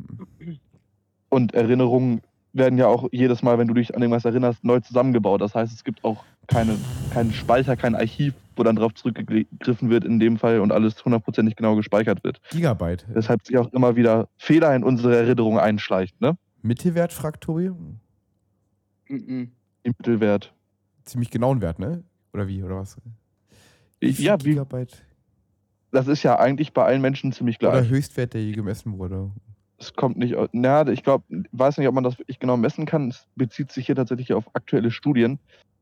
Und 1.30 1.54
Erinnerungen 1.54 2.20
werden 2.52 2.78
ja 2.78 2.86
auch 2.86 3.08
jedes 3.12 3.42
Mal, 3.42 3.58
wenn 3.58 3.68
du 3.68 3.74
dich 3.74 3.94
an 3.94 4.02
irgendwas 4.02 4.24
erinnerst, 4.24 4.62
neu 4.64 4.80
zusammengebaut. 4.80 5.40
Das 5.40 5.54
heißt, 5.54 5.72
es 5.72 5.84
gibt 5.84 6.04
auch 6.04 6.24
keine, 6.46 6.76
keinen 7.12 7.32
Speicher, 7.32 7.76
kein 7.76 7.94
Archiv, 7.94 8.34
wo 8.56 8.62
dann 8.62 8.76
drauf 8.76 8.94
zurückgegriffen 8.94 9.88
wird 9.90 10.04
in 10.04 10.18
dem 10.20 10.36
Fall 10.38 10.60
und 10.60 10.72
alles 10.72 11.02
hundertprozentig 11.04 11.56
genau 11.56 11.76
gespeichert 11.76 12.22
wird. 12.24 12.40
Gigabyte. 12.50 13.06
Deshalb 13.14 13.46
sich 13.46 13.56
auch 13.56 13.72
immer 13.72 13.96
wieder 13.96 14.28
Fehler 14.36 14.74
in 14.76 14.84
unsere 14.84 15.16
Erinnerung 15.16 15.58
einschleicht, 15.58 16.20
ne? 16.20 16.36
Mittelwert, 16.62 17.12
fragt 17.12 17.42
Tobi. 17.44 17.70
Mhm. 19.08 19.50
Im 19.82 19.94
Mittelwert. 19.98 20.52
ziemlich 21.04 21.30
genauen 21.30 21.60
Wert, 21.60 21.78
ne? 21.78 22.04
Oder 22.32 22.46
wie, 22.48 22.62
oder 22.62 22.76
was? 22.76 22.96
Wie 24.00 24.12
viel 24.12 24.24
Ja, 24.24 24.38
wie, 24.40 24.50
Gigabyte? 24.50 25.02
das 25.90 26.06
ist 26.06 26.22
ja 26.22 26.38
eigentlich 26.38 26.72
bei 26.72 26.84
allen 26.84 27.00
Menschen 27.00 27.32
ziemlich 27.32 27.60
Oder 27.60 27.72
gleich. 27.72 27.88
Höchstwert, 27.90 28.34
der 28.34 28.42
je 28.44 28.52
gemessen 28.52 28.98
wurde. 28.98 29.30
Es 29.82 29.94
kommt 29.94 30.16
nicht, 30.16 30.36
na, 30.52 30.86
ich 30.88 31.02
glaube, 31.02 31.24
weiß 31.52 31.78
nicht, 31.78 31.88
ob 31.88 31.94
man 31.94 32.04
das 32.04 32.18
wirklich 32.18 32.38
genau 32.38 32.56
messen 32.56 32.86
kann. 32.86 33.08
Es 33.08 33.26
bezieht 33.34 33.72
sich 33.72 33.86
hier 33.86 33.96
tatsächlich 33.96 34.32
auf 34.32 34.44
aktuelle 34.54 34.90
Studien. 34.92 35.38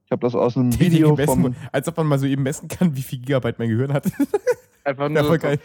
Ich 0.06 0.10
habe 0.10 0.22
das 0.22 0.34
aus 0.34 0.56
einem 0.56 0.70
Die, 0.70 0.80
Video 0.80 1.14
vom. 1.16 1.54
Als 1.70 1.86
ob 1.86 1.98
man 1.98 2.06
mal 2.06 2.18
so 2.18 2.26
eben 2.26 2.42
messen 2.42 2.68
kann, 2.68 2.96
wie 2.96 3.02
viel 3.02 3.18
Gigabyte 3.20 3.58
mein 3.58 3.68
Gehirn 3.68 3.92
hat. 3.92 4.06
Einfach 4.84 5.10
Ja, 5.10 5.20
voll 5.20 5.28
nur, 5.28 5.38
geil. 5.38 5.58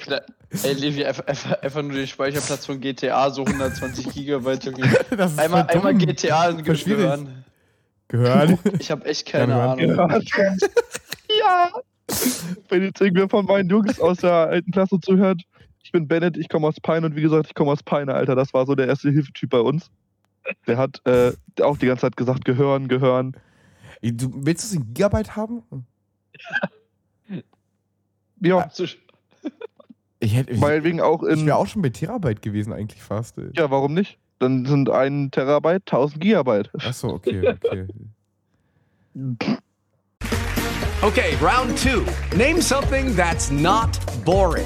ey, 0.63 0.73
Levi, 0.73 1.05
einfach, 1.05 1.25
einfach, 1.61 1.81
nur 1.81 1.93
den 1.93 2.05
Speicherplatz 2.05 2.65
von 2.65 2.81
GTA, 2.81 3.29
so 3.29 3.45
120 3.45 4.09
Gigabyte, 4.09 4.65
Junge. 4.65 4.89
Das 5.15 5.31
ist 5.31 5.39
Einmal, 5.39 5.65
einmal. 5.67 5.95
GTA 5.95 6.51
schwierig. 6.75 6.85
Gehirn. 6.85 7.45
Gehören. 8.09 8.59
Ich 8.79 8.91
habe 8.91 9.05
echt 9.05 9.25
keine 9.25 9.53
Ja, 9.53 9.75
gehört. 9.75 9.99
Ahnung. 10.11 10.57
ja, 11.39 11.71
wenn 12.69 12.83
jetzt 12.83 12.99
irgendwer 13.01 13.29
von 13.29 13.45
meinen 13.45 13.69
Jungs 13.69 13.99
aus 14.01 14.17
der 14.17 14.31
alten 14.33 14.71
Klasse 14.71 14.99
zuhört, 14.99 15.41
bin 15.95 16.09
Bennett, 16.09 16.35
ich 16.35 16.49
komme 16.49 16.67
aus 16.67 16.75
Peine 16.81 17.05
und 17.05 17.15
wie 17.15 17.21
gesagt, 17.21 17.47
ich 17.47 17.55
komme 17.55 17.71
aus 17.71 17.81
Peine, 17.81 18.13
Alter. 18.13 18.35
Das 18.35 18.53
war 18.53 18.65
so 18.65 18.75
der 18.75 18.87
erste 18.87 19.09
Hilfetyp 19.11 19.49
bei 19.49 19.61
uns. 19.61 19.89
Der 20.67 20.77
hat 20.77 21.01
äh, 21.05 21.31
auch 21.61 21.77
die 21.77 21.85
ganze 21.85 22.01
Zeit 22.01 22.17
gesagt, 22.17 22.43
gehören, 22.43 22.89
gehören. 22.89 23.37
Du, 24.01 24.29
willst 24.45 24.63
du 24.63 24.67
es 24.67 24.73
in 24.75 24.93
Gigabyte 24.93 25.37
haben? 25.37 25.63
Ja, 28.41 28.69
Ich 30.19 30.35
hätte. 30.35 30.51
Ich, 30.51 30.59
meinetwegen 30.59 30.99
auch 30.99 31.23
ich 31.23 31.39
in. 31.39 31.45
wäre 31.45 31.55
auch 31.55 31.67
schon 31.67 31.81
bei 31.81 31.89
Terabyte 31.89 32.41
gewesen, 32.41 32.73
eigentlich 32.73 33.01
fast. 33.01 33.37
ey. 33.37 33.49
Ja, 33.53 33.71
warum 33.71 33.93
nicht? 33.93 34.17
Dann 34.39 34.65
sind 34.65 34.89
ein 34.89 35.31
Terabyte 35.31 35.83
1000 35.85 36.19
Gigabyte. 36.19 36.69
Achso, 36.85 37.09
okay, 37.09 37.55
okay. 37.63 37.87
Okay, 41.01 41.37
round 41.41 41.77
two. 41.81 42.03
Name 42.35 42.61
something 42.61 43.15
that's 43.15 43.49
not 43.49 43.97
boring. 44.25 44.65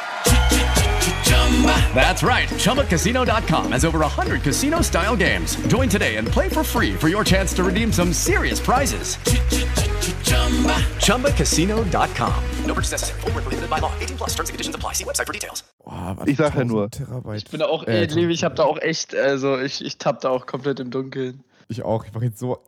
That's 1.93 2.23
right. 2.23 2.47
ChumbaCasino.com 2.49 3.71
has 3.73 3.85
over 3.85 3.99
100 3.99 4.41
casino 4.41 4.81
style 4.81 5.15
games. 5.15 5.55
Join 5.67 5.89
today 5.89 6.15
and 6.17 6.27
play 6.27 6.49
for 6.49 6.63
free 6.63 6.93
for 6.95 7.09
your 7.09 7.23
chance 7.23 7.53
to 7.55 7.63
redeem 7.63 7.91
some 7.91 8.13
serious 8.13 8.59
prizes. 8.59 9.17
ChumbaCasino.com. 11.01 12.33
No 12.65 12.73
purchase 12.73 12.91
necessary. 12.91 13.21
Where 13.21 13.31
prohibited 13.43 13.69
by 13.69 13.79
law. 13.79 13.91
18 13.99 14.17
plus 14.17 14.29
terms 14.33 14.49
and 14.49 14.53
conditions 14.55 14.75
apply. 14.75 14.93
See 14.93 15.03
website 15.03 15.27
for 15.27 15.33
details. 15.33 15.63
Boah, 15.85 16.15
Ich 16.25 16.37
sag 16.37 16.53
ja 16.55 16.61
1000 16.61 16.67
nur. 16.71 16.89
Terabyte. 16.89 17.37
Ich 17.37 17.49
bin 17.51 17.59
da 17.59 17.65
auch, 17.67 17.85
Äh, 17.87 18.05
ich 18.05 18.43
habe 18.43 18.55
da 18.55 18.63
auch 18.63 18.79
echt, 18.79 19.13
also 19.15 19.59
ich, 19.59 19.83
ich 19.83 19.97
tapp 19.97 20.21
da 20.21 20.29
auch 20.29 20.45
komplett 20.45 20.79
im 20.79 20.89
Dunkeln. 20.89 21.43
Ich 21.67 21.83
auch. 21.83 22.05
Ich 22.05 22.13
mache 22.13 22.25
jetzt 22.25 22.39
so. 22.39 22.59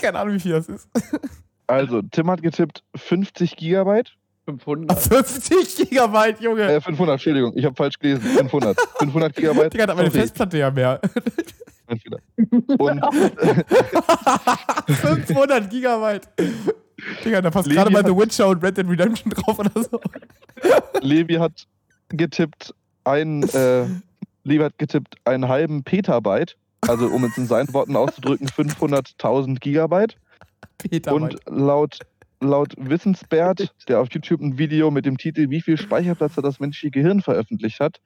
Keine 0.00 0.18
Ahnung, 0.18 0.34
wie 0.34 0.40
viel 0.40 0.52
das 0.52 0.68
ist. 0.68 0.88
Also, 1.68 2.00
Tim 2.02 2.30
hat 2.30 2.42
getippt 2.42 2.82
50 2.94 3.56
Gigabyte. 3.56 4.12
500. 4.46 4.98
50 4.98 5.90
Gigabyte, 5.90 6.40
Junge. 6.40 6.62
Äh, 6.62 6.80
500, 6.80 7.14
Entschuldigung, 7.14 7.52
ich 7.56 7.64
habe 7.64 7.74
falsch 7.74 7.98
gelesen. 7.98 8.22
500. 8.22 8.78
500 8.98 9.34
Gigabyte. 9.36 9.74
Digga, 9.74 9.88
hat 9.88 9.96
meine 9.96 10.10
Festplatte 10.10 10.58
ja 10.58 10.70
mehr. 10.70 11.00
Und 12.78 13.04
500 14.88 15.70
Gigabyte. 15.70 16.28
Digga, 17.24 17.42
da 17.42 17.50
passt 17.50 17.66
Levi 17.66 17.76
gerade 17.76 17.90
mal 17.90 18.04
The 18.04 18.16
Witcher 18.16 18.48
und 18.48 18.62
Red 18.62 18.78
Dead 18.78 18.88
Redemption 18.88 19.32
drauf 19.32 19.58
oder 19.58 19.70
so. 19.82 20.00
Levi 21.00 21.34
hat 21.34 21.66
getippt 22.08 22.72
ein, 23.04 23.42
äh, 23.50 23.86
Levi 24.44 24.62
hat 24.62 24.78
getippt 24.78 25.16
einen 25.24 25.48
halben 25.48 25.82
Petabyte. 25.82 26.56
Also, 26.82 27.06
um 27.08 27.24
es 27.24 27.36
in 27.36 27.46
seinen 27.46 27.72
Worten 27.74 27.96
auszudrücken, 27.96 28.48
500.000 28.48 29.58
Gigabyte. 29.58 30.16
Petabyte. 30.78 31.12
Und 31.12 31.36
laut, 31.46 31.98
laut 32.40 32.74
Wissensbert, 32.76 33.74
der 33.88 34.00
auf 34.00 34.08
YouTube 34.10 34.40
ein 34.40 34.58
Video 34.58 34.90
mit 34.90 35.06
dem 35.06 35.16
Titel 35.16 35.50
Wie 35.50 35.60
viel 35.60 35.76
Speicherplatz 35.76 36.36
hat 36.36 36.44
das 36.44 36.60
menschliche 36.60 36.90
Gehirn 36.90 37.22
veröffentlicht 37.22 37.80
hat, 37.80 38.00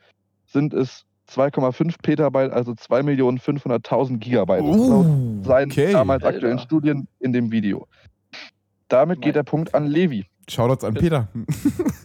sind 0.46 0.74
es 0.74 1.04
2,5 1.30 1.94
Petabyte, 2.02 2.52
also 2.52 2.72
2.500.000 2.72 4.18
Gigabyte. 4.18 4.62
Uh, 4.62 4.88
laut 4.88 5.46
seinen 5.46 5.70
okay. 5.70 5.92
damals 5.92 6.24
Alter. 6.24 6.36
aktuellen 6.36 6.58
Studien 6.58 7.08
in 7.20 7.32
dem 7.32 7.52
Video. 7.52 7.86
Damit 8.88 9.22
geht 9.22 9.36
der 9.36 9.44
Punkt 9.44 9.74
an 9.74 9.86
Levi. 9.86 10.26
Shoutouts 10.48 10.82
an 10.82 10.94
Peter. 10.94 11.28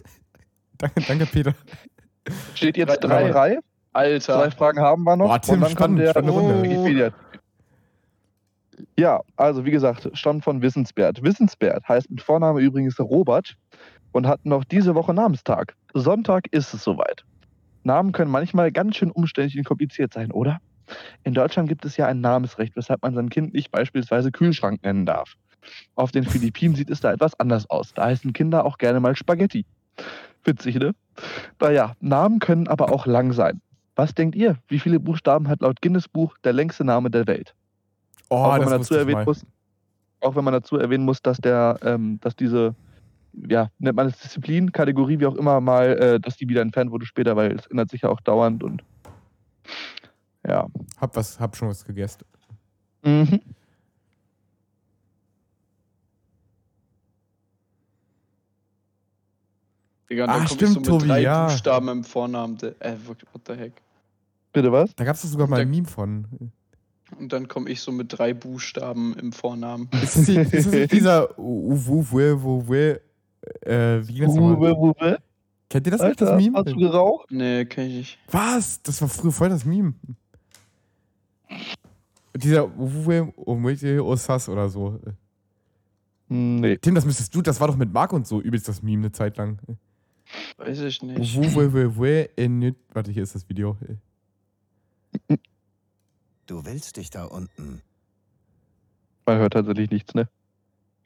danke, 0.78 1.00
danke, 1.00 1.26
Peter. 1.26 1.54
Steht 2.54 2.76
jetzt 2.76 2.98
Drei. 3.02 3.32
3-3. 3.32 3.58
Alter. 3.92 4.20
Zwei 4.20 4.50
Fragen 4.50 4.80
haben 4.80 5.02
wir 5.04 5.16
noch. 5.16 5.26
Boah, 5.26 5.40
Tim, 5.40 5.54
und 5.54 5.62
dann 5.62 5.70
spannend, 5.70 6.14
kommt 6.14 6.26
der 6.26 6.32
Runde. 6.32 6.62
Wikipedia. 6.62 7.12
Ja, 8.98 9.20
also 9.36 9.64
wie 9.64 9.70
gesagt, 9.70 10.10
stammt 10.14 10.44
von 10.44 10.62
Wissensbert. 10.62 11.22
Wissensbert 11.22 11.88
heißt 11.88 12.10
mit 12.10 12.20
Vorname 12.20 12.60
übrigens 12.60 12.98
Robert 13.00 13.56
und 14.12 14.26
hat 14.26 14.44
noch 14.44 14.64
diese 14.64 14.94
Woche 14.94 15.14
Namenstag. 15.14 15.74
Sonntag 15.94 16.46
ist 16.52 16.74
es 16.74 16.82
soweit. 16.82 17.24
Namen 17.84 18.12
können 18.12 18.30
manchmal 18.30 18.72
ganz 18.72 18.96
schön 18.96 19.10
umständlich 19.10 19.58
und 19.58 19.64
kompliziert 19.64 20.12
sein, 20.12 20.32
oder? 20.32 20.58
In 21.24 21.34
Deutschland 21.34 21.68
gibt 21.68 21.84
es 21.84 21.96
ja 21.96 22.06
ein 22.06 22.20
Namensrecht, 22.20 22.76
weshalb 22.76 23.02
man 23.02 23.14
sein 23.14 23.30
Kind 23.30 23.54
nicht 23.54 23.70
beispielsweise 23.70 24.30
Kühlschrank 24.30 24.82
nennen 24.82 25.06
darf. 25.06 25.34
Auf 25.94 26.12
den 26.12 26.24
Philippinen 26.24 26.74
sieht 26.74 26.90
es 26.90 27.00
da 27.00 27.12
etwas 27.12 27.38
anders 27.40 27.68
aus. 27.70 27.92
Da 27.94 28.04
heißen 28.06 28.32
Kinder 28.32 28.64
auch 28.64 28.78
gerne 28.78 29.00
mal 29.00 29.16
Spaghetti. 29.16 29.66
Witzig, 30.44 30.76
ne? 30.76 30.94
Naja, 31.60 31.94
Namen 32.00 32.38
können 32.38 32.68
aber 32.68 32.92
auch 32.92 33.06
lang 33.06 33.32
sein. 33.32 33.60
Was 33.96 34.14
denkt 34.14 34.36
ihr? 34.36 34.58
Wie 34.68 34.78
viele 34.78 35.00
Buchstaben 35.00 35.48
hat 35.48 35.62
laut 35.62 35.80
Guinness 35.80 36.08
Buch 36.08 36.36
der 36.44 36.52
längste 36.52 36.84
Name 36.84 37.10
der 37.10 37.26
Welt? 37.26 37.54
Oh, 38.28 38.36
auch, 38.36 38.54
wenn 38.54 38.60
das 38.62 38.70
man 38.70 38.80
dazu 38.80 38.94
erwähnen 38.94 39.24
muss, 39.24 39.46
auch 40.20 40.36
wenn 40.36 40.44
man 40.44 40.52
dazu 40.54 40.76
erwähnen 40.76 41.04
muss, 41.04 41.22
dass 41.22 41.38
der, 41.38 41.78
ähm, 41.82 42.18
dass 42.20 42.34
diese, 42.34 42.74
ja, 43.48 43.70
nennt 43.78 43.96
man 43.96 44.08
es 44.08 44.18
Disziplin, 44.18 44.72
Kategorie, 44.72 45.20
wie 45.20 45.26
auch 45.26 45.36
immer 45.36 45.60
mal, 45.60 45.96
äh, 45.98 46.20
dass 46.20 46.36
die 46.36 46.48
wieder 46.48 46.62
entfernt 46.62 46.90
wurde 46.90 47.06
später, 47.06 47.36
weil 47.36 47.52
es 47.52 47.66
ändert 47.66 47.90
sich 47.90 48.02
ja 48.02 48.08
auch 48.08 48.20
dauernd 48.20 48.62
und 48.62 48.82
ja. 50.46 50.66
Hab, 50.98 51.16
was, 51.16 51.38
hab 51.40 51.56
schon 51.56 51.68
was 51.68 51.84
gegessen. 51.84 52.24
Mhm. 53.02 53.40
Digga, 60.08 60.24
und 60.24 60.30
Ah, 60.30 60.46
stimmt, 60.46 60.62
ich 60.62 60.68
so 60.68 60.80
mit 60.80 60.88
Tobi, 60.88 61.08
drei 61.08 61.20
ja. 61.20 61.46
Buchstaben 61.46 61.88
im 61.88 62.04
Vornamen. 62.04 62.58
Äh, 62.80 62.96
what 63.06 63.18
the 63.46 63.54
heck. 63.54 63.72
Bitte 64.52 64.70
was? 64.70 64.94
Da 64.94 65.04
gab 65.04 65.16
es 65.16 65.22
sogar 65.22 65.48
mal 65.48 65.60
ein 65.60 65.70
Meme 65.70 65.86
von. 65.86 66.52
Und 67.18 67.32
dann 67.32 67.48
komme 67.48 67.70
ich 67.70 67.80
so 67.80 67.92
mit 67.92 68.16
drei 68.18 68.34
Buchstaben 68.34 69.14
im 69.18 69.32
Vornamen. 69.32 69.88
Ist 70.02 70.16
das, 70.16 70.28
nicht- 70.28 70.52
ist 70.52 70.66
das 70.66 70.72
nicht 70.74 70.92
dieser 70.92 71.38
Uwe, 71.38 72.34
Uwe, 72.36 73.00
äh, 73.60 74.00
wie 74.06 74.14
ging 74.14 74.24
das 74.26 74.34
nochmal? 74.34 74.56
Uwe, 74.72 74.76
Uwe. 74.76 75.18
Kennt 75.68 75.86
ihr 75.86 75.90
das 75.92 76.02
nicht, 76.02 76.20
das 76.20 76.28
Alter, 76.30 76.42
Meme? 76.42 76.58
hast 76.58 76.68
du 76.70 76.76
geraucht? 76.76 77.30
Nee, 77.30 77.64
kenn 77.64 77.86
ich 77.88 77.94
nicht. 77.96 78.18
Was? 78.30 78.82
Das 78.82 79.00
war 79.00 79.08
früher 79.08 79.32
voll 79.32 79.48
das 79.48 79.64
Meme. 79.64 79.94
Dieser 82.36 82.66
Uwe, 82.78 83.32
Uwe, 83.36 84.04
Osas 84.04 84.48
oder 84.48 84.68
so. 84.68 85.00
Nee. 86.28 86.76
Tim, 86.78 86.94
das 86.94 87.04
müsstest 87.06 87.34
du, 87.34 87.40
das 87.40 87.60
war 87.60 87.68
doch 87.68 87.76
mit 87.76 87.92
Marc 87.92 88.12
und 88.12 88.26
so 88.26 88.40
übelst 88.40 88.68
das 88.68 88.82
Meme 88.82 89.04
eine 89.04 89.12
Zeit 89.12 89.36
lang. 89.36 89.58
Weiß 90.56 90.80
ich 90.80 91.02
nicht. 91.02 91.36
Warte, 91.36 93.12
hier 93.12 93.22
ist 93.22 93.34
das 93.34 93.48
Video. 93.48 93.76
Du 96.46 96.64
willst 96.64 96.96
dich 96.96 97.10
da 97.10 97.24
unten. 97.24 97.82
Man 99.26 99.38
hört 99.38 99.54
tatsächlich 99.54 99.90
nichts, 99.90 100.14
ne? 100.14 100.28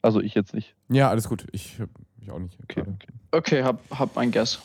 Also 0.03 0.21
ich 0.21 0.35
jetzt 0.35 0.55
nicht. 0.55 0.75
Ja, 0.89 1.09
alles 1.09 1.29
gut. 1.29 1.47
Ich, 1.53 1.79
ich 2.21 2.31
auch 2.31 2.39
nicht. 2.39 2.59
Okay, 2.63 2.81
okay. 2.83 3.13
Okay, 3.33 3.63
hab, 3.63 3.81
hab 3.91 4.17
ein 4.19 4.31
Guess. 4.31 4.61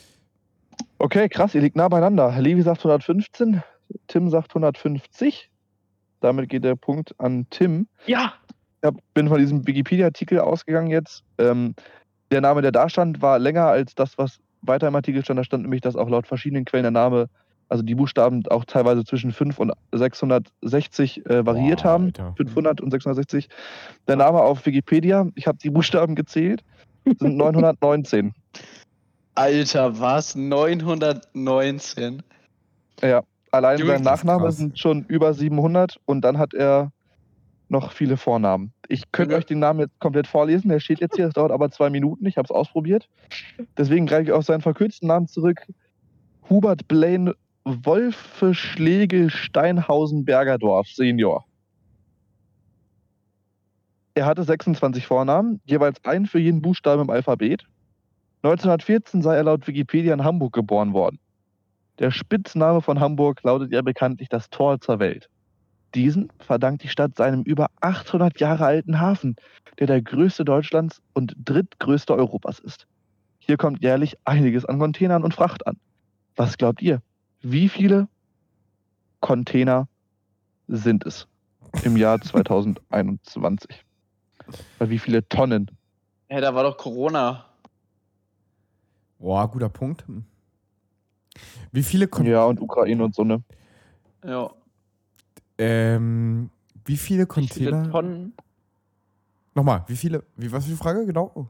Okay, 0.98 1.28
krass, 1.28 1.54
ihr 1.54 1.62
liegt 1.62 1.76
nah 1.76 1.88
beieinander. 1.88 2.38
Levi 2.38 2.62
sagt 2.62 2.80
115, 2.80 3.62
Tim 4.06 4.30
sagt 4.30 4.50
150. 4.50 5.50
Damit 6.20 6.48
geht 6.48 6.64
der 6.64 6.76
Punkt 6.76 7.18
an 7.18 7.46
Tim. 7.50 7.88
Ja! 8.06 8.34
Ich 8.82 8.90
bin 9.14 9.28
von 9.28 9.38
diesem 9.38 9.66
Wikipedia-Artikel 9.66 10.40
ausgegangen 10.40 10.88
jetzt. 10.88 11.24
Ähm, 11.38 11.74
der 12.30 12.40
Name, 12.40 12.62
der 12.62 12.72
da 12.72 12.88
stand, 12.88 13.22
war 13.22 13.38
länger 13.38 13.66
als 13.66 13.94
das, 13.94 14.18
was 14.18 14.38
weiter 14.62 14.88
im 14.88 14.96
Artikel 14.96 15.22
stand. 15.24 15.38
Da 15.38 15.44
stand 15.44 15.62
nämlich, 15.62 15.80
dass 15.80 15.96
auch 15.96 16.08
laut 16.08 16.26
verschiedenen 16.26 16.64
Quellen 16.64 16.84
der 16.84 16.90
Name, 16.90 17.28
also 17.68 17.82
die 17.82 17.94
Buchstaben 17.94 18.46
auch 18.48 18.64
teilweise 18.64 19.04
zwischen 19.04 19.32
5 19.32 19.58
und 19.58 19.72
660 19.92 21.26
äh, 21.26 21.44
variiert 21.44 21.82
Boah, 21.82 21.90
haben. 21.90 22.04
Alter. 22.06 22.34
500 22.36 22.80
und 22.80 22.90
660. 22.90 23.48
Der 24.06 24.16
Name 24.16 24.40
auf 24.40 24.64
Wikipedia, 24.66 25.26
ich 25.34 25.46
habe 25.46 25.58
die 25.58 25.70
Buchstaben 25.70 26.14
gezählt, 26.14 26.62
sind 27.04 27.36
919. 27.36 28.32
Alter, 29.34 30.00
was? 30.00 30.34
919? 30.34 32.22
Ja, 33.02 33.22
allein 33.50 33.78
Junge, 33.78 33.92
sein 33.92 34.02
Nachname 34.02 34.50
sind 34.52 34.78
schon 34.78 35.04
über 35.04 35.34
700 35.34 35.98
und 36.06 36.22
dann 36.22 36.38
hat 36.38 36.54
er 36.54 36.92
noch 37.68 37.92
viele 37.92 38.16
Vornamen. 38.16 38.72
Ich 38.88 39.10
könnte 39.12 39.32
Junge. 39.32 39.38
euch 39.40 39.46
den 39.46 39.58
Namen 39.58 39.80
jetzt 39.80 39.98
komplett 39.98 40.26
vorlesen, 40.26 40.68
der 40.68 40.80
steht 40.80 41.00
jetzt 41.00 41.16
hier, 41.16 41.26
das 41.26 41.34
dauert 41.34 41.50
aber 41.50 41.70
zwei 41.70 41.90
Minuten, 41.90 42.24
ich 42.26 42.36
habe 42.36 42.46
es 42.46 42.50
ausprobiert. 42.50 43.08
Deswegen 43.76 44.06
greife 44.06 44.22
ich 44.22 44.32
auf 44.32 44.44
seinen 44.44 44.60
verkürzten 44.62 45.08
Namen 45.08 45.26
zurück. 45.26 45.60
Hubert 46.48 46.86
Blaine 46.86 47.34
Wolfe 47.68 48.54
Schlegel 48.54 49.28
Steinhausen 49.28 50.24
Bergerdorf 50.24 50.86
Senior. 50.86 51.44
Er 54.14 54.24
hatte 54.24 54.44
26 54.44 55.04
Vornamen, 55.04 55.60
jeweils 55.64 56.04
einen 56.04 56.26
für 56.26 56.38
jeden 56.38 56.62
Buchstaben 56.62 57.02
im 57.02 57.10
Alphabet. 57.10 57.64
1914 58.44 59.20
sei 59.20 59.34
er 59.34 59.42
laut 59.42 59.66
Wikipedia 59.66 60.14
in 60.14 60.22
Hamburg 60.22 60.52
geboren 60.52 60.92
worden. 60.92 61.18
Der 61.98 62.12
Spitzname 62.12 62.82
von 62.82 63.00
Hamburg 63.00 63.42
lautet 63.42 63.72
ja 63.72 63.82
bekanntlich 63.82 64.28
das 64.28 64.48
Tor 64.48 64.80
zur 64.80 65.00
Welt. 65.00 65.28
Diesen 65.92 66.28
verdankt 66.38 66.84
die 66.84 66.88
Stadt 66.88 67.16
seinem 67.16 67.42
über 67.42 67.66
800 67.80 68.38
Jahre 68.38 68.64
alten 68.64 69.00
Hafen, 69.00 69.34
der 69.80 69.88
der 69.88 70.02
größte 70.02 70.44
Deutschlands 70.44 71.02
und 71.14 71.34
drittgrößte 71.44 72.14
Europas 72.14 72.60
ist. 72.60 72.86
Hier 73.40 73.56
kommt 73.56 73.82
jährlich 73.82 74.14
einiges 74.24 74.64
an 74.64 74.78
Containern 74.78 75.24
und 75.24 75.34
Fracht 75.34 75.66
an. 75.66 75.78
Was 76.36 76.58
glaubt 76.58 76.80
ihr? 76.80 77.02
Wie 77.48 77.68
viele 77.68 78.08
Container 79.20 79.86
sind 80.66 81.06
es 81.06 81.28
im 81.84 81.96
Jahr 81.96 82.20
2021? 82.20 83.84
Weil 84.78 84.90
wie 84.90 84.98
viele 84.98 85.28
Tonnen? 85.28 85.70
Hä, 86.28 86.40
da 86.40 86.52
war 86.52 86.64
doch 86.64 86.76
Corona. 86.76 87.44
Boah, 89.20 89.48
guter 89.48 89.68
Punkt. 89.68 90.08
Hm. 90.08 90.24
Wie 91.70 91.84
viele 91.84 92.08
Kon 92.08 92.26
Ja, 92.26 92.44
und 92.46 92.60
Ukraine 92.60 93.04
und 93.04 93.14
so, 93.14 93.22
ne? 93.22 93.40
Ja. 94.24 94.50
ähm, 95.58 96.50
wie 96.84 96.96
viele 96.96 97.22
Wie 97.22 97.26
Container? 97.26 97.82
viele 97.82 97.92
Tonnen? 97.92 98.34
Nochmal, 99.54 99.84
wie 99.86 99.94
viele? 99.96 100.24
Wie, 100.36 100.50
was 100.50 100.64
für 100.64 100.70
eine 100.70 100.78
Frage? 100.78 101.06
Genau. 101.06 101.48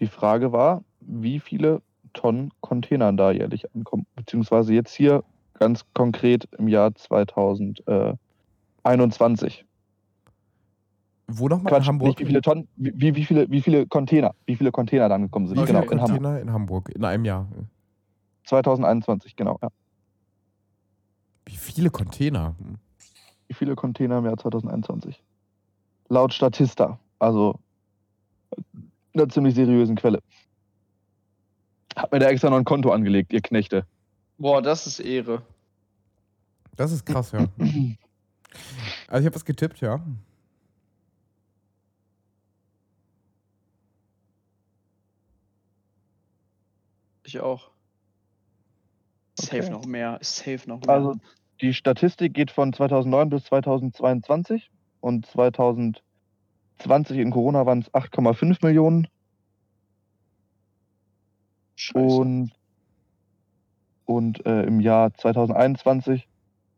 Die 0.00 0.08
Frage 0.08 0.50
war, 0.50 0.82
wie 1.00 1.38
viele 1.38 1.82
Tonnen 2.12 2.52
Containern 2.60 3.16
da 3.16 3.30
jährlich 3.30 3.64
ankommen. 3.74 4.06
Beziehungsweise 4.16 4.74
jetzt 4.74 4.94
hier 4.94 5.24
ganz 5.54 5.86
konkret 5.94 6.46
im 6.58 6.68
Jahr 6.68 6.94
2021. 6.94 9.64
Wo 11.30 11.48
nochmal? 11.48 11.72
Quatsch, 11.72 11.82
In 11.82 11.88
Hamburg? 11.88 12.08
nicht 12.08 12.20
wie 12.20 12.26
viele 12.26 12.40
Tonnen, 12.40 12.68
wie, 12.76 13.14
wie, 13.14 13.24
viele, 13.24 13.50
wie 13.50 13.60
viele 13.60 13.86
Container, 13.86 14.34
wie 14.46 14.56
viele 14.56 14.72
Container 14.72 15.08
da 15.08 15.16
angekommen 15.16 15.46
sind. 15.46 15.60
Wie 15.60 15.64
genau, 15.64 15.82
viele 15.82 15.92
in 15.92 16.00
Hamburg. 16.00 16.22
Container 16.22 16.40
in 16.40 16.52
Hamburg? 16.52 16.90
In 16.94 17.04
einem 17.04 17.24
Jahr. 17.24 17.46
2021, 18.44 19.36
genau. 19.36 19.58
Ja. 19.60 19.68
Wie 21.44 21.56
viele 21.56 21.90
Container? 21.90 22.54
Hm. 22.58 22.78
Wie 23.46 23.54
viele 23.54 23.74
Container 23.74 24.18
im 24.18 24.24
Jahr 24.24 24.38
2021? 24.38 25.22
Laut 26.08 26.32
Statista, 26.32 26.98
also 27.18 27.58
einer 29.14 29.28
ziemlich 29.28 29.54
seriösen 29.54 29.96
Quelle. 29.96 30.20
Hab 31.98 32.12
mir 32.12 32.20
da 32.20 32.28
extra 32.28 32.48
noch 32.48 32.58
ein 32.58 32.64
Konto 32.64 32.90
angelegt, 32.92 33.32
ihr 33.32 33.40
Knechte. 33.40 33.84
Boah, 34.38 34.62
das 34.62 34.86
ist 34.86 35.00
Ehre. 35.00 35.42
Das 36.76 36.92
ist 36.92 37.04
krass, 37.04 37.32
ja. 37.32 37.46
Also 39.08 39.20
ich 39.20 39.26
habe 39.26 39.34
was 39.34 39.44
getippt, 39.44 39.80
ja. 39.80 40.00
Ich 47.24 47.40
auch. 47.40 47.70
Safe 49.38 49.58
Okay. 49.58 49.70
noch 49.70 49.84
mehr. 49.86 50.18
Safe 50.22 50.60
noch 50.66 50.80
mehr. 50.80 50.88
Also 50.94 51.16
die 51.60 51.74
Statistik 51.74 52.32
geht 52.34 52.50
von 52.50 52.72
2009 52.72 53.28
bis 53.30 53.44
2022 53.44 54.70
und 55.00 55.26
2020 55.26 56.02
in 57.18 57.30
Corona 57.30 57.66
waren 57.66 57.80
es 57.80 57.90
8,5 57.92 58.64
Millionen 58.64 59.08
und, 61.94 62.52
und 64.04 64.44
äh, 64.46 64.62
im 64.62 64.80
Jahr 64.80 65.12
2021 65.14 66.26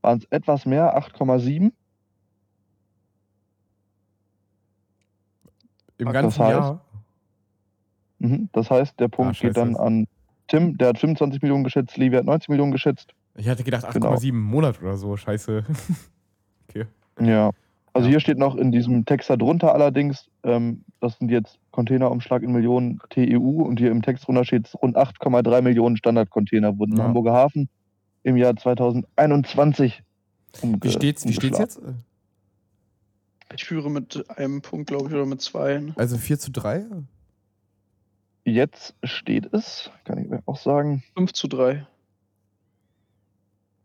waren 0.02 0.18
es 0.18 0.24
etwas 0.30 0.66
mehr, 0.66 0.96
8,7. 0.98 1.72
Im 5.98 6.08
Ach, 6.08 6.12
ganzen 6.12 6.38
das 6.38 6.48
heißt- 6.48 6.50
Jahr. 6.52 6.84
Mhm, 8.18 8.48
das 8.52 8.70
heißt, 8.70 9.00
der 9.00 9.08
Punkt 9.08 9.36
scheiße. 9.36 9.46
geht 9.48 9.56
dann 9.56 9.76
an 9.76 10.06
Tim, 10.48 10.76
der 10.76 10.88
hat 10.88 10.98
25 10.98 11.40
Millionen 11.42 11.64
geschätzt, 11.64 11.96
Levi 11.96 12.16
hat 12.16 12.24
90 12.24 12.48
Millionen 12.50 12.72
geschätzt. 12.72 13.14
Ich 13.36 13.48
hatte 13.48 13.64
gedacht 13.64 13.84
8,7 13.84 13.92
Genau. 14.00 14.18
im 14.36 14.40
Monat 14.42 14.82
oder 14.82 14.96
so. 14.96 15.16
Scheiße. 15.16 15.64
okay. 16.68 16.86
Ja. 17.20 17.50
Also 17.92 18.08
hier 18.08 18.20
steht 18.20 18.38
noch 18.38 18.56
in 18.56 18.72
diesem 18.72 19.04
Text 19.04 19.30
darunter 19.30 19.72
allerdings, 19.74 20.28
ähm, 20.42 20.84
das 21.00 21.18
sind 21.18 21.30
jetzt 21.30 21.58
Containerumschlag 21.70 22.42
in 22.42 22.52
Millionen 22.52 23.00
TEU 23.10 23.62
und 23.62 23.78
hier 23.78 23.90
im 23.90 24.02
Text 24.02 24.26
drunter 24.26 24.44
steht 24.44 24.72
rund 24.82 24.96
8,3 24.96 25.62
Millionen 25.62 25.96
Standardcontainer 25.96 26.78
wurden 26.78 26.92
Ja. 26.96 26.98
im 26.98 27.04
Hamburger 27.08 27.32
Hafen 27.32 27.68
im 28.22 28.36
Jahr 28.36 28.54
2021 28.56 30.02
umge 30.62 30.78
Wie 30.82 30.90
steht's, 30.90 31.26
wie 31.26 31.32
steht's 31.32 31.58
jetzt? 31.58 31.80
Ich 33.54 33.64
führe 33.64 33.90
mit 33.90 34.28
einem 34.38 34.62
Punkt, 34.62 34.88
glaube 34.88 35.08
ich, 35.08 35.14
oder 35.14 35.26
mit 35.26 35.40
zwei. 35.40 35.82
Also 35.96 36.16
4 36.18 36.38
zu 36.38 36.52
3? 36.52 36.86
Jetzt 38.44 38.94
steht 39.02 39.52
es, 39.52 39.90
kann 40.04 40.18
ich 40.18 40.28
mir 40.28 40.42
auch 40.46 40.56
sagen, 40.56 41.02
5 41.16 41.32
zu 41.32 41.48
3. 41.48 41.86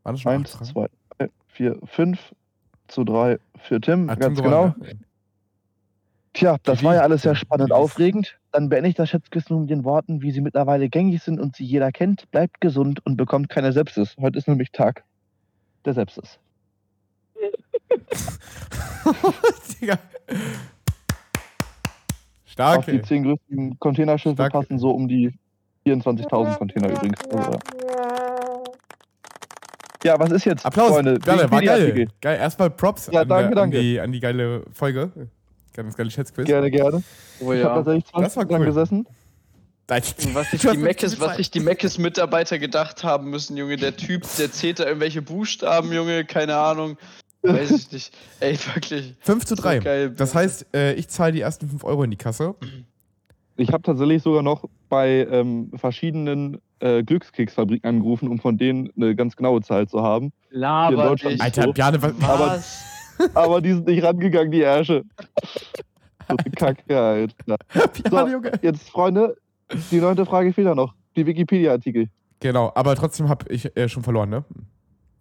War 0.03 0.11
das 0.13 0.21
schon 0.21 0.31
1, 0.33 0.55
8 0.55 0.65
2, 0.65 0.87
3, 1.17 1.29
4, 1.47 1.79
5 1.85 2.35
zu 2.87 3.03
3 3.03 3.39
für 3.57 3.81
Tim, 3.81 4.09
Hat 4.09 4.19
ganz 4.19 4.35
Tim 4.37 4.45
genau. 4.45 4.69
gewonnen, 4.73 4.81
ne? 4.99 4.99
Tja, 6.35 6.57
das 6.63 6.83
war 6.83 6.95
ja 6.95 7.01
alles 7.01 7.21
sehr 7.21 7.33
spannend, 7.33 7.69
viel? 7.69 7.75
aufregend. 7.75 8.37
Dann 8.51 8.67
beende 8.67 8.89
ich 8.89 8.95
das 8.95 9.09
Schätzquiz 9.09 9.49
nun 9.49 9.61
mit 9.61 9.69
den 9.69 9.85
Worten, 9.85 10.21
wie 10.21 10.31
sie 10.31 10.41
mittlerweile 10.41 10.89
gängig 10.89 11.23
sind 11.23 11.39
und 11.39 11.55
sie 11.55 11.63
jeder 11.63 11.93
kennt. 11.93 12.29
Bleibt 12.31 12.59
gesund 12.59 12.99
und 13.05 13.15
bekommt 13.15 13.47
keine 13.47 13.71
Sepsis. 13.71 14.15
Heute 14.19 14.37
ist 14.37 14.47
nämlich 14.49 14.71
Tag 14.71 15.05
der 15.85 15.93
Sepsis. 15.93 16.37
Digga. 19.81 19.97
Stark, 22.45 22.79
Auf 22.79 22.85
die 22.85 22.91
ey. 22.91 23.01
zehn 23.01 23.23
größten 23.23 23.79
Containerschiffe 23.79 24.35
Stark. 24.35 24.51
passen 24.51 24.77
so 24.77 24.91
um 24.91 25.07
die 25.07 25.33
24.000 25.87 26.57
Container 26.57 26.89
übrigens. 26.89 27.19
Also, 27.31 27.51
ja. 27.51 27.59
ja, 30.03 30.19
was 30.19 30.31
ist 30.31 30.45
jetzt, 30.45 30.65
Applaus, 30.65 30.89
Freunde? 30.91 31.17
Werner, 31.25 31.49
war 31.49 31.61
geil. 31.61 32.07
Geil. 32.21 32.37
Erstmal 32.39 32.69
Props 32.71 33.09
Ja, 33.11 33.21
an, 33.21 33.27
danke, 33.29 33.43
der, 33.55 33.63
an, 33.63 33.71
danke. 33.71 33.79
die, 33.79 33.99
an 34.01 34.11
die 34.11 34.19
geile 34.19 34.63
Folge. 34.73 35.11
Ganz 35.75 35.95
geile 35.97 36.09
Schätzquiz. 36.09 36.45
Gerne, 36.45 36.71
gerne. 36.71 37.03
Oh 37.41 37.51
Ich 37.51 37.63
habe 37.63 37.75
tatsächlich 37.75 38.05
20 38.05 38.23
Das 38.23 38.37
war 38.37 38.59
cool. 38.59 38.65
gesessen. 38.65 39.07
Was 39.87 40.49
sich 40.51 40.61
die 40.61 40.77
Meckes, 40.77 41.19
was 41.19 41.37
sich 41.37 41.51
die 41.51 41.59
Meckes-Mitarbeiter 41.59 42.57
gedacht 42.57 43.03
haben 43.03 43.29
müssen, 43.29 43.55
Junge. 43.57 43.75
Der 43.75 43.95
Typ, 43.95 44.23
der 44.39 44.51
zählt 44.51 44.79
da 44.79 44.85
irgendwelche 44.85 45.21
Buchstaben, 45.21 45.91
Junge, 45.91 46.25
keine 46.25 46.55
Ahnung. 46.55 46.97
Weiß 47.43 47.69
ich 47.71 47.91
nicht. 47.91 48.13
Ey, 48.39 48.57
wirklich. 48.73 49.13
5 49.19 49.45
zu 49.45 49.55
So 49.55 49.61
3. 49.61 49.79
geil. 49.79 50.09
das 50.11 50.33
heißt, 50.33 50.65
äh, 50.73 50.93
ich 50.93 51.09
zahle 51.09 51.33
die 51.33 51.41
ersten 51.41 51.69
5 51.69 51.83
Euro 51.83 52.03
in 52.03 52.09
die 52.09 52.17
Kasse. 52.17 52.55
Ich 53.57 53.71
habe 53.71 53.83
tatsächlich 53.83 54.23
sogar 54.23 54.41
noch 54.41 54.67
bei 54.89 55.27
ähm, 55.29 55.71
verschiedenen 55.75 56.59
äh, 56.79 57.03
Glückskeksfabriken 57.03 57.87
angerufen, 57.87 58.27
um 58.29 58.39
von 58.39 58.57
denen 58.57 58.89
eine 58.95 59.15
ganz 59.15 59.35
genaue 59.35 59.61
Zahl 59.61 59.87
zu 59.87 60.01
haben. 60.01 60.33
Laber 60.49 61.15
Alter, 61.39 61.63
so. 61.63 61.73
Bjarne, 61.73 62.01
was, 62.01 62.13
Was? 62.19 62.94
Aber 63.33 63.61
die 63.61 63.73
sind 63.73 63.87
nicht 63.87 64.03
rangegangen, 64.03 64.51
die 64.51 64.61
Ärsche. 64.61 65.03
So 66.27 66.35
eine 66.37 66.51
Kacke. 66.51 66.83
Bjarne, 66.87 67.27
So, 68.09 68.41
jetzt, 68.61 68.89
Freunde, 68.89 69.37
die 69.91 69.99
neunte 69.99 70.25
Frage 70.25 70.53
fehlt 70.53 70.67
ja 70.67 70.75
noch. 70.75 70.93
Die 71.15 71.25
Wikipedia-Artikel. 71.25 72.09
Genau, 72.39 72.71
aber 72.75 72.95
trotzdem 72.95 73.29
habe 73.29 73.45
ich 73.51 73.75
äh, 73.77 73.87
schon 73.87 74.03
verloren, 74.03 74.29
ne? 74.29 74.43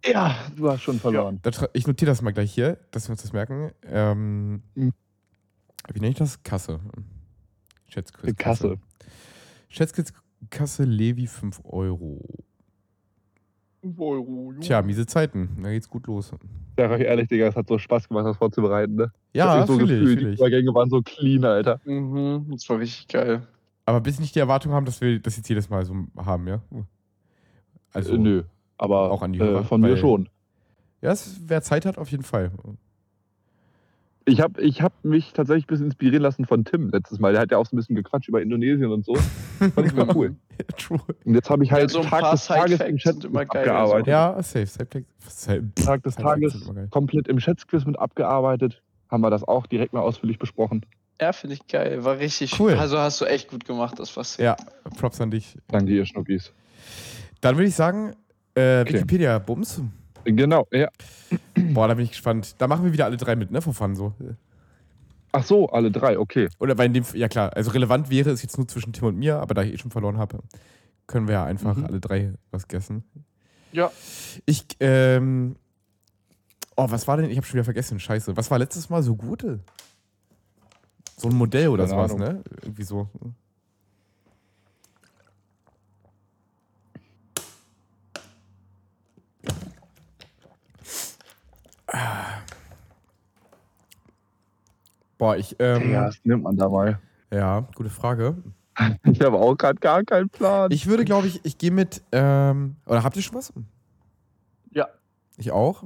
Ja, 0.05 0.35
du 0.55 0.69
hast 0.69 0.81
schon 0.81 0.99
verloren. 0.99 1.39
Tra- 1.43 1.69
Ich 1.73 1.87
notiere 1.87 2.11
das 2.11 2.21
mal 2.21 2.31
gleich 2.31 2.51
hier, 2.53 2.77
dass 2.91 3.07
wir 3.07 3.11
uns 3.13 3.21
das 3.21 3.33
merken. 3.33 3.71
Ähm, 3.87 4.61
Mhm. 4.75 4.91
Wie 5.93 5.99
nenne 5.99 6.11
ich 6.11 6.17
das? 6.17 6.41
Kasse. 6.43 6.79
Schätzquiz. 7.87 8.35
Kasse. 8.37 8.77
Schätzquiz 9.69 10.11
Kasse 10.49 10.83
Levi 10.83 11.27
5 11.27 11.61
Euro. 11.63 12.44
Tja, 14.61 14.81
miese 14.81 15.05
Zeiten. 15.05 15.57
Da 15.61 15.71
geht's 15.71 15.89
gut 15.89 16.07
los. 16.07 16.31
Sag 16.77 16.91
euch 16.91 17.01
ehrlich, 17.01 17.27
Digga, 17.27 17.47
es 17.47 17.55
hat 17.55 17.67
so 17.67 17.77
Spaß 17.77 18.09
gemacht, 18.09 18.25
das 18.25 18.37
vorzubereiten, 18.37 18.95
ne? 18.95 19.11
Ja, 19.33 19.45
ich 19.45 19.51
hab 19.51 19.59
mich 19.59 19.67
so 19.67 19.77
fühl 19.77 19.91
ich, 19.91 19.99
gefühlt, 19.99 20.19
fühl 20.19 20.27
die 20.27 20.33
ich. 20.33 20.39
Übergänge 20.39 20.73
waren 20.73 20.89
so 20.89 21.01
clean, 21.01 21.45
Alter. 21.45 21.79
Mhm, 21.85 22.47
das 22.51 22.67
war 22.69 22.79
richtig 22.79 23.07
geil. 23.07 23.47
Aber 23.85 24.01
bis 24.01 24.19
nicht 24.19 24.33
die 24.35 24.39
Erwartung 24.39 24.71
haben, 24.73 24.85
dass 24.85 24.99
wir 25.01 25.19
das 25.19 25.37
jetzt 25.37 25.47
jedes 25.47 25.69
Mal 25.69 25.85
so 25.85 25.95
haben, 26.17 26.47
ja? 26.47 26.61
Also, 27.93 28.15
äh, 28.15 28.17
nö, 28.17 28.43
aber 28.77 29.11
auch 29.11 29.21
an 29.21 29.33
die 29.33 29.39
äh, 29.39 29.43
Hörer, 29.43 29.63
von 29.63 29.81
mir 29.81 29.95
schon. 29.97 30.27
Ja, 31.01 31.11
es, 31.11 31.39
wer 31.45 31.61
Zeit 31.61 31.85
hat, 31.85 31.97
auf 31.97 32.09
jeden 32.09 32.23
Fall. 32.23 32.51
Ich 34.27 34.41
habe 34.41 34.59
ich 34.61 34.81
hab 34.81 35.05
mich 35.05 35.33
tatsächlich 35.33 35.65
ein 35.65 35.67
bisschen 35.67 35.85
inspirieren 35.85 36.23
lassen 36.23 36.45
von 36.45 36.65
Tim 36.65 36.89
letztes 36.89 37.19
Mal. 37.19 37.33
Der 37.33 37.41
hat 37.41 37.51
ja 37.51 37.57
auch 37.59 37.65
so 37.65 37.75
ein 37.75 37.77
bisschen 37.77 37.95
gequatscht 37.95 38.27
über 38.27 38.41
Indonesien 38.41 38.91
und 38.91 39.05
so. 39.05 39.13
Fand 39.59 39.85
ich 39.85 39.93
mal 39.93 40.07
cool. 40.15 40.35
True. 40.77 40.99
Und 41.25 41.35
jetzt 41.35 41.49
habe 41.49 41.63
ich 41.63 41.69
Ja, 41.69 41.75
halt 41.77 41.91
so 41.91 41.99
ein 42.01 42.07
Tag 42.07 42.21
paar 42.21 42.31
des 42.31 42.45
Tages 42.47 42.79
im 42.79 42.97
Chat 42.97 43.21
geil, 43.21 43.29
also. 43.35 43.39
abgearbeitet. 43.59 44.07
Ja, 44.07 44.41
safe. 44.41 44.65
safe, 44.65 45.05
safe 45.27 45.63
Tag 45.75 46.03
des 46.03 46.15
Tages 46.15 46.69
komplett 46.89 47.27
im 47.27 47.39
Schätzquiz 47.39 47.85
mit 47.85 47.99
abgearbeitet. 47.99 48.81
Haben 49.11 49.21
wir 49.21 49.29
das 49.29 49.43
auch 49.43 49.67
direkt 49.67 49.93
mal 49.93 50.01
ausführlich 50.01 50.39
besprochen. 50.39 50.85
Ja, 51.21 51.31
finde 51.31 51.53
ich 51.55 51.67
geil. 51.67 52.03
War 52.03 52.17
richtig. 52.17 52.59
Cool. 52.59 52.73
Also 52.73 52.97
hast 52.97 53.21
du 53.21 53.25
echt 53.25 53.49
gut 53.49 53.65
gemacht, 53.65 53.99
das 53.99 54.17
war's. 54.17 54.37
Ja, 54.37 54.55
Props 54.97 55.21
an 55.21 55.29
dich. 55.31 55.55
Danke, 55.67 55.91
ihr 55.93 56.05
Schnuckis. 56.05 56.51
Dann 57.41 57.55
würde 57.57 57.67
ich 57.69 57.75
sagen, 57.75 58.13
äh, 58.55 58.83
Wikipedia, 58.85 59.37
Bums. 59.39 59.81
Genau, 60.25 60.67
ja. 60.71 60.89
Boah, 61.55 61.87
da 61.87 61.93
bin 61.93 62.03
ich 62.05 62.11
gespannt. 62.11 62.55
Da 62.57 62.67
machen 62.67 62.83
wir 62.83 62.91
wieder 62.93 63.05
alle 63.05 63.17
drei 63.17 63.35
mit, 63.35 63.51
ne? 63.51 63.61
Vor 63.61 63.73
Fun 63.73 63.95
so. 63.95 64.13
Ach 65.31 65.43
so, 65.43 65.67
alle 65.69 65.91
drei, 65.91 66.17
okay. 66.17 66.47
Oder 66.59 66.81
in 66.83 66.93
dem, 66.93 67.03
ja 67.13 67.27
klar, 67.27 67.51
also 67.55 67.71
relevant 67.71 68.09
wäre 68.09 68.29
es 68.31 68.41
jetzt 68.41 68.57
nur 68.57 68.67
zwischen 68.67 68.93
Tim 68.93 69.05
und 69.07 69.17
mir, 69.17 69.37
aber 69.39 69.53
da 69.53 69.63
ich 69.63 69.73
eh 69.73 69.77
schon 69.77 69.91
verloren 69.91 70.17
habe, 70.17 70.39
können 71.07 71.27
wir 71.27 71.33
ja 71.35 71.45
einfach 71.45 71.75
Mhm. 71.75 71.85
alle 71.85 71.99
drei 71.99 72.33
was 72.51 72.67
gegessen. 72.67 73.03
Ja. 73.73 73.91
Ich, 74.45 74.65
ähm, 74.79 75.57
oh, 76.77 76.85
was 76.89 77.07
war 77.07 77.17
denn, 77.17 77.29
ich 77.29 77.35
habe 77.37 77.45
schon 77.45 77.55
wieder 77.55 77.65
vergessen, 77.65 77.99
scheiße. 77.99 78.37
Was 78.37 78.49
war 78.49 78.59
letztes 78.59 78.89
Mal 78.89 79.03
so 79.03 79.15
Gute? 79.15 79.59
So 81.17 81.27
ein 81.29 81.35
Modell 81.35 81.67
oder 81.67 81.85
Keine 81.85 81.95
sowas, 82.09 82.11
Ahnung. 82.13 82.35
ne? 82.37 82.43
Irgendwie 82.63 82.83
so. 82.83 83.09
Boah, 95.17 95.37
ich, 95.37 95.55
ähm, 95.59 95.91
Ja, 95.91 96.05
was 96.07 96.19
nimmt 96.23 96.43
man 96.43 96.57
da 96.57 96.67
mal? 96.69 96.99
ja, 97.31 97.61
gute 97.75 97.89
Frage. 97.89 98.35
Ich 99.03 99.21
habe 99.21 99.37
auch 99.37 99.55
gerade 99.55 99.79
gar 99.79 100.03
keinen 100.03 100.29
Plan. 100.29 100.69
Ich 100.71 100.87
würde, 100.87 101.05
glaube 101.05 101.27
ich, 101.27 101.39
ich 101.45 101.57
gehe 101.57 101.71
mit, 101.71 102.01
ähm, 102.11 102.75
oder 102.85 103.03
habt 103.03 103.15
ihr 103.15 103.21
schon 103.21 103.35
was? 103.35 103.53
Ja. 104.71 104.87
Ich 105.37 105.51
auch? 105.51 105.83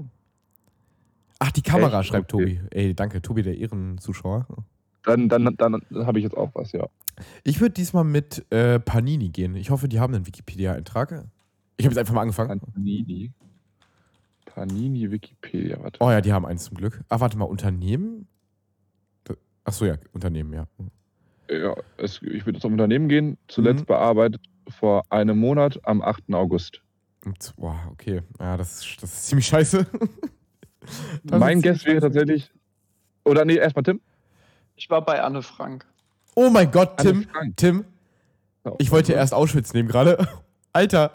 Ach, 1.38 1.52
die 1.52 1.62
Kamera, 1.62 2.00
Echt? 2.00 2.10
schreibt 2.10 2.34
Okay. 2.34 2.56
Tobi. 2.56 2.68
Ey, 2.72 2.96
danke, 2.96 3.22
Tobi, 3.22 3.44
der 3.44 3.58
Ehrenzuschauer. 3.58 4.48
Dann, 5.04 5.30
dann, 5.30 5.56
dann 5.56 5.82
habe 6.06 6.18
ich 6.20 6.24
jetzt 6.24 6.36
auch 6.36 6.50
was, 6.56 6.72
ja. 6.72 6.88
Ich 7.44 7.62
würde 7.62 7.74
diesmal 7.74 8.04
mit 8.04 8.46
äh, 8.52 8.80
Panini 8.80 9.30
gehen. 9.30 9.56
Ich 9.56 9.70
hoffe, 9.70 9.88
die 9.88 10.00
haben 10.00 10.16
einen 10.16 10.26
Wikipedia-Eintrag. 10.26 11.26
Ich 11.78 11.86
habe 11.86 11.94
jetzt 11.94 12.00
einfach 12.00 12.14
mal 12.14 12.22
angefangen. 12.22 12.60
Panini. 12.74 13.32
Panini 14.60 15.10
Wikipedia, 15.10 15.78
warte. 15.82 15.98
Oh 16.02 16.12
ja, 16.12 16.20
die 16.20 16.34
haben 16.34 16.46
eins 16.46 16.66
zum 16.66 16.76
Glück. 16.76 17.02
Ah, 17.08 17.22
warte 17.22 17.38
mal, 17.38 17.46
Unternehmen? 17.46 18.28
Da- 19.24 19.36
Ach 19.64 19.72
so, 19.72 19.86
ja, 19.86 19.96
Unternehmen, 20.12 20.52
ja. 20.54 20.68
Ja, 21.50 21.76
es, 21.96 22.22
ich 22.22 22.46
würde 22.46 22.60
zum 22.60 22.74
Unternehmen 22.74 23.08
gehen. 23.08 23.30
Mhm. 23.30 23.38
Zuletzt 23.48 23.86
bearbeitet 23.86 24.42
vor 24.68 25.04
einem 25.10 25.40
Monat 25.40 25.80
am 25.84 26.02
8. 26.02 26.34
August. 26.34 26.82
Und, 27.26 27.54
boah, 27.56 27.80
okay. 27.92 28.22
Ja, 28.38 28.58
das 28.58 28.80
ist, 28.86 29.02
das 29.02 29.14
ist 29.14 29.28
ziemlich 29.28 29.48
scheiße. 29.48 29.86
Das 31.24 31.40
mein 31.40 31.58
ist 31.58 31.64
Guess 31.64 31.86
wäre 31.86 32.00
tatsächlich. 32.00 32.50
Oder 33.26 33.44
nee, 33.46 33.56
erstmal 33.58 33.84
Tim. 33.84 34.02
Ich 34.76 34.90
war 34.90 35.04
bei 35.04 35.22
Anne 35.22 35.44
Frank. 35.44 35.86
Oh 36.36 36.50
mein 36.50 36.72
Gott, 36.72 36.98
Tim. 36.98 37.24
Frank. 37.24 37.58
Tim. 37.58 37.86
Ich 38.80 38.90
wollte 38.90 39.14
erst 39.14 39.34
Auschwitz 39.34 39.74
nehmen 39.74 39.90
gerade. 39.90 40.18
Alter. 40.74 41.12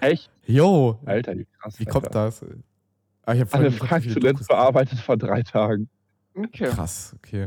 Echt? 0.00 0.30
Jo. 0.46 0.98
Alter, 1.06 1.38
wie 1.38 1.46
krass. 1.46 1.78
Wie 1.78 1.84
kommt 1.86 2.06
Alter. 2.08 2.24
das? 2.26 2.44
Ah, 3.26 3.34
ich 3.34 3.40
hab 3.40 3.50
voll 3.50 3.60
Anne 3.60 3.70
geguckt, 3.70 3.82
wie 3.84 3.88
Frank 3.88 4.02
viele 4.04 4.14
zuletzt 4.14 4.48
bearbeitet 4.48 4.98
vor 4.98 5.16
drei 5.16 5.42
Tagen. 5.42 5.88
Okay. 6.34 6.66
Krass, 6.68 7.14
okay. 7.16 7.46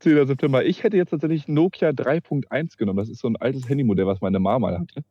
10. 0.00 0.26
September. 0.26 0.64
Ich 0.64 0.82
hätte 0.84 0.96
jetzt 0.96 1.10
tatsächlich 1.10 1.48
Nokia 1.48 1.88
3.1 1.90 2.76
genommen. 2.76 2.98
Das 2.98 3.08
ist 3.08 3.18
so 3.20 3.28
ein 3.28 3.36
altes 3.36 3.68
Handymodell, 3.68 4.06
was 4.06 4.20
meine 4.20 4.38
Mama 4.38 4.70
mal 4.70 4.78
hatte. 4.78 5.02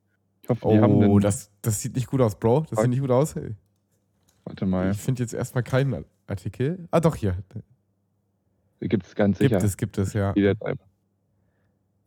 Ich 0.44 0.50
hoffe, 0.50 0.70
die 0.72 0.80
haben 0.80 0.94
Oh, 0.96 1.02
einen. 1.04 1.20
das, 1.20 1.52
das 1.62 1.82
sieht 1.82 1.96
nicht 1.96 2.08
gut 2.08 2.22
aus, 2.22 2.36
Bro. 2.40 2.66
Das 2.70 2.80
sieht 2.80 2.90
nicht 2.90 3.02
gut 3.02 3.12
aus. 3.12 3.36
Ey. 3.36 3.56
Warte 4.46 4.66
mal. 4.66 4.92
Ich 4.92 4.98
finde 4.98 5.24
jetzt 5.24 5.34
erstmal 5.34 5.64
keinen 5.64 6.06
Artikel. 6.28 6.88
Ah, 6.92 7.02
doch, 7.02 7.16
hier. 7.16 7.36
Gibt 8.80 9.06
es 9.08 9.16
ganz 9.16 9.40
Gibt 9.40 9.50
sicher. 9.52 9.66
es, 9.66 9.76
gibt 9.76 9.98
es, 9.98 10.14
ja. 10.14 10.34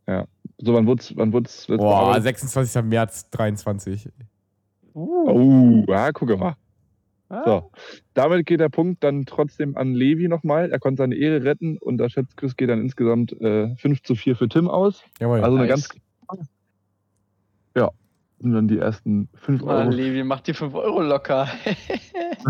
Ja. 0.07 0.25
So, 0.57 0.73
wann 0.73 0.87
wurde 0.87 1.01
es 1.01 1.15
wann 1.15 1.31
wurd's 1.33 1.67
Boah, 1.67 1.77
bearbeitet? 1.77 2.23
26. 2.23 2.83
März 2.83 3.29
23. 3.29 4.09
Oh, 4.93 5.85
ja, 5.87 6.11
gucke 6.11 6.35
mal. 6.37 6.55
Ah. 7.31 7.43
So, 7.45 7.71
damit 8.13 8.45
geht 8.45 8.59
der 8.59 8.67
Punkt 8.67 9.03
dann 9.03 9.25
trotzdem 9.25 9.77
an 9.77 9.93
Levi 9.93 10.27
nochmal. 10.27 10.69
Er 10.69 10.79
konnte 10.79 11.01
seine 11.01 11.15
Ehre 11.15 11.45
retten 11.45 11.77
und 11.77 11.97
der 11.97 12.09
Schätzquiz 12.09 12.57
geht 12.57 12.69
dann 12.69 12.81
insgesamt 12.81 13.31
äh, 13.39 13.73
5 13.77 14.03
zu 14.03 14.15
4 14.15 14.35
für 14.35 14.49
Tim 14.49 14.67
aus. 14.67 15.01
Jawohl. 15.19 15.41
Also 15.41 15.57
eine 15.57 15.67
Nice. 15.67 15.89
ganz. 16.27 16.49
Ja, 17.75 17.89
und 18.39 18.51
dann 18.51 18.67
die 18.67 18.79
ersten 18.79 19.29
5 19.35 19.61
Mann, 19.61 19.87
Euro. 19.87 19.89
Levi, 19.95 20.23
mach 20.23 20.41
die 20.41 20.53
5 20.53 20.73
Euro 20.75 21.01
locker. 21.01 21.47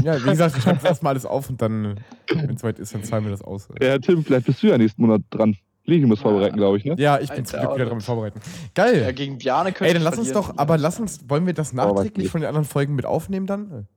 Ja, 0.03 0.23
wie 0.23 0.29
gesagt, 0.29 0.55
ich 0.55 0.63
schreibe 0.63 0.77
das 0.77 0.85
erstmal 0.85 1.11
alles 1.11 1.25
auf 1.25 1.49
und 1.49 1.61
dann, 1.61 1.99
wenn 2.33 2.55
es 2.55 2.63
weit 2.63 2.79
ist, 2.79 2.93
dann 2.93 3.03
zahlen 3.03 3.25
wir 3.25 3.31
das 3.31 3.41
aus. 3.41 3.67
Ja, 3.81 3.97
Tim, 3.99 4.23
vielleicht 4.23 4.45
bist 4.45 4.63
du 4.63 4.67
ja 4.67 4.77
nächsten 4.77 5.01
Monat 5.01 5.21
dran. 5.31 5.57
Levi 5.83 6.05
muss 6.05 6.21
vorbereiten, 6.21 6.55
glaube 6.55 6.77
ich, 6.77 6.85
ne? 6.85 6.95
Ja, 6.97 7.19
ich 7.19 7.29
bin 7.29 7.43
zum 7.43 7.59
Glück 7.59 7.75
wieder 7.75 7.85
dran 7.87 7.99
vorbereiten. 7.99 8.39
Geil. 8.73 9.01
Ja, 9.01 9.11
gegen 9.11 9.37
Bjarne 9.37 9.73
könnte 9.73 9.89
Ey, 9.89 9.93
dann 9.93 10.03
lass 10.03 10.17
uns 10.17 10.31
doch, 10.31 10.57
aber 10.57 10.77
lass 10.77 10.99
uns, 10.99 11.27
wollen 11.27 11.45
wir 11.45 11.53
das 11.53 11.73
nachträglich 11.73 12.29
von 12.29 12.39
den 12.39 12.47
anderen 12.47 12.65
Folgen 12.65 12.95
mit 12.95 13.05
aufnehmen 13.05 13.47
dann? 13.47 13.87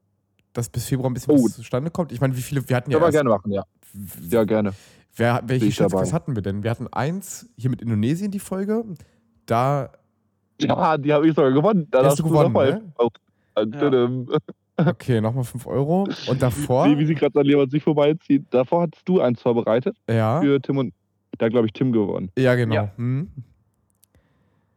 Dass 0.54 0.70
bis 0.70 0.86
Februar 0.86 1.10
ein 1.10 1.14
bisschen 1.14 1.34
Oh. 1.34 1.44
was 1.44 1.54
zustande 1.54 1.90
kommt? 1.90 2.12
Ich 2.12 2.20
meine, 2.20 2.34
wie 2.36 2.40
viele, 2.42 2.66
wir 2.68 2.76
hatten 2.76 2.90
ja 2.90 2.98
Können 2.98 3.08
wir 3.08 3.12
gerne 3.12 3.28
machen, 3.30 3.52
ja. 3.52 3.64
Ja, 4.30 4.44
gerne. 4.44 4.72
wer, 5.16 5.42
welche. 5.46 5.70
Schätzquiz 5.70 6.12
hatten 6.14 6.34
wir 6.34 6.42
denn? 6.42 6.62
Wir 6.62 6.70
hatten 6.70 6.86
eins 6.92 7.46
hier 7.56 7.70
mit 7.70 7.82
Indonesien, 7.82 8.30
die 8.30 8.38
Folge. 8.38 8.84
Da, 9.46 9.90
Ja, 10.60 10.96
die 10.96 11.12
habe 11.12 11.28
ich 11.28 11.34
sogar 11.34 11.52
gewonnen. 11.52 11.86
Da 11.90 11.98
hast 11.98 12.06
hast 12.12 12.18
du 12.20 12.22
du 12.22 12.28
gewonnen, 12.30 12.44
nochmal. 12.52 12.82
ne? 13.56 13.70
Tadam. 13.78 14.26
okay, 14.76 15.20
nochmal 15.20 15.44
5 15.44 15.66
Euro. 15.66 16.08
Und 16.28 16.42
davor, 16.42 16.86
Wie, 16.86 16.98
wie 16.98 17.06
sie 17.06 17.14
gerade 17.14 17.38
an 17.38 17.46
jemand 17.46 17.70
sich 17.70 17.82
vorbeizieht. 17.82 18.46
Davor 18.50 18.82
hattest 18.82 19.08
du 19.08 19.20
eins 19.20 19.40
vorbereitet 19.42 19.96
ja, 20.08 20.40
für 20.40 20.60
Tim 20.60 20.78
und. 20.78 20.94
Da 21.38 21.48
glaube 21.48 21.66
ich 21.66 21.72
Tim 21.72 21.90
gewonnen. 21.92 22.30
ja 22.38 22.54
genau. 22.54 22.74
Ja. 22.76 22.92
Hm. 22.96 23.28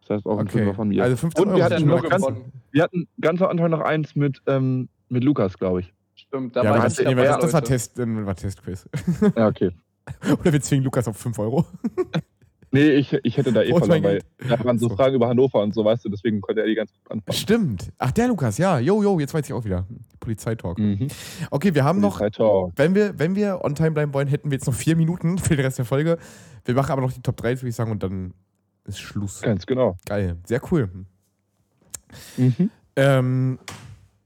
Das 0.02 0.18
heißt 0.18 0.26
auch 0.26 0.40
ein 0.40 0.48
Okay, 0.48 0.60
Fünfer 0.60 0.74
von 0.74 0.88
mir. 0.88 1.04
also 1.04 1.18
15 1.18 1.44
und 1.44 1.50
Euro 1.50 1.58
wir 1.60 1.66
hatten, 1.66 1.80
schon 1.80 1.88
noch 1.90 2.10
ganz, 2.10 2.26
wir 2.72 2.82
hatten 2.84 3.08
ganz 3.22 3.42
am 3.42 3.50
Anfang 3.50 3.70
noch 3.72 3.82
eins 3.82 4.16
mit, 4.16 4.42
ähm, 4.48 4.90
mit 5.10 5.24
Lukas, 5.24 5.58
glaube 5.58 5.82
ich. 5.82 5.94
Stimmt, 6.16 6.56
da 6.56 6.64
Ja, 6.64 6.72
war 6.72 6.78
ich 6.78 6.84
das, 6.84 6.98
nicht 6.98 7.12
dabei, 7.12 7.24
das, 7.26 7.40
das 7.40 7.54
war. 7.54 7.64
Test, 7.64 8.00
äh, 8.00 8.26
war 8.26 8.36
Testquiz. 8.36 8.90
Ja, 9.36 9.48
okay. 9.48 9.72
Oder 10.40 10.54
wir 10.54 10.62
zwingen 10.62 10.84
Lukas 10.84 11.08
auf 11.08 11.18
5 11.18 11.38
Euro. 11.40 11.66
Nee, 12.72 12.90
ich, 12.92 13.14
ich 13.24 13.38
hätte 13.38 13.54
da 13.54 13.64
eh 13.64 13.72
mein 13.72 13.80
verloren, 13.80 14.04
weil 14.04 14.22
da 14.50 14.64
waren 14.64 14.78
so 14.78 14.90
So. 14.90 14.96
Fragen 14.96 15.16
über 15.16 15.30
Hannover 15.30 15.62
und 15.62 15.74
so, 15.74 15.86
weißt 15.86 16.04
du, 16.04 16.10
deswegen 16.10 16.42
konnte 16.42 16.62
er 16.62 16.68
die 16.68 16.76
ganz 16.76 16.92
gut 16.92 17.12
antworten. 17.12 17.40
Stimmt. 17.40 17.94
Ach, 17.98 18.12
der 18.12 18.28
Lukas, 18.28 18.58
ja. 18.58 18.78
Jo, 18.80 19.02
jo, 19.02 19.20
jetzt 19.20 19.34
weiß 19.34 19.46
ich 19.46 19.54
auch 19.54 19.64
wieder. 19.64 19.88
Polizeitalk. 20.20 20.78
Mhm. 20.78 21.08
Okay, 21.50 21.74
wir 21.74 21.86
haben 21.86 22.02
noch, 22.02 22.20
wenn 22.76 22.94
wir, 22.94 23.18
wenn 23.18 23.36
wir 23.36 23.64
on 23.64 23.74
time 23.74 23.92
bleiben 23.92 24.14
wollen, 24.14 24.28
hätten 24.28 24.52
wir 24.52 24.58
jetzt 24.58 24.68
noch 24.68 24.74
vier 24.74 24.98
Minuten 24.98 25.38
für 25.38 25.56
den 25.56 25.64
Rest 25.64 25.78
der 25.78 25.86
Folge. 25.86 26.18
Wir 26.66 26.76
machen 26.76 26.92
aber 26.92 27.02
noch 27.02 27.14
die 27.14 27.22
Top 27.22 27.38
3, 27.38 27.58
würde 27.58 27.70
ich 27.70 27.76
sagen, 27.76 27.92
und 27.92 28.04
dann 28.04 28.34
ist 28.84 29.00
Schluss. 29.00 29.42
Ganz 29.42 29.66
genau. 29.66 29.96
Geil. 30.06 30.36
Sehr 30.46 30.62
cool. 30.72 30.90
Mhm. 32.36 32.70
Ähm, 32.98 33.60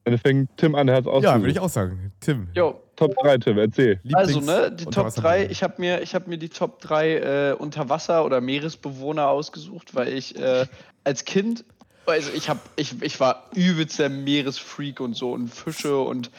Dann 0.04 0.18
fängt 0.18 0.50
Tim 0.58 0.74
an, 0.76 0.88
der 0.88 0.96
hat 0.98 1.06
es 1.06 1.08
ja, 1.08 1.12
ausgesucht. 1.14 1.40
würde 1.42 1.52
ich 1.52 1.60
auch 1.60 1.70
sagen. 1.70 2.12
Tim. 2.20 2.48
Jo, 2.56 2.80
Top 2.96 3.14
3, 3.22 3.38
Tim, 3.38 3.58
erzähl. 3.58 4.00
also 4.14 4.40
Lieblings- 4.40 4.46
ne, 4.46 4.72
die 4.72 4.86
Top 4.86 4.94
3, 4.94 5.08
Unterwasserbewohner. 5.08 5.52
ich 5.52 5.64
habe 5.64 5.74
mir, 5.78 6.02
ich 6.02 6.16
hab 6.16 6.28
mir 6.28 6.38
die 6.38 6.50
Top 6.50 6.82
3 6.82 7.16
äh, 7.18 7.56
Unterwasser- 7.58 8.26
oder 8.26 8.42
Meeresbewohner 8.42 9.28
ausgesucht, 9.28 9.94
weil 9.96 10.08
ich 10.10 10.36
äh, 10.40 10.66
als 11.04 11.26
Kind, 11.26 11.64
also 12.08 12.32
ich, 12.36 12.50
hab, 12.50 12.58
ich, 12.76 13.02
ich 13.02 13.20
war 13.20 13.46
übelst 13.56 14.00
der 14.00 14.10
Meeresfreak 14.10 15.00
und 15.00 15.16
so 15.16 15.32
und 15.32 15.50
Fische 15.50 15.98
und 16.00 16.32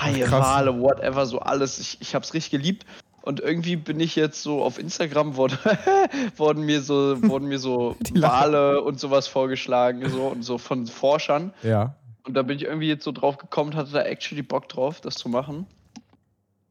Haie. 0.00 0.30
Wale, 0.30 0.80
whatever, 0.80 1.26
so 1.26 1.40
alles. 1.40 1.78
Ich, 1.80 1.98
ich 2.00 2.14
hab's 2.14 2.34
richtig 2.34 2.52
geliebt. 2.52 2.86
Und 3.22 3.40
irgendwie 3.40 3.76
bin 3.76 4.00
ich 4.00 4.16
jetzt 4.16 4.42
so 4.42 4.62
auf 4.62 4.78
Instagram 4.78 5.36
wurde, 5.36 5.58
wurden 6.36 6.62
mir 6.64 6.80
so 6.80 7.20
wurden 7.28 7.48
mir 7.48 7.58
so 7.58 7.94
Wale 8.14 8.80
und 8.80 8.98
sowas 9.00 9.26
vorgeschlagen 9.26 10.08
so 10.08 10.28
und 10.28 10.42
so 10.44 10.56
von 10.56 10.86
Forschern 10.86 11.52
Ja. 11.62 11.94
Und 12.28 12.34
da 12.34 12.42
bin 12.42 12.56
ich 12.56 12.64
irgendwie 12.64 12.88
jetzt 12.88 13.04
so 13.04 13.12
drauf 13.12 13.38
gekommen, 13.38 13.74
hatte 13.74 13.90
da 13.90 14.02
actually 14.02 14.42
Bock 14.42 14.68
drauf, 14.68 15.00
das 15.00 15.14
zu 15.14 15.30
machen. 15.30 15.66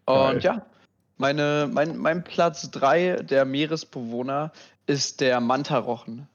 Geil. 0.06 0.36
Und 0.36 0.44
ja, 0.44 0.66
meine, 1.18 1.68
mein, 1.72 1.98
mein 1.98 2.24
Platz 2.24 2.70
3 2.70 3.24
der 3.24 3.44
Meeresbewohner 3.44 4.52
ist 4.86 5.20
der 5.20 5.42
Mantarochen. 5.42 6.28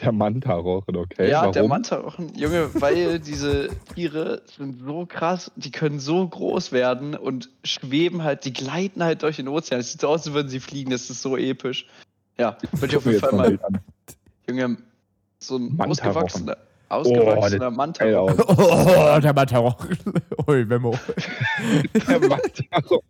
Der 0.00 0.10
Manta-Rochen, 0.10 0.96
okay. 0.96 1.28
ja, 1.28 1.40
Warum? 1.40 1.52
der 1.52 1.68
Mantarochen, 1.68 2.34
Junge, 2.34 2.70
weil 2.80 3.18
diese 3.20 3.68
Tiere 3.94 4.42
sind 4.56 4.84
so 4.84 5.04
krass, 5.04 5.52
die 5.56 5.70
können 5.70 6.00
so 6.00 6.26
groß 6.26 6.72
werden 6.72 7.14
und 7.14 7.50
schweben 7.62 8.22
halt, 8.22 8.44
die 8.44 8.52
gleiten 8.52 9.02
halt 9.04 9.22
durch 9.22 9.36
den 9.36 9.48
Ozean. 9.48 9.80
Es 9.80 9.92
sieht 9.92 10.00
so 10.00 10.08
aus, 10.08 10.26
als 10.26 10.32
würden 10.32 10.48
sie 10.48 10.60
fliegen, 10.60 10.90
das 10.90 11.10
ist 11.10 11.20
so 11.20 11.36
episch. 11.36 11.86
Ja, 12.38 12.56
würde 12.72 12.86
ich 12.86 12.96
auf 12.96 13.04
jeden 13.04 13.20
Fall 13.20 13.32
mal. 13.32 13.58
Junge, 14.48 14.78
so 15.38 15.56
ein 15.56 15.76
Mantarochen. 15.76 16.52
Ausgewachsener, 16.92 17.26
Oh, 17.26 17.30
ausgewachsener 17.30 17.66
das 17.70 17.76
Manta. 17.76 18.04
Geil 18.04 18.14
aus. 18.14 18.36
Oh, 19.16 19.20
der 19.20 19.34
Matarochen. 19.34 19.98
Ui, 20.46 20.64
Memo. 20.64 20.94
Der 22.08 22.20
Manta-Rochen. 22.20 23.02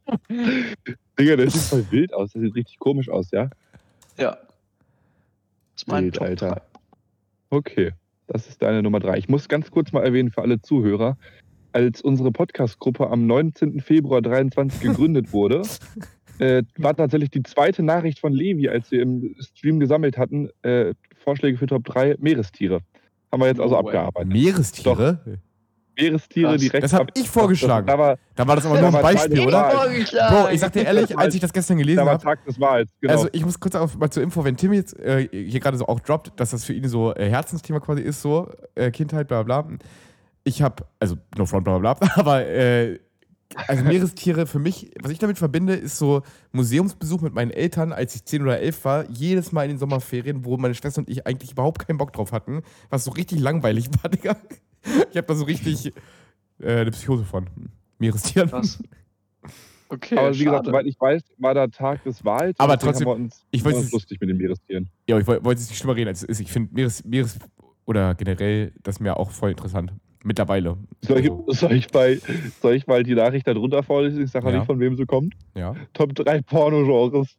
Digga, 1.18 1.36
der 1.36 1.50
sieht 1.50 1.62
voll 1.62 1.86
wild 1.90 2.14
aus. 2.14 2.32
Der 2.32 2.42
sieht 2.42 2.54
richtig 2.54 2.78
komisch 2.78 3.08
aus, 3.08 3.30
ja? 3.30 3.50
Ja. 4.18 4.30
Das 4.30 5.82
ist 5.82 5.88
mein 5.88 6.04
Wild, 6.04 6.20
Alter. 6.22 6.50
3. 6.50 6.60
Okay, 7.50 7.92
das 8.28 8.48
ist 8.48 8.62
deine 8.62 8.82
Nummer 8.82 9.00
drei. 9.00 9.18
Ich 9.18 9.28
muss 9.28 9.48
ganz 9.48 9.70
kurz 9.70 9.92
mal 9.92 10.02
erwähnen 10.04 10.30
für 10.30 10.42
alle 10.42 10.60
Zuhörer, 10.60 11.16
als 11.72 12.00
unsere 12.02 12.32
Podcast-Gruppe 12.32 13.10
am 13.10 13.26
19. 13.26 13.80
Februar 13.80 14.22
23 14.22 14.80
gegründet 14.80 15.32
wurde, 15.32 15.62
äh, 16.38 16.62
war 16.76 16.94
tatsächlich 16.94 17.30
die 17.30 17.42
zweite 17.42 17.82
Nachricht 17.82 18.18
von 18.20 18.32
Levi, 18.32 18.68
als 18.68 18.90
wir 18.90 19.02
im 19.02 19.34
Stream 19.40 19.80
gesammelt 19.80 20.16
hatten, 20.18 20.48
äh, 20.62 20.94
Vorschläge 21.24 21.58
für 21.58 21.66
Top 21.66 21.84
3 21.84 22.16
Meerestiere. 22.18 22.80
Haben 23.32 23.40
wir 23.40 23.46
jetzt 23.48 23.60
also 23.60 23.74
Oh, 23.76 23.78
abgearbeitet. 23.78 24.28
Meerestiere? 24.32 25.18
Meerestiere 25.98 26.50
Krass. 26.52 26.60
direkt. 26.60 26.84
Das 26.84 26.92
hab 26.94 27.00
ab- 27.02 27.10
ich 27.14 27.28
vorgeschlagen. 27.28 27.86
Da 27.86 27.98
war, 27.98 28.16
Da 28.34 28.46
war 28.46 28.56
das 28.56 28.64
aber 28.66 28.78
nur 28.80 28.94
ein 28.94 29.02
Beispiel, 29.02 29.40
oder? 29.40 29.70
Bro, 30.30 30.48
ich 30.50 30.60
sag 30.60 30.72
dir 30.72 30.84
ehrlich, 30.84 31.16
als 31.18 31.34
ich 31.34 31.40
das 31.40 31.52
gestern 31.52 31.76
gelesen 31.78 31.98
Da 31.98 32.06
war 32.06 32.12
habe. 32.14 32.22
Tag 32.22 32.44
des 32.46 32.58
Wahls, 32.58 32.90
genau. 33.00 33.12
Also 33.12 33.28
ich 33.32 33.44
muss 33.44 33.60
kurz 33.60 33.74
auch 33.74 33.94
mal 33.96 34.08
zur 34.10 34.22
Info, 34.22 34.42
wenn 34.44 34.56
Tim 34.56 34.72
jetzt 34.72 34.98
äh, 34.98 35.28
hier 35.30 35.60
gerade 35.60 35.76
so 35.76 35.86
auch 35.86 36.00
droppt, 36.00 36.32
dass 36.40 36.50
das 36.50 36.64
für 36.64 36.72
ihn 36.72 36.88
so 36.88 37.14
äh, 37.14 37.28
Herzensthema 37.28 37.80
quasi 37.80 38.00
ist, 38.02 38.22
so 38.22 38.50
äh, 38.74 38.90
Kindheit, 38.90 39.28
bla 39.28 39.42
bla. 39.42 39.62
bla. 39.62 39.78
Ich 40.44 40.62
habe, 40.62 40.84
also 40.98 41.16
no 41.36 41.44
front, 41.46 41.64
bla 41.64 41.78
bla 41.78 41.94
bla, 41.94 42.08
aber 42.16 42.46
äh, 42.46 42.98
also 43.68 43.84
Meerestiere 43.84 44.46
für 44.46 44.58
mich, 44.58 44.90
was 45.00 45.10
ich 45.12 45.18
damit 45.18 45.38
verbinde, 45.38 45.74
ist 45.74 45.98
so 45.98 46.22
Museumsbesuch 46.52 47.20
mit 47.20 47.34
meinen 47.34 47.50
Eltern, 47.50 47.92
als 47.92 48.14
ich 48.14 48.24
10 48.24 48.42
oder 48.42 48.58
11 48.60 48.84
war, 48.84 49.10
jedes 49.10 49.52
Mal 49.52 49.64
in 49.64 49.70
den 49.70 49.78
Sommerferien, 49.78 50.44
wo 50.44 50.56
meine 50.56 50.74
Schwester 50.74 51.00
und 51.00 51.08
ich 51.08 51.26
eigentlich 51.26 51.52
überhaupt 51.52 51.86
keinen 51.86 51.98
Bock 51.98 52.12
drauf 52.12 52.32
hatten, 52.32 52.62
was 52.90 53.04
so 53.04 53.10
richtig 53.12 53.40
langweilig 53.40 53.88
war, 54.02 54.10
Digga. 54.10 54.36
Ich 55.10 55.16
habe 55.16 55.26
da 55.26 55.34
so 55.34 55.44
richtig 55.44 55.92
äh, 56.60 56.80
eine 56.80 56.90
Psychose 56.90 57.24
von 57.24 57.46
Meerestieren. 57.98 58.50
Okay, 59.88 60.16
aber 60.16 60.34
wie 60.34 60.44
gesagt, 60.44 60.64
soweit 60.66 60.86
ich 60.86 60.98
weiß, 60.98 61.22
war 61.38 61.52
da 61.52 61.66
Tag 61.66 62.02
des 62.04 62.24
Wahls. 62.24 62.58
Aber 62.58 62.78
trotzdem, 62.78 63.06
haben 63.08 63.18
wir 63.18 63.24
uns, 63.24 63.44
ich 63.50 63.62
war 63.62 63.72
wollte 63.72 63.84
uns 63.84 63.92
lustig 63.92 64.18
mit 64.20 64.30
den 64.30 64.38
Meerestieren. 64.38 64.88
Ja, 65.06 65.18
ich 65.18 65.26
woll- 65.26 65.44
wollte 65.44 65.60
jetzt 65.60 65.68
nicht 65.68 65.78
schlimmer 65.78 65.96
reden, 65.96 66.08
als 66.08 66.22
es 66.22 66.28
ist. 66.28 66.40
Ich 66.40 66.50
finde 66.50 66.72
Meeres, 66.74 67.04
Meeres 67.04 67.38
oder 67.84 68.14
generell 68.14 68.72
das 68.82 69.00
Meer 69.00 69.18
auch 69.18 69.30
voll 69.30 69.50
interessant. 69.50 69.92
Mittlerweile. 70.24 70.76
Soll 71.02 71.18
ich, 71.20 71.30
Also, 71.30 71.44
soll, 71.48 71.72
ich 71.72 71.92
mal, 71.92 72.18
soll 72.60 72.74
ich 72.74 72.86
mal 72.86 73.02
die 73.02 73.14
Nachricht 73.14 73.46
da 73.46 73.54
drunter 73.54 73.82
vorlesen? 73.82 74.22
Ich 74.24 74.30
sage 74.30 74.46
ja. 74.46 74.52
Ja. 74.52 74.58
nicht, 74.58 74.66
von 74.66 74.78
wem 74.80 74.96
sie 74.96 75.06
kommt. 75.06 75.34
ja. 75.54 75.74
Top 75.92 76.14
3 76.14 76.42
Porno-Genres. 76.42 77.36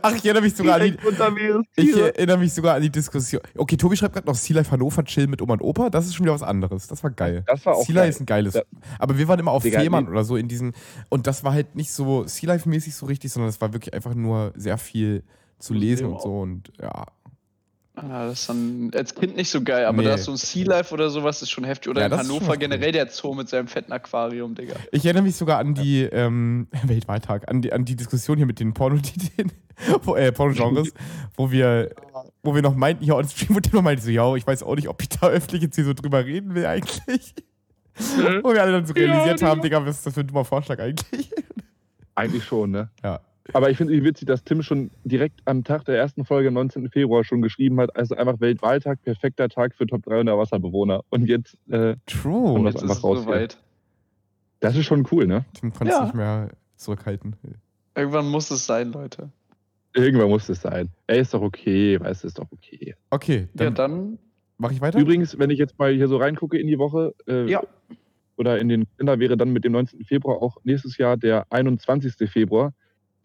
Ach, 0.00 0.14
ich 0.16 0.24
erinnere 0.24 0.42
mich 0.42 0.54
sogar 0.54 0.80
an 0.80 0.82
die, 0.82 1.82
ich 1.82 1.96
erinnere 1.96 2.38
mich 2.38 2.52
sogar 2.54 2.76
an 2.76 2.82
die 2.82 2.90
Diskussion. 2.90 3.42
Okay, 3.56 3.76
Tobi 3.76 3.96
schreibt 3.96 4.14
gerade 4.14 4.26
noch 4.26 4.34
Sea 4.34 4.56
Life 4.56 4.70
Hannover 4.70 5.04
chillen 5.04 5.28
mit 5.28 5.42
Oma 5.42 5.52
und 5.54 5.60
Opa. 5.60 5.90
Das 5.90 6.06
ist 6.06 6.14
schon 6.14 6.24
wieder 6.24 6.34
was 6.34 6.42
anderes. 6.42 6.86
Das 6.86 7.02
war 7.04 7.10
geil. 7.10 7.44
Das 7.46 7.66
war 7.66 7.74
auch 7.76 7.84
Sea 7.84 7.94
Life 7.94 8.08
ist 8.08 8.20
ein 8.20 8.26
geiles. 8.26 8.54
Ja. 8.54 8.62
Aber 8.98 9.18
wir 9.18 9.28
waren 9.28 9.38
immer 9.38 9.52
auf 9.52 9.62
Digga, 9.62 9.80
Fehmarn 9.80 10.08
oder 10.08 10.24
so 10.24 10.36
in 10.36 10.48
diesen. 10.48 10.72
Und 11.10 11.26
das 11.26 11.44
war 11.44 11.52
halt 11.52 11.74
nicht 11.76 11.92
so 11.92 12.26
Sea 12.26 12.48
Life-mäßig 12.48 12.94
so 12.94 13.04
richtig, 13.06 13.30
sondern 13.32 13.50
es 13.50 13.60
war 13.60 13.74
wirklich 13.74 13.92
einfach 13.92 14.14
nur 14.14 14.52
sehr 14.56 14.78
viel 14.78 15.22
zu 15.58 15.74
lesen 15.74 16.06
und 16.06 16.22
so. 16.22 16.40
Und 16.40 16.72
ja. 16.80 17.06
Ah, 17.98 18.26
das 18.26 18.40
ist 18.40 18.48
dann 18.50 18.90
als 18.94 19.14
Kind 19.14 19.36
nicht 19.36 19.48
so 19.48 19.62
geil, 19.62 19.86
aber 19.86 19.98
Nee. 20.02 20.04
da 20.08 20.14
ist 20.16 20.24
so 20.24 20.32
ein 20.32 20.36
Sea 20.36 20.66
Life 20.66 20.92
oder 20.92 21.08
sowas 21.08 21.40
ist 21.40 21.50
schon 21.50 21.64
heftig. 21.64 21.88
Oder 21.90 22.02
Ja, 22.02 22.06
in 22.08 22.16
Hannover 22.18 22.56
generell 22.58 22.92
der 22.92 23.08
Zoo 23.08 23.32
mit 23.34 23.48
seinem 23.48 23.68
fetten 23.68 23.90
Aquarium, 23.90 24.54
Digga. 24.54 24.74
Ich 24.92 25.04
erinnere 25.06 25.22
mich 25.22 25.34
sogar 25.36 25.58
an 25.58 25.72
die 25.74 26.02
ähm, 26.02 26.68
Weltweittag, 26.84 27.48
an 27.50 27.62
die, 27.62 27.72
an 27.72 27.86
die 27.86 27.96
Diskussion 27.96 28.36
hier 28.36 28.44
mit 28.44 28.60
den 28.60 28.74
Pornotiteln, 28.74 29.50
wo- 30.02 30.14
äh, 30.14 30.30
Pornogenres, 30.30 30.92
wo 31.38 31.50
wir, 31.50 31.94
wo 32.42 32.54
wir 32.54 32.60
noch 32.60 32.74
meinten, 32.76 33.02
hier 33.02 33.16
on 33.16 33.26
Stream, 33.26 33.56
wo 33.56 33.60
der 33.60 33.72
noch 33.72 33.82
meinte, 33.82 34.02
so, 34.02 34.10
ja, 34.10 34.34
ich 34.36 34.46
weiß 34.46 34.62
auch 34.62 34.76
nicht, 34.76 34.88
ob 34.88 35.00
ich 35.00 35.08
da 35.08 35.28
öffentlich 35.28 35.62
jetzt 35.62 35.76
hier 35.76 35.86
so 35.86 35.94
drüber 35.94 36.22
reden 36.24 36.54
will 36.54 36.66
eigentlich. 36.66 37.34
wo 38.42 38.52
wir 38.52 38.60
alle 38.62 38.72
dann 38.72 38.84
so 38.84 38.92
realisiert 38.92 39.40
haben, 39.42 39.62
Digga, 39.62 39.82
was 39.86 39.96
ist 39.96 40.06
das 40.06 40.12
für 40.12 40.20
ein 40.20 40.26
dummer 40.26 40.44
Vorschlag 40.44 40.78
eigentlich? 40.80 41.30
Eigentlich 42.14 42.44
schon, 42.44 42.72
ne? 42.72 42.90
Ja. 43.02 43.20
Aber 43.52 43.70
ich 43.70 43.76
finde 43.76 43.96
es 43.96 44.02
witzig, 44.04 44.26
dass 44.28 44.42
Tim 44.44 44.62
schon 44.62 44.90
direkt 45.04 45.40
am 45.44 45.62
Tag 45.64 45.84
der 45.84 45.96
ersten 45.96 46.24
Folge, 46.24 46.48
am 46.48 46.54
19. 46.54 46.90
Februar, 46.90 47.24
schon 47.24 47.42
geschrieben 47.42 47.80
hat, 47.80 47.94
also 47.96 48.14
einfach 48.16 48.40
Weltwahltag, 48.40 49.00
perfekter 49.02 49.48
Tag 49.48 49.74
für 49.74 49.86
Top 49.86 50.02
3 50.04 50.20
Unterwasserbewohner. 50.20 51.02
Und 51.10 51.26
jetzt 51.28 51.56
äh, 51.70 51.96
True. 52.06 52.54
kommt 52.54 52.66
das 52.66 52.74
Jetzt 52.74 52.82
ist 52.84 52.90
einfach 52.90 52.96
es 52.96 53.04
raus. 53.04 53.18
soweit. 53.24 53.58
Das 54.60 54.76
ist 54.76 54.86
schon 54.86 55.06
cool, 55.12 55.26
ne? 55.26 55.44
Tim 55.54 55.72
konnte 55.72 55.92
es 55.92 55.98
Ja. 55.98 56.04
nicht 56.04 56.14
mehr 56.14 56.48
zurückhalten. 56.76 57.36
Irgendwann 57.94 58.28
muss 58.28 58.50
es 58.50 58.66
sein, 58.66 58.92
Leute. 58.92 59.30
Irgendwann 59.94 60.28
muss 60.28 60.48
es 60.48 60.60
sein. 60.60 60.90
Ey, 61.06 61.20
ist 61.20 61.32
doch 61.32 61.40
okay, 61.42 61.98
weißt 62.00 62.24
du, 62.24 62.26
ist 62.28 62.38
doch 62.38 62.50
okay. 62.50 62.94
Okay, 63.10 63.48
Ja, 63.58 63.70
dann, 63.70 63.74
dann. 63.74 64.18
mache 64.58 64.74
ich 64.74 64.80
weiter. 64.80 64.98
Übrigens, 64.98 65.38
wenn 65.38 65.50
ich 65.50 65.58
jetzt 65.58 65.78
mal 65.78 65.92
hier 65.92 66.08
so 66.08 66.16
reingucke 66.18 66.58
in 66.58 66.66
die 66.66 66.78
Woche, 66.78 67.14
äh, 67.26 67.48
Ja. 67.50 67.62
oder 68.36 68.58
in 68.58 68.68
den 68.68 68.86
Kalender 68.96 69.18
wäre 69.18 69.36
dann 69.38 69.50
mit 69.52 69.64
dem 69.64 69.72
19. 69.72 70.04
Februar 70.04 70.42
auch 70.42 70.58
nächstes 70.64 70.98
Jahr 70.98 71.16
der 71.16 71.46
21. 71.50 72.28
Februar, 72.28 72.74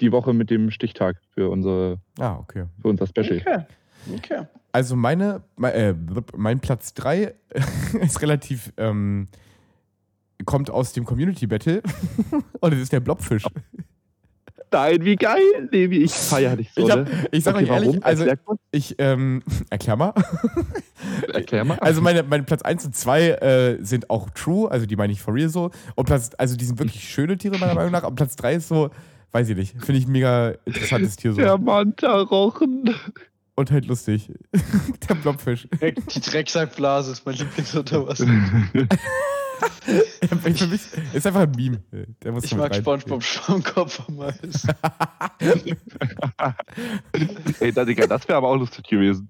die 0.02 0.12
Woche 0.12 0.34
mit 0.34 0.50
dem 0.50 0.72
Stichtag 0.72 1.18
für, 1.34 1.50
unsere, 1.50 2.00
Ah, 2.20 2.36
okay. 2.38 2.66
für 2.82 2.88
unser 2.90 3.08
Special. 3.08 3.38
Okay. 3.38 3.64
Okay. 4.16 4.48
Also 4.72 4.96
meine, 4.96 5.44
mein, 5.58 5.74
äh, 5.74 5.96
mein 6.36 6.60
Platz 6.60 6.94
3 6.96 7.34
ist 8.02 8.22
relativ, 8.22 8.74
ähm, 8.78 9.28
kommt 10.46 10.70
aus 10.72 10.94
dem 10.94 11.06
Community 11.06 11.46
Battle 11.46 11.84
und 12.60 12.74
es 12.74 12.80
ist 12.80 12.92
der 12.94 13.00
Blobfisch. 13.00 13.44
Nein, 14.74 15.04
wie 15.04 15.18
geil, 15.18 15.68
Levi, 15.70 15.98
ich 15.98 16.14
feier 16.14 16.56
dich 16.56 16.72
so, 16.74 16.86
Ich, 16.86 16.90
hab, 16.92 17.00
ne? 17.00 17.28
ich 17.32 17.44
sag 17.44 17.56
Okay, 17.56 17.66
euch 17.66 17.70
ehrlich, 17.70 17.90
warum? 17.90 18.04
also 18.04 18.26
ich, 18.72 18.96
ähm, 19.00 19.44
erklär 19.70 19.98
mal. 19.98 20.14
Erklär 21.34 21.66
mal. 21.66 21.78
Also 21.80 22.02
meine, 22.02 22.24
meine 22.24 22.44
Platz 22.44 22.62
1 22.62 22.86
und 22.86 22.96
2 22.96 23.28
äh, 23.30 23.78
sind 23.84 24.10
auch 24.10 24.30
true, 24.30 24.72
also 24.72 24.86
die 24.86 24.96
meine 24.96 25.12
ich 25.12 25.22
for 25.22 25.34
real 25.36 25.50
so. 25.50 25.72
Und 25.96 26.06
Platz, 26.06 26.32
also 26.38 26.56
die 26.56 26.64
sind 26.64 26.80
wirklich 26.80 27.04
schöne 27.04 27.38
Tiere 27.38 27.58
meiner 27.58 27.76
Meinung 27.76 27.92
nach. 27.92 28.04
Und 28.04 28.16
Platz 28.16 28.38
3 28.38 28.54
ist 28.56 28.70
so, 28.70 28.90
weiß 29.32 29.50
ich 29.50 29.56
nicht, 29.56 29.72
finde 29.80 30.00
ich 30.00 30.08
ein 30.08 30.12
mega 30.12 30.54
interessantes 30.66 31.16
Tier 31.16 31.34
so. 31.34 31.42
Der 31.42 31.58
Manta-Rochen. 31.58 32.96
Und 33.56 33.72
halt 33.72 33.86
lustig. 33.86 34.32
der 35.10 35.16
Blobfisch. 35.16 35.68
Die 35.82 36.22
Drecksackblase 36.22 37.12
ist 37.12 37.26
mein 37.26 37.36
Lieblingsunterwasser. 37.36 38.26
Für 40.30 40.68
mich 40.68 40.82
ist 41.14 41.28
einfach 41.28 41.42
ein 41.42 41.52
Meme. 41.52 41.84
Der 42.24 42.32
muss 42.32 42.46
Ich 42.46 42.56
mag 42.56 42.72
rein. 42.72 42.82
Spongebob 42.82 43.24
Schwammkopf 43.24 44.08
am 44.08 44.16
meisten. 44.16 44.70
Ey, 47.60 47.72
da, 47.72 47.86
Digga, 47.86 48.08
das 48.08 48.28
wäre 48.28 48.38
aber 48.38 48.50
auch 48.50 48.56
lustig 48.56 48.88
gewesen. 48.88 49.30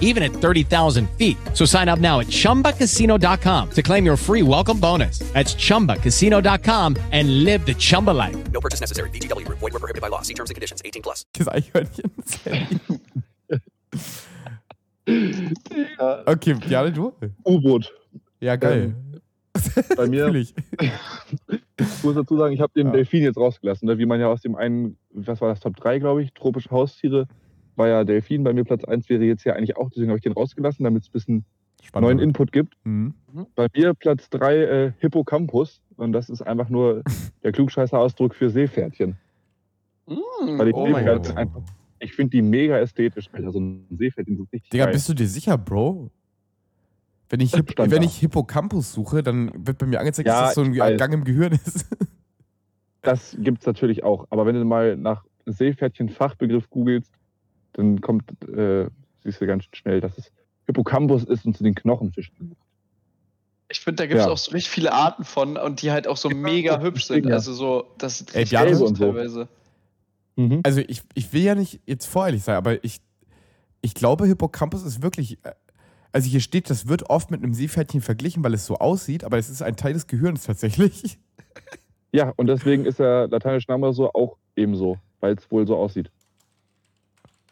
even 0.00 0.22
at 0.22 0.30
30,000 0.32 1.08
feet. 1.18 1.36
So 1.52 1.66
sign 1.66 1.88
up 1.90 1.98
now 1.98 2.20
at 2.20 2.28
chumbacasino.com 2.28 3.70
to 3.72 3.82
claim 3.82 4.06
your 4.06 4.16
free 4.16 4.42
welcome 4.42 4.78
bonus. 4.80 5.18
That's 5.34 5.54
chumbacasino.com 5.54 6.96
and 7.12 7.44
live 7.44 7.66
the 7.66 7.74
Chumba 7.74 8.12
life. 8.12 8.36
No 8.52 8.60
purchase 8.60 8.80
necessary. 8.80 9.10
VGW 9.10 9.44
Group. 9.44 9.58
Void 9.58 9.72
were 9.72 9.80
prohibited 9.80 10.00
by 10.02 10.08
law. 10.08 10.22
See 10.22 10.34
terms 10.34 10.50
and 10.50 10.54
conditions. 10.54 10.80
18 10.84 11.02
plus. 11.02 11.26
Das 11.34 11.48
Eichhörnchen. 11.52 12.10
okay, 16.26 16.54
Jale, 16.68 16.92
du? 16.92 17.12
U-Boot. 17.44 17.92
Ja, 18.40 18.56
geil. 18.56 18.94
Ähm, 18.94 19.20
bei 19.96 20.06
mir, 20.08 20.24
Natürlich. 20.26 20.54
ich 20.80 22.02
muss 22.02 22.14
dazu 22.14 22.36
sagen, 22.36 22.52
ich 22.54 22.60
habe 22.60 22.72
den 22.74 22.88
Ja. 22.88 22.92
Delfin 22.92 23.22
jetzt 23.22 23.36
rausgelassen. 23.36 23.86
Ne? 23.86 23.98
Wie 23.98 24.06
man 24.06 24.20
ja 24.20 24.26
aus 24.28 24.42
dem 24.42 24.56
einen, 24.56 24.96
was 25.12 25.40
war 25.40 25.48
das, 25.48 25.60
Top 25.60 25.76
3, 25.76 25.98
glaube 26.00 26.22
ich, 26.22 26.32
tropische 26.32 26.70
Haustiere, 26.70 27.28
war 27.76 27.88
ja 27.88 28.04
Delfin. 28.04 28.44
Bei 28.44 28.52
mir 28.52 28.64
Platz 28.64 28.84
1 28.84 29.08
wäre 29.08 29.24
jetzt 29.24 29.44
ja 29.44 29.54
eigentlich 29.54 29.76
auch, 29.76 29.90
deswegen 29.90 30.08
habe 30.08 30.18
ich 30.18 30.22
den 30.22 30.32
rausgelassen, 30.32 30.84
damit 30.84 31.02
es 31.02 31.08
ein 31.08 31.12
bisschen 31.12 31.44
neuen 31.94 32.18
Input 32.18 32.52
gibt. 32.52 32.74
Mhm. 32.84 33.14
Bei 33.54 33.68
mir 33.74 33.94
Platz 33.94 34.30
3 34.30 34.56
äh, 34.56 34.92
Hippocampus. 34.98 35.80
Und 35.96 36.12
das 36.12 36.28
ist 36.28 36.42
einfach 36.42 36.68
nur 36.68 37.02
der 37.42 37.52
klugscheißer 37.52 37.98
Ausdruck 37.98 38.34
für 38.34 38.50
Seepferdchen. 38.50 39.16
Weil 40.06 40.68
ich 40.68 40.74
oh 40.74 40.86
Seepferdchen 40.86 41.36
einfach, 41.36 41.62
ich 41.98 42.12
finde 42.14 42.30
die 42.30 42.42
mega 42.42 42.78
ästhetisch, 42.78 43.28
Alter. 43.32 43.52
So 43.52 43.60
ein 43.60 43.86
Seepferdchen 43.90 44.34
ist 44.34 44.52
richtig 44.52 44.70
Digga, 44.70 44.84
geil. 44.84 44.94
bist 44.94 45.08
du 45.08 45.14
dir 45.14 45.28
sicher, 45.28 45.56
Bro? 45.56 46.10
Wenn 47.30 47.40
ich, 47.40 47.54
Hip 47.54 47.70
Stand 47.72 47.90
wenn 47.90 48.02
ich 48.02 48.16
Hippocampus 48.16 48.92
suche, 48.92 49.22
dann 49.22 49.50
wird 49.66 49.78
bei 49.78 49.86
mir 49.86 49.98
angezeigt, 49.98 50.28
Ja, 50.28 50.42
dass 50.42 50.48
das 50.50 50.54
so 50.56 50.62
ein 50.62 50.76
weiß. 50.76 50.98
Gang 50.98 51.14
im 51.14 51.24
Gehirn 51.24 51.52
ist. 51.52 51.86
Das 53.02 53.36
gibt 53.38 53.60
es 53.60 53.66
natürlich 53.66 54.04
auch. 54.04 54.26
Aber 54.30 54.46
wenn 54.46 54.54
du 54.54 54.64
mal 54.64 54.96
nach 54.96 55.24
Seepferdchen-Fachbegriff 55.46 56.70
googelst, 56.70 57.12
dann 57.74 58.00
kommt, 58.00 58.24
äh, 58.48 58.88
siehst 59.22 59.40
du 59.40 59.46
ganz 59.46 59.64
schnell, 59.72 60.00
dass 60.00 60.16
es 60.18 60.32
Hippocampus 60.66 61.24
ist 61.24 61.44
und 61.44 61.56
zu 61.56 61.62
den 61.62 61.74
Knochenfischen. 61.74 62.56
Ich 63.70 63.80
finde, 63.80 64.02
da 64.02 64.06
gibt 64.06 64.20
es 64.20 64.26
Ja. 64.26 64.32
auch 64.32 64.38
so 64.38 64.52
richtig 64.52 64.70
viele 64.70 64.92
Arten 64.92 65.24
von 65.24 65.56
und 65.56 65.82
die 65.82 65.90
halt 65.90 66.06
auch 66.06 66.16
so 66.16 66.30
mega 66.30 66.80
hübsch 66.80 67.04
sind. 67.06 67.26
ja. 67.26 67.34
Also 67.34 67.52
so, 67.52 67.84
das 67.98 68.20
ist 68.20 68.34
Ey, 68.34 68.46
süß 68.46 68.80
und 68.80 68.96
so. 68.96 69.04
teilweise. 69.04 69.48
Also 70.64 70.80
ich, 70.80 71.02
ich 71.14 71.32
will 71.32 71.42
ja 71.42 71.54
nicht 71.54 71.80
jetzt 71.86 72.06
voreilig 72.06 72.42
sein, 72.42 72.56
aber 72.56 72.82
ich, 72.84 73.00
ich 73.82 73.94
glaube, 73.94 74.26
Hippocampus 74.26 74.82
ist 74.84 75.02
wirklich. 75.02 75.38
äh, 75.44 75.52
Also 76.12 76.28
hier 76.28 76.40
steht, 76.40 76.70
das 76.70 76.88
wird 76.88 77.08
oft 77.10 77.30
mit 77.30 77.42
einem 77.42 77.54
Seepferdchen 77.54 78.00
verglichen, 78.00 78.42
weil 78.44 78.54
es 78.54 78.66
so 78.66 78.76
aussieht, 78.76 79.24
aber 79.24 79.38
es 79.38 79.48
ist 79.48 79.62
ein 79.62 79.76
Teil 79.76 79.92
des 79.92 80.06
Gehirns 80.06 80.44
tatsächlich. 80.44 81.18
Ja, 82.12 82.32
und 82.36 82.46
deswegen 82.46 82.84
ist 82.84 83.00
der 83.00 83.26
lateinische 83.26 83.68
Name 83.68 83.92
so 83.92 84.08
auch 84.12 84.36
ebenso, 84.54 84.98
weil 85.18 85.34
es 85.34 85.50
wohl 85.50 85.66
so 85.66 85.76
aussieht. 85.76 86.12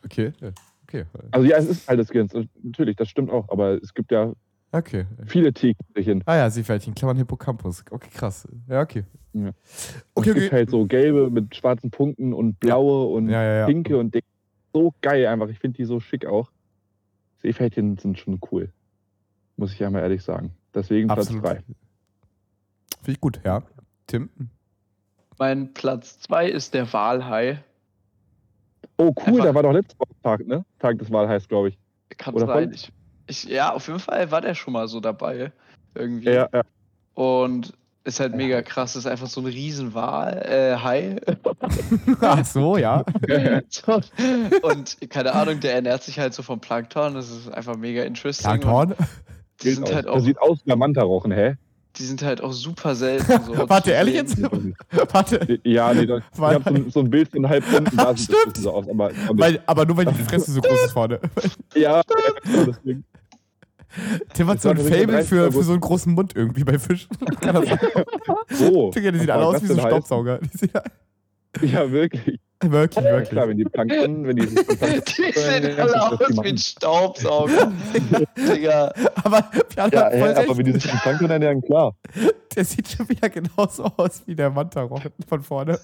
Okay, 0.04 0.32
ja, 0.40 0.50
okay. 0.84 1.04
Also 1.30 1.46
ja, 1.46 1.56
es 1.58 1.66
ist 1.66 1.86
Teil 1.86 1.96
des 1.96 2.08
Gehirns, 2.08 2.34
natürlich, 2.62 2.96
das 2.96 3.08
stimmt 3.08 3.30
auch, 3.30 3.48
aber 3.48 3.82
es 3.82 3.94
gibt 3.94 4.10
ja 4.12 4.32
Okay. 4.74 5.04
Viele 5.26 5.52
Tierchen. 5.52 6.22
Ah 6.24 6.36
ja, 6.36 6.50
Seepferdchen, 6.50 6.94
Klammern 6.94 7.18
Hippocampus. 7.18 7.84
Okay, 7.90 8.08
krass. 8.10 8.48
Ja, 8.68 8.80
okay. 8.80 9.04
Ja. 9.34 9.48
Okay, 9.48 9.54
Okay, 10.14 10.30
es 10.30 10.34
gibt 10.36 10.52
halt 10.52 10.70
so 10.70 10.86
gelbe 10.86 11.28
mit 11.28 11.54
schwarzen 11.54 11.90
Punkten 11.90 12.32
und 12.32 12.58
blaue 12.58 13.08
und 13.14 13.28
Ja, 13.28 13.42
ja, 13.42 13.54
ja. 13.58 13.66
pinke 13.66 13.98
und 13.98 14.14
dick. 14.14 14.24
So 14.72 14.94
geil 15.02 15.26
einfach. 15.26 15.48
Ich 15.50 15.58
finde 15.58 15.76
die 15.76 15.84
so 15.84 16.00
schick 16.00 16.24
auch. 16.24 16.50
Seepferdchen 17.42 17.98
sind 17.98 18.18
schon 18.18 18.40
cool. 18.50 18.72
Muss 19.58 19.74
ich 19.74 19.84
einmal 19.84 20.02
ehrlich 20.02 20.22
sagen. 20.22 20.52
Deswegen 20.74 21.08
Platz 21.08 21.26
Absolut. 21.26 21.44
3. 21.44 21.54
Finde 21.56 23.12
ich 23.12 23.20
gut, 23.20 23.40
ja. 23.44 23.62
Tim? 24.06 24.30
Mein 25.38 25.74
Platz 25.74 26.18
2 26.20 26.48
ist 26.48 26.72
der 26.72 26.90
Walhai. 26.94 27.62
Oh, 29.02 29.12
cool, 29.26 29.34
Einfach- 29.34 29.44
da 29.46 29.54
war 29.54 29.62
doch 29.64 29.72
letztes 29.72 29.98
Mal 29.98 30.06
Tag, 30.22 30.46
ne? 30.46 30.64
Tag 30.78 30.98
des 30.98 31.10
Wahl 31.10 31.28
heißt, 31.28 31.48
glaube 31.48 31.70
ich. 31.70 31.78
Kann 32.18 32.34
Oder 32.34 32.46
sein. 32.46 32.72
Ich, 32.72 32.92
ich, 33.26 33.44
ja, 33.44 33.72
auf 33.72 33.86
jeden 33.88 33.98
Fall 33.98 34.30
war 34.30 34.40
der 34.40 34.54
schon 34.54 34.72
mal 34.72 34.86
so 34.86 35.00
dabei. 35.00 35.50
Irgendwie. 35.94 36.30
Ja, 36.30 36.48
ja. 36.52 36.62
Und 37.14 37.72
ist 38.04 38.20
halt 38.20 38.34
mega 38.34 38.62
krass. 38.62 38.94
Ist 38.96 39.06
einfach 39.06 39.26
so 39.26 39.40
ein 39.40 39.46
Riesenwal, 39.46 40.38
äh, 40.44 40.76
Hai. 40.76 41.16
Ach 42.20 42.44
so, 42.44 42.76
ja. 42.76 43.04
Und 44.62 45.10
keine 45.10 45.32
Ahnung, 45.34 45.60
der 45.60 45.74
ernährt 45.74 46.02
sich 46.02 46.18
halt 46.18 46.34
so 46.34 46.42
vom 46.42 46.60
Plankton. 46.60 47.14
Das 47.14 47.30
ist 47.30 47.52
einfach 47.52 47.76
mega 47.76 48.02
interesting. 48.04 48.60
Plankton? 48.60 48.92
Und 48.92 48.96
Die 49.62 49.70
sind 49.72 49.92
halt 49.92 50.06
Der 50.06 50.12
auch, 50.12 50.20
sieht 50.20 50.40
aus 50.40 50.58
wie 50.64 50.72
ein 50.72 50.78
Mantarochen, 50.78 51.32
hä? 51.32 51.56
Die 51.96 52.04
sind 52.04 52.22
halt 52.22 52.40
auch 52.40 52.52
super 52.52 52.94
selten. 52.94 53.44
So 53.44 53.52
Warte, 53.68 53.90
ehrlich 53.90 54.14
jetzt? 54.14 54.40
Warte. 55.12 55.60
Ja, 55.64 55.92
nee, 55.92 56.06
das, 56.06 56.22
ich 56.32 56.40
habe 56.40 56.82
so, 56.84 56.90
so 56.90 57.00
ein 57.00 57.10
Bild 57.10 57.30
von 57.30 57.48
halb 57.48 57.64
Runden, 57.72 57.96
da 57.96 58.16
sieht 58.16 58.30
das 58.30 58.38
Stimmt. 58.38 58.54
bisschen 58.54 58.62
so 58.64 58.72
aus. 58.72 58.88
Aber, 58.88 59.10
Weil, 59.32 59.62
aber 59.66 59.84
nur 59.84 59.96
weil 59.96 60.06
die 60.06 60.14
Fresse 60.14 60.52
so 60.52 60.60
groß 60.60 60.84
ist 60.84 60.92
vorne. 60.92 61.20
ja, 61.74 62.02
deswegen. 62.44 63.04
Tim 64.32 64.48
hat 64.48 64.62
so 64.62 64.70
ein 64.70 64.78
Fable 64.78 65.22
für, 65.22 65.36
30. 65.36 65.54
für 65.54 65.62
so 65.64 65.72
einen 65.72 65.80
großen 65.82 66.14
Mund 66.14 66.34
irgendwie 66.34 66.64
bei 66.64 66.78
Fischen. 66.78 67.10
Kann 67.40 67.56
das 67.56 67.68
sein? 67.68 67.78
So. 68.48 68.90
Digga, 68.90 69.10
die 69.10 69.18
sehen 69.18 69.30
alle 69.30 69.44
aus 69.44 69.62
wie 69.62 69.66
so 69.66 69.74
heißen? 69.74 69.88
Staubsauger. 69.90 70.40
Ja, 71.60 71.90
wirklich. 71.90 72.40
wirklich, 72.70 73.04
Ja, 73.04 73.10
wirklich. 73.12 73.28
klar, 73.30 73.48
wenn 73.48 73.56
die 73.56 73.64
Plankton, 73.64 74.26
wenn 74.26 74.36
die 74.36 74.46
sich 74.46 74.58
Die 74.68 75.32
sehen 75.32 75.64
alle 75.64 75.76
das 75.76 75.94
aus 75.94 76.20
wie 76.42 76.48
ein 76.48 76.58
Staubsauger. 76.58 77.72
Digga. 78.36 78.92
Aber 79.24 79.44
Ja, 79.76 80.10
voll 80.10 80.34
aber 80.34 80.56
wenn 80.58 80.64
die 80.66 80.72
sich 80.72 80.86
von 80.90 80.98
Plankton 81.00 81.30
ernähren, 81.30 81.62
klar. 81.62 81.94
Der 82.54 82.64
sieht 82.64 82.88
schon 82.88 83.08
wieder 83.08 83.28
genauso 83.30 83.84
aus 83.96 84.22
wie 84.26 84.34
der 84.34 84.50
Mantarochen 84.50 85.12
von 85.28 85.42
vorne. 85.42 85.78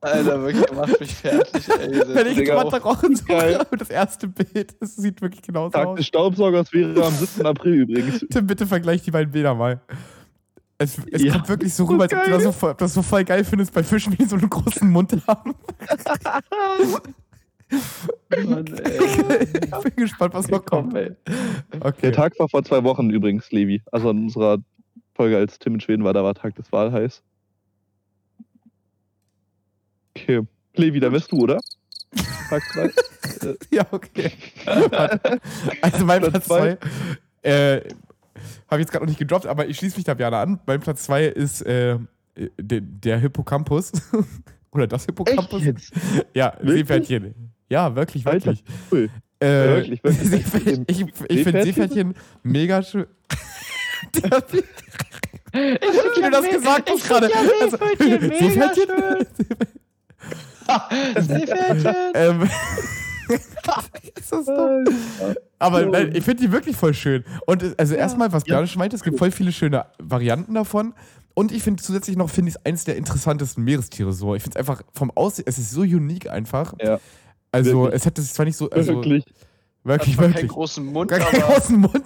Alter, 0.00 0.42
wirklich, 0.42 0.72
macht 0.72 1.00
mich 1.00 1.14
fertig, 1.14 1.68
ey. 1.68 2.02
Wenn 2.14 2.26
ich 2.26 2.34
Digga, 2.36 2.56
Mantarochen 2.56 3.16
suche, 3.16 3.66
das 3.78 3.88
erste 3.90 4.28
Bild, 4.28 4.74
das 4.80 4.96
sieht 4.96 5.22
wirklich 5.22 5.42
genauso 5.42 5.70
Tag 5.70 5.86
aus. 5.86 5.96
des 5.96 6.06
Staubsaugers 6.06 6.72
wäre 6.72 7.04
am 7.04 7.14
7. 7.14 7.46
April 7.46 7.74
übrigens. 7.74 8.24
Tim, 8.30 8.46
bitte 8.46 8.66
vergleich 8.66 9.02
die 9.02 9.10
beiden 9.10 9.32
Bilder 9.32 9.54
mal. 9.54 9.80
Es, 10.84 10.98
es 11.10 11.22
Ja, 11.22 11.32
kommt 11.32 11.48
wirklich 11.48 11.72
so 11.72 11.84
rüber, 11.84 12.02
als 12.04 12.12
ob 12.12 12.24
du 12.24 12.30
das 12.30 12.42
so, 12.42 12.52
voll- 12.52 12.74
das 12.76 12.92
so 12.94 13.02
voll 13.02 13.24
geil 13.24 13.42
findest 13.44 13.72
bei 13.72 13.82
Fischen, 13.82 14.14
die 14.16 14.24
so 14.24 14.36
einen 14.36 14.50
großen 14.50 14.88
Mund 14.90 15.16
haben. 15.26 15.54
Mann, 18.46 18.66
ey. 18.84 19.44
ich 19.54 19.70
bin 19.82 19.96
gespannt, 19.96 20.34
was 20.34 20.48
noch 20.48 20.64
kommt. 20.64 20.94
ey. 20.94 21.12
Okay. 21.80 21.96
Der 22.02 22.12
Tag 22.12 22.38
war 22.38 22.48
vor 22.48 22.62
zwei 22.64 22.84
Wochen 22.84 23.10
übrigens, 23.10 23.50
Levi. 23.50 23.82
Also 23.90 24.10
in 24.10 24.24
unserer 24.24 24.58
Folge, 25.14 25.36
als 25.38 25.58
Tim 25.58 25.74
in 25.74 25.80
Schweden 25.80 26.04
war, 26.04 26.12
da 26.12 26.22
war 26.22 26.34
Tag 26.34 26.54
des 26.56 26.70
Wahlheiß. 26.70 27.22
Okay. 30.16 30.42
Levi, 30.74 31.00
da 31.00 31.08
bist 31.08 31.32
du, 31.32 31.38
oder? 31.38 31.58
Tag 32.50 32.62
2. 32.74 32.90
Ja, 33.70 33.84
okay. 33.90 34.30
Also 35.82 36.04
mein 36.04 36.20
Platz 36.22 36.46
zwei. 36.46 36.78
2, 37.42 37.50
äh, 37.50 37.80
habe 38.70 38.80
ich 38.80 38.86
jetzt 38.86 38.92
gerade 38.92 39.04
noch 39.04 39.08
nicht 39.10 39.18
gedroppt, 39.18 39.46
aber 39.46 39.66
ich 39.68 39.76
schließe 39.78 39.96
mich 39.96 40.04
da 40.04 40.14
gerne 40.14 40.36
an. 40.38 40.60
Mein 40.66 40.80
Platz 40.80 41.04
2 41.04 41.24
ist 41.26 41.62
äh, 41.62 41.98
der, 42.58 42.80
der 42.80 43.18
Hippocampus. 43.18 43.92
Oder 44.72 44.86
das 44.86 45.04
Hippocampus. 45.06 45.62
Ja, 46.34 46.52
Wirklich? 46.58 46.78
Seepferdchen. 46.78 47.34
Ja, 47.70 47.94
wirklich, 47.94 48.26
Alter, 48.26 48.46
wirklich. 48.46 48.64
cool. 48.92 49.08
Äh, 49.40 49.46
wirklich, 49.46 50.04
wirklich. 50.04 50.28
Seepferdchen, 50.28 50.84
ich 50.86 51.00
ich 51.00 51.06
finde 51.42 51.62
Seepferdchen? 51.62 51.64
Seepferdchen 51.64 52.14
mega 52.42 52.82
schön. 52.82 53.06
Der- 54.14 54.42
Wie 55.52 56.22
du 56.22 56.30
das 56.30 56.48
gesagt 56.50 56.90
hast 56.90 57.08
gerade. 57.08 57.30
Also, 57.60 57.76
Seepferdchen? 57.78 59.26
Seepferdchen. 61.22 61.94
Ähm, 62.14 62.48
ist 64.18 64.32
das 64.32 64.46
dumm? 64.46 64.84
Aber 65.58 65.86
nein, 65.86 66.12
ich 66.14 66.24
finde 66.24 66.42
die 66.42 66.52
wirklich 66.52 66.76
voll 66.76 66.94
schön. 66.94 67.24
Und 67.46 67.78
also 67.78 67.94
erstmal, 67.94 68.32
was 68.32 68.44
Björn 68.44 68.66
schon 68.66 68.78
meinte, 68.78 68.96
es 68.96 69.02
gibt 69.02 69.18
voll 69.18 69.30
viele 69.30 69.52
schöne 69.52 69.86
Varianten 69.98 70.54
davon. 70.54 70.94
Und 71.34 71.50
ich 71.50 71.62
finde 71.62 71.82
zusätzlich 71.82 72.16
noch, 72.16 72.30
finde 72.30 72.50
ich 72.50 72.56
es 72.56 72.64
eines 72.64 72.84
der 72.84 72.96
interessantesten 72.96 73.64
Meerestiere 73.64 74.12
so. 74.12 74.34
Ich 74.34 74.42
finde 74.42 74.58
es 74.58 74.60
einfach 74.60 74.82
vom 74.92 75.10
Aussehen, 75.10 75.44
es 75.48 75.58
ist 75.58 75.70
so 75.72 75.80
unique 75.80 76.30
einfach. 76.30 76.74
Ja. 76.80 77.00
Also 77.50 77.82
Wirklich. 77.82 78.00
es 78.00 78.06
hätte 78.06 78.22
sich 78.22 78.32
zwar 78.32 78.46
nicht 78.46 78.56
so, 78.56 78.70
also 78.70 78.94
Wirklich. 78.94 79.24
wirklich, 79.84 80.16
Hat 80.16 80.22
keinen 80.22 80.34
wirklich. 80.34 80.50
großen 80.50 80.84
Mund, 80.84 81.10
Gar 81.10 81.20
keinen 81.20 81.42
aber 81.42 81.54
großen 81.54 81.76
Mund. 81.78 82.04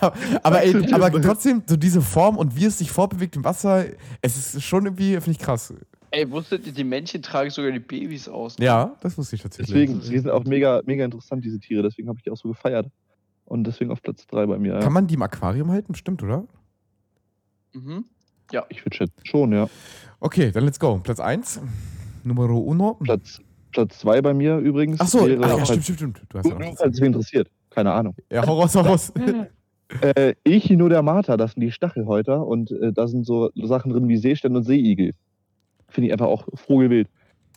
aber 0.42 0.62
ey, 0.62 0.92
aber 0.92 1.22
trotzdem, 1.22 1.62
so 1.66 1.76
diese 1.76 2.00
Form 2.00 2.36
und 2.36 2.56
wie 2.56 2.66
es 2.66 2.78
sich 2.78 2.90
vorbewegt 2.90 3.36
im 3.36 3.44
Wasser, 3.44 3.84
es 4.22 4.54
ist 4.54 4.62
schon 4.62 4.86
irgendwie, 4.86 5.12
finde 5.14 5.32
ich 5.32 5.38
krass. 5.38 5.74
Ey, 6.10 6.30
wusstet 6.30 6.66
ihr, 6.66 6.72
die 6.72 6.84
Männchen 6.84 7.22
tragen 7.22 7.50
sogar 7.50 7.70
die 7.72 7.78
Babys 7.80 8.28
aus. 8.28 8.58
ne? 8.58 8.66
Ja, 8.66 8.96
das 9.00 9.16
wusste 9.16 9.36
ich 9.36 9.42
tatsächlich. 9.42 9.88
Deswegen, 9.88 10.00
die 10.00 10.18
sind 10.18 10.30
auch 10.30 10.44
mega, 10.44 10.82
mega 10.84 11.04
interessant, 11.04 11.44
diese 11.44 11.58
Tiere. 11.58 11.82
Deswegen 11.82 12.08
habe 12.08 12.18
ich 12.18 12.24
die 12.24 12.30
auch 12.30 12.36
so 12.36 12.48
gefeiert. 12.48 12.88
Und 13.44 13.64
deswegen 13.64 13.90
auf 13.90 14.00
Platz 14.02 14.26
3 14.26 14.46
bei 14.46 14.58
mir. 14.58 14.74
Ja. 14.74 14.80
Kann 14.80 14.92
man 14.92 15.06
die 15.06 15.14
im 15.14 15.22
Aquarium 15.22 15.70
halten? 15.70 15.94
Stimmt, 15.94 16.22
oder? 16.22 16.46
Mhm. 17.72 18.04
Ja. 18.52 18.64
Ich 18.68 18.84
würde 18.84 18.96
schätzen 18.96 19.24
schon, 19.24 19.52
ja. 19.52 19.68
Okay, 20.20 20.50
dann 20.52 20.64
let's 20.64 20.78
go. 20.78 21.00
Platz 21.02 21.20
1. 21.20 21.60
Numero 22.24 22.58
uno. 22.58 22.94
Platz, 23.02 23.40
Platz 23.72 23.98
2 24.00 24.22
bei 24.22 24.34
mir 24.34 24.58
übrigens. 24.58 25.00
Ach 25.00 25.06
so, 25.08 25.26
wäre, 25.26 25.42
ach 25.44 25.58
ja, 25.58 25.64
stimmt, 25.64 25.84
stimmt, 25.84 25.98
stimmt. 25.98 26.22
Du 26.28 26.38
hast 26.38 26.46
ja 26.46 26.58
noch 26.58 26.76
Falls 26.76 26.98
interessiert. 26.98 27.50
Keine 27.70 27.92
Ahnung. 27.92 28.14
Ja, 28.30 28.46
hau 28.46 28.60
raus, 28.60 28.74
hau 28.74 28.80
raus. 28.80 29.12
Äh, 30.02 30.34
Echinodermata, 30.44 31.36
das 31.36 31.54
sind 31.54 31.62
die 31.62 31.72
Stachelhäuter 31.72 32.46
und 32.46 32.70
äh, 32.70 32.92
da 32.92 33.08
sind 33.08 33.26
so 33.26 33.50
Sachen 33.56 33.90
drin 33.90 34.06
wie 34.06 34.18
Seestern 34.18 34.54
und 34.54 34.62
Seeigel. 34.62 35.14
Finde 35.90 36.06
ich 36.08 36.12
einfach 36.12 36.26
auch 36.26 36.46
vogelwild. 36.54 37.08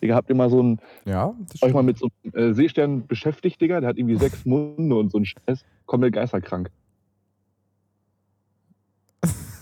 Digga, 0.01 0.15
habt 0.15 0.29
ihr 0.29 0.35
mal 0.35 0.49
so 0.49 0.59
einen, 0.59 0.79
Ja, 1.05 1.33
euch 1.61 1.73
mal 1.73 1.83
mit 1.83 1.97
so 1.97 2.09
einem 2.33 2.51
äh, 2.51 2.53
Seestern 2.53 3.07
beschäftigt, 3.07 3.61
Digga? 3.61 3.79
Der 3.79 3.89
hat 3.89 3.97
irgendwie 3.97 4.17
sechs 4.17 4.45
Munde 4.45 4.95
und 4.95 5.11
so 5.11 5.17
ein 5.19 5.25
Scheiß. 5.25 5.63
Komplett 5.85 6.13
geisterkrank. 6.13 6.69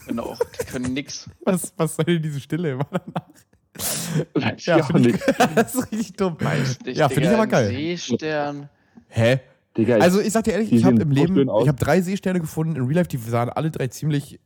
Genau, 0.08 0.36
die 0.60 0.66
können 0.66 0.94
nix. 0.94 1.30
was, 1.46 1.74
was 1.78 1.96
soll 1.96 2.06
denn 2.06 2.22
diese 2.22 2.40
Stille 2.40 2.72
immer 2.72 2.88
danach? 2.92 3.30
Weiß 4.34 4.66
Ja, 4.66 4.78
ich 4.78 4.84
auch 4.84 4.90
ich, 4.96 5.06
nicht. 5.06 5.20
das 5.56 5.76
ist 5.76 5.92
richtig 5.92 6.14
dumm. 6.14 6.36
Weiß 6.40 6.80
nicht, 6.86 6.98
Ja, 6.98 7.08
finde 7.08 7.30
ich 7.30 7.36
aber 7.36 7.48
geil. 7.48 7.70
Seestern. 7.70 8.70
Hä? 9.08 9.40
Digga, 9.78 9.98
Also 9.98 10.20
ich 10.20 10.34
sag 10.34 10.44
dir 10.44 10.52
ehrlich, 10.52 10.74
ich 10.74 10.84
habe 10.84 11.02
im 11.02 11.12
Leben, 11.12 11.38
ich 11.62 11.68
habe 11.68 11.78
drei 11.78 12.02
Seesterne 12.02 12.42
gefunden 12.42 12.76
in 12.76 12.82
Real 12.84 12.96
Life, 12.96 13.08
die 13.08 13.18
sahen 13.18 13.50
alle 13.50 13.72
drei 13.72 13.88
ziemlich 13.88 14.40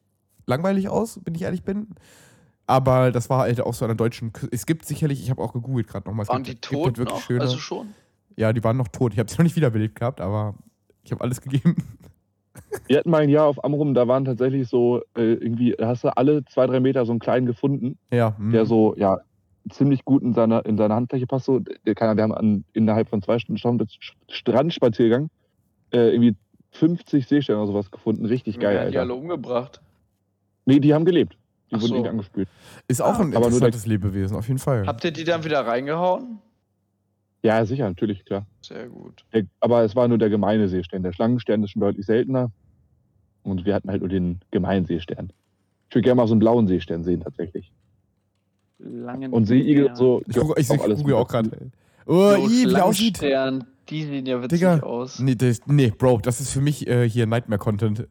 langweilig 0.46 0.88
aus, 0.88 1.20
wenn 1.26 1.34
ich 1.34 1.42
ehrlich 1.42 1.64
bin. 1.64 1.88
Aber 2.68 3.11
das 3.11 3.30
war 3.30 3.39
halt 3.41 3.61
auch 3.61 3.74
so 3.74 3.86
an 3.86 3.89
der 3.89 3.95
deutschen 3.95 4.34
Kü 4.34 4.47
Es 4.51 4.66
gibt 4.66 4.86
sicherlich, 4.86 5.22
ich 5.22 5.30
habe 5.30 5.41
auch 5.41 5.54
gegoogelt 5.54 5.87
gerade 5.87 6.08
nochmal. 6.08 6.24
es 6.24 6.29
Waren 6.29 6.43
gibt, 6.43 6.70
die 6.71 6.75
halt 6.75 6.96
tot 6.96 7.05
noch? 7.09 7.21
schöne. 7.21 7.42
Also 7.42 7.58
schon. 7.58 7.87
Ja, 8.37 8.51
die 8.54 8.63
waren 8.63 8.78
noch 8.78 8.87
tot. 8.87 9.13
Ich 9.13 9.20
habe 9.20 9.29
sie 9.29 9.37
noch 9.37 9.43
nicht 9.43 9.55
wiederbelebt 9.55 9.96
gehabt, 10.00 10.20
aber 10.20 10.55
ich 11.04 11.12
habe 11.12 11.21
alles 11.24 11.42
gegeben. 11.42 11.75
Wir 12.87 12.97
hatten 13.00 13.09
mal 13.09 13.21
ein 13.21 13.29
Jahr 13.29 13.46
auf 13.47 13.63
Amrum, 13.63 13.93
da 13.93 14.08
waren 14.08 14.25
tatsächlich 14.25 14.67
so, 14.67 15.01
äh, 15.16 15.33
irgendwie, 15.33 15.75
da 15.78 15.87
hast 15.89 16.04
du 16.04 16.16
alle 16.16 16.43
zwei, 16.46 16.66
drei 16.67 16.79
Meter 16.79 17.05
so 17.05 17.12
einen 17.12 17.20
kleinen 17.20 17.46
gefunden, 17.46 17.97
Ja, 18.12 18.36
hm. 18.37 18.51
der 18.51 18.66
so, 18.66 18.96
ja, 18.97 19.20
ziemlich 19.70 20.05
gut 20.05 20.24
in 20.24 20.33
seiner, 20.33 20.66
in 20.66 20.78
seiner 20.78 20.96
Handfläche 20.96 21.28
passt. 21.28 21.46
So, 21.46 21.59
der 21.59 21.96
kann, 21.96 22.16
wir 22.16 22.24
haben 22.24 22.33
an, 22.33 22.63
innerhalb 22.74 23.09
von 23.09 23.21
zwei 23.21 23.39
Stunden 23.39 23.58
Strand- 23.59 23.97
Strandspaziergang 24.29 25.29
äh, 25.92 26.09
irgendwie 26.13 26.36
50 26.71 27.28
Seesterne 27.28 27.59
oder 27.62 27.67
sowas 27.71 27.92
gefunden. 27.92 28.25
Richtig 28.25 28.59
geil, 28.59 28.75
Werden 28.75 28.92
die 28.92 28.97
alle 28.97 29.12
Alter. 29.13 29.21
umgebracht. 29.21 29.82
Nee, 30.66 30.79
die 30.79 30.93
haben 30.93 31.05
gelebt. 31.05 31.37
Die 31.71 31.75
Ach 31.75 31.82
wurden 31.82 31.87
so. 31.89 31.97
nicht 31.97 32.09
angespült. 32.09 32.47
Ist 32.87 33.01
auch 33.01 33.20
ein 33.20 33.36
Aber 33.36 33.46
interessantes 33.46 33.86
Lebewesen, 33.86 34.37
auf 34.37 34.47
jeden 34.47 34.59
Fall. 34.59 34.86
Habt 34.86 35.04
ihr 35.04 35.12
die 35.12 35.24
dann 35.24 35.43
wieder 35.43 35.66
reingehauen? 35.66 36.39
Ja, 37.43 37.66
sicher, 37.66 37.87
natürlich, 37.87 38.25
klar. 38.25 38.46
Sehr 38.62 38.87
gut. 38.87 39.24
Der, 39.33 39.43
aber 39.59 39.83
es 39.83 39.96
war 39.96 40.08
nur 40.08 40.17
der 40.17 40.29
gemeine 40.29 40.67
Seestern. 40.67 41.04
Der 41.04 41.13
Schlangenstern 41.13 41.63
ist 41.63 41.71
schon 41.71 41.82
deutlich 41.82 42.05
seltener. 42.05 42.51
Und 43.43 43.66
wir 43.66 43.75
hatten 43.75 43.89
halt 43.89 44.01
nur 44.01 44.09
den 44.09 44.39
gemeinen 44.51 44.86
Seestern. 44.86 45.32
Ich 45.89 45.96
würde 45.96 46.04
gerne 46.04 46.16
mal 46.16 46.28
so 46.28 46.33
einen 46.33 46.39
blauen 46.39 46.67
Seestern 46.67 47.04
sehen, 47.04 47.21
tatsächlich. 47.21 47.71
Langen 48.79 49.32
Und 49.32 49.46
Seeigel 49.46 49.87
und 49.87 49.96
so. 49.96 50.21
Ich 50.28 50.36
gucke 50.36 50.59
ich, 50.59 50.70
auch 50.70 50.75
ich 50.75 50.82
alles 50.82 51.00
google 51.00 51.16
auch 51.16 51.28
gerade. 51.28 51.51
Oh, 52.08 52.36
Jo, 52.37 52.47
i, 52.47 52.70
wie 52.70 52.75
aussieht. 52.78 53.21
Die 53.21 54.04
sehen 54.04 54.25
ja 54.25 54.42
witzig 54.42 54.59
Digga. 54.59 54.79
aus. 54.79 55.20
Nee, 55.20 55.36
das, 55.36 55.62
nee, 55.67 55.92
Bro, 55.96 56.20
das 56.24 56.42
ist 56.42 56.51
für 56.51 56.62
mich 56.62 56.87
äh, 56.87 57.08
hier 57.08 57.28
Nightmare-Content. 57.28 58.08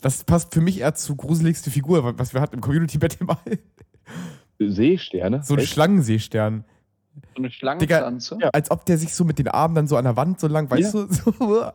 Das 0.00 0.24
passt 0.24 0.52
für 0.54 0.60
mich 0.60 0.80
eher 0.80 0.94
zu 0.94 1.16
gruseligste 1.16 1.70
Figur, 1.70 2.18
was 2.18 2.34
wir 2.34 2.40
hatten 2.40 2.56
im 2.56 2.60
Community-Bett 2.60 3.20
mal. 3.22 3.38
Seesterne? 4.58 5.42
So 5.42 5.54
ein 5.54 5.60
Echt? 5.60 5.72
Schlangenseestern. 5.72 6.64
So 7.14 7.20
eine 7.38 7.48
Digga, 7.48 7.50
Schlangenpflanze. 7.56 8.38
als 8.52 8.70
ob 8.70 8.84
der 8.84 8.98
sich 8.98 9.14
so 9.14 9.24
mit 9.24 9.38
den 9.38 9.48
Armen 9.48 9.74
dann 9.74 9.86
so 9.88 9.96
an 9.96 10.04
der 10.04 10.16
Wand 10.16 10.38
so 10.38 10.48
lang, 10.48 10.70
weißt 10.70 10.94
Ja. 10.94 11.06
du? 11.06 11.32
So, 11.38 11.70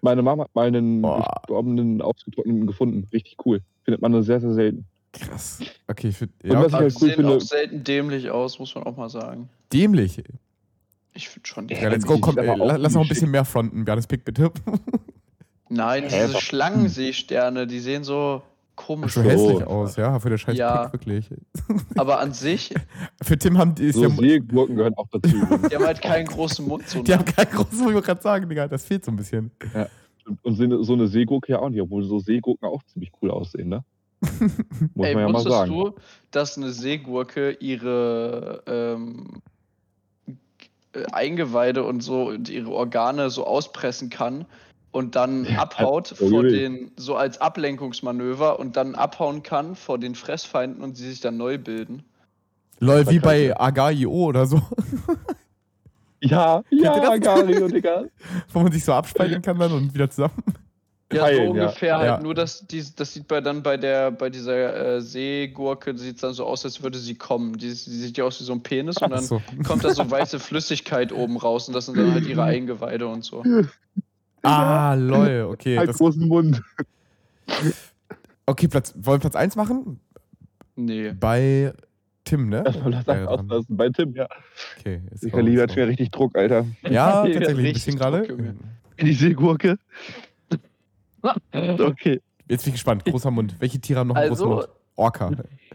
Meine 0.00 0.22
Mama 0.22 0.44
hat 0.44 0.54
mal 0.54 0.68
einen 0.68 1.02
gestorbenen, 1.02 2.00
ausgetrockneten 2.00 2.66
gefunden. 2.68 3.08
Richtig 3.12 3.36
cool. 3.44 3.60
Findet 3.84 4.00
man 4.00 4.12
nur 4.12 4.22
sehr, 4.22 4.40
sehr 4.40 4.54
selten. 4.54 4.86
Krass. 5.12 5.58
Okay, 5.88 6.08
ich 6.08 6.16
find, 6.16 6.32
Und 6.44 6.50
ja, 6.52 6.60
was 6.60 6.66
ich 6.68 6.74
Aber 6.74 6.82
halt 6.84 6.94
cool 6.94 7.00
sehen 7.08 7.16
finde, 7.16 7.32
auch 7.36 7.40
selten 7.40 7.82
dämlich 7.84 8.30
aus, 8.30 8.58
muss 8.60 8.74
man 8.76 8.84
auch 8.84 8.96
mal 8.96 9.10
sagen. 9.10 9.48
dämlich. 9.72 10.22
Ich 11.14 11.28
finde 11.28 11.48
schon 11.48 11.68
Ja, 11.68 11.88
let's 11.88 12.06
go, 12.06 12.18
komm, 12.18 12.36
la- 12.36 12.76
lass 12.76 12.94
noch 12.94 13.02
ein 13.02 13.08
bisschen 13.08 13.30
mehr 13.32 13.44
fronten. 13.44 13.84
Bernes 13.84 14.06
Pick, 14.06 14.24
bitte. 14.24 14.52
Nein, 15.68 16.04
Hä, 16.04 16.26
diese. 16.26 16.40
Schlangenseesterne, 16.40 17.66
die 17.66 17.80
sehen 17.80 18.04
so 18.04 18.42
komisch 18.76 19.14
so 19.14 19.22
hässlich 19.22 19.64
aus, 19.66 19.96
ja, 19.96 20.18
für 20.20 20.28
den 20.28 20.38
scheiß 20.38 20.56
Ja. 20.56 20.84
Pick, 20.88 20.92
wirklich. 21.06 21.30
Aber 21.96 22.20
an 22.20 22.32
sich, 22.32 22.72
Für 23.22 23.36
Tim 23.36 23.58
haben 23.58 23.74
die, 23.74 23.86
ist 23.86 23.96
so 23.96 24.04
ja, 24.04 24.10
Seegurken 24.10 24.76
gehören 24.76 24.94
auch 24.96 25.08
dazu. 25.10 25.28
die 25.68 25.74
haben 25.76 25.84
halt 25.84 26.00
keinen 26.00 26.26
großen 26.26 26.66
Mund. 26.66 26.88
So 26.88 27.02
die 27.04 27.12
haben 27.12 27.24
keinen 27.24 27.50
großen, 27.50 27.84
wollte 27.84 27.98
ich 27.98 28.04
gerade 28.04 28.22
sagen, 28.22 28.48
Digga, 28.48 28.68
das 28.68 28.84
fehlt 28.84 29.04
so 29.04 29.10
ein 29.10 29.16
bisschen. 29.16 29.50
ja. 29.74 29.86
Und- 30.26 30.44
Und 30.60 30.84
so 30.84 30.92
eine- 30.92 31.08
Seegurke 31.08 31.52
ja 31.52 31.58
auch 31.60 31.70
nicht, 31.70 31.80
obwohl 31.80 32.04
so 32.04 32.18
Seegurken 32.18 32.68
auch 32.68 32.82
ziemlich 32.84 33.10
cool 33.20 33.30
aussehen, 33.30 33.68
ne? 33.70 33.82
Muss 34.94 35.06
Ey, 35.06 35.14
man 35.14 35.22
ja 35.22 35.28
mal 35.28 35.34
wusstest 35.34 35.56
sagen. 35.56 35.70
du, 35.72 35.94
dass 36.32 36.56
eine 36.58 36.70
Seegurke 36.70 37.52
ihre 37.52 38.62
ähm, 38.66 39.40
äh, 40.92 41.04
Eingeweide 41.12 41.84
und 41.84 42.00
so 42.02 42.28
und 42.28 42.48
ihre 42.48 42.70
Organe 42.70 43.30
so 43.30 43.46
auspressen 43.46 44.10
kann 44.10 44.44
und 44.90 45.16
dann 45.16 45.46
abhaut 45.56 46.14
oh 46.20 46.28
vor 46.28 46.42
den, 46.42 46.90
so 46.96 47.16
als 47.16 47.40
Ablenkungsmanöver 47.40 48.58
und 48.58 48.76
dann 48.76 48.94
abhauen 48.94 49.42
kann 49.42 49.74
vor 49.76 49.98
den 49.98 50.14
Fressfeinden 50.14 50.82
und 50.82 50.96
sie 50.96 51.08
sich 51.10 51.20
dann 51.20 51.36
neu 51.36 51.58
bilden. 51.58 52.04
Lol, 52.80 53.08
wie 53.10 53.18
bei. 53.18 53.58
Aga.io 53.58 54.10
oder 54.10 54.46
so, 54.46 54.62
Ja, 56.20 56.62
ja, 56.70 57.00
das? 57.16 57.20
Gario, 57.20 57.68
Digga. 57.68 58.04
wo 58.52 58.60
man 58.60 58.72
sich 58.72 58.84
so 58.84 58.92
abspalten 58.92 59.42
kann 59.42 59.58
dann 59.58 59.72
und 59.72 59.94
wieder 59.94 60.10
zusammen. 60.10 60.42
Ja, 61.12 61.22
Teilen, 61.22 61.36
so 61.36 61.56
ja. 61.56 61.64
ungefähr 61.64 61.98
halt. 61.98 62.06
Ja. 62.06 62.20
Nur, 62.20 62.34
dass 62.34 62.66
die, 62.66 62.84
das 62.94 63.14
sieht 63.14 63.28
bei 63.28 63.40
dann 63.40 63.62
bei 63.62 63.78
der 63.78 64.10
bei 64.10 64.28
dieser 64.28 64.96
äh, 64.96 65.00
Seegurke 65.00 65.96
sieht 65.96 66.22
dann 66.22 66.34
so 66.34 66.44
aus, 66.44 66.66
als 66.66 66.82
würde 66.82 66.98
sie 66.98 67.14
kommen. 67.14 67.56
Die, 67.56 67.68
die 67.68 67.74
sieht 67.74 68.18
ja 68.18 68.24
aus 68.24 68.40
wie 68.40 68.44
so 68.44 68.52
ein 68.52 68.62
Penis 68.62 68.98
und 68.98 69.04
Ach 69.04 69.16
dann 69.16 69.24
so. 69.24 69.40
kommt 69.66 69.84
da 69.84 69.94
so 69.94 70.10
weiße 70.10 70.38
Flüssigkeit 70.38 71.12
oben 71.12 71.38
raus 71.38 71.66
und 71.66 71.74
das 71.74 71.86
sind 71.86 71.96
dann 71.96 72.12
halt 72.12 72.26
ihre 72.26 72.42
Eingeweide 72.42 73.06
und 73.08 73.24
so. 73.24 73.42
Ah, 74.42 74.94
lol, 74.94 75.48
okay. 75.50 75.78
Halt 75.78 75.88
Das, 75.88 75.98
großen 75.98 76.26
Mund. 76.26 76.62
okay, 78.46 78.68
Platz, 78.68 78.94
wollen 78.96 79.16
wir 79.16 79.20
Platz 79.20 79.36
1 79.36 79.56
machen? 79.56 80.00
Nee. 80.76 81.12
Bei 81.12 81.72
Tim, 82.24 82.48
ne? 82.48 82.62
Das 82.62 82.76
Ja, 82.76 83.02
dran. 83.02 83.26
auslassen. 83.26 83.76
Bei 83.76 83.88
Tim, 83.88 84.14
ja. 84.14 84.28
Okay, 84.78 85.00
jetzt 85.10 85.24
Ich 85.24 85.32
go, 85.32 85.40
liebe 85.40 85.56
let's 85.60 85.70
hat 85.72 85.76
go. 85.76 85.82
mir 85.82 85.88
richtig 85.88 86.10
Druck, 86.10 86.36
Alter. 86.36 86.66
Ja, 86.88 87.22
tatsächlich, 87.24 87.48
ein 87.48 87.56
richtig 87.56 87.84
bisschen 87.86 87.98
gerade. 87.98 88.26
Junge. 88.28 88.54
Die 89.00 89.12
Seegurke. 89.12 89.78
Okay. 91.52 92.20
Jetzt 92.48 92.64
bin 92.64 92.70
ich 92.70 92.74
gespannt. 92.74 93.04
Großer 93.04 93.30
Mund. 93.32 93.56
Welche 93.58 93.80
Tiere 93.80 93.98
haben 94.00 94.08
noch 94.08 94.14
einen 94.16 94.30
Also- 94.30 94.44
großen 94.46 94.56
Mund? 94.68 94.68
Orca. 94.94 95.30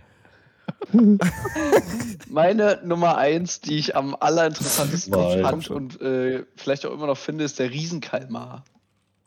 Meine 2.30 2.80
Nummer 2.84 3.18
eins, 3.18 3.61
die 3.61 3.76
ich 3.77 3.95
am 3.95 4.15
allerinteressantesten 4.19 5.14
Nein. 5.14 5.41
fand 5.41 5.69
und 5.69 6.02
äh, 6.02 6.44
vielleicht 6.56 6.85
auch 6.85 6.91
immer 6.94 7.07
noch 7.07 7.18
finde, 7.18 7.44
ist 7.44 7.60
der 7.60 7.69
Riesenkalmar. 7.72 8.64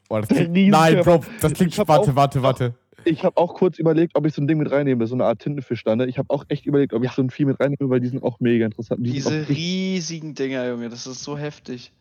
Boah, 0.08 0.20
das 0.20 0.28
klingt, 0.28 0.52
nein, 0.70 1.00
Bro, 1.02 1.24
das 1.40 1.52
klingt. 1.54 1.72
Ich 1.72 1.78
Warte, 1.78 2.10
auch- 2.12 2.16
warte, 2.16 2.42
warte. 2.42 2.74
Ich 3.04 3.22
habe 3.22 3.36
auch 3.36 3.54
kurz 3.54 3.78
überlegt, 3.78 4.16
ob 4.16 4.26
ich 4.26 4.34
so 4.34 4.42
ein 4.42 4.48
Ding 4.48 4.58
mit 4.58 4.68
reinnehme, 4.70 5.06
so 5.06 5.14
eine 5.14 5.24
Art 5.26 5.38
Tintenfisch 5.38 5.84
da, 5.84 5.94
ne? 5.94 6.06
Ich 6.06 6.18
habe 6.18 6.28
auch 6.30 6.44
echt 6.48 6.66
überlegt, 6.66 6.92
ob 6.92 7.04
ich 7.04 7.12
so 7.12 7.22
ein 7.22 7.30
Vieh 7.30 7.44
mit 7.44 7.60
reinnehme, 7.60 7.88
weil 7.88 8.00
die 8.00 8.08
sind 8.08 8.20
auch 8.24 8.40
mega 8.40 8.66
interessant. 8.66 9.06
Die 9.06 9.12
Diese 9.12 9.48
riesigen 9.48 10.34
Dinger, 10.34 10.68
Junge, 10.68 10.88
das 10.88 11.06
ist 11.06 11.22
so 11.22 11.38
heftig. 11.38 11.92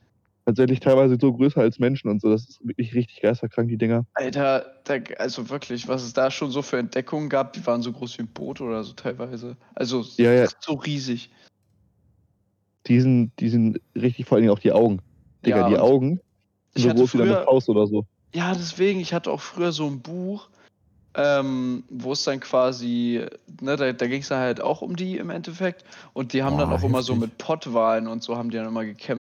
Tatsächlich 0.45 0.79
teilweise 0.79 1.17
so 1.19 1.33
größer 1.33 1.61
als 1.61 1.79
Menschen 1.79 2.09
und 2.09 2.21
so. 2.21 2.29
Das 2.29 2.47
ist 2.47 2.65
wirklich 2.65 2.93
richtig 2.93 3.21
geisterkrank, 3.21 3.69
die 3.69 3.77
Dinger. 3.77 4.05
Alter, 4.13 4.65
also 5.17 5.49
wirklich, 5.49 5.87
was 5.87 6.03
es 6.03 6.13
da 6.13 6.29
schon 6.31 6.51
so 6.51 6.61
für 6.61 6.77
Entdeckungen 6.77 7.29
gab, 7.29 7.53
die 7.53 7.65
waren 7.65 7.81
so 7.81 7.91
groß 7.91 8.17
wie 8.17 8.23
ein 8.23 8.27
Boot 8.27 8.61
oder 8.61 8.83
so 8.83 8.93
teilweise. 8.93 9.57
Also 9.73 10.05
Ja, 10.17 10.31
ja. 10.31 10.47
so 10.59 10.73
riesig. 10.73 11.31
Die 12.87 13.01
sind, 13.01 13.31
die 13.39 13.49
sind 13.49 13.81
richtig, 13.95 14.27
vor 14.27 14.35
allen 14.35 14.43
Dingen 14.43 14.53
auch 14.53 14.59
die 14.59 14.71
Augen. 14.71 14.99
Digga, 15.45 15.61
Ja, 15.61 15.69
die 15.69 15.79
Augen 15.79 16.21
so 16.75 16.89
groß 16.89 17.15
wie 17.15 17.21
eine 17.21 17.33
früher- 17.35 17.43
Faust 17.43 17.69
oder 17.69 17.87
so. 17.87 18.05
Ja, 18.33 18.53
deswegen, 18.53 18.99
ich 18.99 19.13
hatte 19.13 19.31
auch 19.31 19.41
früher 19.41 19.71
so 19.71 19.87
ein 19.87 20.01
Buch, 20.01 20.49
ähm, 21.17 21.85
wo 21.89 22.11
es 22.11 22.23
dann 22.25 22.41
quasi, 22.41 23.25
ne, 23.61 23.75
da, 23.77 23.93
da 23.93 24.07
ging 24.07 24.21
es 24.21 24.27
dann 24.27 24.39
halt 24.39 24.59
auch 24.61 24.81
um 24.81 24.95
die 24.97 25.17
im 25.17 25.29
Endeffekt. 25.29 25.85
Und 26.13 26.33
die 26.33 26.43
haben 26.43 26.57
dann 26.57 26.69
Boah, 26.69 26.75
auch 26.75 26.83
immer 26.83 27.01
so 27.01 27.13
heftig. 27.13 27.29
mit 27.29 27.37
Pottwahlen 27.37 28.07
und 28.07 28.21
so 28.23 28.35
haben 28.37 28.49
die 28.49 28.57
dann 28.57 28.67
immer 28.67 28.83
gekämpft. 28.85 29.21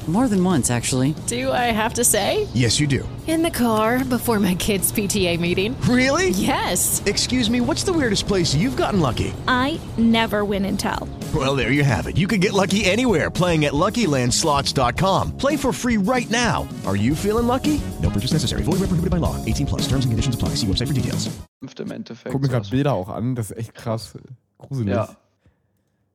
More 0.07 0.27
than 0.27 0.43
once, 0.43 0.71
actually. 0.71 1.13
Do 1.27 1.51
I 1.51 1.71
have 1.71 1.93
to 1.93 2.03
say? 2.03 2.47
Yes, 2.53 2.79
you 2.79 2.87
do. 2.87 3.07
In 3.27 3.43
the 3.43 3.51
car 3.51 4.03
before 4.03 4.39
my 4.39 4.55
kids' 4.55 4.91
PTA 4.91 5.39
meeting. 5.39 5.79
Really? 5.81 6.31
Yes. 6.31 7.01
Excuse 7.05 7.49
me, 7.49 7.61
what's 7.61 7.83
the 7.83 7.93
weirdest 7.93 8.27
place 8.27 8.55
you've 8.55 8.75
gotten 8.75 8.99
lucky? 8.99 9.31
I 9.47 9.79
never 9.97 10.43
win 10.43 10.65
and 10.65 10.77
tell. 10.79 11.07
Well, 11.33 11.55
there 11.55 11.71
you 11.71 11.83
have 11.83 12.07
it. 12.07 12.17
You 12.17 12.27
can 12.27 12.39
get 12.41 12.51
lucky 12.51 12.83
anywhere 12.83 13.29
playing 13.29 13.65
at 13.65 13.73
LuckyLandSlots.com. 13.73 15.37
Play 15.37 15.55
for 15.55 15.71
free 15.71 15.97
right 15.97 16.29
now. 16.29 16.67
Are 16.85 16.97
you 16.97 17.15
feeling 17.15 17.47
lucky? 17.47 17.79
No 18.01 18.09
purchase 18.09 18.33
necessary. 18.33 18.63
Void 18.63 18.81
where 18.81 18.89
prohibited 18.89 19.11
by 19.11 19.17
law. 19.17 19.37
18 19.45 19.67
plus. 19.67 19.81
Terms 19.83 20.03
and 20.03 20.11
conditions 20.11 20.35
apply. 20.35 20.55
See 20.55 20.67
website 20.67 20.87
for 20.87 20.93
details. 20.93 21.29
im 21.61 21.91
Endeffekt. 21.91 22.31
Guck 22.33 22.41
mir 22.41 22.49
gerade. 22.49 22.69
Bilder 22.69 22.93
auch 22.93 23.09
an, 23.09 23.35
das 23.35 23.51
ist 23.51 23.57
echt 23.57 23.75
krass. 23.75 24.17
Gruselig. 24.57 24.93
Ja. 24.93 25.09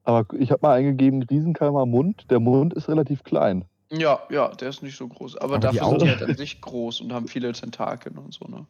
Aber 0.04 0.26
ich 0.38 0.50
habe 0.50 0.60
mal 0.62 0.74
eingegeben, 0.74 1.22
Riesenkalmar 1.22 1.86
Mund. 1.86 2.26
Der 2.30 2.40
Mund 2.40 2.74
ist 2.74 2.88
relativ 2.88 3.24
klein. 3.24 3.64
Ja, 3.90 4.20
ja, 4.30 4.48
der 4.48 4.68
ist 4.68 4.82
nicht 4.82 4.96
so 4.96 5.06
groß. 5.06 5.36
Aber, 5.36 5.54
Aber 5.54 5.58
dafür 5.58 5.90
sind 5.90 6.02
die 6.02 6.08
halt 6.08 6.22
an 6.22 6.36
sich 6.36 6.60
groß 6.60 7.00
und 7.02 7.12
haben 7.12 7.28
viele 7.28 7.52
Tentakeln 7.52 8.18
und 8.18 8.34
so, 8.34 8.46
ne? 8.46 8.66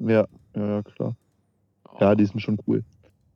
Ja, 0.00 0.26
ja, 0.54 0.66
ja, 0.66 0.82
klar. 0.82 1.14
Ja, 2.00 2.14
die 2.14 2.24
sind 2.24 2.40
schon 2.40 2.58
cool. 2.66 2.82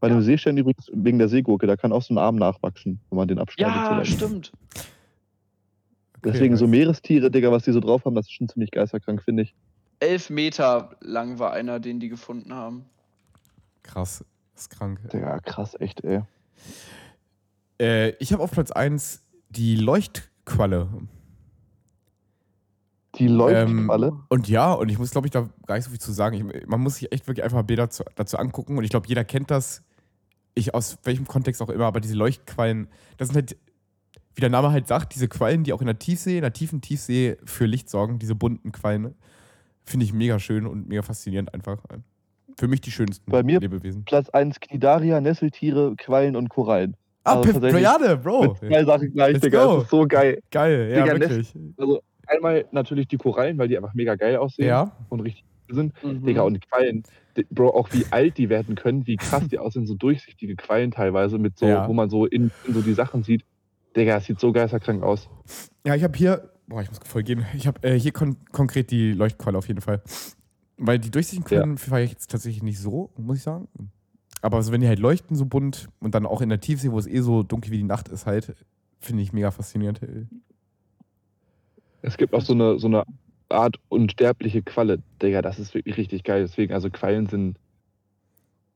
Bei 0.01 0.09
dem 0.09 0.23
Seestern 0.23 0.57
übrigens, 0.57 0.91
wegen 0.93 1.19
der 1.19 1.29
Seegurke, 1.29 1.67
da 1.67 1.77
kann 1.77 1.93
auch 1.93 2.03
so 2.03 2.15
ein 2.15 2.19
Arm 2.19 2.37
nachwachsen, 2.37 3.01
wenn 3.11 3.17
man 3.17 3.29
den 3.29 3.39
abschneidet. 3.39 3.75
Ja, 3.75 4.05
stimmt. 4.05 4.53
Deswegen 6.25 6.57
so 6.57 6.65
nice. 6.67 6.71
Meerestiere, 6.71 7.31
Digga, 7.31 7.51
was 7.51 7.65
die 7.65 7.73
so 7.73 7.81
drauf 7.81 8.05
haben, 8.05 8.15
das 8.15 8.27
ist 8.27 8.33
schon 8.33 8.49
ziemlich 8.49 8.71
geisterkrank, 8.71 9.23
finde 9.23 9.45
ich. 9.45 9.55
Elf 10.01 10.31
Meter 10.31 10.97
lang 11.01 11.39
war 11.39 11.53
einer, 11.53 11.81
den 11.81 12.01
die 12.01 12.09
gefunden 12.09 12.55
haben. 12.55 12.85
Krass. 13.83 14.25
Das 14.55 14.63
ist 14.63 14.71
krank. 14.71 15.01
Digga, 15.13 15.39
krass, 15.41 15.77
echt, 15.79 16.03
ey. 16.05 16.23
Äh, 17.81 18.11
ich 18.19 18.33
habe 18.33 18.43
auf 18.43 18.51
Platz 18.51 18.71
1 18.71 19.25
die 19.51 19.77
Leuchtqualle. 20.49 20.89
Die 23.17 23.29
Leuchtqualle? 23.29 24.07
Ähm, 24.09 24.23
und 24.29 24.49
ja, 24.49 24.73
und 24.73 24.89
ich 24.89 24.99
muss, 24.99 25.11
glaube 25.11 25.27
ich, 25.27 25.31
da 25.31 25.49
gar 25.67 25.77
nicht 25.77 25.85
so 25.85 25.91
viel 25.91 26.01
zu 26.01 26.13
sagen. 26.13 26.37
Ich, 26.37 26.67
man 26.67 26.81
muss 26.81 26.97
sich 26.97 27.13
echt 27.13 27.27
wirklich 27.27 27.45
einfach 27.45 27.63
Bilder 27.63 27.91
zu, 27.91 28.05
dazu 28.15 28.39
angucken. 28.39 28.79
Und 28.79 28.85
ich 28.85 28.91
glaube, 28.91 29.09
jeder 29.09 29.25
kennt 29.25 29.51
das. 29.51 29.83
Ich 30.55 30.75
aus 30.75 30.99
welchem 31.05 31.27
Kontext 31.27 31.63
auch 31.63 31.69
immer, 31.69 31.87
aber 31.87 32.01
diese 32.01 32.17
Leuchtquallen, 32.17 32.89
das 33.17 33.29
sind 33.29 33.37
halt, 33.37 33.57
wie 34.35 34.41
der 34.41 34.51
Name 34.51 34.73
halt 34.73 34.89
sagt, 34.89 35.15
diese 35.15 35.29
Quallen, 35.29 35.63
die 35.63 35.73
auch 35.73 35.81
in 35.81 35.87
der 35.87 35.99
Tiefsee, 35.99 36.37
in 36.37 36.43
der 36.43 36.53
tiefen 36.53 36.81
Tiefsee 36.81 37.37
für 37.45 37.67
Licht 37.67 37.89
sorgen, 37.89 38.19
diese 38.19 38.35
bunten 38.35 38.73
Quallen, 38.73 39.15
finde 39.85 40.05
ich 40.05 40.13
mega 40.13 40.41
schön 40.41 40.67
und 40.67 40.89
mega 40.89 41.03
faszinierend 41.03 41.55
einfach. 41.55 41.79
Für 42.59 42.67
mich 42.67 42.81
die 42.81 42.91
schönsten 42.91 43.31
Bei 43.31 43.45
mir 43.45 43.61
Lebewesen. 43.61 44.05
Platz 44.05 44.29
1 44.31 44.59
Knidaria, 44.59 45.21
Nesseltiere, 45.21 45.95
Quallen 45.97 46.35
und 46.35 46.49
Korallen. 46.49 46.97
Ah, 47.29 47.41
Also 47.41 47.61
Plejade, 47.61 48.17
Bro. 48.17 48.55
Zwei 48.57 48.85
Sachen 48.85 49.13
gleich, 49.13 49.33
Let's 49.35 49.45
Digga. 49.45 49.65
go. 49.65 49.75
Das 49.77 49.85
ist 49.85 49.91
so 49.91 50.07
geil. 50.07 50.41
Geil, 50.51 50.91
ja, 50.95 51.03
Digga, 51.05 51.21
wirklich. 51.21 51.55
Also 51.77 52.01
einmal 52.27 52.65
natürlich 52.73 53.09
die 53.09 53.17
Korallen, 53.17 53.57
weil 53.59 53.69
die 53.69 53.77
einfach 53.77 53.95
mega 53.95 54.15
geil 54.17 54.37
aussehen 54.37 54.69
Ja. 54.69 54.93
und 55.09 55.21
richtig 55.21 55.45
cool 55.69 55.75
sind. 55.75 55.93
Mhm. 56.05 56.25
Digga, 56.27 56.43
und 56.43 56.61
Quallen. 56.71 57.03
Bro, 57.51 57.69
auch 57.71 57.89
wie 57.93 58.05
alt 58.11 58.37
die 58.37 58.49
werden 58.49 58.75
können, 58.75 59.07
wie 59.07 59.17
krass 59.17 59.47
die 59.49 59.59
aussehen, 59.59 59.87
so 59.87 59.95
durchsichtige 59.95 60.57
Quallen 60.57 60.91
teilweise, 60.91 61.39
mit 61.39 61.57
so, 61.57 61.67
Ja. 61.67 61.87
wo 61.87 61.93
man 61.93 62.11
so 62.11 62.27
in, 62.27 62.51
in 62.67 62.75
so 62.75 62.81
die 62.83 62.95
Sachen 62.95 63.23
sieht. 63.23 63.45
Digga, 63.97 64.15
das 64.17 64.25
sieht 64.25 64.41
so 64.41 64.53
geisterkrank 64.53 65.03
aus. 65.05 65.29
Ja, 65.87 65.95
ich 65.95 66.03
habe 66.03 66.17
hier, 66.19 66.51
boah, 66.67 66.83
ich 66.83 66.89
muss 66.89 66.99
voll 67.05 67.23
gehen. 67.23 67.47
Ich 67.55 67.67
habe 67.69 67.81
äh, 67.87 67.99
hier 67.99 68.13
kon 68.13 68.37
konkret 68.51 68.91
die 68.91 69.13
Leuchtqualle 69.13 69.57
auf 69.57 69.69
jeden 69.69 69.81
Fall. 69.81 70.03
Weil 70.77 70.99
die 70.99 71.11
durchsichtigen 71.11 71.45
Quallen 71.45 71.79
feiere 71.79 72.05
ich 72.05 72.11
jetzt 72.11 72.31
tatsächlich 72.31 72.63
nicht 72.63 72.79
so, 72.81 73.11
muss 73.17 73.39
ich 73.39 73.43
sagen. 73.45 73.69
Aber 74.41 74.63
so, 74.63 74.73
wenn 74.73 74.81
die 74.81 74.89
halt 74.89 74.99
leuchten 74.99 75.37
so 75.37 75.47
bunt 75.47 75.89
und 76.01 76.15
dann 76.15 76.27
auch 76.27 76.41
in 76.41 76.49
der 76.49 76.61
Tiefsee, 76.61 76.93
wo 76.93 76.99
es 76.99 77.07
eh 77.07 77.21
so 77.21 77.43
dunkel 77.43 77.73
wie 77.73 77.79
die 77.79 77.85
Nacht 77.85 78.09
ist, 78.09 78.27
halt, 78.27 78.55
finde 79.01 79.23
ich 79.23 79.33
mega 79.33 79.51
faszinierend. 79.51 80.01
Es 82.03 82.17
gibt 82.17 82.35
auch 82.35 82.43
so 82.43 82.53
eine, 82.53 82.79
so 82.79 82.87
eine 82.87 83.05
Art 83.49 83.77
unsterbliche 83.89 84.63
Qualle. 84.63 85.03
Digga, 85.23 85.43
das 85.43 85.59
ist 85.59 85.75
wirklich 85.75 85.97
richtig 85.97 86.25
geil. 86.25 86.43
Deswegen, 86.43 86.73
also 86.73 86.91
Quallen 86.91 87.27
sind. 87.27 87.59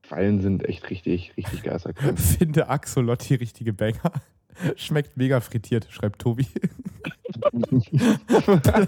Quallen 0.03 0.41
sind 0.41 0.65
echt 0.65 0.89
richtig, 0.89 1.37
richtig 1.37 1.63
geisterkrank. 1.63 2.19
Finde 2.39 2.67
Axolotti 2.67 3.35
richtige 3.35 3.71
Banger. 3.71 4.11
Schmeckt 4.75 5.15
mega 5.17 5.39
frittiert, 5.39 5.87
schreibt 5.89 6.19
Tobi. 6.19 6.45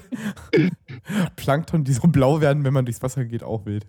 Plankton, 1.36 1.84
die 1.84 1.94
so 1.94 2.08
blau 2.08 2.42
werden, 2.42 2.64
wenn 2.64 2.74
man 2.74 2.86
durchs 2.86 3.02
Wasser 3.02 3.26
geht, 3.26 3.44
auch 3.44 3.66
wild. 3.66 3.86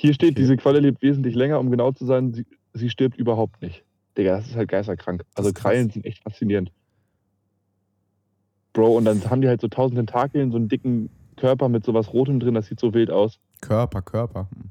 Hier 0.00 0.14
steht, 0.14 0.38
diese 0.38 0.56
Qualle 0.56 0.78
lebt 0.78 1.02
wesentlich 1.02 1.34
länger, 1.34 1.58
um 1.58 1.72
genau 1.72 1.90
zu 1.90 2.06
sein. 2.06 2.32
Sie, 2.32 2.46
sie 2.72 2.88
stirbt 2.88 3.16
überhaupt 3.16 3.60
nicht. 3.60 3.82
Digga, 4.16 4.36
das 4.36 4.46
ist 4.46 4.54
halt 4.54 4.68
geisterkrank. 4.68 5.24
Also 5.34 5.52
Krallen 5.52 5.90
sind 5.90 6.06
echt 6.06 6.22
faszinierend. 6.22 6.70
Bro, 8.74 8.96
und 8.96 9.06
dann 9.06 9.28
haben 9.28 9.40
die 9.40 9.48
halt 9.48 9.60
so 9.60 9.66
tausend 9.66 9.96
Tentakeln, 9.96 10.52
so 10.52 10.56
einen 10.56 10.68
dicken 10.68 11.10
Körper 11.36 11.68
mit 11.68 11.84
sowas 11.84 12.12
Rotem 12.12 12.38
drin, 12.38 12.54
das 12.54 12.68
sieht 12.68 12.78
so 12.78 12.94
wild 12.94 13.10
aus. 13.10 13.40
Körper, 13.60 14.00
Körper. 14.00 14.48
Hm. 14.54 14.70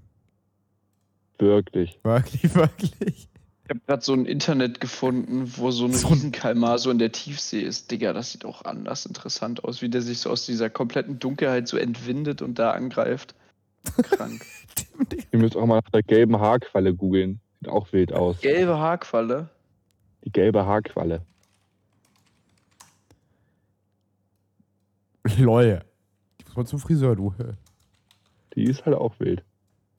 Wirklich. 1.40 2.00
Wirklich, 2.04 2.56
wirklich. 2.56 3.28
Ich 3.66 3.70
habe 3.70 3.82
gerade 3.86 4.02
so 4.02 4.14
ein 4.14 4.26
Internet 4.26 4.80
gefunden, 4.80 5.52
wo 5.58 5.72
so 5.72 5.84
ein 5.84 5.92
Riesenkalmar 5.92 6.78
so 6.80 6.90
in 6.90 7.00
der 7.00 7.12
Tiefsee 7.12 7.60
ist. 7.60 7.92
Digga, 7.92 8.14
das 8.14 8.32
sieht 8.32 8.46
auch 8.46 8.64
anders 8.64 9.06
interessant 9.06 9.66
aus, 9.66 9.82
wie 9.82 9.90
der 9.90 10.02
sich 10.02 10.20
so 10.20 10.30
aus 10.30 10.46
dieser 10.46 10.70
kompletten 10.70 11.20
Dunkelheit 11.20 11.68
so 11.68 11.76
entwindet 11.76 12.42
und 12.42 12.60
da 12.60 12.72
angreift. 12.72 13.36
Krank. 13.84 14.46
Ihr 15.32 15.40
müsst 15.40 15.56
auch 15.56 15.66
mal 15.66 15.82
nach 15.84 15.90
der 15.92 16.04
gelben 16.04 16.40
Haarqualle 16.40 16.94
googeln. 16.94 17.40
Sieht 17.60 17.70
auch 17.70 17.92
wild 17.94 18.14
aus. 18.14 18.40
Gelbe 18.42 18.78
Haarqualle. 18.78 19.50
Die 20.24 20.32
gelbe 20.32 20.66
Haarqualle. 20.66 21.22
Lol. 25.38 25.82
Ich 26.40 26.46
muss 26.48 26.56
mal 26.56 26.66
zum 26.66 26.80
Friseur, 26.80 27.16
du. 27.16 27.34
Die 28.56 28.64
ist 28.64 28.86
halt 28.86 28.96
auch 28.96 29.20
wild. 29.20 29.44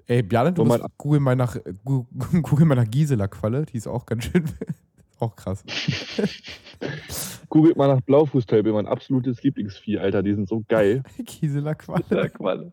Ey, 0.07 0.23
Bjarne, 0.23 0.53
du 0.53 0.65
musst 0.65 0.81
man- 0.81 0.91
google 0.97 1.21
mal 1.21 1.37
nach, 1.37 1.57
google 1.85 2.65
mal 2.67 2.75
nach 2.77 2.89
Gisela-Qualle. 2.91 3.67
Die 3.67 3.77
ist 3.77 3.87
auch 3.87 4.07
ganz 4.07 4.25
schön. 4.25 4.45
Auch 5.21 5.37
krass. 5.37 5.63
Googelt 7.49 7.77
mal 7.77 7.89
nach 7.89 8.01
Blaufußtölpel, 8.03 8.73
mein 8.73 8.87
absolutes 8.87 9.43
Lieblingsvieh, 9.43 9.99
Alter. 9.99 10.23
Die 10.23 10.35
sind 10.35 10.49
so 10.49 10.63
geil. 10.69 11.03
Gisela-Qualle. 11.19 12.31
Qualle. 12.31 12.71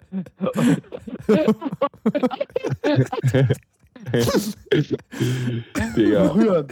Digga. 5.95 6.27
Berühren. 6.27 6.67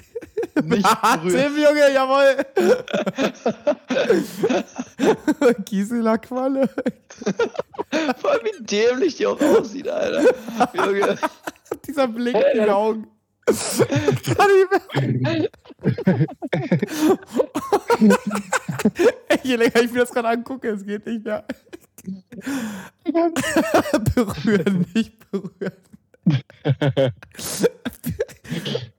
Nicht 0.66 1.02
berühren. 1.02 1.30
Tim, 1.30 1.58
Junge, 1.58 1.92
jawohl. 1.94 2.36
Gisela-Qualle. 5.66 6.70
Vor 8.18 8.32
allem, 8.32 8.42
wie 8.44 8.64
dämlich 8.64 9.16
die 9.16 9.26
auch 9.26 9.42
aussieht, 9.42 9.88
Alter. 9.88 10.24
Junge. 10.74 11.18
Dieser 11.88 12.08
Blick 12.08 12.36
in 12.36 12.60
den 12.60 12.70
Augen. 12.70 13.08
Ey, 19.28 19.40
je 19.44 19.56
länger 19.56 19.82
ich 19.82 19.92
mir 19.92 20.00
das 20.02 20.12
gerade 20.12 20.30
angucke, 20.30 20.70
es 20.70 20.86
geht 20.86 21.06
nicht 21.06 21.24
mehr. 21.26 21.44
berühren, 24.16 24.86
nicht 24.94 25.32
berühren. 25.32 25.74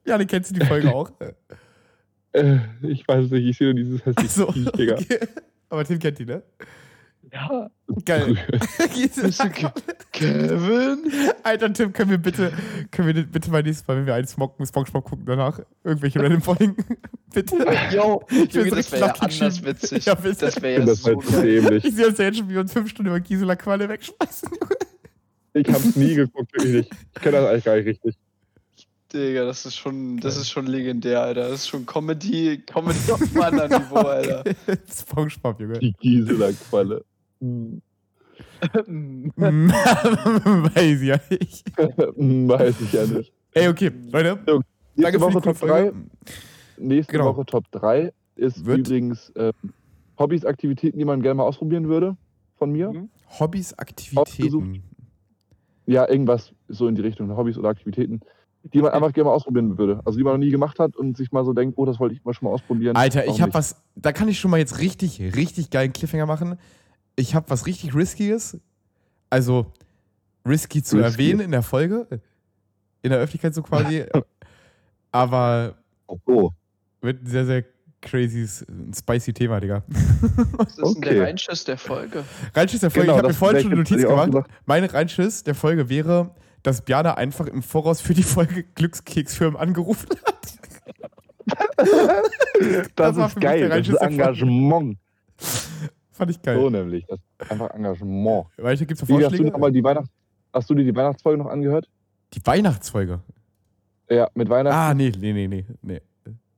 ja, 0.05 0.17
du 0.17 0.25
kennst 0.25 0.51
du 0.51 0.59
die 0.59 0.65
Folge 0.65 0.93
auch. 0.93 1.11
Äh, 2.33 2.57
ich 2.81 3.07
weiß 3.07 3.25
es 3.25 3.31
nicht, 3.31 3.45
ich 3.45 3.57
sehe 3.57 3.67
nur 3.67 3.75
dieses 3.75 4.05
hässliche 4.05 4.29
So, 4.29 4.51
Viech, 4.51 4.71
Digga. 4.71 4.95
okay. 4.95 5.19
Aber 5.69 5.85
Tim 5.85 5.99
kennt 5.99 6.19
die, 6.19 6.25
ne? 6.25 6.43
Ja. 7.31 7.69
Geil. 8.05 8.37
Kevin? 10.11 11.11
Alter, 11.43 11.73
Tim, 11.73 11.93
können 11.93 12.11
wir 12.11 12.17
bitte, 12.17 12.51
können 12.91 13.13
wir 13.13 13.23
bitte 13.25 13.51
mal 13.51 13.63
nächstes 13.63 13.87
Mal, 13.87 13.97
wenn 13.97 14.05
wir 14.05 14.13
einen 14.15 14.27
Smog, 14.27 14.55
Spongebob 14.65 15.05
gucken, 15.05 15.25
danach 15.25 15.59
irgendwelche 15.83 16.19
random 16.21 16.41
Folgen? 16.41 16.75
bitte. 17.33 17.57
Yo, 17.93 18.23
Ich 18.29 18.53
Junge, 18.53 18.71
das 18.71 18.91
wäre 18.91 19.07
ja 19.07 19.13
anders 19.13 19.63
witzig. 19.63 20.05
Ja, 20.05 20.15
bitte. 20.15 20.45
das 20.45 20.61
wäre 20.61 20.79
ja 20.79 20.85
das 20.85 21.01
so 21.01 21.21
halt 21.21 21.43
dämlich. 21.43 21.85
Ich 21.85 21.95
sehe 21.95 22.07
uns 22.07 22.17
ja 22.17 22.25
jetzt 22.25 22.37
schon, 22.37 22.49
wie 22.49 22.53
wir 22.53 22.61
uns 22.61 22.73
fünf 22.73 22.89
Stunden 22.89 23.09
über 23.09 23.19
Gisela 23.19 23.55
Qualle 23.55 23.89
wegschmeißen. 23.89 24.49
Ich 25.53 25.67
hab's 25.69 25.95
nie 25.95 26.15
geguckt, 26.15 26.53
wirklich 26.53 26.73
nicht. 26.73 26.91
Ich 27.15 27.21
kenne 27.21 27.37
das 27.37 27.49
eigentlich 27.49 27.63
gar 27.63 27.75
nicht 27.77 27.87
richtig. 27.87 28.15
Digga, 29.13 29.45
das 29.45 29.65
ist 29.65 29.77
schon, 29.77 30.19
das 30.19 30.35
ist 30.35 30.49
schon 30.49 30.65
legendär, 30.67 31.21
Alter. 31.21 31.49
Das 31.49 31.61
ist 31.61 31.67
schon 31.69 31.85
Comedy, 31.85 32.61
Comedy 32.65 32.99
auf 33.11 33.21
einem 33.21 33.41
anderen 33.41 33.71
Niveau, 33.83 33.95
Alter. 33.95 34.43
Spongebob, 34.91 35.59
Junge. 35.61 35.79
Die 35.79 35.93
Gisela-Qualle. 35.93 36.97
Mm, 36.97 37.14
Weiß 39.37 41.01
ja 41.03 41.17
nicht. 41.29 41.77
Weiß 41.77 42.81
ich 42.81 42.91
ja 42.93 43.05
nicht. 43.05 43.31
Ey, 43.53 43.67
okay, 43.69 43.91
Leute. 44.11 44.39
So, 44.45 44.61
Danke 44.97 45.19
nächste 45.19 45.19
für 45.19 45.19
die 45.19 45.21
Woche 45.21 45.41
Top 45.41 45.59
coole 45.59 45.71
3. 45.71 45.81
Folge. 45.83 45.95
Nächste 46.77 47.11
Genau. 47.13 47.25
Woche 47.35 47.45
Top 47.45 47.63
3 47.71 48.11
ist 48.35 48.65
Wird- 48.65 48.79
übrigens 48.79 49.31
ähm, 49.35 49.51
Hobbys, 50.19 50.45
Aktivitäten, 50.45 50.97
die 50.99 51.05
man 51.05 51.21
gerne 51.21 51.35
mal 51.35 51.43
ausprobieren 51.43 51.87
würde 51.87 52.17
von 52.57 52.71
mir. 52.71 52.91
Mhm. 52.91 53.09
Hobbys, 53.39 53.73
Aktivitäten. 53.77 54.83
Ja, 55.87 56.07
irgendwas 56.09 56.51
so 56.67 56.87
in 56.87 56.95
die 56.95 57.01
Richtung 57.01 57.35
Hobbys 57.35 57.57
oder 57.57 57.69
Aktivitäten, 57.69 58.21
die 58.73 58.81
man 58.81 58.91
einfach 58.91 59.13
gerne 59.13 59.29
mal 59.29 59.35
ausprobieren 59.35 59.77
würde. 59.77 60.01
Also 60.03 60.17
die 60.17 60.23
man 60.23 60.33
noch 60.33 60.39
nie 60.39 60.49
gemacht 60.51 60.79
hat 60.79 60.95
und 60.95 61.15
sich 61.15 61.31
mal 61.31 61.45
so 61.45 61.53
denkt, 61.53 61.77
oh, 61.77 61.85
das 61.85 61.99
wollte 61.99 62.15
ich 62.15 62.23
mal 62.25 62.33
schon 62.33 62.47
mal 62.47 62.53
ausprobieren. 62.53 62.95
Alter, 62.95 63.19
Warum 63.19 63.33
ich 63.35 63.41
hab 63.41 63.47
nicht? 63.49 63.55
was, 63.55 63.75
da 63.95 64.11
kann 64.11 64.27
ich 64.27 64.39
schon 64.39 64.51
mal 64.51 64.57
jetzt 64.57 64.79
richtig, 64.79 65.21
richtig 65.35 65.69
geilen 65.69 65.93
Cliffhanger 65.93 66.25
machen. 66.25 66.57
Ich 67.15 67.35
hab 67.35 67.49
was 67.49 67.65
richtig 67.65 67.95
Riskiges. 67.95 68.57
Also, 69.29 69.71
risky 70.45 70.83
zu 70.83 70.97
Risky. 70.97 71.11
erwähnen 71.11 71.39
in 71.41 71.51
der 71.51 71.63
Folge. 71.63 72.07
In 73.01 73.09
der 73.11 73.19
Öffentlichkeit 73.19 73.53
so 73.55 73.61
quasi. 73.63 74.05
Aber 75.11 75.75
Oh, 76.07 76.51
wird 77.01 77.23
ein 77.23 77.27
sehr, 77.27 77.45
sehr 77.45 77.63
crazy, 78.01 78.47
spicy 78.95 79.33
Thema, 79.33 79.59
Digga. 79.59 79.83
Was 79.87 80.69
ist 80.69 80.77
denn 80.77 80.83
Okay. 80.85 81.13
der 81.15 81.23
Reinschiss 81.23 81.63
der 81.63 81.77
Folge? 81.77 82.23
Reinschiss 82.53 82.81
der 82.81 82.91
Folge, 82.91 83.07
Genau, 83.07 83.13
ich 83.13 83.17
habe 83.17 83.27
mir 83.27 83.31
das 83.33 83.37
vorhin 83.37 83.61
schon 83.61 83.71
eine 83.71 83.81
Notiz 83.81 84.01
gemacht. 84.03 84.25
gesagt. 84.27 84.51
Mein 84.65 84.83
Reinschiss 84.83 85.43
der 85.43 85.55
Folge 85.55 85.89
wäre, 85.89 86.35
dass 86.61 86.81
Bjana 86.83 87.15
einfach 87.15 87.47
im 87.47 87.63
Voraus 87.63 88.01
für 88.01 88.13
die 88.13 88.23
Folge 88.23 88.63
Glückskeksfirmen 88.75 89.59
angerufen 89.59 90.09
hat. 90.25 90.59
das, 92.95 93.15
war 93.15 93.27
ist 93.27 93.33
für 93.33 93.39
mich 93.39 93.47
der 93.47 93.51
geil. 93.51 93.61
Das 93.61 93.71
Reinschiss 93.71 93.95
ist. 93.95 94.01
Engagement. 94.01 94.97
Fand 96.15 96.31
ich 96.31 96.41
geil. 96.41 96.57
So 96.59 96.69
nämlich. 96.69 97.05
Das 97.07 97.19
ist 97.39 97.51
einfach 97.51 97.69
Engagement. 97.71 98.47
Weiter 98.57 98.85
gibt's 98.85 99.01
noch 99.01 99.09
Wie, 99.09 99.13
hast, 99.15 99.23
du 99.23 99.29
Vorschläge? 99.29 99.51
noch 99.51 99.59
mal 99.59 99.71
die 99.71 99.83
Weihnachts 99.83 100.09
hast 100.53 100.69
du 100.69 100.73
dir 100.73 100.85
die 100.85 100.95
Weihnachtsfolge 100.95 101.37
noch 101.43 101.49
angehört? 101.49 101.89
Die 102.33 102.45
Weihnachtsfolge. 102.45 103.19
Ja, 104.09 104.29
mit 104.35 104.47
Weihnachten 104.49 104.77
Ah, 104.77 104.93
nee, 104.93 105.11
nee, 105.19 105.33
nee, 105.33 105.47
nee. 105.47 105.65
nee. 105.81 106.01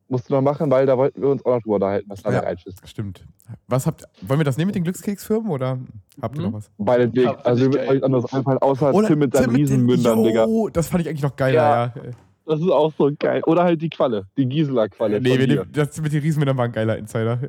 musst 0.10 0.30
du 0.30 0.34
noch 0.36 0.42
machen, 0.42 0.70
weil 0.70 0.86
da 0.86 0.98
wollten 0.98 1.22
wir 1.22 1.30
uns 1.30 1.44
auch 1.46 1.56
noch 1.56 1.62
drüber 1.62 1.76
unterhalten, 1.76 2.10
was 2.10 2.22
da 2.22 2.32
Ja. 2.32 2.40
Reiz 2.42 2.62
ist. 2.66 2.88
Stimmt. 2.88 3.26
Was 3.68 3.88
habt 3.88 4.04
Wollen 4.22 4.40
wir 4.40 4.44
das 4.44 4.58
nehmen 4.58 4.68
mit 4.68 4.76
den 4.76 4.84
Glückskeksfirmen 4.84 5.50
oder 5.52 5.80
habt 6.22 6.38
ihr 6.38 6.44
noch 6.44 6.54
was? 6.54 6.70
Beide. 6.78 7.10
Ja, 7.20 7.36
Also, 7.38 7.66
ich 7.66 7.74
wird 7.74 7.88
euch 7.90 8.04
anderes 8.04 8.32
einfallen, 8.34 8.60
außer 8.60 8.94
Oder 8.94 9.08
Tim 9.08 9.20
mit 9.20 9.36
seinen 9.36 9.56
Riesenmündern, 9.56 10.24
Digga. 10.24 10.46
Jo, 10.46 10.70
das 10.70 10.88
fand 10.88 11.02
ich 11.02 11.10
eigentlich 11.10 11.24
noch 11.24 11.36
geiler, 11.36 11.56
Ja. 11.56 11.94
ja. 11.96 12.12
Das 12.46 12.62
ist 12.62 12.70
auch 12.70 12.94
so 12.98 13.12
geil. 13.18 13.42
Oder 13.46 13.64
halt 13.64 13.82
die 13.82 13.90
Qualle, 13.90 14.26
die 14.38 14.46
Gisela-Qualle. 14.46 15.20
Nee, 15.20 15.32
von 15.32 15.40
wir 15.40 15.48
dir. 15.48 15.56
nehmen, 15.62 15.72
das 15.74 16.00
mit 16.02 16.14
den 16.14 16.22
Riesenmündern 16.22 16.56
war 16.58 16.66
ein 16.66 16.72
geiler 16.72 16.98
Insider. 16.98 17.40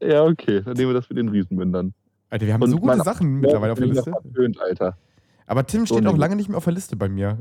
Ja, 0.00 0.24
okay. 0.24 0.62
Dann 0.64 0.74
nehmen 0.76 0.90
wir 0.90 0.94
das 0.94 1.08
mit 1.08 1.18
den 1.18 1.28
Riesenmündern. 1.28 1.92
Alter, 2.30 2.46
wir 2.46 2.54
haben 2.54 2.62
Und 2.62 2.70
so 2.70 2.78
gute 2.78 2.98
Sachen 2.98 3.40
mittlerweile 3.40 3.72
auf 3.72 3.78
der 3.78 3.88
Liste. 3.88 4.10
Verpönt, 4.10 4.60
Alter. 4.60 4.96
Aber 5.46 5.66
Tim 5.66 5.80
So 5.80 5.94
steht 5.94 6.04
noch 6.04 6.12
nämlich. 6.12 6.20
lange 6.20 6.36
nicht 6.36 6.48
mehr 6.48 6.58
auf 6.58 6.64
der 6.64 6.74
Liste 6.74 6.96
bei 6.96 7.08
mir. 7.08 7.38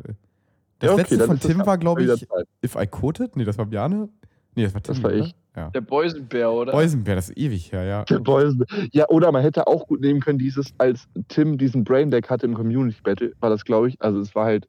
Das 0.80 0.88
Ja, 0.90 0.94
okay, 0.94 1.02
letzte 1.16 1.26
von 1.28 1.40
Tim 1.40 1.66
war, 1.66 1.78
glaube 1.78 2.04
ich. 2.04 2.28
If 2.64 2.76
I 2.76 2.88
Quoted? 2.88 3.36
Nee, 3.36 3.44
das 3.44 3.58
war 3.58 3.66
Bjane. 3.66 4.10
Nee, 4.56 4.64
das 4.64 4.74
war 4.74 4.82
Tim. 4.82 4.96
Das 4.96 5.04
war 5.04 5.14
ich. 5.14 5.36
Ja. 5.56 5.70
Der 5.72 5.82
Boysenbär, 5.82 6.52
oder? 6.52 6.72
Boysenbär, 6.72 7.16
das 7.16 7.30
ist 7.30 7.38
ewig 7.38 7.72
her, 7.72 7.84
ja. 7.84 8.04
Der 8.06 8.20
Boysen. 8.20 8.64
Ja, 8.92 9.08
oder 9.10 9.32
man 9.32 9.42
hätte 9.42 9.66
auch 9.68 9.88
gut 9.88 10.02
nehmen 10.02 10.20
können, 10.20 10.38
dieses, 10.38 10.74
als 10.78 11.08
Tim 11.30 11.58
diesen 11.58 11.84
Braindeck 11.84 12.30
hatte 12.30 12.46
im 12.46 12.54
Community 12.54 13.00
Battle, 13.02 13.34
war 13.40 13.50
das, 13.50 13.66
glaube 13.66 13.90
ich. 13.90 14.00
Also, 14.02 14.20
es 14.20 14.36
war 14.36 14.46
halt 14.46 14.68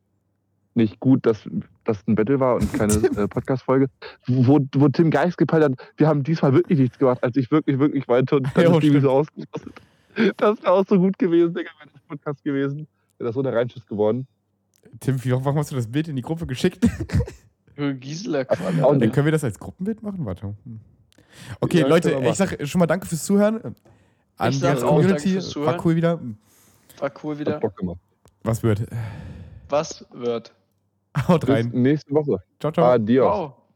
nicht 0.78 0.98
gut, 1.00 1.26
dass 1.26 1.48
das 1.84 2.06
ein 2.08 2.14
Battle 2.14 2.40
war 2.40 2.54
und 2.56 2.72
keine 2.72 2.94
äh, 3.16 3.28
Podcast-Folge, 3.28 3.88
wo, 4.26 4.58
wo 4.74 4.88
Tim 4.88 5.10
Geist 5.10 5.36
gepeilt 5.36 5.64
hat, 5.64 5.72
wir 5.96 6.08
haben 6.08 6.22
diesmal 6.22 6.54
wirklich 6.54 6.78
nichts 6.78 6.98
gemacht, 6.98 7.22
als 7.22 7.36
ich 7.36 7.50
wirklich, 7.50 7.78
wirklich 7.78 8.06
meinte 8.06 8.36
und 8.36 8.48
dann 8.54 8.64
Jo, 8.64 8.78
ist 8.78 8.82
die 8.82 9.00
so 9.00 9.10
ausgerastet. 9.10 9.74
Das 10.36 10.62
wäre 10.62 10.72
auch 10.72 10.84
so 10.88 10.98
gut 10.98 11.18
gewesen, 11.18 11.54
Digga, 11.54 11.70
wäre 11.78 11.90
das 11.92 12.02
Podcast 12.08 12.42
gewesen. 12.42 12.88
Wäre 13.18 13.28
das 13.28 13.34
so 13.34 13.42
der 13.42 13.52
Reinschiss 13.52 13.86
geworden. 13.86 14.26
Tim, 15.00 15.22
wie, 15.24 15.32
warum 15.32 15.56
hast 15.58 15.70
du 15.70 15.76
das 15.76 15.86
Bild 15.86 16.08
in 16.08 16.16
die 16.16 16.22
Gruppe 16.22 16.46
geschickt? 16.46 16.84
Gisela. 17.76 18.44
Dann 18.44 19.12
können 19.12 19.26
wir 19.26 19.32
das 19.32 19.44
als 19.44 19.58
Gruppenbild 19.58 20.02
machen? 20.02 20.24
Warte. 20.24 20.54
Hm. 20.64 20.80
Okay, 21.60 21.80
Ja, 21.80 21.86
Leute, 21.86 22.20
ich 22.24 22.34
sag 22.34 22.66
schon 22.66 22.80
mal 22.80 22.86
danke 22.86 23.06
fürs 23.06 23.24
Zuhören. 23.24 23.76
An 24.36 24.50
Ich 24.50 24.56
die 24.56 24.62
ganze 24.62 24.84
Community. 24.84 25.32
fürs 25.32 25.54
War 25.56 25.84
cool 25.84 25.94
wieder. 25.96 26.20
War 26.98 27.12
cool 27.22 27.38
wieder. 27.38 27.54
Hat 27.54 27.60
Bock 27.60 27.76
gemacht. 27.76 27.98
Was 28.42 28.62
wird? 28.62 28.86
Was 29.68 30.04
wird? 30.12 30.52
Haut 31.26 31.44
Bis 31.44 31.48
rein. 31.48 31.70
nächste 31.72 32.12
Woche. 32.14 32.38
Ciao, 32.60 32.72
ciao. 32.72 32.86
Adios. 32.86 33.38
Wow. 33.38 33.67